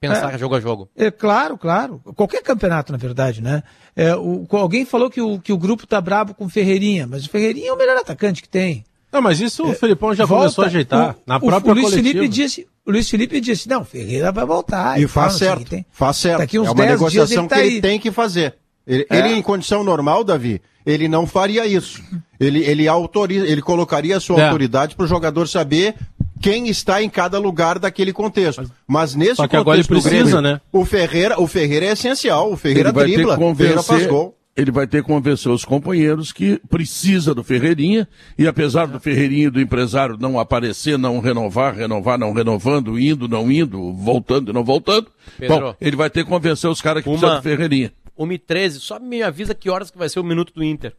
Pensar 0.00 0.36
jogo 0.36 0.56
a 0.56 0.60
jogo. 0.60 0.90
É 0.96 1.10
claro, 1.12 1.56
claro. 1.56 2.00
Qualquer 2.16 2.42
campeonato, 2.42 2.90
na 2.90 2.98
verdade, 2.98 3.40
né? 3.40 3.62
É, 3.94 4.14
o- 4.16 4.44
alguém 4.50 4.84
falou 4.84 5.08
que 5.08 5.20
o, 5.20 5.38
que 5.38 5.52
o 5.52 5.56
grupo 5.56 5.86
tá 5.86 6.00
brabo 6.00 6.34
com 6.34 6.46
o 6.46 6.48
Ferreirinha, 6.48 7.06
mas 7.06 7.24
o 7.24 7.30
Ferreirinha 7.30 7.68
é 7.70 7.72
o 7.72 7.78
melhor 7.78 7.96
atacante 7.96 8.42
que 8.42 8.48
tem. 8.48 8.84
Não, 9.12 9.22
mas 9.22 9.40
isso 9.40 9.64
o 9.64 9.72
Felipão 9.74 10.12
já 10.14 10.24
Volta. 10.24 10.44
começou 10.46 10.64
a 10.64 10.66
ajeitar. 10.66 11.10
O- 11.12 11.14
na 11.24 11.38
própria 11.38 11.70
o 11.70 11.74
Luiz 11.74 11.86
coletiva. 11.90 12.08
Felipe 12.14 12.28
disse, 12.28 12.66
o 12.84 12.90
Luiz 12.90 13.08
Felipe 13.08 13.40
disse, 13.40 13.68
não, 13.68 13.84
Ferreira 13.84 14.32
vai 14.32 14.44
voltar. 14.44 15.00
E 15.00 15.06
faz 15.06 15.34
certo, 15.34 15.84
faz 15.92 16.16
certo. 16.16 16.38
Daqui 16.38 16.58
uns 16.58 16.66
é 16.66 16.70
uma 16.70 16.74
10 16.74 16.88
dias 16.88 17.00
negociação 17.00 17.42
ele 17.44 17.48
tá 17.48 17.56
que 17.56 17.62
aí. 17.62 17.68
ele 17.68 17.80
tem 17.80 18.00
que 18.00 18.10
fazer. 18.10 18.56
Ele, 18.86 19.06
É. 19.08 19.18
ele, 19.18 19.34
em 19.34 19.42
condição 19.42 19.84
normal, 19.84 20.24
Davi, 20.24 20.60
ele 20.84 21.06
não 21.08 21.26
faria 21.26 21.66
isso. 21.66 22.02
Ele, 22.40 22.64
ele 22.64 22.88
autoriza, 22.88 23.46
ele 23.46 23.62
colocaria 23.62 24.16
a 24.16 24.20
sua 24.20 24.40
É. 24.40 24.44
autoridade 24.46 24.96
para 24.96 25.04
o 25.04 25.08
jogador 25.08 25.46
saber 25.46 25.94
quem 26.40 26.68
está 26.68 27.00
em 27.00 27.08
cada 27.08 27.38
lugar 27.38 27.78
daquele 27.78 28.12
contexto. 28.12 28.68
Mas 28.86 29.14
nesse 29.14 29.36
Só 29.36 29.46
que 29.46 29.54
agora 29.56 29.78
ele 29.78 29.86
contexto 29.86 30.08
do 30.08 30.10
precisa, 30.10 30.40
Grêmio, 30.40 30.54
né? 30.54 30.60
o 30.72 30.84
Ferreira, 30.84 31.40
o 31.40 31.46
Ferreira 31.46 31.86
é 31.86 31.92
essencial. 31.92 32.50
O 32.52 32.56
Ferreira 32.56 32.88
ele 32.88 32.94
vai 32.96 33.04
dribla, 33.04 33.36
ter 33.36 33.38
que 33.44 33.44
o 33.50 33.54
Ferreira 33.54 33.74
faz 33.82 33.86
convencer, 33.88 34.08
gol. 34.08 34.36
ele 34.56 34.70
vai 34.72 34.86
ter 34.88 35.02
que 35.02 35.06
convencer 35.08 35.52
os 35.52 35.64
companheiros 35.64 36.32
que 36.32 36.60
precisa 36.68 37.32
do 37.32 37.44
Ferreirinha 37.44 38.08
e 38.36 38.48
apesar 38.48 38.86
do 38.88 38.98
Ferreirinha 38.98 39.46
e 39.46 39.50
do 39.50 39.60
empresário 39.60 40.16
não 40.18 40.36
aparecer, 40.40 40.98
não 40.98 41.20
renovar, 41.20 41.76
renovar, 41.76 42.18
não 42.18 42.32
renovando, 42.32 42.98
indo, 42.98 43.28
não 43.28 43.50
indo, 43.52 43.92
voltando 43.94 44.50
e 44.50 44.52
não 44.54 44.64
voltando, 44.64 45.06
Pedro. 45.38 45.60
bom, 45.60 45.74
ele 45.80 45.94
vai 45.94 46.10
ter 46.10 46.24
que 46.24 46.28
convencer 46.30 46.68
os 46.68 46.80
caras 46.82 47.04
que 47.04 47.08
Uma- 47.08 47.18
precisam 47.18 47.38
do 47.38 47.42
Ferreirinha. 47.44 47.92
1h13, 48.18 48.70
só 48.78 48.98
me 48.98 49.22
avisa 49.22 49.54
que 49.54 49.68
horas 49.70 49.90
que 49.90 49.98
vai 49.98 50.08
ser 50.08 50.20
o 50.20 50.24
minuto 50.24 50.52
do 50.54 50.62
Inter. 50.62 50.92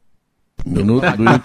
Minuto 0.65 1.01
do 1.15 1.23
Inter. 1.23 1.41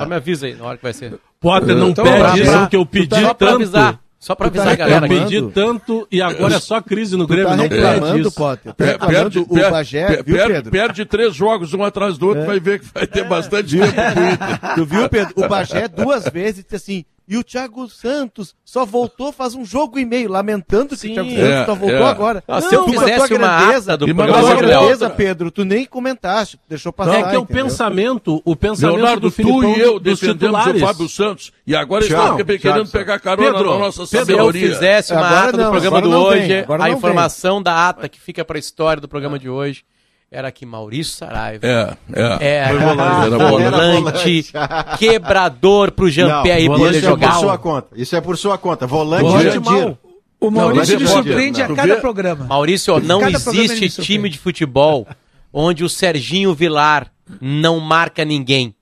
Só 0.00 0.06
me 0.06 0.14
avisa 0.16 0.46
aí 0.46 0.54
na 0.54 0.64
hora 0.64 0.76
que 0.76 0.82
vai 0.82 0.92
ser. 0.92 1.18
Potter, 1.40 1.76
não 1.76 1.90
Então, 1.90 2.04
pede 2.04 2.18
pra- 2.18 2.36
isso 2.38 2.68
que 2.68 2.76
eu 2.76 2.86
pedi 2.86 3.14
Só 3.20 3.34
pra 3.34 3.48
tanto. 3.48 3.54
avisar. 3.62 4.00
Só 4.18 4.34
pra 4.34 4.48
Tu 4.50 4.54
tá 4.54 4.62
avisar 4.62 4.72
a 4.72 4.76
galera 4.76 5.06
Eu 5.06 5.08
pedi 5.26 5.42
tanto 5.52 6.08
e 6.10 6.20
agora 6.22 6.54
é 6.54 6.58
só 6.58 6.80
crise 6.80 7.16
no 7.16 7.26
Tu 7.26 7.30
Grêmio. 7.30 7.48
tá 7.50 7.56
não 7.56 7.62
reclamando, 7.64 8.12
pede 8.14 8.20
isso. 8.28 8.32
Potter. 8.36 8.72
Tá 8.72 8.74
Per- 8.74 8.86
reclamando 8.92 9.42
o 9.42 9.54
per- 9.54 9.70
Bagé, 9.70 10.06
per- 10.06 10.24
viu, 10.24 10.36
perde- 10.36 10.52
Pedro? 10.54 10.70
Perde 10.70 11.04
três 11.04 11.34
jogos 11.34 11.74
um 11.74 11.84
atrás 11.84 12.18
do 12.18 12.28
outro, 12.28 12.44
vai 12.46 12.58
ver 12.58 12.80
que 12.80 12.86
vai 12.92 13.06
ter 13.06 13.24
bastante 13.28 13.78
tempo 13.78 13.92
pro 13.92 14.24
Inter. 14.24 14.74
Tu 14.74 14.84
viu, 14.86 15.08
Pedro? 15.08 15.34
O 15.36 15.48
Bagé 15.48 15.86
duas 15.86 16.24
vezes 16.28 16.64
disse 16.64 16.76
assim. 16.76 17.04
E 17.28 17.36
o 17.36 17.42
Thiago 17.42 17.88
Santos 17.88 18.54
só 18.64 18.84
voltou 18.84 19.32
faz 19.32 19.52
um 19.56 19.64
jogo 19.64 19.98
e 19.98 20.04
meio, 20.06 20.30
lamentando 20.30 20.96
que 20.96 21.08
o 21.08 21.12
Thiago 21.12 21.28
Santos 21.28 21.42
É, 21.44 21.64
só 21.66 21.74
voltou 21.74 21.98
é. 22.06 22.08
agora. 22.08 22.44
Ah, 22.46 22.60
se 22.60 22.72
eu 22.72 22.82
a 22.82 22.84
fizesse 22.84 23.28
tua 23.28 23.36
uma 23.38 23.58
grandeza- 23.58 23.92
ata 23.94 23.96
do 23.96 24.14
programa 24.14 24.38
a 24.38 24.42
Mas 24.42 24.50
de 24.58 24.64
grandeza, 24.64 25.10
Pedro, 25.10 25.50
tu 25.50 25.64
nem 25.64 25.84
comentaste, 25.86 26.56
deixou 26.68 26.92
passar. 26.92 27.14
É 27.14 27.22
que 27.22 27.36
o 27.36 27.40
entendeu? 27.40 27.46
pensamento, 27.46 28.40
o 28.44 28.54
pensamento 28.54 28.94
Leonardo, 28.96 29.20
do 29.22 29.30
tu 29.30 29.34
Filipão 29.34 29.74
e 29.76 29.80
eu 29.80 29.98
dos 29.98 30.20
defendemos 30.20 30.56
titulares. 30.58 30.82
o 30.82 30.86
Fábio 30.86 31.08
Santos 31.08 31.52
e 31.66 31.74
agora 31.74 32.04
estão 32.04 32.36
querendo 32.36 32.82
tchau. 32.84 32.92
pegar 32.92 33.18
carona 33.18 33.52
Pedro, 33.52 33.70
na 33.72 33.78
nossa 33.80 34.06
Se 34.06 34.16
eu 34.16 34.20
sabedoria. 34.20 34.68
fizesse 34.74 35.12
uma 35.12 35.26
Agora 35.26 35.48
ata 35.48 35.56
não, 35.56 35.64
do 35.64 35.70
programa 35.72 36.00
do 36.00 36.08
não 36.10 36.22
hoje, 36.22 36.64
a 36.68 36.78
não 36.78 36.88
informação 36.88 37.60
da 37.60 37.88
ata 37.88 38.08
que 38.08 38.20
fica 38.20 38.44
pra 38.44 38.56
história 38.56 39.00
do 39.00 39.08
programa 39.08 39.36
de 39.36 39.48
hoje 39.48 39.82
era 40.30 40.50
que 40.50 40.66
Maurício 40.66 41.14
Saraiva 41.16 41.66
É, 41.66 41.96
é. 42.12 42.56
é 42.56 42.68
Foi 42.68 42.78
volante, 42.78 43.26
era 43.26 43.48
volante, 43.50 44.52
quebrador 44.98 45.92
pro 45.92 46.08
Jean-Pierre 46.10 46.68
Não, 46.68 46.76
poder 46.76 46.90
isso 46.90 46.98
é 46.98 47.00
por 47.02 47.08
jogar. 47.10 47.32
sua 47.34 47.58
conta. 47.58 47.88
Isso 47.96 48.16
é 48.16 48.20
por 48.20 48.36
sua 48.38 48.58
conta. 48.58 48.86
Volante, 48.86 49.22
Volante 49.22 49.44
Jandir. 49.54 49.62
mal. 49.62 49.98
O 50.38 50.50
Maurício 50.50 50.94
Não, 50.94 51.00
me 51.00 51.06
é 51.06 51.08
surpreende 51.12 51.64
bom, 51.64 51.72
a 51.72 51.76
cada 51.76 51.96
programa. 51.96 52.44
Maurício, 52.44 52.94
ó, 52.94 53.00
não 53.00 53.20
Cada 53.20 53.38
existe 53.38 54.02
time 54.02 54.28
de 54.28 54.38
futebol 54.38 55.06
onde 55.52 55.82
o 55.82 55.88
Serginho 55.88 56.54
Vilar 56.54 57.10
não 57.40 57.80
marca 57.80 58.24
ninguém. 58.24 58.74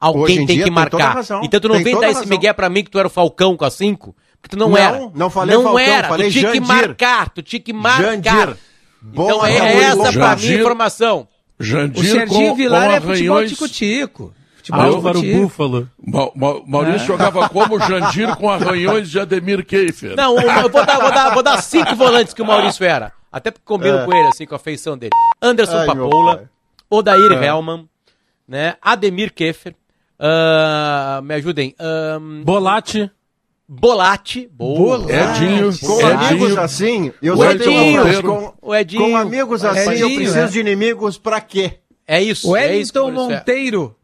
Alguém 0.00 0.38
em 0.40 0.46
tem 0.46 0.56
dia 0.56 0.56
que 0.56 0.62
tem 0.64 0.72
marcar. 0.72 1.14
razão. 1.14 1.40
Então 1.44 1.60
tu 1.60 1.68
não 1.68 1.76
Tem 1.76 1.84
vem 1.84 2.00
dar 2.00 2.10
esse 2.10 2.26
migué 2.28 2.52
pra 2.52 2.68
mim 2.68 2.82
que 2.84 2.90
tu 2.90 2.98
era 2.98 3.06
o 3.06 3.10
Falcão 3.10 3.56
com 3.56 3.64
a 3.64 3.70
5, 3.70 4.14
porque 4.42 4.54
tu 4.56 4.58
não, 4.58 4.68
Não, 4.70 4.76
era. 4.76 5.10
não 5.14 5.30
falei 5.30 5.54
não 5.56 5.62
Falcão, 5.62 5.78
era, 5.78 6.08
falei 6.08 6.28
tu 6.28 6.32
tinha 6.32 6.50
que 6.52 6.58
Jandir. 6.58 6.68
marcar, 6.76 7.28
tu 7.30 7.42
tinha 7.42 7.60
que 7.60 7.72
marcar. 7.72 8.02
Jandir. 8.02 8.56
Então 9.12 9.44
é, 9.44 9.56
é 9.56 9.76
essa 9.84 10.12
pra 10.12 10.36
mim 10.36 10.48
a 10.48 10.54
informação. 10.54 11.28
Jandir 11.58 12.04
o 12.04 12.06
Serginho 12.06 12.50
com, 12.50 12.56
Vilar 12.56 12.88
com 12.88 12.92
é 12.92 13.00
futebol 13.00 13.46
tico-tico. 13.46 14.34
Álvaro 14.70 15.22
Búfalo. 15.22 15.88
Ma 16.04 16.30
Ma 16.34 16.60
Maurício 16.66 17.04
é. 17.04 17.06
jogava 17.06 17.48
como 17.50 17.78
Jandir 17.78 18.34
com 18.36 18.50
arranhões 18.50 19.10
de 19.10 19.20
Ademir 19.20 19.64
Keifer. 19.64 20.16
Não, 20.16 20.38
eu 20.40 20.68
vou 20.68 20.84
dar, 20.84 20.98
vou, 20.98 21.12
dar, 21.12 21.34
vou 21.34 21.42
dar 21.42 21.62
cinco 21.62 21.94
volantes 21.96 22.34
que 22.34 22.42
o 22.42 22.46
Maurício 22.46 22.84
era. 22.84 23.12
Até 23.30 23.50
porque 23.50 23.64
combino 23.64 23.98
é. 23.98 24.04
com 24.04 24.14
ele, 24.14 24.28
assim, 24.28 24.46
com 24.46 24.54
a 24.54 24.58
feição 24.58 24.96
dele. 24.96 25.12
Anderson 25.40 25.78
Ai, 25.78 25.86
Papoula, 25.86 26.50
Odair 26.90 27.32
é. 27.32 27.46
Hellman, 27.46 27.88
né? 28.48 28.74
Ademir 28.80 29.32
Keffer. 29.32 29.74
Uh, 30.18 31.22
me 31.22 31.34
ajudem. 31.34 31.74
Um, 31.78 32.42
Bolate. 32.42 33.10
Bolate. 33.68 34.48
Boa. 34.52 34.98
Edinho. 35.10 35.76
Com 35.80 36.00
Edinho. 36.00 36.18
amigos 36.20 36.58
assim, 36.58 37.12
eu 37.20 37.36
o 37.36 37.44
Edinho. 37.44 38.22
Com, 38.22 38.54
o 38.62 38.74
Edinho. 38.74 39.02
Com 39.02 39.16
amigos 39.16 39.64
assim, 39.64 39.90
Edinho, 39.90 40.08
eu 40.08 40.14
preciso 40.14 40.38
é. 40.38 40.46
de 40.46 40.60
inimigos 40.60 41.18
pra 41.18 41.40
quê? 41.40 41.80
É 42.06 42.22
isso. 42.22 42.50
O 42.50 42.56
é 42.56 42.76
Edson 42.76 43.08
é 43.08 43.12
Monteiro. 43.12 43.96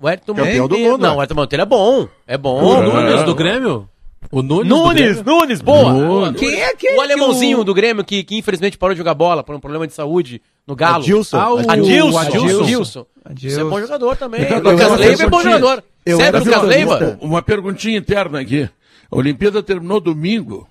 O 0.00 0.08
Ayrton 0.08 0.34
Campeão 0.34 0.68
do 0.68 0.78
mundo. 0.78 1.02
Não, 1.02 1.16
o 1.16 1.20
Ayrton 1.20 1.34
Monteiro 1.34 1.62
é 1.62 1.66
bom. 1.66 2.08
É 2.26 2.38
bom. 2.38 2.62
O 2.62 2.82
Nunes 2.82 3.22
do 3.24 3.34
Grêmio? 3.34 3.88
O 4.30 4.42
Nunes, 4.42 4.68
Nunes, 4.68 5.22
Nunes, 5.22 5.60
boa. 5.60 5.92
Nunes. 5.92 6.40
Quem 6.40 6.60
é 6.60 6.74
que 6.74 6.90
O 6.96 7.00
alemãozinho 7.00 7.60
o... 7.60 7.64
do 7.64 7.74
Grêmio 7.74 8.04
que, 8.04 8.24
que 8.24 8.36
infelizmente 8.36 8.76
parou 8.76 8.94
de 8.94 8.98
jogar 8.98 9.14
bola 9.14 9.44
por 9.44 9.54
um 9.54 9.60
problema 9.60 9.86
de 9.86 9.92
saúde 9.92 10.42
no 10.66 10.74
Galo. 10.74 10.96
Adilson. 10.96 11.36
Ah, 11.36 11.54
o... 11.54 11.58
Adilson. 11.58 12.18
Adilson. 12.18 12.62
Adilson. 12.62 13.06
Adilson. 13.24 13.56
Você 13.56 13.60
é 13.60 13.64
bom 13.64 13.80
jogador 13.80 14.16
também. 14.16 14.40
Lucas 14.60 14.98
Leiva 14.98 15.22
é 15.22 15.28
bom 15.28 15.42
jogador. 15.42 15.84
Eu 16.04 16.16
Sério, 16.18 16.38
Lucas 16.40 16.62
Leiva? 16.62 17.18
Uma 17.20 17.42
perguntinha 17.42 17.98
interna 17.98 18.40
aqui. 18.40 18.68
A 19.10 19.16
Olimpíada 19.16 19.62
terminou 19.62 20.00
domingo. 20.00 20.68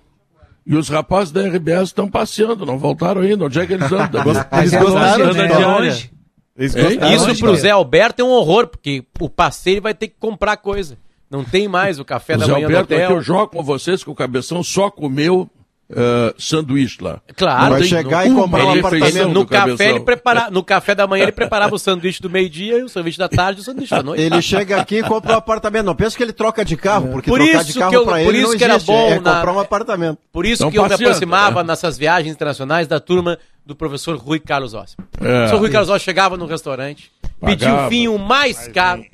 E 0.66 0.74
os 0.76 0.88
rapazes 0.88 1.30
da 1.30 1.42
RBS 1.42 1.88
estão 1.88 2.08
passeando, 2.08 2.64
não 2.64 2.78
voltaram 2.78 3.20
ainda. 3.20 3.44
Onde 3.44 3.60
é 3.60 3.66
que 3.66 3.74
eles 3.74 3.92
andam? 3.92 4.22
Eles 4.58 4.72
gostaram 4.72 5.32
né? 5.34 5.46
de 5.46 5.64
onde? 5.64 6.10
Isso 6.56 7.38
pro 7.38 7.56
Zé 7.56 7.70
Alberto 7.70 8.22
é 8.22 8.24
um 8.24 8.30
horror, 8.30 8.68
porque 8.68 9.04
o 9.20 9.28
passeio 9.28 9.82
vai 9.82 9.92
ter 9.92 10.08
que 10.08 10.14
comprar 10.18 10.56
coisa. 10.56 10.96
Não 11.34 11.42
tem 11.42 11.66
mais 11.66 11.98
o 11.98 12.04
café 12.04 12.36
o 12.36 12.38
da 12.38 12.46
Zé 12.46 12.52
manhã 12.52 12.66
Alberto, 12.66 12.88
do 12.88 12.94
hotel. 12.94 13.10
eu 13.10 13.20
jogo 13.22 13.48
com 13.48 13.62
vocês 13.62 14.04
que 14.04 14.10
o 14.10 14.14
Cabeção 14.14 14.62
só 14.62 14.88
comeu 14.88 15.50
Uh, 15.90 16.32
sanduíche 16.38 16.96
lá. 17.02 17.20
Claro, 17.36 17.74
vai 17.74 17.84
chegar 17.84 18.26
e 18.26 18.32
comprar 18.32 18.64
um 18.64 18.78
apartamento 18.78 19.28
no 19.28 19.46
café 19.46 19.90
ele 19.90 20.00
prepara, 20.00 20.50
no 20.50 20.64
café 20.64 20.94
da 20.94 21.06
manhã 21.06 21.24
ele 21.24 21.30
preparava 21.32 21.74
o 21.74 21.78
sanduíche 21.78 22.22
do 22.22 22.30
meio-dia 22.30 22.78
e 22.78 22.82
o 22.82 22.88
sanduíche 22.88 23.18
da 23.18 23.28
tarde 23.28 23.60
e 23.60 23.62
o 23.62 23.64
sanduíche 23.64 23.94
da 23.94 24.02
noite. 24.02 24.22
Ele 24.22 24.40
chega 24.40 24.80
aqui 24.80 25.00
e 25.00 25.02
compra 25.02 25.34
um 25.34 25.36
apartamento. 25.36 25.84
Não 25.84 25.94
pensa 25.94 26.16
que 26.16 26.22
ele 26.22 26.32
troca 26.32 26.64
de 26.64 26.74
carro, 26.74 27.08
porque 27.08 27.30
por 27.30 27.38
trocar 27.38 27.64
de 27.64 27.74
carro 27.74 28.04
para 28.06 28.22
ele 28.22 28.24
por 28.24 28.34
isso 28.34 28.52
não 28.52 28.58
que 28.58 28.64
existe, 28.64 28.90
era 28.90 28.98
bom 28.98 29.08
é 29.08 29.20
na... 29.20 29.34
comprar 29.34 29.52
um 29.52 29.60
apartamento. 29.60 30.18
Por 30.32 30.46
isso 30.46 30.62
então, 30.62 30.70
que 30.70 30.78
eu 30.78 30.88
me 30.88 30.94
aproximava 30.94 31.62
né? 31.62 31.68
nessas 31.68 31.98
viagens 31.98 32.34
internacionais 32.34 32.88
da 32.88 32.98
turma 32.98 33.38
do 33.64 33.76
professor 33.76 34.16
Rui 34.16 34.40
Carlos 34.40 34.72
Ossi. 34.72 34.96
É. 34.98 35.02
O 35.12 35.18
professor 35.18 35.58
Rui 35.58 35.70
Carlos 35.70 35.90
Ossi 35.90 36.04
chegava 36.04 36.38
no 36.38 36.46
restaurante, 36.46 37.12
pedia 37.44 37.74
o 37.74 37.88
vinho 37.90 38.18
mais 38.18 38.68
caro. 38.68 39.04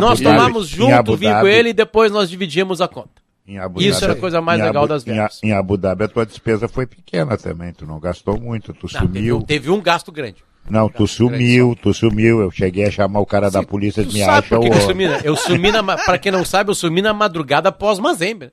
Nós 0.00 0.20
tomávamos 0.20 0.68
junto 0.68 1.12
o 1.12 1.16
vinho 1.16 1.40
com 1.40 1.46
ele 1.46 1.70
e 1.70 1.72
depois 1.72 2.10
nós 2.10 2.28
dividíamos 2.28 2.80
a 2.80 2.88
conta. 2.88 3.20
Isso 3.76 4.04
era 4.04 4.12
a 4.12 4.16
coisa 4.16 4.40
mais 4.40 4.60
legal 4.60 4.84
Abu, 4.84 4.92
das 4.92 5.02
viagens. 5.02 5.40
Em, 5.42 5.48
em, 5.48 5.52
Abu 5.52 5.76
Dhabi 5.76 6.04
a 6.04 6.08
tua 6.08 6.24
despesa 6.24 6.68
foi 6.68 6.86
pequena 6.86 7.36
também, 7.36 7.72
tu 7.72 7.84
não 7.84 7.98
gastou 7.98 8.38
muito, 8.38 8.72
tu 8.72 8.88
não, 8.92 9.00
sumiu. 9.00 9.38
Teve, 9.38 9.46
teve, 9.46 9.70
um 9.70 9.80
gasto 9.80 10.12
grande. 10.12 10.44
Não, 10.68 10.88
tu 10.88 11.06
sumiu, 11.06 11.76
tu 11.80 11.92
sumiu. 11.92 12.40
Eu 12.40 12.50
cheguei 12.50 12.84
a 12.84 12.90
chamar 12.90 13.18
o 13.20 13.26
cara 13.26 13.50
Sim, 13.50 13.54
da 13.54 13.62
polícia 13.64 14.04
de 14.04 14.14
me 14.14 14.22
acha 14.22 14.56
por 14.56 14.60
que 14.60 14.68
eu 14.68 14.80
sumi, 14.80 15.08
né? 15.08 15.20
Eu 15.24 15.36
sumi 15.36 15.72
na, 15.72 15.82
pra 15.82 16.18
quem 16.18 16.30
não 16.30 16.44
sabe, 16.44 16.70
eu 16.70 16.74
sumi 16.74 17.02
na 17.02 17.12
madrugada 17.12 17.70
após 17.70 17.98
Mazembe. 17.98 18.52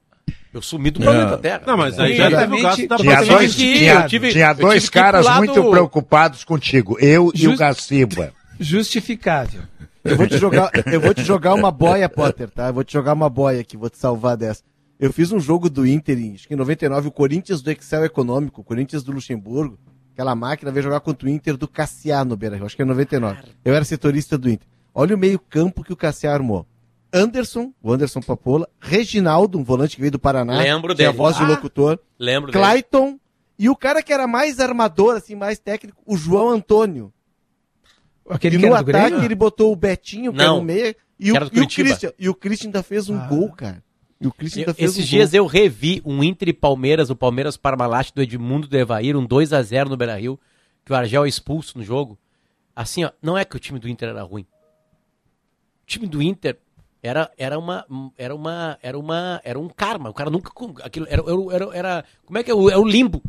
Eu 0.54 0.62
sumi 0.62 0.90
do 0.90 1.00
planeta 1.00 1.34
é. 1.34 1.38
Terra. 1.38 1.62
Não, 1.68 1.78
mas 1.78 2.00
aí 2.00 2.16
já 2.16 2.30
teve 2.32 2.56
o 2.56 2.62
gasto 2.64 2.88
da 2.88 2.98
tinha 2.98 3.22
dois, 3.24 3.56
tinha, 3.56 4.08
tive, 4.08 4.32
tinha 4.32 4.54
dois 4.54 4.90
caras 4.90 5.28
muito 5.38 5.70
preocupados 5.70 6.44
contigo, 6.44 6.98
eu 7.00 7.32
Just... 7.36 7.44
e 7.44 7.48
o 7.48 7.58
Gaciba. 7.58 8.34
Justificável. 8.60 9.62
Eu 10.10 10.18
vou 10.18 10.28
te 10.28 10.38
jogar, 10.38 10.72
eu 10.92 11.00
vou 11.00 11.14
te 11.14 11.24
jogar 11.24 11.54
uma 11.54 11.72
boia, 11.72 12.08
Potter, 12.08 12.50
tá? 12.50 12.68
Eu 12.68 12.74
vou 12.74 12.84
te 12.84 12.94
jogar 12.94 13.14
uma 13.14 13.30
boia 13.30 13.62
aqui, 13.62 13.78
vou 13.78 13.90
te 13.90 13.98
salvar 13.98 14.38
dessa. 14.38 14.64
Eu 15.00 15.14
fiz 15.14 15.32
um 15.32 15.40
jogo 15.40 15.70
do 15.70 15.86
Inter, 15.86 16.18
em, 16.18 16.34
acho 16.34 16.48
que 16.48 16.54
em 16.54 16.58
99, 16.58 17.10
o 17.10 17.12
Corinthians 17.12 17.62
do 17.62 17.70
Excel 17.70 18.06
Econômico, 18.06 18.62
o 18.62 18.64
Corinthians 18.64 19.04
do 19.04 19.12
Luxemburgo. 19.12 19.78
Aquela 20.14 20.34
máquina 20.34 20.72
veio 20.72 20.84
jogar 20.84 21.00
contra 21.02 21.28
o 21.28 21.30
Inter 21.32 21.56
do 21.56 21.68
Cassiá 21.68 22.26
no 22.26 22.36
Beira 22.36 22.64
acho 22.66 22.76
que 22.76 22.82
é 22.82 22.86
99. 22.86 23.38
Eu 23.64 23.76
era 23.76 23.86
setorista 23.86 24.36
do 24.36 24.50
Inter. 24.50 24.68
Olha 24.94 25.16
o 25.16 25.18
meio-campo 25.18 25.84
que 25.84 25.94
o 25.94 25.96
Cassiá 25.96 26.34
armou. 26.34 26.66
Anderson, 27.14 27.72
o 27.82 27.94
Anderson 27.94 28.22
Papola, 28.22 28.68
Reginaldo, 28.80 29.60
um 29.60 29.64
volante 29.64 29.96
que 29.96 30.02
veio 30.02 30.12
do 30.12 30.20
Paraná, 30.20 30.58
lembro 30.58 30.96
tinha 30.96 31.10
dele. 31.10 31.18
voz 31.18 31.38
de 31.38 31.46
locutor, 31.46 32.00
ah, 32.02 32.06
lembro 32.20 32.52
Clayton 32.52 33.06
dele. 33.06 33.20
e 33.60 33.70
o 33.70 33.76
cara 33.76 34.02
que 34.02 34.12
era 34.12 34.28
mais 34.28 34.60
armador, 34.60 35.16
assim, 35.16 35.36
mais 35.36 35.60
técnico, 35.60 36.02
o 36.06 36.18
João 36.18 36.50
Antônio. 36.50 37.14
Aquele 38.30 38.56
e 38.56 38.60
no 38.60 38.74
ataque 38.74 39.24
ele 39.24 39.36
botou 39.36 39.72
o 39.72 39.76
Betinho, 39.76 40.32
que 40.32 40.38
Não, 40.38 40.46
era 40.46 40.54
no 40.56 40.64
meio, 40.64 40.96
e 41.20 41.32
o, 41.32 41.36
e 41.36 41.62
o 41.62 41.68
Christian. 41.68 42.12
E 42.20 42.30
o 42.30 42.36
Christian 42.36 42.68
ainda 42.68 42.84
fez 42.84 43.10
um 43.10 43.18
ah. 43.18 43.28
gol, 43.28 43.52
cara. 43.52 43.84
E 44.20 44.28
o 44.28 44.32
Christian 44.32 44.64
eu, 44.68 44.74
fez 44.74 44.92
Esses 44.92 45.06
um 45.06 45.08
dias 45.08 45.32
gol. 45.32 45.38
eu 45.40 45.46
revi 45.46 46.02
um 46.04 46.24
Inter 46.24 46.50
e 46.50 46.54
Palmeiras, 46.54 47.10
o 47.10 47.16
Palmeiras 47.16 47.56
Parmalat 47.56 48.12
do 48.14 48.22
Edmundo 48.22 48.68
do 48.68 48.78
Evair, 48.78 49.16
um 49.16 49.26
2 49.26 49.54
a 49.54 49.62
0 49.62 49.90
no 49.90 49.98
Beira-Rio, 49.98 50.40
que 50.84 50.92
o 50.92 50.96
Argel 50.96 51.26
é 51.26 51.30
expulso 51.30 51.78
no 51.78 51.84
jogo. 51.84 52.18
Assim, 52.76 53.04
ó, 53.04 53.12
não 53.22 53.38
é 53.38 53.46
que 53.46 53.56
o 53.56 53.60
time 53.60 53.80
do 53.80 53.88
Inter 53.88 54.10
era 54.10 54.24
ruim. 54.24 54.44
O 55.84 55.86
time 55.86 56.08
do 56.08 56.22
Inter 56.22 56.58
era, 57.02 57.32
era 57.38 57.58
uma 57.58 57.86
era 58.18 58.36
uma 58.36 58.78
era 58.82 58.98
uma 58.98 59.40
era 59.44 59.60
um 59.60 59.70
karma. 59.70 60.10
O 60.10 60.14
cara 60.14 60.30
nunca 60.30 60.52
aquilo 60.84 61.08
era, 61.10 61.24
era, 61.54 61.78
era 61.78 62.06
como 62.26 62.38
é 62.38 62.44
que 62.44 62.52
é 62.52 62.54
o, 62.54 62.70
é 62.70 62.78
o 62.78 62.86
limbo. 62.86 63.22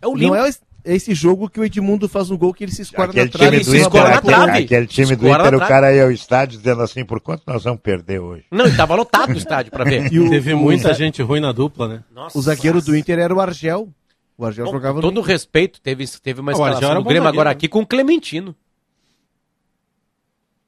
É 0.00 0.06
o 0.06 0.14
limbo. 0.14 0.34
Não 0.34 0.44
é 0.44 0.50
esse 0.84 1.14
jogo 1.14 1.48
que 1.48 1.60
o 1.60 1.64
Edmundo 1.64 2.08
faz 2.08 2.30
um 2.30 2.36
gol 2.36 2.52
que 2.52 2.64
ele 2.64 2.72
se 2.72 2.82
escora 2.82 3.10
aquele 3.10 3.26
na 3.26 3.30
trave. 3.30 3.60
Time 3.60 3.64
do 3.64 3.76
Inter, 3.76 4.02
aquele, 4.02 4.14
na 4.14 4.20
trave. 4.20 4.64
aquele 4.64 4.86
time 4.86 5.16
do 5.16 5.28
Inter, 5.28 5.54
o 5.54 5.58
cara 5.60 5.94
ia 5.94 6.04
ao 6.04 6.10
estádio 6.10 6.58
dizendo 6.58 6.82
assim, 6.82 7.04
por 7.04 7.20
quanto 7.20 7.42
nós 7.46 7.64
vamos 7.64 7.80
perder 7.80 8.20
hoje? 8.20 8.44
Não, 8.50 8.66
ele 8.66 8.76
tava 8.76 8.94
lotado 8.94 9.30
o 9.30 9.36
estádio 9.36 9.70
para 9.70 9.84
ver. 9.84 10.00
E 10.10 10.18
o, 10.18 10.28
Teve 10.30 10.54
muita 10.54 10.90
o, 10.90 10.94
gente 10.94 11.22
ruim 11.22 11.40
na 11.40 11.52
dupla, 11.52 11.86
né? 11.86 12.02
Nossa, 12.12 12.36
o 12.36 12.42
zagueiro 12.42 12.76
nossa. 12.76 12.90
do 12.90 12.96
Inter 12.96 13.18
era 13.18 13.34
o 13.34 13.40
Argel. 13.40 13.88
O 14.36 14.44
Argel 14.44 14.64
Bom, 14.64 14.72
jogava 14.72 15.00
todo 15.00 15.20
respeito, 15.20 15.80
teve, 15.80 16.06
teve 16.22 16.40
uma 16.40 16.52
escalação 16.52 16.94
do 16.94 17.04
Grêmio 17.04 17.28
agora 17.28 17.50
aqui 17.50 17.68
com 17.68 17.80
o 17.80 17.86
Clementino. 17.86 18.56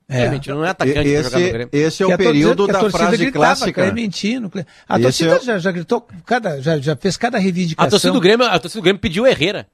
É. 0.08 0.20
Clementino 0.26 0.56
não 0.56 0.64
é 0.66 0.70
atacante 0.70 1.08
esse, 1.08 1.68
esse 1.72 2.02
é 2.02 2.06
o 2.06 2.18
período 2.18 2.66
da 2.66 2.90
frase 2.90 3.16
gritava, 3.16 3.46
clássica. 3.46 3.82
Clementino. 3.82 4.50
A 4.86 5.00
esse 5.00 5.24
torcida 5.24 5.36
é... 5.36 5.40
já, 5.40 5.58
já 5.58 5.72
gritou, 5.72 6.06
cada, 6.26 6.60
já, 6.60 6.78
já 6.78 6.94
fez 6.94 7.16
cada 7.16 7.38
reivindicação. 7.38 7.86
A 7.86 7.90
torcida 7.90 8.12
do 8.12 8.20
Grêmio, 8.20 8.46
a 8.46 8.58
torcida 8.58 8.80
do 8.80 8.84
Grêmio 8.84 9.00
pediu 9.00 9.26
Herrera. 9.26 9.66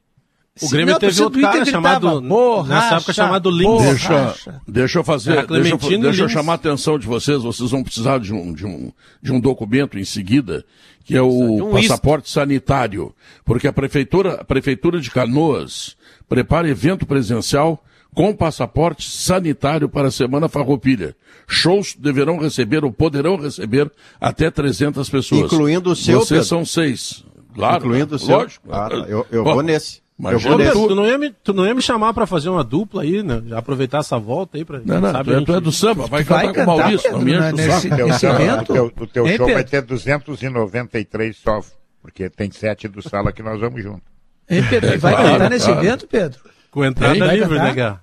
O 0.62 0.68
Grêmio 0.68 0.92
não, 0.92 0.98
teve 1.00 1.22
outro 1.22 1.40
cara 1.40 1.64
chamado, 1.64 2.20
borracha, 2.20 2.74
nessa 2.74 2.96
época 2.96 3.12
chamado 3.12 3.50
Lins. 3.50 3.82
Deixa, 3.82 4.34
deixa 4.66 4.98
eu 4.98 5.04
fazer, 5.04 5.46
deixa, 5.46 5.74
eu, 5.74 6.00
deixa 6.00 6.22
eu 6.24 6.28
chamar 6.28 6.52
a 6.52 6.56
atenção 6.56 6.98
de 6.98 7.06
vocês, 7.06 7.42
vocês 7.42 7.70
vão 7.70 7.82
precisar 7.82 8.18
de 8.18 8.32
um, 8.32 8.52
de 8.52 8.66
um, 8.66 8.92
de 9.22 9.32
um 9.32 9.40
documento 9.40 9.98
em 9.98 10.04
seguida, 10.04 10.64
que 11.04 11.16
é 11.16 11.22
o 11.22 11.68
um 11.68 11.72
passaporte 11.72 12.26
isso. 12.26 12.34
sanitário, 12.34 13.14
porque 13.44 13.68
a 13.68 13.72
prefeitura, 13.72 14.34
a 14.34 14.44
prefeitura 14.44 15.00
de 15.00 15.10
Canoas 15.10 15.96
prepara 16.28 16.68
evento 16.68 17.06
presencial 17.06 17.82
com 18.14 18.34
passaporte 18.34 19.08
sanitário 19.08 19.88
para 19.88 20.08
a 20.08 20.10
Semana 20.10 20.48
Farroupilha. 20.48 21.14
Shows 21.46 21.94
deverão 21.96 22.38
receber 22.38 22.84
ou 22.84 22.92
poderão 22.92 23.36
receber 23.36 23.90
até 24.20 24.50
300 24.50 25.08
pessoas. 25.08 25.52
Incluindo 25.52 25.92
o 25.92 25.96
seu, 25.96 26.18
Vocês 26.18 26.28
Pedro. 26.40 26.44
são 26.44 26.64
seis. 26.64 27.24
Claro, 27.54 27.86
Incluindo 27.86 28.16
o 28.16 28.18
seu. 28.18 28.36
Lógico. 28.36 28.68
Ah, 28.72 28.88
eu, 29.08 29.26
eu 29.30 29.44
vou 29.44 29.62
nesse. 29.62 30.00
Mas 30.18 30.32
eu 30.32 30.40
vou 30.40 30.58
tu, 30.58 30.88
tu, 30.88 30.94
não 30.96 31.06
ia 31.06 31.16
me, 31.16 31.30
tu 31.30 31.54
não 31.54 31.64
ia 31.64 31.72
me 31.72 31.80
chamar 31.80 32.12
pra 32.12 32.26
fazer 32.26 32.48
uma 32.48 32.64
dupla 32.64 33.02
aí, 33.02 33.22
né? 33.22 33.40
Já 33.46 33.58
aproveitar 33.58 33.98
essa 33.98 34.18
volta 34.18 34.58
aí 34.58 34.64
pra. 34.64 34.80
Não, 34.84 35.00
não, 35.00 35.12
sabe, 35.12 35.30
tu, 35.30 35.36
é, 35.36 35.44
tu 35.44 35.54
é 35.54 35.60
do 35.60 35.70
samba, 35.70 36.08
vai, 36.08 36.24
vai 36.24 36.46
cantar, 36.46 36.54
com 36.54 36.72
o 36.72 36.76
Maurício, 36.76 37.12
não 37.12 37.20
me 37.20 37.34
enche 37.34 37.52
nesse. 37.52 37.88
O 37.88 38.64
teu, 38.64 38.92
o 38.96 39.06
teu 39.06 39.26
show 39.28 39.46
Pedro? 39.46 39.54
vai 39.54 39.64
ter 39.64 39.82
293 39.82 41.36
só, 41.36 41.60
porque 42.02 42.28
tem 42.28 42.50
sete 42.50 42.88
do 42.88 43.00
sala 43.00 43.30
que 43.30 43.44
nós 43.44 43.60
vamos 43.60 43.80
junto. 43.80 44.02
Hein, 44.50 44.64
Pedro? 44.68 44.90
É, 44.90 44.96
vai 44.98 45.12
claro, 45.14 45.28
cantar 45.30 45.50
nesse 45.50 45.66
claro. 45.66 45.86
evento, 45.86 46.08
Pedro? 46.08 46.40
Com 46.72 46.84
entrada 46.84 47.34
livre, 47.34 47.58
né, 47.58 47.74
Gá? 47.74 48.00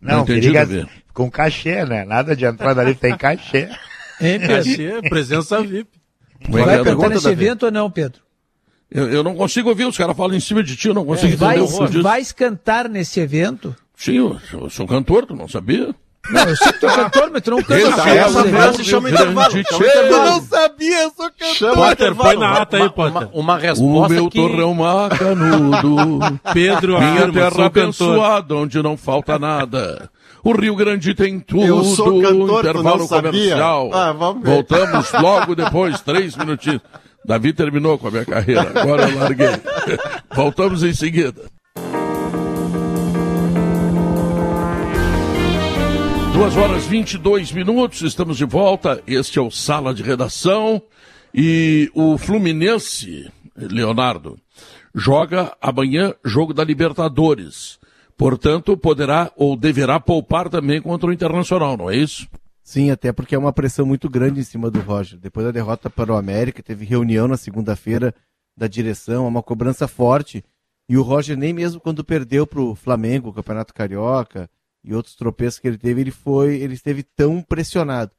Não, 0.00 0.24
não 0.24 0.88
com 1.12 1.28
cachê, 1.28 1.84
né? 1.84 2.04
Nada 2.04 2.36
de 2.36 2.44
entrada 2.44 2.82
livre, 2.84 3.00
tem 3.00 3.16
cachê. 3.16 3.68
Hein, 4.20 4.38
Pedro? 4.38 4.56
Cachê, 4.56 5.08
presença 5.08 5.60
VIP. 5.62 5.90
Vai 6.48 6.84
cantar 6.84 7.10
nesse 7.10 7.28
evento 7.28 7.64
ou 7.66 7.72
não, 7.72 7.90
Pedro? 7.90 8.21
Eu, 8.94 9.10
eu 9.10 9.24
não 9.24 9.34
consigo 9.34 9.70
ouvir, 9.70 9.86
os 9.86 9.96
caras 9.96 10.16
falam 10.16 10.36
em 10.36 10.40
cima 10.40 10.62
de 10.62 10.76
ti, 10.76 10.88
eu 10.88 10.94
não 10.94 11.04
consigo 11.04 11.32
é, 11.32 11.36
vai, 11.36 11.58
entender 11.58 11.98
o 11.98 12.02
Vais 12.02 12.30
cantar 12.32 12.88
nesse 12.88 13.20
evento? 13.20 13.74
Sim, 13.96 14.16
eu, 14.16 14.38
eu 14.52 14.70
sou 14.70 14.86
cantor, 14.86 15.26
tu 15.26 15.34
não 15.34 15.48
sabia? 15.48 15.94
Não, 16.30 16.42
eu 16.42 16.56
sei 16.56 16.72
que 16.72 16.80
tu 16.80 16.86
é 16.86 16.94
cantor, 16.94 17.30
mas 17.32 17.42
tu 17.42 17.50
não 17.50 17.62
canta. 17.62 17.74
Essa 18.10 18.44
frase 18.44 18.84
chama 18.84 19.10
intervalo. 19.10 19.56
Eu 19.56 20.24
não 20.24 20.42
sabia, 20.42 21.02
eu 21.02 21.12
sou 21.16 21.30
cantor. 21.36 21.74
Potter, 21.74 22.14
põe 22.14 22.36
na 22.36 22.52
ata 22.62 22.76
aí, 22.76 22.90
Potter. 22.90 23.10
Uma, 23.10 23.30
uma 23.32 23.58
resposta 23.58 24.12
O 24.12 24.14
meu 24.14 24.30
que... 24.30 24.38
torrão 24.38 24.74
macanudo. 24.74 26.40
Pedro 26.52 27.00
Minha 27.00 27.32
terra 27.32 27.66
abençoada, 27.66 28.54
onde 28.54 28.80
não 28.82 28.96
falta 28.96 29.38
nada. 29.38 30.10
O 30.44 30.52
Rio 30.52 30.76
Grande 30.76 31.14
tem 31.14 31.40
tudo. 31.40 31.64
Eu 31.64 31.84
sou 31.84 32.20
cantor, 32.20 32.60
Intervalo 32.60 33.08
comercial. 33.08 33.90
Ah, 33.92 34.12
Voltamos 34.12 35.12
logo 35.12 35.54
depois, 35.54 36.00
três 36.00 36.36
minutinhos. 36.36 36.82
Davi 37.24 37.52
terminou 37.52 37.98
com 37.98 38.08
a 38.08 38.10
minha 38.10 38.24
carreira, 38.24 38.72
agora 38.74 39.08
eu 39.08 39.18
larguei. 39.18 39.48
Voltamos 40.34 40.82
em 40.82 40.92
seguida. 40.92 41.44
Duas 46.32 46.56
horas 46.56 46.84
22 46.86 47.52
minutos, 47.52 48.02
estamos 48.02 48.36
de 48.36 48.44
volta. 48.44 49.02
Este 49.06 49.38
é 49.38 49.42
o 49.42 49.50
Sala 49.50 49.94
de 49.94 50.02
Redação. 50.02 50.82
E 51.34 51.90
o 51.94 52.18
Fluminense, 52.18 53.30
Leonardo, 53.56 54.38
joga 54.94 55.56
amanhã 55.60 56.14
jogo 56.24 56.52
da 56.52 56.64
Libertadores. 56.64 57.78
Portanto, 58.16 58.76
poderá 58.76 59.30
ou 59.36 59.56
deverá 59.56 60.00
poupar 60.00 60.48
também 60.48 60.80
contra 60.82 61.08
o 61.08 61.12
Internacional, 61.12 61.76
não 61.76 61.90
é 61.90 61.96
isso? 61.96 62.26
Sim, 62.62 62.90
até 62.90 63.12
porque 63.12 63.34
é 63.34 63.38
uma 63.38 63.52
pressão 63.52 63.84
muito 63.84 64.08
grande 64.08 64.40
em 64.40 64.44
cima 64.44 64.70
do 64.70 64.80
Roger. 64.80 65.18
Depois 65.18 65.44
da 65.44 65.52
derrota 65.52 65.90
para 65.90 66.12
o 66.12 66.16
América, 66.16 66.62
teve 66.62 66.84
reunião 66.84 67.26
na 67.26 67.36
segunda-feira 67.36 68.14
da 68.56 68.66
direção, 68.68 69.24
é 69.24 69.28
uma 69.28 69.42
cobrança 69.42 69.88
forte. 69.88 70.44
E 70.88 70.96
o 70.96 71.02
Roger, 71.02 71.36
nem 71.36 71.52
mesmo 71.52 71.80
quando 71.80 72.04
perdeu 72.04 72.46
para 72.46 72.60
o 72.60 72.74
Flamengo, 72.74 73.30
o 73.30 73.32
Campeonato 73.32 73.74
Carioca 73.74 74.48
e 74.84 74.94
outros 74.94 75.14
tropeços 75.16 75.58
que 75.58 75.66
ele 75.66 75.78
teve, 75.78 76.00
ele 76.00 76.10
foi, 76.10 76.56
ele 76.56 76.74
esteve 76.74 77.02
tão 77.02 77.42
pressionado. 77.42 78.12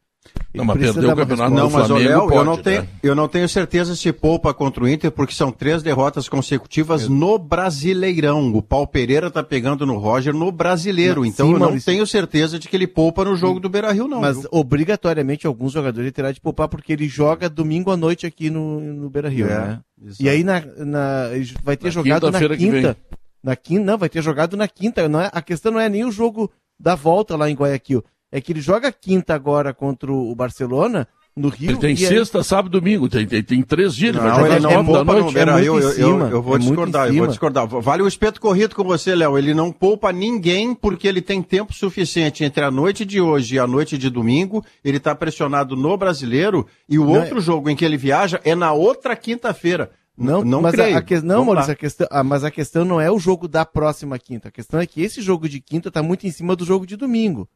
Não, 0.54 0.64
mas 0.66 0.78
perdeu 0.78 1.10
o 1.12 1.16
campeonato 1.16 1.52
Não, 1.54 1.70
mas 1.70 1.88
Flamengo 1.88 2.10
Léo, 2.10 2.20
eu, 2.22 2.28
pode, 2.28 2.46
não 2.46 2.56
né? 2.58 2.62
tenho, 2.64 2.90
eu 3.02 3.16
não 3.16 3.28
tenho 3.28 3.50
certeza 3.50 3.96
se 3.96 4.14
poupa 4.14 4.54
contra 4.54 4.84
o 4.84 4.88
Inter, 4.88 5.12
porque 5.12 5.34
são 5.34 5.52
três 5.52 5.82
derrotas 5.82 6.30
consecutivas 6.30 7.08
no 7.08 7.38
Brasileirão. 7.40 8.54
O 8.54 8.62
Paulo 8.62 8.88
Pereira 8.88 9.32
tá 9.32 9.44
pegando 9.44 9.86
no 9.86 9.98
Roger 9.98 10.34
no 10.34 10.52
Brasileiro. 10.52 11.22
Não, 11.22 11.26
então 11.26 11.48
sim, 11.48 11.54
eu 11.54 11.60
não 11.60 11.66
Maurício. 11.68 11.92
tenho 11.92 12.06
certeza 12.06 12.60
de 12.60 12.68
que 12.68 12.76
ele 12.76 12.88
poupa 12.88 13.26
no 13.26 13.36
jogo 13.36 13.60
do 13.60 13.68
Beira 13.68 13.92
Rio, 13.92 14.08
não. 14.08 14.22
Mas 14.22 14.38
viu? 14.42 14.50
obrigatoriamente 14.52 15.48
alguns 15.48 15.72
jogadores 15.74 16.06
ele 16.06 16.12
terá 16.12 16.32
de 16.32 16.40
poupar 16.40 16.68
porque 16.68 16.94
ele 16.94 17.08
joga 17.08 17.50
domingo 17.50 17.90
à 17.92 17.98
noite 17.98 18.26
aqui 18.28 18.50
no, 18.50 18.80
no 18.80 19.10
Beira 19.10 19.30
Rio, 19.30 19.48
É, 19.48 19.58
né? 19.60 19.80
E 20.20 20.30
aí 20.30 20.44
na, 20.44 20.62
na- 20.78 21.30
vai 21.64 21.76
ter 21.78 21.86
Na 21.86 21.92
jogado 21.92 22.24
na 22.26 22.28
quinta-feira 22.40 22.58
que 22.58 22.70
vem. 22.70 22.82
quinta. 22.82 22.98
Na 23.44 23.56
quinta, 23.56 23.84
não, 23.84 23.98
vai 23.98 24.08
ter 24.10 24.22
jogado 24.22 24.56
na 24.56 24.68
quinta. 24.68 25.10
Não 25.10 25.20
é, 25.20 25.30
a 25.34 25.42
questão 25.42 25.72
não 25.72 25.80
é 25.80 25.90
nem 25.90 26.06
o 26.06 26.12
jogo 26.12 26.50
da 26.80 26.96
volta 26.96 27.36
lá 27.36 27.50
em 27.50 27.56
Guayaquil. 27.56 28.04
É 28.36 28.42
que 28.42 28.52
ele 28.52 28.62
joga 28.62 28.92
quinta 28.92 29.36
agora 29.36 29.74
contra 29.74 30.12
o 30.12 30.34
Barcelona, 30.34 31.08
no 31.36 31.50
Rio. 31.50 31.72
Ele 31.72 31.78
tem 31.78 31.90
e 31.96 32.06
aí- 32.06 32.08
sexta, 32.08 32.44
sábado 32.44 32.78
e 32.78 32.80
domingo. 32.82 33.08
Tem, 33.08 33.28
tem, 33.28 33.44
tem 33.44 33.62
três 33.62 33.94
dias. 33.96 34.10
Ele 34.16 34.20
vai 34.20 34.30
Não, 34.32 34.36
jogar 34.40 34.56
ele 34.56 34.60
não 34.64 34.70
da 34.70 34.84
poupa 34.84 35.14
no 35.14 35.20
noite. 35.32 35.38
Rio. 35.38 35.54
muito 35.54 35.66
Eu, 35.68 35.80
em 35.80 35.84
eu- 35.84 35.92
cima, 35.92 36.30
eu 36.30 36.42
vou 36.42 36.56
é 36.56 36.60
discordar, 36.60 37.08
eu 37.10 37.14
vou 37.16 37.28
discordar. 37.28 37.68
Vale 37.68 38.02
o 38.04 38.08
espeto 38.08 38.42
corrido 38.42 38.74
com 38.76 38.84
você, 38.84 39.14
Léo. 39.16 39.38
Ele 39.38 39.54
não 39.54 39.72
poupa 39.72 40.12
ninguém 40.12 40.74
porque 40.74 41.08
ele 41.08 41.22
tem 41.22 41.42
tempo 41.44 41.74
suficiente 41.74 42.44
entre 42.44 42.64
a 42.64 42.72
noite 42.72 43.06
de 43.06 43.22
hoje 43.22 43.56
e 43.56 43.60
a 43.60 43.68
noite 43.68 43.98
de 44.00 44.10
domingo. 44.10 44.64
Ele 44.84 44.98
está 44.98 45.14
pressionado 45.16 45.76
no 45.76 45.96
brasileiro 45.96 46.66
e 46.90 46.98
o 46.98 47.06
Não, 47.06 47.14
outro 47.14 47.40
jogo 47.40 47.70
em 47.70 47.76
que 47.76 47.86
ele 47.86 47.98
viaja 47.98 48.40
é 48.44 48.56
na 48.56 48.74
outra 48.74 49.16
quinta-feira. 49.16 49.92
Não, 50.16 50.44
não 50.44 50.62
mas 50.62 50.74
creio. 50.76 50.96
A, 50.96 51.00
a 51.00 51.02
que- 51.02 51.22
não, 51.22 51.46
Maurício, 51.46 51.72
a 51.72 51.76
questão, 51.76 52.08
ah, 52.12 52.24
mas 52.24 52.44
a 52.44 52.52
questão 52.52 52.86
não 52.86 53.02
é 53.02 53.12
o 53.12 53.18
jogo 53.18 53.48
da 53.48 53.66
próxima 53.66 54.20
quinta. 54.20 54.50
A 54.50 54.52
questão 54.52 54.80
é 54.80 54.86
que 54.86 55.02
esse 55.02 55.22
jogo 55.22 55.50
de 55.50 55.60
quinta 55.60 55.88
está 55.90 56.04
muito 56.04 56.28
em 56.28 56.32
cima 56.32 56.56
do 56.56 56.64
jogo 56.64 56.86
de 56.86 56.96
domingo. 56.96 57.50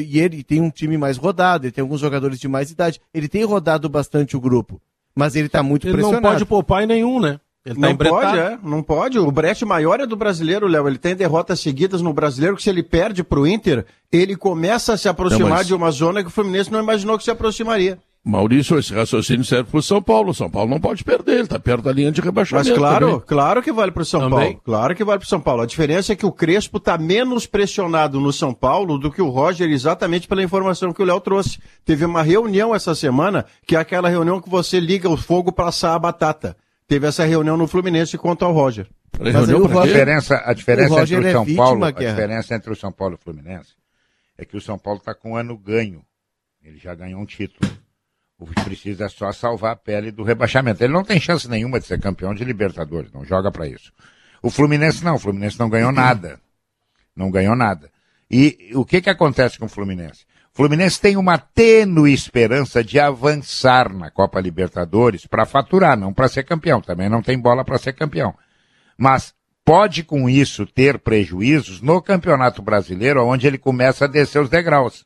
E 0.00 0.18
ele 0.18 0.42
tem 0.42 0.60
um 0.60 0.70
time 0.70 0.96
mais 0.96 1.16
rodado, 1.16 1.66
ele 1.66 1.72
tem 1.72 1.82
alguns 1.82 2.00
jogadores 2.00 2.38
de 2.38 2.48
mais 2.48 2.70
idade. 2.70 3.00
Ele 3.12 3.28
tem 3.28 3.44
rodado 3.44 3.88
bastante 3.88 4.36
o 4.36 4.40
grupo, 4.40 4.80
mas 5.14 5.34
ele 5.36 5.46
está 5.46 5.62
muito 5.62 5.86
Ele 5.86 5.92
pressionado. 5.94 6.22
não 6.22 6.30
pode 6.32 6.44
poupar 6.44 6.82
em 6.82 6.86
nenhum, 6.86 7.20
né? 7.20 7.38
Ele 7.66 7.76
tá 7.76 7.80
Não 7.80 7.90
embretado. 7.90 8.20
pode, 8.22 8.38
é, 8.38 8.58
não 8.62 8.82
pode. 8.82 9.18
O 9.18 9.30
brete 9.32 9.64
maior 9.64 9.98
é 9.98 10.06
do 10.06 10.14
brasileiro, 10.16 10.66
Léo. 10.68 10.86
Ele 10.86 10.98
tem 10.98 11.16
derrotas 11.16 11.60
seguidas 11.60 12.02
no 12.02 12.12
brasileiro 12.12 12.56
que 12.56 12.62
se 12.62 12.68
ele 12.68 12.82
perde 12.82 13.24
pro 13.24 13.46
Inter, 13.46 13.86
ele 14.12 14.36
começa 14.36 14.92
a 14.92 14.98
se 14.98 15.08
aproximar 15.08 15.48
Não, 15.48 15.56
mas- 15.56 15.66
de 15.66 15.74
uma 15.74 15.90
zona 15.90 16.20
que 16.22 16.28
o 16.28 16.30
Fluminense 16.30 16.70
não 16.70 16.80
imaginou 16.82 17.16
que 17.16 17.24
se 17.24 17.30
aproximaria. 17.30 17.98
Maurício, 18.24 18.78
esse 18.78 18.94
raciocínio 18.94 19.44
serve 19.44 19.70
para 19.70 19.78
o 19.78 19.82
São 19.82 20.00
Paulo. 20.02 20.30
O 20.30 20.34
São 20.34 20.48
Paulo 20.48 20.70
não 20.70 20.80
pode 20.80 21.04
perder, 21.04 21.32
ele 21.32 21.42
está 21.42 21.58
perto 21.58 21.82
da 21.84 21.92
linha 21.92 22.10
de 22.10 22.20
Mas 22.20 22.24
rebaixamento. 22.24 22.74
claro, 22.74 23.06
também. 23.06 23.22
claro 23.26 23.62
que 23.62 23.70
vale 23.70 23.92
pro 23.92 24.04
São 24.04 24.20
Também. 24.20 24.38
Paulo. 24.52 24.60
Claro 24.64 24.94
que 24.96 25.04
vale 25.04 25.18
pro 25.18 25.28
São 25.28 25.40
Paulo. 25.40 25.60
A 25.60 25.66
diferença 25.66 26.12
é 26.12 26.16
que 26.16 26.24
o 26.24 26.32
Crespo 26.32 26.80
tá 26.80 26.96
menos 26.96 27.46
pressionado 27.46 28.18
no 28.18 28.32
São 28.32 28.54
Paulo 28.54 28.96
do 28.96 29.10
que 29.10 29.20
o 29.20 29.28
Roger, 29.28 29.70
exatamente 29.70 30.26
pela 30.26 30.42
informação 30.42 30.90
que 30.90 31.02
o 31.02 31.04
Léo 31.04 31.20
trouxe. 31.20 31.58
Teve 31.84 32.06
uma 32.06 32.22
reunião 32.22 32.74
essa 32.74 32.94
semana, 32.94 33.44
que 33.66 33.76
é 33.76 33.78
aquela 33.78 34.08
reunião 34.08 34.40
que 34.40 34.48
você 34.48 34.80
liga 34.80 35.08
o 35.10 35.18
fogo 35.18 35.52
para 35.52 35.68
assar 35.68 35.94
a 35.94 35.98
batata. 35.98 36.56
Teve 36.88 37.06
essa 37.06 37.24
reunião 37.26 37.58
no 37.58 37.66
Fluminense 37.66 38.16
quanto 38.16 38.44
ao 38.46 38.52
Roger. 38.52 38.86
Mas 39.20 39.34
aí 39.48 39.54
o 39.54 39.68
pra 39.68 39.70
A? 39.70 39.74
Roger- 39.80 39.92
diferença, 39.92 40.42
a 40.46 40.52
diferença 40.54 40.94
O 40.94 40.96
Roger 40.98 41.18
entre 41.18 41.28
o 41.28 41.30
é 41.30 41.32
São 41.34 41.44
vítima, 41.44 41.62
Paulo, 41.64 41.84
a 41.84 41.90
Guerra. 41.90 42.10
diferença 42.14 42.54
entre 42.54 42.72
o 42.72 42.76
São 42.76 42.90
Paulo 42.90 43.14
e 43.14 43.16
o 43.16 43.18
Fluminense 43.22 43.74
é 44.38 44.44
que 44.46 44.56
o 44.56 44.60
São 44.62 44.78
Paulo 44.78 44.98
está 44.98 45.14
com 45.14 45.32
um 45.32 45.36
ano 45.36 45.56
ganho. 45.58 46.02
Ele 46.64 46.78
já 46.78 46.94
ganhou 46.94 47.20
um 47.20 47.26
título. 47.26 47.70
Precisa 48.64 49.06
é 49.06 49.08
só 49.08 49.32
salvar 49.32 49.72
a 49.72 49.76
pele 49.76 50.10
do 50.10 50.22
rebaixamento. 50.22 50.82
Ele 50.82 50.92
não 50.92 51.04
tem 51.04 51.20
chance 51.20 51.48
nenhuma 51.48 51.80
de 51.80 51.86
ser 51.86 52.00
campeão 52.00 52.34
de 52.34 52.44
Libertadores, 52.44 53.12
não 53.12 53.24
joga 53.24 53.50
para 53.50 53.66
isso. 53.66 53.92
O 54.42 54.50
Fluminense 54.50 55.04
não, 55.04 55.14
o 55.14 55.18
Fluminense 55.18 55.58
não 55.58 55.70
ganhou 55.70 55.90
nada. 55.90 56.40
Não 57.16 57.30
ganhou 57.30 57.56
nada. 57.56 57.90
E 58.30 58.72
o 58.74 58.84
que 58.84 59.00
que 59.00 59.10
acontece 59.10 59.58
com 59.58 59.66
o 59.66 59.68
Fluminense? 59.68 60.24
O 60.52 60.56
Fluminense 60.56 61.00
tem 61.00 61.16
uma 61.16 61.38
tênue 61.38 62.12
esperança 62.12 62.82
de 62.82 62.98
avançar 63.00 63.92
na 63.92 64.10
Copa 64.10 64.40
Libertadores 64.40 65.26
para 65.26 65.46
faturar, 65.46 65.96
não 65.96 66.12
para 66.12 66.28
ser 66.28 66.44
campeão. 66.44 66.80
Também 66.80 67.08
não 67.08 67.22
tem 67.22 67.38
bola 67.38 67.64
para 67.64 67.78
ser 67.78 67.92
campeão. 67.92 68.34
Mas 68.96 69.34
pode 69.64 70.04
com 70.04 70.28
isso 70.28 70.66
ter 70.66 70.98
prejuízos 70.98 71.80
no 71.80 72.00
Campeonato 72.02 72.62
Brasileiro, 72.62 73.24
onde 73.24 73.46
ele 73.46 73.58
começa 73.58 74.04
a 74.04 74.08
descer 74.08 74.40
os 74.40 74.48
degraus. 74.48 75.04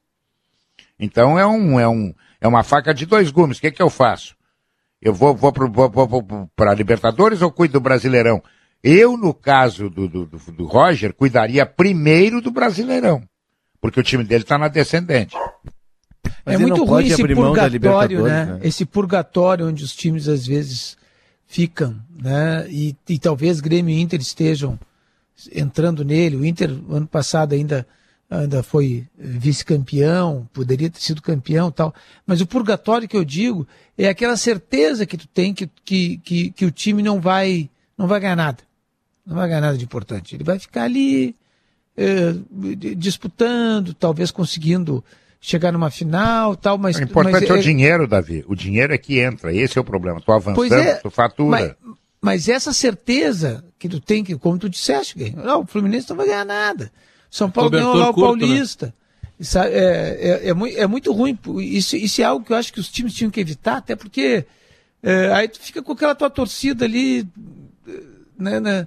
Então 0.99 1.39
é 1.39 1.47
um 1.47 1.79
é 1.79 1.89
um 1.89 2.13
é 2.41 2.49
uma 2.49 2.63
faca 2.63 2.95
de 2.95 3.07
dois 3.07 3.31
gumes. 3.31 3.59
O 3.59 3.61
que 3.61 3.71
que 3.71 3.83
eu 3.83 3.91
faço? 3.91 4.35
Eu 5.01 5.15
vou 5.15 5.35
vou 5.35 5.53
para 5.53 5.67
vou, 5.67 5.89
vou, 5.89 6.07
vou 6.07 6.51
para 6.55 6.75
Libertadores 6.75 7.43
ou 7.43 7.53
cuido 7.53 7.75
do 7.75 7.81
Brasileirão? 7.81 8.43
Eu 8.83 9.17
no 9.17 9.35
caso 9.35 9.91
do, 9.91 10.09
do, 10.09 10.27
do, 10.27 10.39
do 10.39 10.67
Roger 10.67 11.13
cuidaria 11.13 11.67
primeiro 11.67 12.41
do 12.41 12.51
Brasileirão, 12.51 13.23
porque 13.81 14.01
o 14.01 14.05
time 14.05 14.25
dele 14.25 14.45
está 14.45 14.57
na 14.57 14.69
descendente. 14.69 15.37
Mas 16.45 16.55
é 16.55 16.59
muito 16.59 16.85
ruim 16.85 17.07
esse 17.07 17.35
purgatório, 17.35 18.23
né? 18.25 18.45
Né? 18.45 18.61
Esse 18.63 18.85
purgatório 18.85 19.67
onde 19.67 19.85
os 19.85 19.95
times 19.95 20.29
às 20.29 20.47
vezes 20.47 20.97
ficam, 21.47 21.97
né? 22.21 22.67
E, 22.69 22.97
e 23.09 23.19
talvez 23.19 23.61
Grêmio 23.61 23.95
e 23.95 24.01
Inter 24.01 24.21
estejam 24.21 24.79
entrando 25.53 26.05
nele. 26.05 26.37
O 26.37 26.45
Inter 26.45 26.71
ano 26.91 27.07
passado 27.07 27.55
ainda 27.55 27.87
ainda 28.31 28.63
foi 28.63 29.07
vice-campeão, 29.17 30.49
poderia 30.53 30.91
ter 30.91 31.01
sido 31.01 31.23
campeão, 31.23 31.69
e 31.69 31.73
tal. 31.73 31.95
Mas 32.27 32.41
o 32.41 32.47
purgatório 32.47 33.09
que 33.09 33.17
eu 33.17 33.25
digo 33.25 33.67
é 33.97 34.09
aquela 34.09 34.37
certeza 34.37 35.07
que 35.07 35.17
tu 35.17 35.27
tem 35.29 35.55
que, 35.55 35.69
que, 35.85 36.19
que, 36.19 36.51
que 36.51 36.65
o 36.65 36.71
time 36.71 37.03
não 37.03 37.21
vai 37.21 37.71
não 37.97 38.07
vai 38.07 38.21
ganhar 38.21 38.37
nada, 38.37 38.59
não 39.27 39.37
vai 39.37 39.49
ganhar 39.49 39.61
nada 39.61 39.77
de 39.77 39.85
importante. 39.85 40.37
Ele 40.37 40.45
vai 40.45 40.59
ficar 40.59 40.85
ali 40.85 41.35
eh, 41.97 42.33
disputando, 42.97 43.93
talvez 43.93 44.31
conseguindo 44.31 45.03
chegar 45.41 45.73
numa 45.73 45.91
final, 45.91 46.55
tal. 46.55 46.79
Mas 46.79 46.97
O 46.97 47.03
importante 47.03 47.33
mas 47.33 47.51
é 47.51 47.53
o 47.53 47.61
dinheiro, 47.61 48.07
Davi. 48.07 48.45
O 48.47 48.55
dinheiro 48.55 48.95
é 48.95 48.99
que 48.99 49.19
entra. 49.19 49.53
Esse 49.53 49.79
é 49.79 49.81
o 49.81 49.85
problema. 49.85 50.21
Tu 50.21 50.31
avançando, 50.31 50.75
é, 50.75 50.95
tu 50.95 51.11
fatura. 51.11 51.51
Mas, 51.51 51.97
mas 52.21 52.49
essa 52.49 52.73
certeza 52.73 53.65
que 53.79 53.89
tu 53.89 54.01
tem, 54.01 54.23
que, 54.23 54.37
como 54.37 54.59
tu 54.59 54.69
disseste, 54.69 55.35
não, 55.37 55.63
o 55.63 55.67
Fluminense 55.67 56.09
não 56.09 56.17
vai 56.17 56.27
ganhar 56.27 56.45
nada. 56.45 56.93
São 57.31 57.51
Paulo 57.51 57.71
Cobertor 57.71 57.93
ganhou 57.93 58.05
lá 58.05 58.11
o 58.11 58.15
curto, 58.15 58.37
né? 58.37 58.47
Paulista. 58.47 58.95
Isso 59.39 59.59
É, 59.59 59.69
é, 59.69 60.49
é, 60.49 60.81
é 60.81 60.87
muito 60.87 61.13
ruim. 61.13 61.39
Isso, 61.59 61.97
isso 61.97 62.21
é 62.21 62.25
algo 62.25 62.45
que 62.45 62.53
eu 62.53 62.57
acho 62.57 62.73
que 62.73 62.81
os 62.81 62.89
times 62.89 63.15
tinham 63.15 63.31
que 63.31 63.41
evitar, 63.41 63.77
até 63.77 63.95
porque 63.95 64.45
é, 65.03 65.33
aí 65.33 65.47
tu 65.49 65.61
fica 65.61 65.81
com 65.83 65.93
aquela 65.93 66.15
tua 66.15 66.29
torcida 66.29 66.85
ali, 66.85 67.27
né, 68.37 68.59
né, 68.59 68.87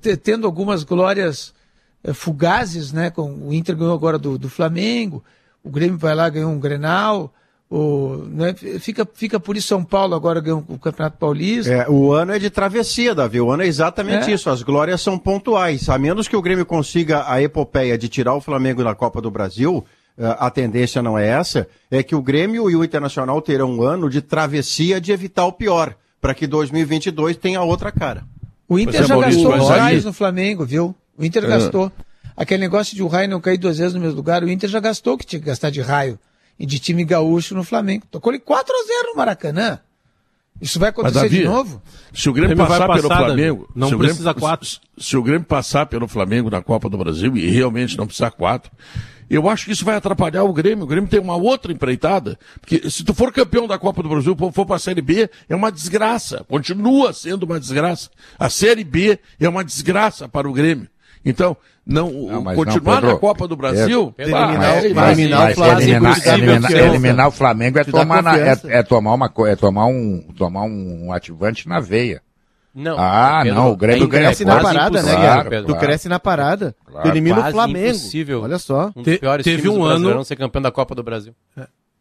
te- 0.00 0.16
tendo 0.16 0.46
algumas 0.46 0.82
glórias 0.82 1.54
eh, 2.02 2.12
fugazes, 2.12 2.92
né? 2.92 3.10
Com, 3.10 3.32
o 3.48 3.52
Inter 3.54 3.76
ganhou 3.76 3.94
agora 3.94 4.18
do, 4.18 4.38
do 4.38 4.48
Flamengo, 4.48 5.22
o 5.62 5.70
Grêmio 5.70 5.98
vai 5.98 6.14
lá 6.14 6.28
ganhou 6.28 6.50
um 6.50 6.58
Grenal, 6.58 7.32
o, 7.68 8.24
né, 8.28 8.54
fica, 8.78 9.06
fica 9.12 9.40
por 9.40 9.56
isso 9.56 9.68
São 9.68 9.82
Paulo 9.82 10.14
agora 10.14 10.40
ganhou 10.40 10.64
o 10.68 10.78
Campeonato 10.78 11.18
Paulista. 11.18 11.72
É, 11.72 11.88
o 11.88 12.12
ano 12.12 12.32
é 12.32 12.38
de 12.38 12.48
travessia, 12.48 13.14
Davi. 13.14 13.40
O 13.40 13.50
ano 13.50 13.62
é 13.64 13.66
exatamente 13.66 14.30
É. 14.30 14.34
isso. 14.34 14.48
As 14.48 14.62
glórias 14.62 15.00
são 15.00 15.18
pontuais. 15.18 15.88
A 15.88 15.98
menos 15.98 16.28
que 16.28 16.36
o 16.36 16.42
Grêmio 16.42 16.64
consiga 16.64 17.24
a 17.30 17.42
epopeia 17.42 17.98
de 17.98 18.08
tirar 18.08 18.34
o 18.34 18.40
Flamengo 18.40 18.84
da 18.84 18.94
Copa 18.94 19.20
do 19.20 19.30
Brasil, 19.32 19.84
eh, 20.16 20.36
a 20.38 20.48
tendência 20.48 21.02
não 21.02 21.18
é 21.18 21.26
essa, 21.26 21.66
é 21.90 22.02
que 22.04 22.14
o 22.14 22.22
Grêmio 22.22 22.70
e 22.70 22.76
o 22.76 22.84
Internacional 22.84 23.42
terão 23.42 23.70
um 23.72 23.82
ano 23.82 24.08
de 24.08 24.20
travessia 24.22 25.00
de 25.00 25.10
evitar 25.10 25.44
o 25.46 25.52
pior, 25.52 25.94
para 26.20 26.34
que 26.34 26.46
2022 26.46 27.36
tenha 27.36 27.60
outra 27.62 27.90
cara. 27.90 28.22
O 28.68 28.78
Inter 28.78 28.92
Pois 28.94 29.04
é, 29.04 29.08
já 29.08 29.16
Maurício, 29.16 29.48
gastou 29.50 29.62
os 29.64 29.68
raios 29.68 30.04
no 30.04 30.12
Flamengo, 30.12 30.64
viu? 30.64 30.94
O 31.18 31.24
Inter 31.24 31.44
É. 31.44 31.48
gastou. 31.48 31.90
Aquele 32.36 32.60
negócio 32.60 32.94
de 32.94 33.02
o 33.02 33.06
raio 33.08 33.28
não 33.28 33.40
cair 33.40 33.58
duas 33.58 33.78
vezes 33.78 33.94
no 33.94 34.00
mesmo 34.00 34.16
lugar, 34.16 34.44
o 34.44 34.48
Inter 34.48 34.68
já 34.70 34.78
gastou 34.78 35.14
o 35.14 35.18
que 35.18 35.26
tinha 35.26 35.40
que 35.40 35.46
gastar 35.46 35.70
de 35.70 35.80
raio 35.80 36.16
de 36.64 36.78
time 36.78 37.04
gaúcho 37.04 37.54
no 37.54 37.64
Flamengo. 37.64 38.06
Tocou 38.10 38.32
ele 38.32 38.40
4 38.40 38.72
a 38.74 38.86
0 38.86 39.08
no 39.10 39.16
Maracanã. 39.16 39.80
Isso 40.58 40.78
vai 40.78 40.88
Mas, 40.90 40.98
acontecer 40.98 41.20
Davi, 41.24 41.38
de 41.40 41.44
novo? 41.44 41.82
Se 42.14 42.30
o 42.30 42.32
Grêmio, 42.32 42.52
O 42.54 42.56
Grêmio 42.56 42.68
vai 42.68 42.78
passar 42.78 42.94
pelo 42.94 43.08
passar, 43.10 43.24
Flamengo. 43.26 43.58
Davi. 43.62 43.72
Não 43.74 43.88
se 43.88 43.94
o 43.94 43.98
Grêmio- 43.98 44.14
precisa 44.14 44.32
quatro. 44.34 44.66
Se, 44.66 44.78
se 44.98 45.16
o 45.16 45.22
Grêmio 45.22 45.44
passar 45.44 45.84
pelo 45.86 46.08
Flamengo 46.08 46.48
na 46.48 46.62
Copa 46.62 46.88
do 46.88 46.96
Brasil, 46.96 47.36
e 47.36 47.46
realmente 47.50 47.98
não 47.98 48.06
precisa 48.06 48.30
quatro, 48.30 48.70
eu 49.28 49.50
acho 49.50 49.66
que 49.66 49.72
isso 49.72 49.84
vai 49.84 49.96
atrapalhar 49.96 50.44
o 50.44 50.52
Grêmio. 50.54 50.84
O 50.84 50.86
Grêmio 50.86 51.10
tem 51.10 51.20
uma 51.20 51.36
outra 51.36 51.70
empreitada. 51.72 52.38
Porque 52.58 52.88
se 52.88 53.04
tu 53.04 53.12
for 53.12 53.30
campeão 53.32 53.66
da 53.66 53.76
Copa 53.78 54.02
do 54.02 54.08
Brasil, 54.08 54.34
for 54.50 54.64
para 54.64 54.76
a 54.76 54.78
Série 54.78 55.02
B, 55.02 55.28
é 55.46 55.54
uma 55.54 55.70
desgraça. 55.70 56.42
Continua 56.48 57.12
sendo 57.12 57.42
uma 57.42 57.60
desgraça. 57.60 58.08
A 58.38 58.48
Série 58.48 58.84
B 58.84 59.18
é 59.38 59.46
uma 59.48 59.62
desgraça 59.62 60.26
para 60.26 60.48
o 60.48 60.54
Grêmio. 60.54 60.88
Então, 61.22 61.54
não, 61.86 62.10
Não, 62.10 62.54
continuar 62.54 63.00
não, 63.00 63.10
na 63.12 63.16
Copa 63.16 63.46
do 63.46 63.56
Brasil, 63.56 64.12
Pedro, 64.16 64.36
eliminar, 64.36 64.84
é- 64.84 64.88
mas- 64.92 65.18
eliminar 65.18 65.50
o 65.50 65.54
Flamengo 65.54 65.80
eliminar- 65.82 66.20
é 66.26 66.34
eliminar- 66.88 67.24
é 67.24 67.28
o 67.28 67.30
Flamengo 67.30 67.78
é 67.78 67.84
tomar, 67.84 68.22
na- 68.22 68.38
é, 68.38 68.56
é 68.64 68.82
tomar 68.82 69.14
uma 69.14 69.32
é 69.48 69.56
tomar 69.56 69.86
um 69.86 70.20
tomar 70.36 70.62
um 70.64 71.12
ativante 71.12 71.68
na 71.68 71.78
veia. 71.78 72.20
Não. 72.74 72.96
Ah, 72.98 73.42
não, 73.44 73.70
o 73.72 73.76
Grêmio 73.76 74.04
é 74.04 74.06
ganha 74.06 74.24
Cresce 74.26 74.44
na 74.44 74.60
parada, 74.60 75.02
né, 75.02 75.14
claro, 75.14 75.48
Tu 75.48 75.64
claro. 75.66 75.80
cresce 75.80 76.08
na 76.10 76.20
parada. 76.20 76.76
Claro. 76.84 77.02
Tu 77.08 77.08
elimina 77.10 77.48
o 77.48 77.50
Flamengo. 77.50 77.86
impossível. 77.88 78.42
Olha 78.42 78.58
só. 78.58 78.90
Um 78.94 79.02
dos 79.02 79.14
Te- 79.14 79.18
piores 79.18 79.44
teve 79.44 79.62
times 79.62 79.72
um 79.74 79.78
do 79.78 79.84
ano- 79.84 79.90
Brasileirão 79.92 80.24
ser 80.24 80.36
campeão 80.36 80.60
da 80.60 80.70
Copa 80.70 80.94
do 80.94 81.02
Brasil. 81.02 81.32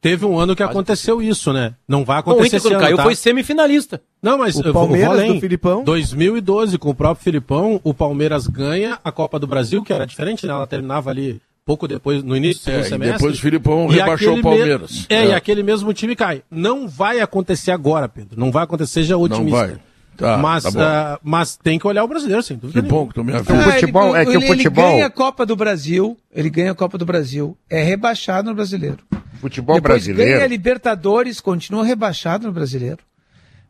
Teve 0.06 0.24
um 0.24 0.38
ano 0.38 0.56
que 0.56 0.62
aconteceu 0.62 1.20
isso, 1.20 1.52
né? 1.52 1.74
Não 1.88 2.06
vai 2.06 2.22
Bom, 2.22 2.30
o 2.30 2.34
acontecer 2.34 2.58
Inter 2.58 2.62
quando 2.62 2.74
esse 2.74 2.80
caiu 2.84 2.94
ano, 2.94 2.98
tá? 2.98 3.04
foi 3.04 3.16
semifinalista. 3.16 4.02
Não, 4.22 4.38
mas 4.38 4.56
O 4.56 4.60
eu 4.60 4.64
vou- 4.66 4.74
vou 4.74 4.82
Palmeiras 5.00 5.34
do 5.34 5.40
Filipão. 5.40 5.84
2012, 5.84 6.78
com 6.78 6.92
o 6.92 6.94
próprio 6.94 7.24
Filipão, 7.24 7.82
o 7.84 7.92
Palmeiras 7.92 8.46
ganha 8.46 9.00
a 9.04 9.12
Copa 9.12 9.40
do 9.40 9.48
Brasil, 9.48 9.82
que 9.84 9.92
era 9.92 10.06
diferente, 10.06 10.46
né? 10.46 10.54
Ela 10.54 10.68
terminava 10.68 11.10
ali 11.10 11.42
pouco 11.66 11.88
depois, 11.88 12.22
no 12.24 12.38
início 12.38 12.62
do 12.62 12.66
segundo 12.66 12.84
É, 12.84 12.86
e 12.86 12.90
semestre. 12.90 13.18
depois 13.18 13.38
o 13.38 13.42
Filipão 13.42 13.88
E 13.92 13.96
rebaixou 13.96 14.38
o 14.38 14.42
Palmeiras. 14.44 14.92
me- 14.92 15.06
É, 15.10 15.16
É. 15.16 15.28
e 15.30 15.34
aquele 15.34 15.64
mesmo 15.64 15.92
time 15.92 16.16
cai. 16.16 16.44
Não 16.52 16.88
vai 16.88 17.20
acontecer 17.20 17.72
agora, 17.72 18.08
Pedro. 18.08 18.40
Não 18.40 18.52
vai 18.52 18.64
acontecer, 18.64 18.94
seja 19.02 19.18
otimista. 19.18 19.58
vai. 19.58 19.78
Tá, 20.18 20.38
mas, 20.38 20.64
tá 20.64 21.16
ah, 21.16 21.20
mas 21.22 21.58
tem 21.58 21.78
que 21.78 21.86
olhar 21.86 22.02
o 22.04 22.08
brasileiro, 22.08 22.42
sem 22.42 22.56
dúvida. 22.56 22.82
Que 22.82 22.88
bom 22.88 23.06
que 23.08 23.16
tu 23.16 23.24
me 23.24 23.34
avisa. 23.34 23.52
O 23.54 23.72
futebol- 23.72 24.16
ele, 24.16 24.18
é 24.18 24.26
que 24.26 24.38
o 24.38 24.40
ele- 24.40 24.48
futebol- 24.48 24.84
Ele 24.86 24.94
ganha 24.94 25.06
a 25.08 25.10
Copa 25.10 25.46
do 25.46 25.56
Brasil, 25.58 26.16
ele 26.34 26.50
ganha 26.50 26.72
a 26.72 26.76
Copa 26.76 26.98
do 26.98 27.06
Brasil, 27.06 27.58
é 27.70 27.84
rebaixado 27.84 28.48
no 28.50 28.56
brasileiro. 28.56 29.00
Futebol 29.40 29.76
Depois 29.82 30.06
ganha 30.08 30.16
brasileiro. 30.18 30.48
Libertadores, 30.48 31.40
continua 31.40 31.84
rebaixado 31.86 32.48
no 32.48 32.54
brasileiro. 32.54 33.00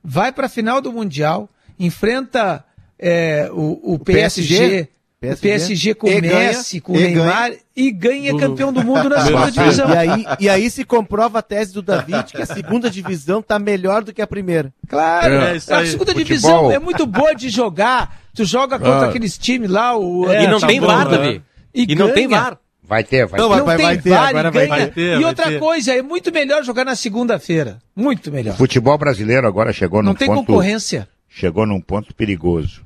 Vai 0.03 0.31
para 0.31 0.45
a 0.45 0.49
final 0.49 0.81
do 0.81 0.91
Mundial, 0.93 1.49
enfrenta 1.79 2.63
é, 2.99 3.49
o, 3.51 3.93
o 3.95 3.99
PSG, 3.99 4.87
PSG, 5.19 5.33
o 5.33 5.37
PSG 5.41 5.93
com 5.95 6.07
e 6.07 6.17
o 6.17 6.21
ganha, 6.21 6.35
Messi, 6.35 6.79
com 6.79 6.93
o 6.93 6.95
e 6.95 6.99
Neymar 6.99 7.51
e 7.75 7.91
ganha 7.91 8.37
campeão 8.37 8.71
do 8.71 8.83
mundo 8.83 9.09
na 9.09 9.19
segunda 9.25 9.51
divisão. 9.51 9.89
E 9.89 9.97
aí, 9.97 10.25
e 10.39 10.49
aí 10.49 10.69
se 10.69 10.83
comprova 10.85 11.39
a 11.39 11.41
tese 11.41 11.73
do 11.73 11.81
David 11.81 12.31
que 12.31 12.41
a 12.41 12.45
segunda 12.45 12.89
divisão 12.89 13.41
tá 13.41 13.57
melhor 13.57 14.03
do 14.03 14.13
que 14.13 14.21
a 14.21 14.27
primeira. 14.27 14.71
Claro, 14.87 15.33
É, 15.33 15.51
a 15.55 15.59
segunda 15.59 15.83
Futebol. 16.11 16.13
divisão 16.13 16.71
é 16.71 16.77
muito 16.79 17.05
boa 17.07 17.33
de 17.33 17.49
jogar. 17.49 18.21
Tu 18.35 18.45
joga 18.45 18.77
contra 18.77 19.05
Ah. 19.07 19.09
aqueles 19.09 19.37
times 19.37 19.69
lá, 19.69 19.97
o 19.97 20.31
e 20.31 20.47
não 20.47 20.59
tá 20.59 20.67
tem 20.67 20.79
bom, 20.79 20.87
VAR? 20.87 21.09
Davi. 21.09 21.41
E 21.73 21.85
E, 21.91 21.95
não 21.95 22.13
tem 22.13 22.27
ganha. 22.27 22.41
VAR. 22.41 22.57
Vai 22.87 23.03
ter, 23.03 23.25
vai 23.25 23.39
Não, 23.39 23.49
ter. 23.49 23.57
Não 23.57 23.65
Vai- 23.65 23.77
tem 23.77 23.85
vai 23.85 23.97
ter, 23.97 24.09
VAR 24.09 24.27
agora 24.29 24.47
e 24.49 24.67
vai 24.67 24.91
ter, 24.91 25.19
e 25.19 25.25
outra 25.25 25.45
ter. 25.45 25.59
coisa, 25.59 25.93
é 25.93 26.01
muito 26.01 26.31
melhor 26.31 26.63
jogar 26.63 26.85
na 26.85 26.95
segunda-feira. 26.95 27.79
Muito 27.95 28.31
melhor. 28.31 28.55
Futebol 28.55 28.97
brasileiro 28.97 29.47
agora 29.47 29.73
chegou 29.73 30.01
num 30.03 30.09
Não 30.09 30.15
tem 30.15 30.27
ponto 30.27 30.45
concorrência. 30.45 31.07
chegou 31.27 31.65
num 31.65 31.81
ponto 31.81 32.13
perigoso. 32.13 32.85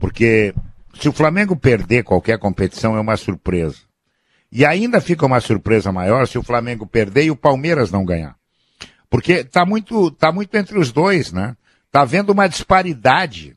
Porque 0.00 0.54
se 0.98 1.08
o 1.08 1.12
Flamengo 1.12 1.54
perder 1.56 2.02
qualquer 2.04 2.38
competição 2.38 2.96
é 2.96 3.00
uma 3.00 3.16
surpresa. 3.16 3.76
E 4.50 4.64
ainda 4.64 5.00
fica 5.00 5.26
uma 5.26 5.40
surpresa 5.40 5.92
maior 5.92 6.26
se 6.26 6.38
o 6.38 6.42
Flamengo 6.42 6.86
perder 6.86 7.24
e 7.24 7.30
o 7.30 7.36
Palmeiras 7.36 7.90
não 7.90 8.04
ganhar. 8.04 8.36
Porque 9.10 9.44
tá 9.44 9.66
muito, 9.66 10.10
tá 10.12 10.32
muito 10.32 10.54
entre 10.56 10.78
os 10.78 10.90
dois, 10.92 11.32
né? 11.32 11.56
Tá 11.92 12.02
havendo 12.02 12.32
uma 12.32 12.48
disparidade. 12.48 13.56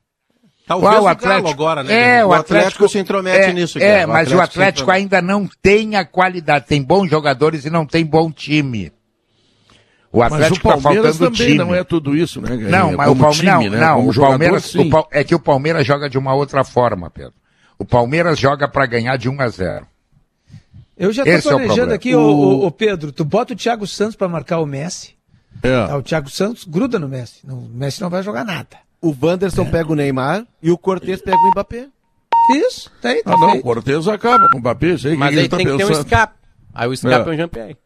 Talvez 0.69 0.93
Qual 0.93 1.01
o 1.01 1.15
Galo 1.15 1.47
agora, 1.47 1.83
né? 1.83 2.19
É, 2.19 2.23
o 2.23 2.27
O 2.27 2.31
Atlético, 2.31 2.57
Atlético 2.59 2.89
se 2.89 2.99
intromete 2.99 3.49
é, 3.49 3.53
nisso, 3.53 3.79
É, 3.79 3.81
Guilherme. 3.81 4.05
O 4.05 4.13
mas 4.13 4.27
o 4.27 4.33
Atlético 4.33 4.53
se 4.53 4.59
Atlético 4.59 4.91
ainda 4.91 5.19
não 5.19 5.49
tem 5.63 5.95
a 5.95 6.05
qualidade. 6.05 6.67
Tem 6.67 6.79
bons 6.79 7.09
jogadores 7.09 7.65
e 7.65 7.71
não 7.71 7.87
tem 7.87 8.05
bom 8.05 8.31
time. 8.31 8.93
O 10.11 10.19
Mas 10.19 10.31
o 10.31 10.35
Atlético 10.35 10.67
tá 10.67 10.77
Palmeiras 10.77 11.17
faltando 11.17 11.35
também 11.35 11.53
time. 11.53 11.57
não 11.57 11.73
é 11.73 11.83
tudo 11.83 12.15
isso, 12.15 12.39
né? 12.39 12.55
Não, 12.55 12.95
mas 12.95 13.09
o 13.09 13.15
Palmeiras, 13.15 13.37
time, 13.37 13.49
não, 13.49 13.61
né? 13.71 13.79
não, 13.79 14.07
o 14.07 14.13
jogador, 14.13 14.29
Palmeiras, 14.37 14.75
o 14.75 15.07
é 15.11 15.23
que 15.23 15.33
o 15.33 15.39
Palmeiras 15.39 15.87
joga 15.87 16.07
de 16.07 16.19
uma 16.19 16.35
outra 16.35 16.63
forma, 16.63 17.09
Pedro. 17.09 17.33
O 17.79 17.83
Palmeiras 17.83 18.37
joga 18.37 18.67
para 18.67 18.85
ganhar 18.85 19.17
de 19.17 19.27
1 19.27 19.41
a 19.41 19.47
0. 19.47 19.87
Eu 20.95 21.11
já 21.11 21.23
tô 21.23 21.29
Esse 21.31 21.47
é 21.47 21.51
o 21.51 21.53
planejando 21.55 21.77
problema. 21.77 21.95
aqui, 21.95 22.15
ô, 22.15 22.21
ô, 22.21 22.65
ô, 22.67 22.71
Pedro, 22.71 23.11
tu 23.11 23.25
bota 23.25 23.53
o 23.53 23.55
Thiago 23.55 23.87
Santos 23.87 24.15
para 24.15 24.27
marcar 24.27 24.59
o 24.59 24.67
Messi. 24.67 25.15
É. 25.63 25.87
Tá, 25.87 25.97
o 25.97 26.03
Thiago 26.03 26.29
Santos 26.29 26.63
gruda 26.63 26.99
no 26.99 27.09
Messi. 27.09 27.39
Não, 27.43 27.57
o 27.57 27.69
Messi 27.69 27.99
não 28.01 28.09
vai 28.11 28.21
jogar 28.21 28.45
nada. 28.45 28.77
O 29.01 29.15
Wanderson 29.21 29.65
pega 29.65 29.91
o 29.91 29.95
Neymar 29.95 30.45
e 30.61 30.71
o 30.71 30.77
Cortez 30.77 31.21
pega 31.21 31.38
o 31.38 31.51
Mbappé. 31.51 31.88
Isso, 32.55 32.89
tá 33.01 33.09
aí, 33.09 33.23
tá 33.23 33.34
Ah, 33.34 33.38
não, 33.38 33.57
o. 33.57 33.61
Cortez 33.61 34.07
acaba 34.07 34.49
com 34.49 34.57
o 34.57 34.59
Mbappé, 34.59 34.97
sei 34.97 35.15
Mas 35.15 35.30
que 35.30 35.35
aí 35.35 35.41
ele 35.41 35.49
tá 35.49 35.57
tem 35.57 35.65
que 35.67 35.77
ter 35.77 35.85
um 35.85 35.91
escape. 35.91 36.34
Aí 36.73 36.88
o 36.89 36.93
escape 36.93 37.30
É. 37.30 37.31
é, 37.31 37.34
um 37.34 37.38
Jean-Pierre. 37.38 37.77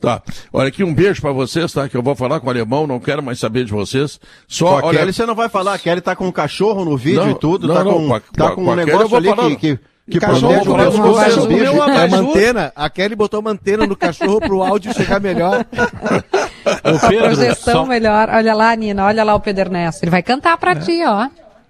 Tá. 0.00 0.22
Olha 0.52 0.68
aqui, 0.68 0.84
um 0.84 0.94
beijo 0.94 1.20
pra 1.22 1.32
vocês, 1.32 1.72
tá? 1.72 1.88
Que 1.88 1.96
eu 1.96 2.02
vou 2.02 2.14
falar 2.14 2.38
com 2.40 2.46
o 2.46 2.50
alemão, 2.50 2.86
não 2.86 3.00
quero 3.00 3.22
mais 3.22 3.38
saber 3.38 3.64
de 3.64 3.72
vocês. 3.72 4.20
Só, 4.46 4.66
Com 4.80 4.86
a 4.86 4.88
olha, 4.88 4.98
Kelly 4.98 5.12
você 5.12 5.24
não 5.24 5.34
vai 5.34 5.48
falar. 5.48 5.74
A 5.74 5.78
Kelly 5.78 6.00
tá 6.02 6.14
com 6.14 6.26
um 6.26 6.32
cachorro 6.32 6.84
no 6.84 6.96
vídeo 6.98 7.22
Não, 7.24 7.30
e 7.30 7.34
tudo. 7.38 7.66
não, 7.66 7.74
tá 7.74 7.84
não, 7.84 7.92
com, 7.94 8.08
com 8.08 8.14
a- 8.14 8.20
tá 8.20 8.48
com 8.50 8.54
com 8.64 8.70
um 8.72 8.74
negócio 8.74 9.16
ali 9.16 9.56
que, 9.56 9.76
que, 9.76 9.80
que 10.08 10.20
Cachorro, 10.20 10.40
protege 10.40 10.60
o 10.60 10.64
vou 10.64 10.76
falar 10.76 10.84
mesmo 10.84 11.02
com 11.02 11.08
dos 11.08 11.16
vocês, 11.18 11.36
o 11.36 11.46
bichos. 11.48 11.62
meu 11.62 11.72
É 11.72 11.86
uma 11.86 12.04
abajur. 12.04 12.30
antena. 12.30 12.72
A 12.76 12.88
Kelly 12.90 13.16
botou 13.16 13.40
uma 13.40 13.50
antena 13.50 13.86
no 13.86 13.96
cachorro 13.96 14.38
pro 14.40 14.62
áudio 14.62 14.94
chegar 14.94 15.20
melhor. 15.20 15.66
Ô, 16.84 17.08
Pedro, 17.08 17.24
Projeção 17.26 17.74
só- 17.82 17.86
melhor. 17.86 18.28
Olha 18.30 18.54
lá, 18.54 18.74
Nina, 18.76 19.04
olha 19.04 19.24
lá 19.24 19.34
o 19.34 19.40
Pedro 19.40 19.62
Ernesto. 19.64 20.02
Ele 20.04 20.10
vai 20.10 20.22
cantar 20.22 20.56
pra 20.58 20.74
ti, 20.76 21.02
ó. 21.04 21.28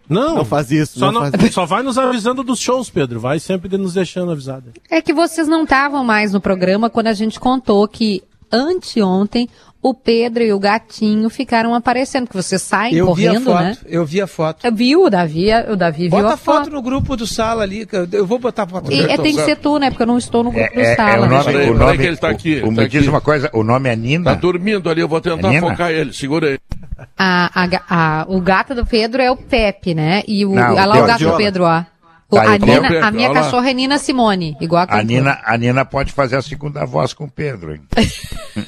Não, 0.09 0.37
Não 0.37 0.45
faz 0.45 0.71
isso, 0.71 0.99
Só, 1.01 1.07
não 1.07 1.13
não- 1.23 1.31
faz 1.31 1.43
isso. 1.45 1.53
só 1.55 1.67
vai 1.67 1.83
nos 1.83 1.99
avisando 1.99 2.43
dos 2.45 2.61
shows, 2.61 2.89
Pedro. 2.91 3.19
Vai 3.19 3.39
sempre 3.41 3.77
nos 3.77 3.95
deixando 3.95 4.31
avisado. 4.33 4.71
É 4.91 5.01
que 5.03 5.13
vocês 5.13 5.49
não 5.49 5.65
estavam 5.65 6.05
mais 6.05 6.33
no 6.33 6.41
programa 6.41 6.89
quando 6.91 7.09
a 7.09 7.13
gente 7.13 7.41
contou 7.41 7.89
que 7.89 8.23
anteontem 8.53 9.49
o 9.89 9.95
Pedro 9.95 10.43
e 10.43 10.53
o 10.53 10.59
gatinho 10.59 11.29
ficaram 11.31 11.75
aparecendo, 11.75 12.27
que 12.29 12.35
vocês 12.35 12.61
saem 12.63 12.95
Eu 12.97 13.15
vi 13.15 13.27
a 13.27 13.31
correndo, 13.31 13.45
foto, 13.53 13.63
né? 13.63 13.77
eu 13.87 14.05
vi 14.05 14.21
a 14.21 14.27
foto. 14.27 14.73
Viu, 14.75 15.05
o 15.05 15.11
Davi, 15.11 15.49
o 15.71 15.77
Davi 15.77 16.03
viu 16.03 16.11
Bota 16.11 16.29
a 16.31 16.35
a 16.35 16.37
foto 16.37 16.57
foto. 16.65 16.71
no 16.71 16.83
grupo 16.83 17.17
do 17.17 17.27
sala 17.27 17.63
ali, 17.63 17.87
eu- 18.13 18.27
vou 18.27 18.39
botar 18.39 18.65
a 18.65 18.67
foto. 18.67 18.91
E, 18.93 19.01
é, 19.01 19.17
tem 19.17 19.35
que 19.35 19.45
ser 19.45 19.57
tu, 19.57 19.79
né? 19.79 19.91
Porque 19.91 20.03
eu 20.03 20.07
não 20.07 20.19
estou 20.19 20.43
no 20.43 20.51
grupo 20.51 20.75
do 20.75 20.81
É, 20.81 20.93
é, 20.93 20.97
sala. 20.97 21.27
o 21.27 21.29
nome, 21.31 21.45
Peraí, 21.45 21.71
o 21.71 21.75
nome, 21.75 21.99
que 21.99 22.05
ele 22.05 22.17
tá 22.17 22.29
aqui, 22.31 22.57
o, 22.57 22.69
o- 22.69 22.75
tá 22.75 22.83
me 22.83 22.89
diz 22.89 23.01
aqui. 23.03 23.09
uma 23.09 23.21
coisa, 23.21 23.51
o 23.53 23.63
nome 23.63 23.89
é 23.89 23.93
Tá 23.95 24.01
Nina? 24.01 24.35
dormindo 24.35 24.91
ali, 24.91 25.01
eu 25.01 25.09
vou 25.09 25.21
tentar 25.21 25.49
Nina? 25.49 25.61
focar 25.71 25.91
ele. 25.91 26.13
Segura 26.13 26.49
aí. 26.49 26.59
A- 27.19 27.51
a 27.55 27.69
a- 27.89 28.27
o 28.29 28.41
gato 28.41 28.75
do 28.75 28.85
Pedro 28.87 29.21
é 29.23 29.31
o 29.31 29.37
Pepe, 29.37 29.95
né? 29.95 30.23
E 30.27 30.45
o, 30.45 30.55
Não, 30.55 30.73
olha 30.73 30.85
lá 30.87 31.03
o 31.03 31.07
gato 31.07 31.25
do 31.25 31.37
Pedro, 31.37 31.65
ó. 31.65 31.85
O- 32.29 32.37
Tá, 32.37 32.43
a, 32.55 32.59
Nina- 32.59 32.81
Pepe, 32.83 32.97
a 32.97 33.11
minha 33.13 33.33
cachorra 33.33 33.71
é 33.71 33.73
Nina 33.73 33.99
Simone, 33.99 34.57
igual 34.61 34.85
a 34.89 34.97
A. 34.99 35.03
Nina, 35.03 35.39
a 35.45 35.57
Nina 35.57 35.85
pode 35.85 36.13
fazer 36.13 36.37
a 36.37 36.43
segunda 36.43 36.85
voz 36.85 37.13
com 37.15 37.25
o 37.25 37.31
Pedro, 37.31 37.73
hein? 37.75 37.81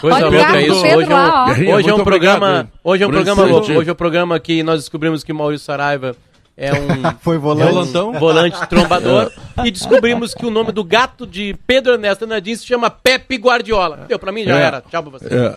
Coisa 0.00 0.16
Olha 0.16 0.26
o 0.28 0.30
louca 0.32 0.60
isso. 0.60 0.82
Pedro 0.82 0.98
Hoje 0.98 1.12
é 1.12 1.14
um, 1.14 1.18
lá, 1.18 1.42
ó. 1.42 1.46
Guerrinha, 1.46 1.74
hoje 1.76 1.88
é 1.90 1.94
um 1.94 2.04
programa, 2.04 2.46
obrigado, 2.46 2.68
hoje 2.84 3.02
é 3.02 3.06
um 3.06 3.10
programa 3.10 3.44
louco. 3.44 3.72
Hoje 3.72 3.90
é 3.90 3.92
um 3.92 3.96
programa 3.96 4.40
que 4.40 4.62
nós 4.62 4.80
descobrimos 4.80 5.24
que 5.24 5.32
Maurício 5.32 5.64
Saraiva 5.64 6.16
é 6.56 6.72
um 6.72 6.86
Foi 7.20 7.38
volante. 7.38 7.72
Volantão. 7.72 8.12
volante 8.20 8.66
trombador 8.68 9.30
e 9.64 9.70
descobrimos 9.70 10.34
que 10.34 10.44
o 10.46 10.50
nome 10.50 10.72
do 10.72 10.82
gato 10.84 11.26
de 11.26 11.54
Pedro 11.66 11.92
Ernesto 11.94 12.26
Nadim 12.26 12.54
se 12.54 12.66
chama 12.66 12.90
Pepe 12.90 13.36
Guardiola. 13.36 14.04
Deu, 14.08 14.18
pra 14.18 14.32
mim 14.32 14.44
já 14.44 14.58
É. 14.58 14.62
era. 14.62 14.80
Tchau 14.90 15.02
pra 15.02 15.12
você. 15.12 15.26
É. 15.26 15.56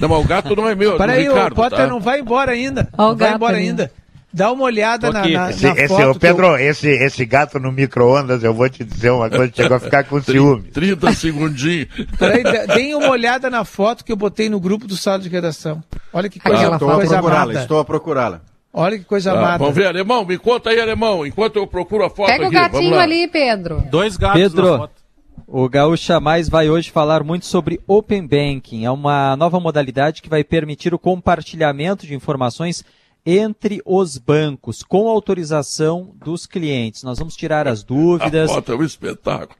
Não, 0.00 0.08
mas 0.08 0.24
o 0.24 0.28
gato 0.28 0.54
não 0.56 0.68
é 0.68 0.74
meu, 0.74 0.94
é 0.94 0.98
Peraí, 0.98 1.28
o 1.28 1.50
Potter 1.54 1.78
tá? 1.80 1.86
não 1.86 2.00
vai 2.00 2.20
embora 2.20 2.52
ainda. 2.52 2.88
Ó 2.96 3.08
não 3.08 3.16
vai 3.16 3.28
gato 3.28 3.36
embora 3.36 3.56
ali. 3.56 3.66
ainda. 3.68 3.90
Dá 4.34 4.50
uma 4.50 4.64
olhada 4.64 5.12
na, 5.12 5.20
na, 5.28 5.50
Esse, 5.50 5.64
na 5.64 5.72
esse, 5.74 5.86
foto. 5.88 5.96
que 6.00 6.02
eu- 6.02 6.14
Pedro, 6.16 6.56
esse, 6.56 6.88
esse 6.88 7.24
gato 7.24 7.60
no 7.60 7.70
micro-ondas, 7.70 8.42
eu 8.42 8.52
vou 8.52 8.68
te 8.68 8.82
dizer 8.82 9.10
uma 9.10 9.30
coisa, 9.30 9.52
chegou 9.54 9.76
a 9.76 9.80
ficar 9.80 10.02
com 10.04 10.20
ciúme. 10.20 10.62
30 10.72 11.12
segundinhos. 11.12 11.86
Peraí, 12.18 12.42
dê- 12.42 12.66
deem 12.74 12.94
uma 12.96 13.10
olhada 13.10 13.48
na 13.48 13.64
foto 13.64 14.04
que 14.04 14.10
eu 14.10 14.16
botei 14.16 14.48
no 14.48 14.58
grupo 14.58 14.88
do 14.88 14.96
sala 14.96 15.20
de 15.20 15.28
redação. 15.28 15.80
Olha 16.12 16.28
que 16.28 16.40
coisa, 16.40 16.58
Aquela 16.58 16.74
Estou 16.76 16.90
a 16.90 16.94
coisa 16.96 17.12
procurá-la, 17.14 17.42
amada. 17.44 17.60
estou 17.60 17.78
a 17.78 17.84
procurá-la. 17.84 18.40
Olha 18.72 18.98
que 18.98 19.04
coisa 19.04 19.30
Tá, 19.32 19.38
amada. 19.38 19.58
vamos 19.58 19.74
ver, 19.74 19.86
alemão, 19.86 20.24
me 20.24 20.36
conta 20.36 20.70
aí, 20.70 20.80
alemão, 20.80 21.24
enquanto 21.24 21.54
eu 21.56 21.66
procuro 21.68 22.04
a 22.04 22.10
foto 22.10 22.26
Pega 22.26 22.42
o 22.42 22.46
aqui. 22.48 22.56
vamos 22.56 22.72
gatinho 22.72 22.96
lá. 22.96 23.02
ali, 23.04 23.28
Pedro. 23.28 23.84
Dois 23.88 24.16
gatos 24.16 24.40
Pedro. 24.42 24.72
na 24.72 24.78
foto. 24.78 25.04
O 25.46 25.68
Gaúcha 25.68 26.18
Mais 26.18 26.48
vai 26.48 26.68
hoje 26.68 26.90
falar 26.90 27.22
muito 27.22 27.46
sobre 27.46 27.78
Open 27.86 28.26
Banking. 28.26 28.84
É 28.84 28.90
uma 28.90 29.36
nova 29.36 29.60
modalidade 29.60 30.20
que 30.22 30.28
vai 30.28 30.42
permitir 30.42 30.92
o 30.92 30.98
compartilhamento 30.98 32.04
de 32.06 32.14
informações 32.14 32.84
entre 33.26 33.80
os 33.86 34.18
bancos, 34.18 34.82
com 34.82 35.08
autorização 35.08 36.10
dos 36.22 36.46
clientes. 36.46 37.02
Nós 37.02 37.18
vamos 37.18 37.34
tirar 37.34 37.66
as 37.66 37.80
A 37.82 37.84
dúvidas. 37.86 38.50
foto 38.52 38.72
é 38.72 38.76
um 38.76 38.82
espetáculo. 38.84 39.58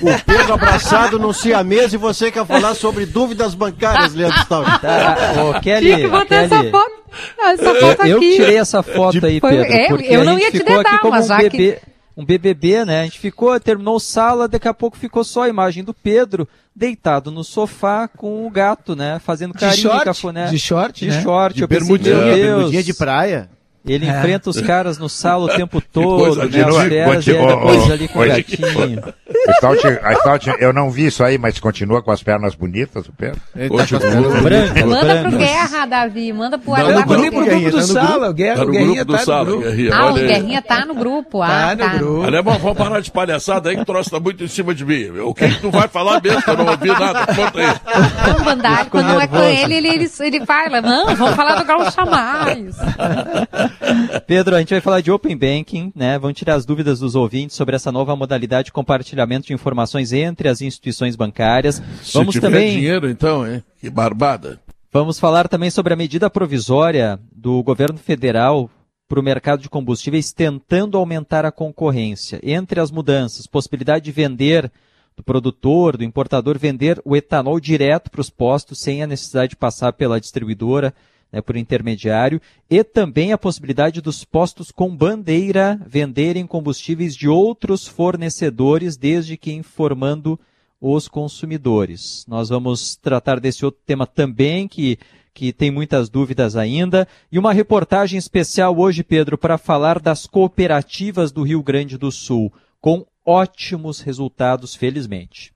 O 0.00 0.24
Pedro 0.24 0.54
abraçado 0.54 1.18
no 1.18 1.34
siamês 1.34 1.92
e 1.92 1.96
você 1.98 2.30
quer 2.32 2.46
falar 2.46 2.74
sobre 2.74 3.04
dúvidas 3.04 3.54
bancárias, 3.54 4.14
Leandro 4.14 4.38
Stalin. 4.40 4.78
Tá, 4.80 5.16
ô, 5.56 5.60
Kelly, 5.60 5.86
Tinha 5.86 5.98
que 5.98 6.08
botar 6.08 6.36
essa 6.36 6.56
Kelly, 6.58 6.70
foto. 6.70 7.02
Essa 7.38 7.74
foto 7.74 8.06
eu 8.06 8.16
aqui. 8.16 8.36
tirei 8.36 8.56
essa 8.56 8.82
foto 8.82 9.26
aí, 9.26 9.38
Foi- 9.38 9.50
Pedro, 9.50 9.72
é, 9.72 9.88
porque 9.88 10.06
eu 10.06 10.20
a 10.22 10.24
não 10.24 10.32
gente 10.34 10.44
ia 10.44 10.50
te 10.50 10.58
ficou 10.58 10.74
aqui 10.80 10.84
dedar, 10.84 11.00
como 11.00 11.12
mas 11.12 11.24
um 11.26 11.28
já 11.28 11.38
que- 11.40 11.50
bebê, 11.50 11.80
um 12.16 12.24
BBB, 12.24 12.84
né? 12.84 13.00
A 13.00 13.04
gente 13.04 13.18
ficou, 13.18 13.58
terminou 13.58 13.98
sala, 13.98 14.46
daqui 14.48 14.68
a 14.68 14.74
pouco 14.74 14.96
ficou 14.96 15.24
só 15.24 15.42
a 15.44 15.48
imagem 15.48 15.82
do 15.82 15.94
Pedro 15.94 16.46
deitado 16.74 17.30
no 17.30 17.44
sofá 17.44 18.08
com 18.08 18.46
o 18.46 18.50
gato, 18.50 18.94
né? 18.96 19.18
Fazendo 19.18 19.52
De 19.52 19.58
carinho, 19.60 19.82
short, 19.82 20.04
cafuné. 20.04 20.46
de 20.46 20.58
short, 20.58 21.00
de 21.04 21.10
né? 21.10 21.22
short. 21.22 21.56
De 21.56 21.62
eu 21.62 21.68
pensei, 21.68 21.86
bermudinha, 21.86 22.16
meu 22.16 22.34
Deus. 22.34 22.56
bermudinha 22.56 22.82
de 22.82 22.94
praia. 22.94 23.50
Ele 23.84 24.06
É. 24.06 24.10
enfrenta 24.10 24.48
os 24.48 24.60
caras 24.60 24.96
no 24.96 25.08
salo 25.08 25.46
o 25.46 25.48
tempo 25.48 25.80
todo, 25.80 26.18
coisa 26.18 26.44
né, 26.44 26.62
continua- 26.62 26.82
as 26.82 26.88
feras, 26.88 27.26
e 27.26 27.32
depois 27.32 27.90
ali 27.90 28.08
com 28.08 28.20
o 28.20 28.26
gatinho. 28.26 29.02
Stout, 29.58 29.86
a 30.04 30.14
Stout, 30.14 30.54
eu 30.60 30.72
não 30.72 30.88
vi 30.88 31.06
isso 31.06 31.24
aí, 31.24 31.36
mas 31.36 31.58
continua 31.58 32.00
com 32.00 32.12
as 32.12 32.22
pernas 32.22 32.54
bonitas, 32.54 33.08
o 33.08 33.12
Pedro? 33.12 33.40
Hoje, 33.70 33.96
Brancas, 33.98 34.84
Manda 34.84 35.22
pro. 35.28 35.38
Guerra, 35.38 35.86
Davi. 35.86 36.32
Manda 36.32 36.58
pro 36.58 36.74
Tá 36.76 36.82
WhatsApp. 36.82 37.08
grupo, 37.08 37.30
pro 37.30 37.44
grupo 37.46 37.70
do 37.72 37.82
Sala. 37.82 38.30
O 38.30 38.32
Guerra, 38.34 38.54
Tá 38.56 38.62
o 38.62 38.66
no 38.66 38.70
Guerrinha 38.72 39.04
grupo 39.04 39.12
do 39.12 39.18
tá 39.18 39.24
Sala. 39.24 39.50
Ah, 39.92 40.06
o. 40.10 40.14
Guerrinha 40.14 40.62
tá 40.62 40.86
no 40.86 40.94
grupo. 40.94 41.42
Ah, 41.42 41.48
Tá 41.48 41.74
no 41.74 41.78
tá. 41.90 41.98
grupo. 41.98 42.22
Alemão, 42.22 42.58
vamos 42.58 42.78
parar 42.78 43.00
de 43.00 43.10
palhaçada 43.10 43.68
aí 43.70 43.74
que 43.76 43.82
o 43.82 43.86
troço 43.86 44.10
tá 44.10 44.20
muito 44.20 44.44
em 44.44 44.48
cima 44.48 44.72
de 44.74 44.84
mim. 44.84 45.10
O 45.20 45.34
que, 45.34 45.48
tu 45.60 45.70
vai 45.72 45.88
falar 45.88 46.22
mesmo? 46.22 46.40
que 46.40 46.50
Eu 46.50 46.56
não 46.56 46.66
ouvi 46.68 46.88
nada. 46.88 47.26
Conta 47.34 47.58
aí. 47.60 48.28
Não, 48.38 48.44
Bandari, 48.44 48.84
Ficou 48.84 49.00
quando 49.00 49.08
não 49.12 49.20
é 49.20 49.26
com 49.26 49.38
ele, 49.42 49.74
ele, 49.74 49.88
ele, 49.88 50.10
ele 50.20 50.46
fala, 50.46 50.80
não, 50.80 51.16
vamos 51.16 51.34
falar 51.34 51.56
do 51.56 51.64
Gaúcha 51.64 52.04
Mais. 52.04 52.76
Pedro, 54.26 54.56
a 54.56 54.58
gente 54.58 54.70
vai 54.70 54.80
falar 54.80 55.00
de 55.00 55.10
Open 55.10 55.36
Banking, 55.36 55.92
né? 55.94 56.18
Vamos 56.18 56.36
tirar 56.36 56.54
as 56.54 56.64
dúvidas 56.64 57.00
dos 57.00 57.14
ouvintes 57.14 57.56
sobre 57.56 57.76
essa 57.76 57.92
nova 57.92 58.14
modalidade 58.14 58.66
de 58.66 58.72
compartilhamento 58.72 59.46
de 59.46 59.52
informações 59.52 60.12
entre 60.12 60.48
as 60.48 60.60
instituições 60.60 61.16
bancárias. 61.16 61.82
Se 62.02 62.14
Vamos 62.14 62.34
tiver 62.34 62.48
também 62.48 62.74
dinheiro, 62.76 63.08
então, 63.08 63.46
hein? 63.46 63.62
Que 63.80 63.90
barbada. 63.90 64.60
Vamos 64.92 65.18
falar 65.18 65.48
também 65.48 65.70
sobre 65.70 65.94
a 65.94 65.96
medida 65.96 66.28
provisória 66.28 67.18
do 67.34 67.62
governo 67.62 67.98
federal 67.98 68.70
para 69.08 69.20
o 69.20 69.22
mercado 69.22 69.60
de 69.60 69.68
combustíveis 69.68 70.32
tentando 70.32 70.96
aumentar 70.96 71.44
a 71.44 71.52
concorrência. 71.52 72.40
Entre 72.42 72.80
as 72.80 72.90
mudanças, 72.90 73.46
possibilidade 73.46 74.04
de 74.04 74.12
vender 74.12 74.70
do 75.16 75.22
produtor, 75.22 75.96
do 75.96 76.04
importador, 76.04 76.58
vender 76.58 77.00
o 77.04 77.16
etanol 77.16 77.60
direto 77.60 78.10
para 78.10 78.20
os 78.20 78.30
postos 78.30 78.80
sem 78.80 79.02
a 79.02 79.06
necessidade 79.06 79.50
de 79.50 79.56
passar 79.56 79.92
pela 79.92 80.20
distribuidora, 80.20 80.94
né, 81.32 81.40
por 81.40 81.56
intermediário, 81.56 82.40
e 82.68 82.84
também 82.84 83.32
a 83.32 83.38
possibilidade 83.38 84.00
dos 84.00 84.24
postos 84.24 84.70
com 84.70 84.94
bandeira 84.94 85.80
venderem 85.86 86.46
combustíveis 86.46 87.16
de 87.16 87.28
outros 87.28 87.86
fornecedores, 87.86 88.96
desde 88.96 89.36
que 89.36 89.52
informando 89.52 90.38
os 90.80 91.08
consumidores. 91.08 92.26
Nós 92.28 92.48
vamos 92.48 92.96
tratar 92.96 93.40
desse 93.40 93.64
outro 93.64 93.80
tema 93.86 94.06
também, 94.06 94.66
que, 94.68 94.98
que 95.32 95.52
tem 95.52 95.70
muitas 95.70 96.08
dúvidas 96.08 96.56
ainda. 96.56 97.06
E 97.30 97.38
uma 97.38 97.52
reportagem 97.52 98.18
especial 98.18 98.76
hoje, 98.76 99.02
Pedro, 99.02 99.38
para 99.38 99.56
falar 99.56 100.00
das 100.00 100.26
cooperativas 100.26 101.30
do 101.30 101.44
Rio 101.44 101.62
Grande 101.62 101.96
do 101.96 102.10
Sul, 102.10 102.52
com 102.80 103.06
ótimos 103.24 104.00
resultados, 104.00 104.74
felizmente. 104.74 105.52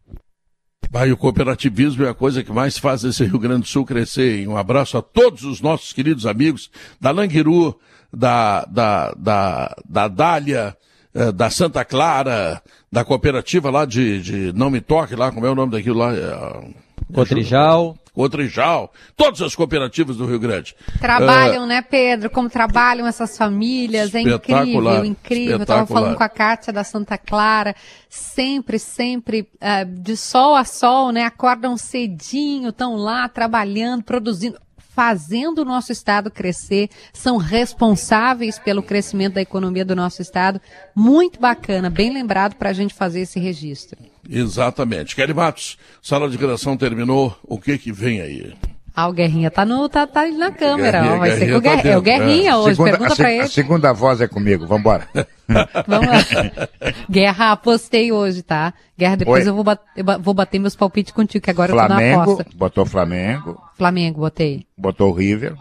O 1.13 1.17
cooperativismo 1.17 2.05
é 2.05 2.09
a 2.09 2.15
coisa 2.15 2.43
que 2.43 2.53
mais 2.53 2.79
faz 2.79 3.05
esse 3.05 3.25
Rio 3.25 3.39
Grande 3.39 3.63
do 3.63 3.67
Sul 3.67 3.85
crescer. 3.85 4.41
hein? 4.41 4.49
Um 4.49 4.57
abraço 4.57 4.97
a 4.97 5.03
todos 5.03 5.45
os 5.45 5.61
nossos 5.61 5.93
queridos 5.93 6.27
amigos 6.27 6.71
da 7.01 7.11
Languiru, 7.11 7.79
da, 8.13 8.65
da, 8.65 9.13
da, 9.13 9.77
da 9.89 10.09
Dália, 10.09 10.77
eh, 11.15 11.33
da 11.33 11.51
Santa 11.51 11.85
Clara, 11.85 12.63
da 12.91 13.05
cooperativa 13.05 13.71
lá 13.71 13.85
de, 13.85 14.23
de 14.23 14.53
Não 14.55 14.71
Me 14.71 14.81
Toque, 14.81 15.15
lá, 15.15 15.31
como 15.31 15.47
é 15.47 15.51
o 15.51 15.55
nome 15.55 15.73
daquilo 15.73 15.99
lá? 15.99 16.15
Eh, 16.15 16.75
Cotrijal. 17.13 17.97
Cotrijal. 18.17 18.91
Todas 19.15 19.43
as 19.43 19.55
cooperativas 19.55 20.17
do 20.17 20.25
Rio 20.25 20.39
Grande. 20.39 20.75
Trabalham, 20.99 21.67
né, 21.67 21.83
Pedro? 21.83 22.31
Como 22.31 22.49
trabalham 22.49 23.07
essas 23.07 23.37
famílias? 23.37 24.15
É 24.15 24.23
incrível, 24.23 25.05
incrível. 25.05 25.59
Eu 25.59 25.67
tava 25.67 25.83
espetacular. 25.83 25.87
falando 25.87 26.17
com 26.17 26.25
a 26.25 26.29
Kátia 26.31 26.73
da 26.73 26.83
Santa 26.83 27.19
Clara. 27.19 27.77
Sempre, 28.09 28.79
sempre, 28.79 29.47
ah, 29.61 29.85
de 29.85 30.17
sol 30.17 30.57
a 30.57 30.65
sol, 30.65 31.13
né? 31.13 31.25
Acordam 31.25 31.77
cedinho, 31.77 32.71
estão 32.71 32.97
lá 32.97 33.29
trabalhando, 33.29 34.03
produzindo. 34.03 34.59
Fazendo 34.97 35.59
o 35.59 35.65
nosso 35.67 35.93
estado 35.93 36.31
crescer, 36.31 36.89
são 37.13 37.37
responsáveis 37.37 38.59
pelo 38.59 38.83
crescimento 38.83 39.35
da 39.35 39.43
economia 39.43 39.85
do 39.85 39.95
nosso 39.95 40.23
estado. 40.23 40.59
Muito 40.95 41.39
bacana, 41.39 41.91
bem 41.91 42.11
lembrado 42.11 42.55
para 42.55 42.71
a 42.71 42.73
gente 42.73 42.95
fazer 42.95 43.21
esse 43.21 43.39
registro. 43.39 43.99
Exatamente. 44.27 45.15
Kelly 45.15 45.35
Matos, 45.35 45.77
sala 46.03 46.31
de 46.31 46.39
redação 46.39 46.79
terminou. 46.79 47.37
O 47.45 47.59
que 47.61 47.77
que 47.77 47.93
vem 47.93 48.23
aí? 48.23 48.55
Ah, 48.99 49.09
o 49.09 49.13
Guerrinha 49.13 49.51
tá, 49.51 49.67
no, 49.67 49.87
tá, 49.91 50.07
tá 50.07 50.23
ali 50.23 50.39
na 50.39 50.51
câmera, 50.51 51.01
Guerrinha, 51.03 51.15
ó. 51.15 51.19
Vai 51.19 51.31
ser 51.33 51.41
Guerrinha 51.41 51.53
com 51.53 51.59
o 51.59 51.63
tá 51.63 51.77
Guerrinha. 51.77 51.93
é 51.95 51.99
o 51.99 52.03
Guerrinha 52.03 52.51
é. 52.53 52.57
hoje, 52.57 52.71
Segunda- 52.77 52.91
pergunta 52.93 53.13
a, 53.13 53.17
pra 53.17 53.33
ele. 53.33 53.43
a 53.43 53.49
segunda 53.49 53.93
voz 53.93 54.21
é 54.23 54.27
comigo, 54.27 54.67
vambora. 54.67 55.07
Vamos 55.87 56.07
lá. 56.09 56.69
Guerra, 57.11 57.53
apostei 57.53 58.11
hoje, 58.11 58.43
tá? 58.43 58.73
Guerra, 58.99 59.17
depois 59.17 59.45
Oi. 59.45 59.51
eu 59.51 59.55
vou, 59.55 59.63
bat- 59.63 59.83
eu 59.95 60.05
vou 60.21 60.33
bater 60.33 60.59
meus 60.59 60.75
palpites 60.75 61.13
contigo, 61.13 61.45
que 61.45 61.51
agora 61.51 61.73
eu 61.73 61.77
tô 61.77 61.83
na 61.83 61.89
Flamengo, 61.89 62.21
aposta. 62.23 62.47
botou 62.55 62.87
Flamengo, 62.87 63.61
Flamengo, 63.77 64.21
botei. 64.21 64.67
botou 64.77 65.13
River. 65.13 65.55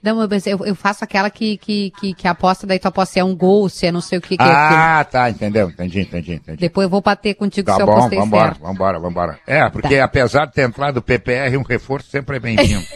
Não, 0.00 0.22
eu, 0.22 0.28
eu, 0.46 0.64
eu 0.66 0.74
faço 0.76 1.02
aquela 1.02 1.28
que, 1.28 1.56
que, 1.58 1.90
que, 1.98 2.14
que 2.14 2.28
a 2.28 2.30
aposta, 2.30 2.64
daí 2.68 2.78
tu 2.78 2.86
aposta 2.86 3.14
se 3.14 3.18
é 3.18 3.24
um 3.24 3.34
gol, 3.34 3.68
se 3.68 3.84
é 3.84 3.90
não 3.90 4.00
sei 4.00 4.18
o 4.18 4.22
que. 4.22 4.36
que 4.36 4.42
é. 4.44 4.46
Ah, 4.46 5.04
tá, 5.10 5.28
entendeu? 5.28 5.68
Entendi, 5.70 6.02
entendi, 6.02 6.34
entendi. 6.34 6.60
Depois 6.60 6.84
eu 6.84 6.88
vou 6.90 7.00
bater 7.00 7.34
contigo 7.34 7.66
Tá 7.66 7.74
se 7.74 7.82
eu 7.82 7.86
bom, 7.86 7.96
apostei 7.96 8.16
vambora, 8.18 8.44
certo. 8.50 8.60
vambora, 8.60 9.00
vambora. 9.00 9.40
É, 9.44 9.68
porque 9.68 9.96
apesar 9.98 10.46
de 10.46 10.52
ter 10.52 10.62
entrado 10.68 10.98
o 10.98 11.02
PPR, 11.02 11.56
um 11.58 11.64
reforço 11.64 12.08
sempre 12.10 12.36
é 12.36 12.40
bem-vindo. 12.40 12.84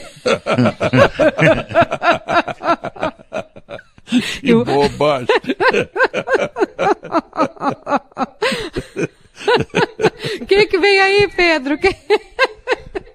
Que 4.41 4.51
Eu- 4.51 4.65
bobagem. 4.65 5.27
Quem 10.47 10.69
que 10.69 10.79
vem 10.79 11.01
aí, 11.01 11.29
Pedro? 11.35 11.79
Quem- 11.79 11.97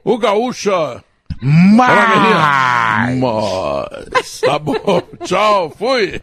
O 0.04 0.18
Gaúcha. 0.18 1.04
Mas... 1.42 3.20
Mas. 3.20 4.42
Tá 4.42 4.60
bom. 4.60 4.76
Tchau. 5.24 5.70
Fui. 5.78 6.22